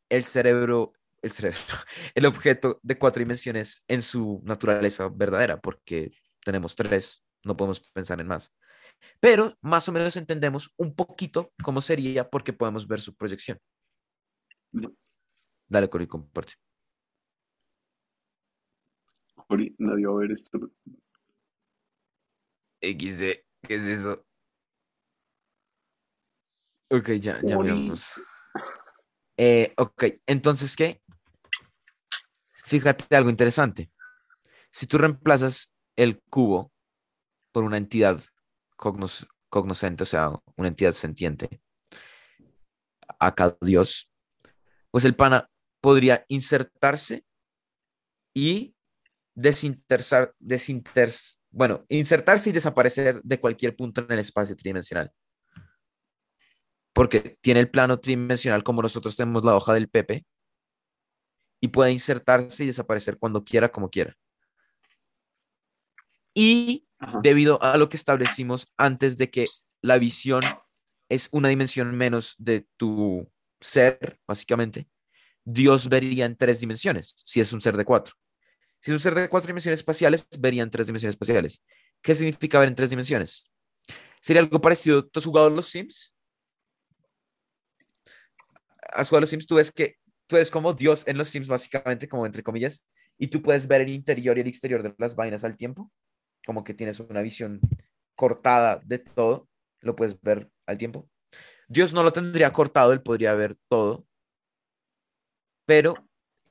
el 0.09 0.23
cerebro, 0.23 0.93
el 1.21 1.31
cerebro, 1.31 1.59
el 2.15 2.25
objeto 2.25 2.79
de 2.83 2.97
cuatro 2.97 3.19
dimensiones 3.19 3.83
en 3.87 4.01
su 4.01 4.41
naturaleza 4.43 5.09
verdadera, 5.09 5.59
porque 5.59 6.11
tenemos 6.43 6.75
tres, 6.75 7.23
no 7.43 7.55
podemos 7.55 7.79
pensar 7.91 8.19
en 8.21 8.27
más. 8.27 8.53
Pero 9.19 9.57
más 9.61 9.87
o 9.89 9.91
menos 9.91 10.15
entendemos 10.15 10.73
un 10.77 10.95
poquito 10.95 11.51
cómo 11.63 11.81
sería 11.81 12.29
porque 12.29 12.53
podemos 12.53 12.87
ver 12.87 12.99
su 12.99 13.15
proyección. 13.15 13.59
Dale, 15.67 15.89
Cori, 15.89 16.07
comparte. 16.07 16.53
Cori, 19.47 19.75
nadie 19.77 20.07
va 20.07 20.13
a 20.13 20.17
ver 20.17 20.31
esto. 20.31 20.57
XD, 22.81 23.43
¿qué 23.61 23.75
es 23.75 23.87
eso? 23.87 24.25
Ok, 26.89 27.11
ya, 27.19 27.41
ya 27.43 27.57
miramos. 27.57 28.21
Eh, 29.35 29.73
ok, 29.77 30.05
entonces, 30.25 30.75
¿qué? 30.75 31.01
Fíjate 32.67 33.15
algo 33.15 33.29
interesante. 33.29 33.89
Si 34.71 34.87
tú 34.87 34.97
reemplazas 34.97 35.73
el 35.95 36.21
cubo 36.29 36.73
por 37.53 37.63
una 37.63 37.77
entidad 37.77 38.21
cognos- 38.77 39.25
cognoscente, 39.47 40.03
o 40.03 40.05
sea, 40.05 40.31
una 40.57 40.67
entidad 40.67 40.91
sentiente, 40.91 41.61
acá 43.19 43.55
Dios, 43.61 44.11
pues 44.91 45.05
el 45.05 45.15
pana 45.15 45.49
podría 45.79 46.25
insertarse 46.27 47.23
y 48.35 48.75
desintersar, 49.33 50.35
desinters, 50.37 51.39
bueno, 51.49 51.85
insertarse 51.87 52.49
y 52.49 52.53
desaparecer 52.53 53.21
de 53.23 53.39
cualquier 53.39 53.77
punto 53.77 54.01
en 54.01 54.11
el 54.11 54.19
espacio 54.19 54.57
tridimensional. 54.57 55.09
Porque 56.91 57.37
tiene 57.39 57.61
el 57.61 57.71
plano 57.71 57.97
tridimensional 58.01 58.61
como 58.61 58.81
nosotros 58.81 59.15
tenemos 59.15 59.45
la 59.45 59.55
hoja 59.55 59.73
del 59.73 59.87
Pepe 59.87 60.25
y 61.59 61.69
puede 61.69 61.91
insertarse 61.91 62.63
y 62.63 62.67
desaparecer 62.67 63.17
cuando 63.17 63.43
quiera, 63.43 63.69
como 63.69 63.89
quiera. 63.89 64.15
Y 66.33 66.87
Ajá. 66.99 67.19
debido 67.23 67.61
a 67.63 67.77
lo 67.77 67.89
que 67.89 67.97
establecimos 67.97 68.71
antes 68.77 69.17
de 69.17 69.29
que 69.29 69.45
la 69.81 69.97
visión 69.97 70.43
es 71.09 71.29
una 71.31 71.49
dimensión 71.49 71.95
menos 71.95 72.35
de 72.37 72.67
tu 72.77 73.31
ser, 73.59 74.19
básicamente, 74.27 74.87
Dios 75.43 75.89
vería 75.89 76.25
en 76.25 76.35
tres 76.35 76.59
dimensiones, 76.59 77.15
si 77.25 77.39
es 77.39 77.53
un 77.53 77.61
ser 77.61 77.77
de 77.77 77.85
cuatro. 77.85 78.13
Si 78.79 78.91
es 78.91 78.95
un 78.95 78.99
ser 78.99 79.15
de 79.15 79.29
cuatro 79.29 79.47
dimensiones 79.47 79.79
espaciales, 79.79 80.27
vería 80.39 80.61
en 80.61 80.69
tres 80.69 80.87
dimensiones 80.87 81.15
espaciales. 81.15 81.63
¿Qué 82.01 82.13
significa 82.13 82.59
ver 82.59 82.67
en 82.67 82.75
tres 82.75 82.89
dimensiones? 82.89 83.45
Sería 84.21 84.41
algo 84.41 84.61
parecido. 84.61 85.05
¿Tú 85.07 85.19
has 85.19 85.25
jugado 85.25 85.47
a 85.47 85.49
los 85.49 85.67
Sims? 85.67 86.13
¿Has 88.91 89.09
jugado 89.09 89.19
a 89.19 89.21
los 89.21 89.29
Sims? 89.29 89.47
Tú 89.47 89.55
ves 89.55 89.71
que 89.71 89.97
tú 90.27 90.35
eres 90.35 90.51
como 90.51 90.73
Dios 90.73 91.07
en 91.07 91.17
los 91.17 91.29
Sims, 91.29 91.47
básicamente, 91.47 92.07
como 92.07 92.25
entre 92.25 92.43
comillas, 92.43 92.85
y 93.17 93.27
tú 93.27 93.41
puedes 93.41 93.67
ver 93.67 93.81
el 93.81 93.89
interior 93.89 94.37
y 94.37 94.41
el 94.41 94.47
exterior 94.47 94.83
de 94.83 94.93
las 94.97 95.15
vainas 95.15 95.43
al 95.43 95.57
tiempo. 95.57 95.91
Como 96.45 96.63
que 96.63 96.73
tienes 96.73 96.99
una 96.99 97.21
visión 97.21 97.59
cortada 98.15 98.79
de 98.85 98.99
todo, 98.99 99.49
lo 99.79 99.95
puedes 99.95 100.19
ver 100.21 100.49
al 100.65 100.77
tiempo. 100.77 101.09
Dios 101.67 101.93
no 101.93 102.03
lo 102.03 102.13
tendría 102.13 102.51
cortado, 102.51 102.93
él 102.93 103.01
podría 103.01 103.33
ver 103.33 103.55
todo, 103.67 104.05
pero 105.65 105.95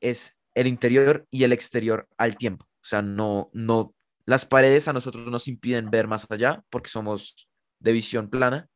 es 0.00 0.36
el 0.54 0.66
interior 0.66 1.26
y 1.30 1.44
el 1.44 1.52
exterior 1.52 2.08
al 2.18 2.36
tiempo. 2.36 2.66
O 2.66 2.88
sea, 2.88 3.02
no, 3.02 3.50
no, 3.52 3.94
las 4.26 4.44
paredes 4.44 4.88
a 4.88 4.92
nosotros 4.92 5.26
nos 5.30 5.48
impiden 5.48 5.90
ver 5.90 6.06
más 6.06 6.30
allá 6.30 6.62
porque 6.70 6.90
somos 6.90 7.48
de 7.78 7.92
visión 7.92 8.28
plana, 8.28 8.68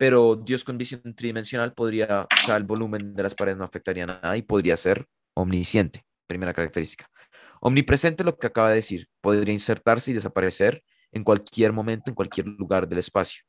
pero 0.00 0.34
Dios 0.34 0.64
con 0.64 0.78
visión 0.78 1.02
tridimensional 1.14 1.74
podría, 1.74 2.26
o 2.48 2.52
el 2.54 2.64
volumen 2.64 3.12
de 3.14 3.22
las 3.22 3.34
paredes 3.34 3.58
no 3.58 3.64
afectaría 3.64 4.06
nada 4.06 4.34
y 4.34 4.40
podría 4.40 4.74
ser 4.74 5.06
omnisciente, 5.34 6.06
primera 6.26 6.54
característica. 6.54 7.06
Omnipresente, 7.60 8.24
lo 8.24 8.38
que 8.38 8.46
acaba 8.46 8.70
de 8.70 8.76
decir, 8.76 9.08
podría 9.20 9.52
insertarse 9.52 10.10
y 10.10 10.14
desaparecer 10.14 10.82
en 11.12 11.22
cualquier 11.22 11.74
momento, 11.74 12.10
en 12.10 12.14
cualquier 12.14 12.46
lugar 12.46 12.88
del 12.88 13.00
espacio. 13.00 13.42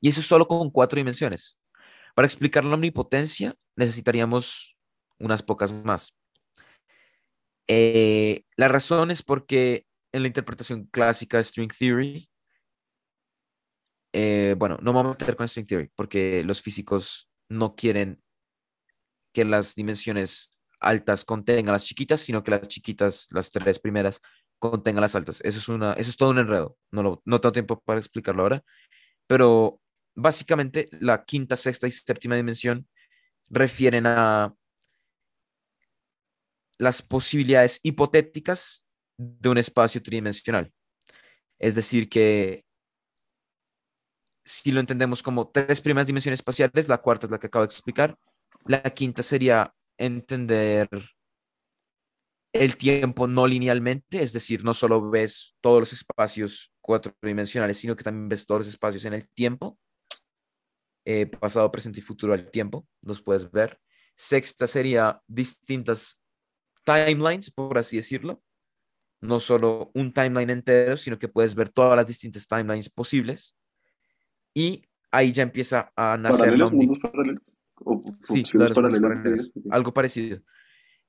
Y 0.00 0.08
eso 0.08 0.22
solo 0.22 0.48
con 0.48 0.70
cuatro 0.70 0.96
dimensiones. 0.96 1.58
Para 2.14 2.24
explicar 2.24 2.64
la 2.64 2.76
omnipotencia 2.76 3.54
necesitaríamos 3.76 4.74
unas 5.18 5.42
pocas 5.42 5.70
más. 5.70 6.14
Eh, 7.66 8.42
la 8.56 8.68
razón 8.68 9.10
es 9.10 9.22
porque 9.22 9.84
en 10.12 10.22
la 10.22 10.28
interpretación 10.28 10.86
clásica 10.86 11.36
de 11.36 11.44
String 11.44 11.72
Theory, 11.78 12.30
eh, 14.12 14.54
bueno, 14.58 14.78
no 14.80 14.92
voy 14.92 15.04
a 15.04 15.08
meter 15.08 15.36
con 15.36 15.46
String 15.48 15.66
Theory 15.66 15.90
porque 15.94 16.42
los 16.44 16.62
físicos 16.62 17.30
no 17.48 17.74
quieren 17.74 18.22
que 19.32 19.44
las 19.44 19.74
dimensiones 19.74 20.58
altas 20.80 21.24
contengan 21.24 21.72
las 21.72 21.84
chiquitas, 21.84 22.20
sino 22.20 22.42
que 22.42 22.52
las 22.52 22.68
chiquitas, 22.68 23.26
las 23.30 23.50
tres 23.50 23.78
primeras, 23.78 24.20
contengan 24.58 25.02
las 25.02 25.14
altas. 25.14 25.40
Eso 25.44 25.58
es, 25.58 25.68
una, 25.68 25.92
eso 25.94 26.10
es 26.10 26.16
todo 26.16 26.30
un 26.30 26.38
enredo. 26.38 26.76
No, 26.90 27.02
lo, 27.02 27.22
no 27.24 27.40
tengo 27.40 27.52
tiempo 27.52 27.80
para 27.80 27.98
explicarlo 28.00 28.42
ahora, 28.42 28.62
pero 29.26 29.80
básicamente 30.14 30.88
la 30.92 31.24
quinta, 31.24 31.56
sexta 31.56 31.86
y 31.86 31.90
séptima 31.90 32.36
dimensión 32.36 32.88
refieren 33.48 34.06
a 34.06 34.54
las 36.78 37.02
posibilidades 37.02 37.80
hipotéticas 37.82 38.86
de 39.16 39.48
un 39.48 39.58
espacio 39.58 40.02
tridimensional. 40.02 40.72
Es 41.58 41.74
decir, 41.74 42.08
que 42.08 42.64
si 44.48 44.72
lo 44.72 44.80
entendemos 44.80 45.22
como 45.22 45.50
tres 45.50 45.82
primeras 45.82 46.06
dimensiones 46.06 46.40
espaciales, 46.40 46.88
la 46.88 46.98
cuarta 46.98 47.26
es 47.26 47.30
la 47.30 47.38
que 47.38 47.48
acabo 47.48 47.64
de 47.64 47.66
explicar, 47.66 48.16
la 48.64 48.80
quinta 48.82 49.22
sería 49.22 49.74
entender 49.98 50.88
el 52.54 52.78
tiempo 52.78 53.26
no 53.26 53.46
linealmente, 53.46 54.22
es 54.22 54.32
decir, 54.32 54.64
no 54.64 54.72
solo 54.72 55.10
ves 55.10 55.54
todos 55.60 55.80
los 55.80 55.92
espacios 55.92 56.72
cuatridimensionales, 56.80 57.76
sino 57.76 57.94
que 57.94 58.04
también 58.04 58.30
ves 58.30 58.46
todos 58.46 58.60
los 58.60 58.68
espacios 58.68 59.04
en 59.04 59.12
el 59.12 59.28
tiempo, 59.28 59.78
eh, 61.04 61.26
pasado, 61.26 61.70
presente 61.70 62.00
y 62.00 62.02
futuro 62.02 62.32
al 62.32 62.50
tiempo, 62.50 62.88
los 63.02 63.22
puedes 63.22 63.50
ver. 63.50 63.78
Sexta 64.16 64.66
sería 64.66 65.20
distintas 65.26 66.18
timelines, 66.84 67.50
por 67.50 67.76
así 67.76 67.96
decirlo, 67.96 68.42
no 69.20 69.40
solo 69.40 69.90
un 69.92 70.10
timeline 70.10 70.50
entero, 70.50 70.96
sino 70.96 71.18
que 71.18 71.28
puedes 71.28 71.54
ver 71.54 71.70
todas 71.70 71.96
las 71.96 72.06
distintas 72.06 72.46
timelines 72.46 72.88
posibles. 72.88 73.57
Y 74.54 74.82
ahí 75.10 75.32
ya 75.32 75.42
empieza 75.42 75.92
a 75.96 76.16
nacer 76.16 76.40
¿Paralelos, 76.40 76.72
mundos 76.72 76.98
paralelos? 76.98 77.56
¿O 77.84 78.00
Sí, 78.22 78.42
claro, 78.42 78.74
paralelos, 78.74 79.50
algo 79.70 79.92
parecido. 79.92 80.40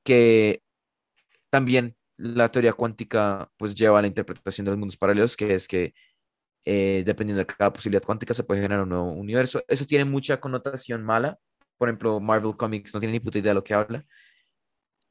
Que 0.03 0.61
también 1.49 1.95
la 2.17 2.49
teoría 2.49 2.73
cuántica 2.73 3.49
pues 3.57 3.73
lleva 3.75 3.99
a 3.99 4.01
la 4.01 4.07
interpretación 4.07 4.65
de 4.65 4.71
los 4.71 4.79
mundos 4.79 4.97
paralelos, 4.97 5.35
que 5.35 5.53
es 5.53 5.67
que 5.67 5.93
eh, 6.65 7.03
dependiendo 7.05 7.39
de 7.39 7.45
cada 7.45 7.71
posibilidad 7.71 8.03
cuántica 8.03 8.33
se 8.33 8.43
puede 8.43 8.61
generar 8.61 8.83
un 8.83 8.89
nuevo 8.89 9.13
universo. 9.13 9.63
Eso 9.67 9.85
tiene 9.85 10.05
mucha 10.05 10.39
connotación 10.39 11.03
mala. 11.03 11.39
Por 11.77 11.87
ejemplo, 11.89 12.19
Marvel 12.19 12.57
Comics 12.57 12.93
no 12.93 12.99
tiene 12.99 13.13
ni 13.13 13.19
puta 13.19 13.39
idea 13.39 13.51
de 13.51 13.55
lo 13.55 13.63
que 13.63 13.73
habla 13.73 14.05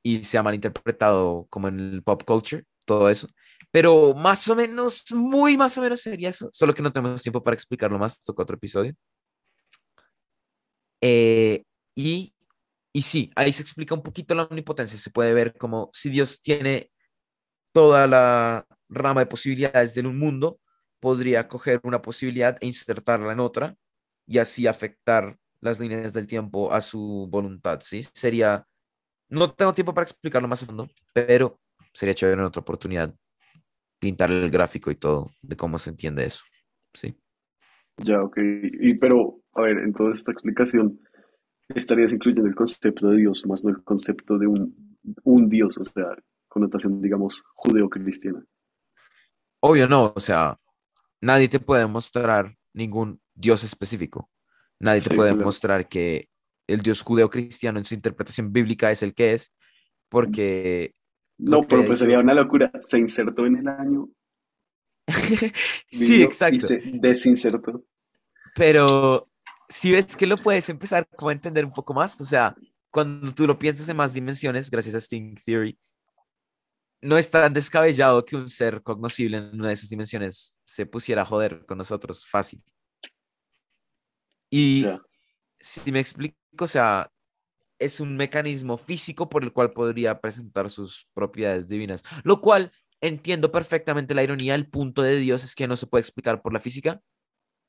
y 0.03 0.23
se 0.23 0.39
ha 0.39 0.43
malinterpretado 0.43 1.47
como 1.51 1.69
en 1.69 1.81
el 1.81 2.03
pop 2.03 2.23
culture, 2.25 2.65
todo 2.85 3.09
eso. 3.09 3.29
Pero 3.70 4.14
más 4.14 4.48
o 4.48 4.56
menos, 4.56 5.05
muy 5.12 5.56
más 5.56 5.76
o 5.78 5.82
menos 5.82 6.01
sería 6.01 6.30
eso, 6.30 6.48
solo 6.52 6.74
que 6.74 6.82
no 6.82 6.93
tenemos 6.93 7.22
tiempo 7.22 7.43
para 7.43 7.55
explicarlo 7.55 7.98
más, 7.98 8.20
toca 8.20 8.43
otro 8.43 8.56
episodio. 8.56 8.94
Eh, 11.01 11.62
y, 11.94 12.35
y 12.93 13.02
sí, 13.02 13.30
ahí 13.36 13.52
se 13.52 13.62
explica 13.62 13.94
un 13.94 14.02
poquito 14.02 14.35
la 14.35 14.44
omnipotencia, 14.44 14.98
se 14.98 15.10
puede 15.10 15.35
ver 15.35 15.56
como 15.56 15.90
si 15.93 16.10
Dios 16.10 16.40
tiene 16.43 16.90
toda 17.72 18.06
la 18.06 18.66
rama 18.89 19.20
de 19.20 19.26
posibilidades 19.26 19.94
de 19.94 20.01
un 20.01 20.18
mundo, 20.18 20.60
podría 21.01 21.48
coger 21.48 21.80
una 21.85 22.02
posibilidad 22.02 22.56
e 22.60 22.66
insertarla 22.66 23.32
en 23.32 23.40
otra 23.40 23.76
y 24.26 24.39
así 24.39 24.66
afectar 24.66 25.36
las 25.60 25.80
líneas 25.80 26.12
del 26.12 26.26
tiempo 26.26 26.72
a 26.72 26.80
su 26.80 27.28
voluntad, 27.30 27.80
¿sí? 27.82 28.02
Sería, 28.02 28.66
no 29.28 29.52
tengo 29.52 29.72
tiempo 29.72 29.94
para 29.94 30.05
explicarlo 30.05 30.48
más 30.48 30.62
a 30.62 30.66
fondo, 30.66 30.89
pero 31.12 31.60
sería 31.93 32.14
chévere 32.14 32.40
en 32.40 32.47
otra 32.47 32.60
oportunidad 32.60 33.14
pintar 33.99 34.31
el 34.31 34.51
gráfico 34.51 34.91
y 34.91 34.97
todo 34.97 35.31
de 35.43 35.57
cómo 35.57 35.79
se 35.79 35.91
entiende 35.91 36.25
eso, 36.25 36.45
¿sí? 36.95 37.16
Ya, 37.99 38.23
ok. 38.23 38.39
Y, 38.81 38.95
pero, 38.95 39.41
a 39.55 39.62
ver, 39.62 39.79
en 39.79 39.93
toda 39.93 40.12
esta 40.12 40.31
explicación 40.31 41.01
estarías 41.69 42.12
incluyendo 42.12 42.49
el 42.49 42.55
concepto 42.55 43.11
de 43.11 43.19
Dios, 43.19 43.45
más 43.47 43.65
no 43.65 43.70
el 43.70 43.83
concepto 43.83 44.39
de 44.39 44.47
un, 44.47 44.99
un 45.25 45.49
Dios, 45.49 45.79
o 45.79 45.85
sea, 45.85 46.16
connotación, 46.49 47.03
digamos, 47.03 47.43
judeo-cristiana. 47.55 48.45
Obvio 49.61 49.89
no, 49.89 50.12
o 50.15 50.20
sea, 50.20 50.59
nadie 51.20 51.49
te 51.49 51.61
puede 51.61 51.87
mostrar 51.87 52.55
ningún 52.73 53.20
Dios 53.35 53.65
específico. 53.65 54.31
Nadie 54.81 55.01
te 55.01 55.15
puede 55.15 55.31
claro. 55.31 55.47
mostrar 55.47 55.89
que 55.89 56.29
el 56.69 56.81
Dios 56.81 57.03
judeo-cristiano 57.03 57.79
en 57.79 57.85
su 57.85 57.95
interpretación 57.95 58.53
bíblica 58.53 58.91
es 58.91 59.03
el 59.03 59.15
que 59.15 59.33
es, 59.33 59.53
porque 60.09 60.95
No, 61.39 61.62
pero 61.62 61.86
pues 61.86 62.01
sería 62.01 62.19
una 62.19 62.35
locura. 62.35 62.70
Se 62.81 62.98
insertó 62.98 63.47
en 63.47 63.56
el 63.56 63.69
año, 63.69 64.09
sí, 65.90 66.05
vino 66.05 66.15
y 66.16 66.23
exacto. 66.23 66.60
se 66.60 66.82
desinsertó. 66.94 67.85
Pero 68.55 69.28
si 69.69 69.93
ves 69.93 70.16
que 70.16 70.27
lo 70.27 70.36
puedes 70.36 70.69
empezar 70.69 71.06
como 71.16 71.31
a 71.31 71.32
entender 71.32 71.65
un 71.65 71.73
poco 71.73 71.94
más, 71.94 72.20
o 72.20 72.24
sea, 72.24 72.56
cuando 72.90 73.32
tú 73.32 73.47
lo 73.47 73.59
piensas 73.59 73.89
en 73.89 73.97
más 73.97 74.15
dimensiones, 74.15 74.70
gracias 74.70 74.94
a 74.94 75.01
String 75.01 75.36
Theory, 75.44 75.78
no 77.01 77.16
es 77.16 77.31
tan 77.31 77.52
descabellado 77.52 78.24
que 78.24 78.36
un 78.36 78.48
ser 78.48 78.82
cognoscible 78.82 79.36
en 79.36 79.55
una 79.55 79.69
de 79.69 79.74
esas 79.74 79.89
dimensiones 79.89 80.59
se 80.65 80.86
pusiera 80.86 81.23
a 81.23 81.27
joder 81.27 81.65
con 81.66 81.78
nosotros 81.78 82.27
fácil. 82.27 82.62
Y 84.51 84.85
si 85.60 85.93
me 85.93 86.01
explico, 86.01 86.36
o 86.59 86.66
sea, 86.66 87.10
es 87.79 88.01
un 88.01 88.17
mecanismo 88.17 88.77
físico 88.77 89.29
por 89.29 89.45
el 89.45 89.53
cual 89.53 89.73
podría 89.73 90.21
presentar 90.21 90.71
sus 90.71 91.09
propiedades 91.15 91.69
divinas, 91.69 92.03
lo 92.25 92.41
cual 92.41 92.73
entiendo 93.01 93.53
perfectamente 93.53 94.15
la 94.15 94.23
ironía, 94.23 94.55
el 94.55 94.69
punto 94.69 95.03
de 95.03 95.17
Dios 95.17 95.45
es 95.45 95.55
que 95.55 95.69
no 95.69 95.77
se 95.77 95.87
puede 95.87 96.01
explicar 96.01 96.43
por 96.43 96.53
la 96.53 96.61
física, 96.61 97.01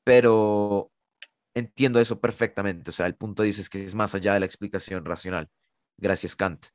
pero 0.04 0.90
entiendo 1.54 2.00
eso 2.00 2.20
perfectamente, 2.20 2.90
o 2.90 2.92
sea, 2.92 3.06
el 3.06 3.14
punto 3.14 3.42
de 3.42 3.48
Dios 3.48 3.58
es 3.58 3.70
que 3.70 3.84
es 3.84 3.94
más 3.94 4.14
allá 4.14 4.34
de 4.34 4.40
la 4.40 4.46
explicación 4.46 5.04
racional, 5.04 5.48
gracias 5.96 6.34
Kant. 6.34 6.66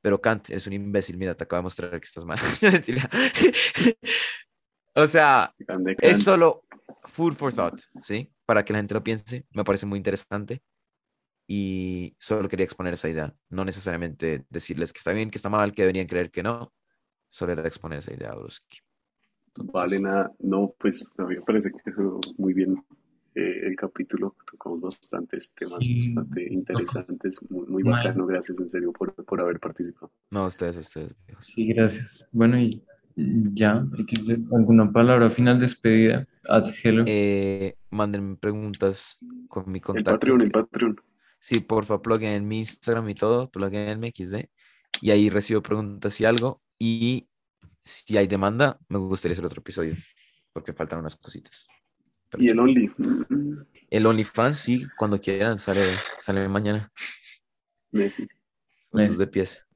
pero 0.00 0.20
Kant 0.20 0.50
es 0.50 0.66
un 0.66 0.74
imbécil, 0.74 1.16
mira, 1.16 1.34
te 1.34 1.44
acabo 1.44 1.60
de 1.60 1.64
mostrar 1.64 2.00
que 2.00 2.06
estás 2.06 2.24
mal. 2.24 2.38
Mentira. 2.62 3.08
o 4.94 5.06
sea, 5.06 5.54
es 6.00 6.22
solo 6.22 6.64
food 7.04 7.34
for 7.34 7.52
thought, 7.54 7.80
¿sí? 8.02 8.30
Para 8.44 8.64
que 8.64 8.72
la 8.72 8.80
gente 8.80 8.94
lo 8.94 9.02
piense, 9.02 9.46
me 9.52 9.64
parece 9.64 9.86
muy 9.86 9.96
interesante 9.96 10.62
y 11.54 12.16
solo 12.18 12.48
quería 12.48 12.64
exponer 12.64 12.94
esa 12.94 13.10
idea, 13.10 13.34
no 13.50 13.62
necesariamente 13.62 14.46
decirles 14.48 14.90
que 14.90 14.98
está 14.98 15.12
bien, 15.12 15.30
que 15.30 15.36
está 15.36 15.50
mal, 15.50 15.72
que 15.74 15.82
deberían 15.82 16.06
creer 16.06 16.30
que 16.30 16.42
no, 16.42 16.72
solo 17.28 17.52
era 17.52 17.66
exponer 17.66 17.98
esa 17.98 18.14
idea, 18.14 18.32
Bruski. 18.34 18.78
Vale, 19.56 20.00
nada, 20.00 20.32
no, 20.38 20.72
pues 20.78 21.12
a 21.18 21.24
mí 21.24 21.34
me 21.34 21.42
parece 21.42 21.70
que 21.70 21.92
quedó 21.92 22.18
muy 22.38 22.54
bien 22.54 22.82
eh, 23.34 23.66
el 23.66 23.76
capítulo, 23.76 24.34
tocamos 24.50 24.80
bastantes 24.80 25.52
temas 25.52 25.84
Sí. 25.84 25.94
bastante 25.96 26.50
interesantes, 26.50 27.44
muy, 27.50 27.66
muy 27.66 27.82
bacano, 27.82 28.24
gracias 28.26 28.58
en 28.58 28.68
serio 28.70 28.90
por, 28.92 29.12
por 29.14 29.44
haber 29.44 29.60
participado. 29.60 30.10
No, 30.30 30.46
ustedes, 30.46 30.78
ustedes. 30.78 31.14
viejos. 31.26 31.46
Sí, 31.46 31.66
gracias. 31.66 32.26
Bueno, 32.32 32.58
y 32.58 32.82
ya, 33.14 33.84
alguna 34.52 34.90
palabra 34.90 35.28
final 35.28 35.60
despedida. 35.60 36.26
Ad 36.48 36.64
hello. 36.82 37.04
Eh, 37.06 37.74
mándenme 37.90 38.36
preguntas 38.36 39.18
con 39.48 39.70
mi 39.70 39.80
El 39.80 39.84
contacto. 39.84 40.12
Patreon, 40.12 40.40
el 40.40 40.50
Patreon. 40.50 40.96
Sí, 41.42 41.58
porfa, 41.58 42.00
plugin 42.00 42.28
en 42.28 42.46
mi 42.46 42.60
Instagram 42.60 43.08
y 43.08 43.16
todo, 43.16 43.50
plugin 43.50 43.88
en 43.88 43.98
mi 43.98 44.12
XD. 44.12 44.44
Y 45.00 45.10
ahí 45.10 45.28
recibo 45.28 45.60
preguntas 45.60 46.20
y 46.20 46.24
algo. 46.24 46.62
Y 46.78 47.28
si 47.82 48.16
hay 48.16 48.28
demanda, 48.28 48.78
me 48.88 48.98
gustaría 48.98 49.32
hacer 49.32 49.44
otro 49.44 49.60
episodio, 49.60 49.96
porque 50.52 50.72
faltan 50.72 51.00
unas 51.00 51.16
cositas. 51.16 51.66
Pero 52.30 52.44
Y 52.44 52.48
el. 52.48 52.60
Only. 52.60 52.92
El 53.90 54.06
OnlyFans, 54.06 54.56
sí, 54.56 54.86
cuando 54.96 55.20
quieran, 55.20 55.58
sale, 55.58 55.84
sale 56.20 56.48
mañana. 56.48 56.92
Messi. 57.90 58.28
Messi. 58.92 59.16
de 59.16 59.26
pies. 59.26 59.66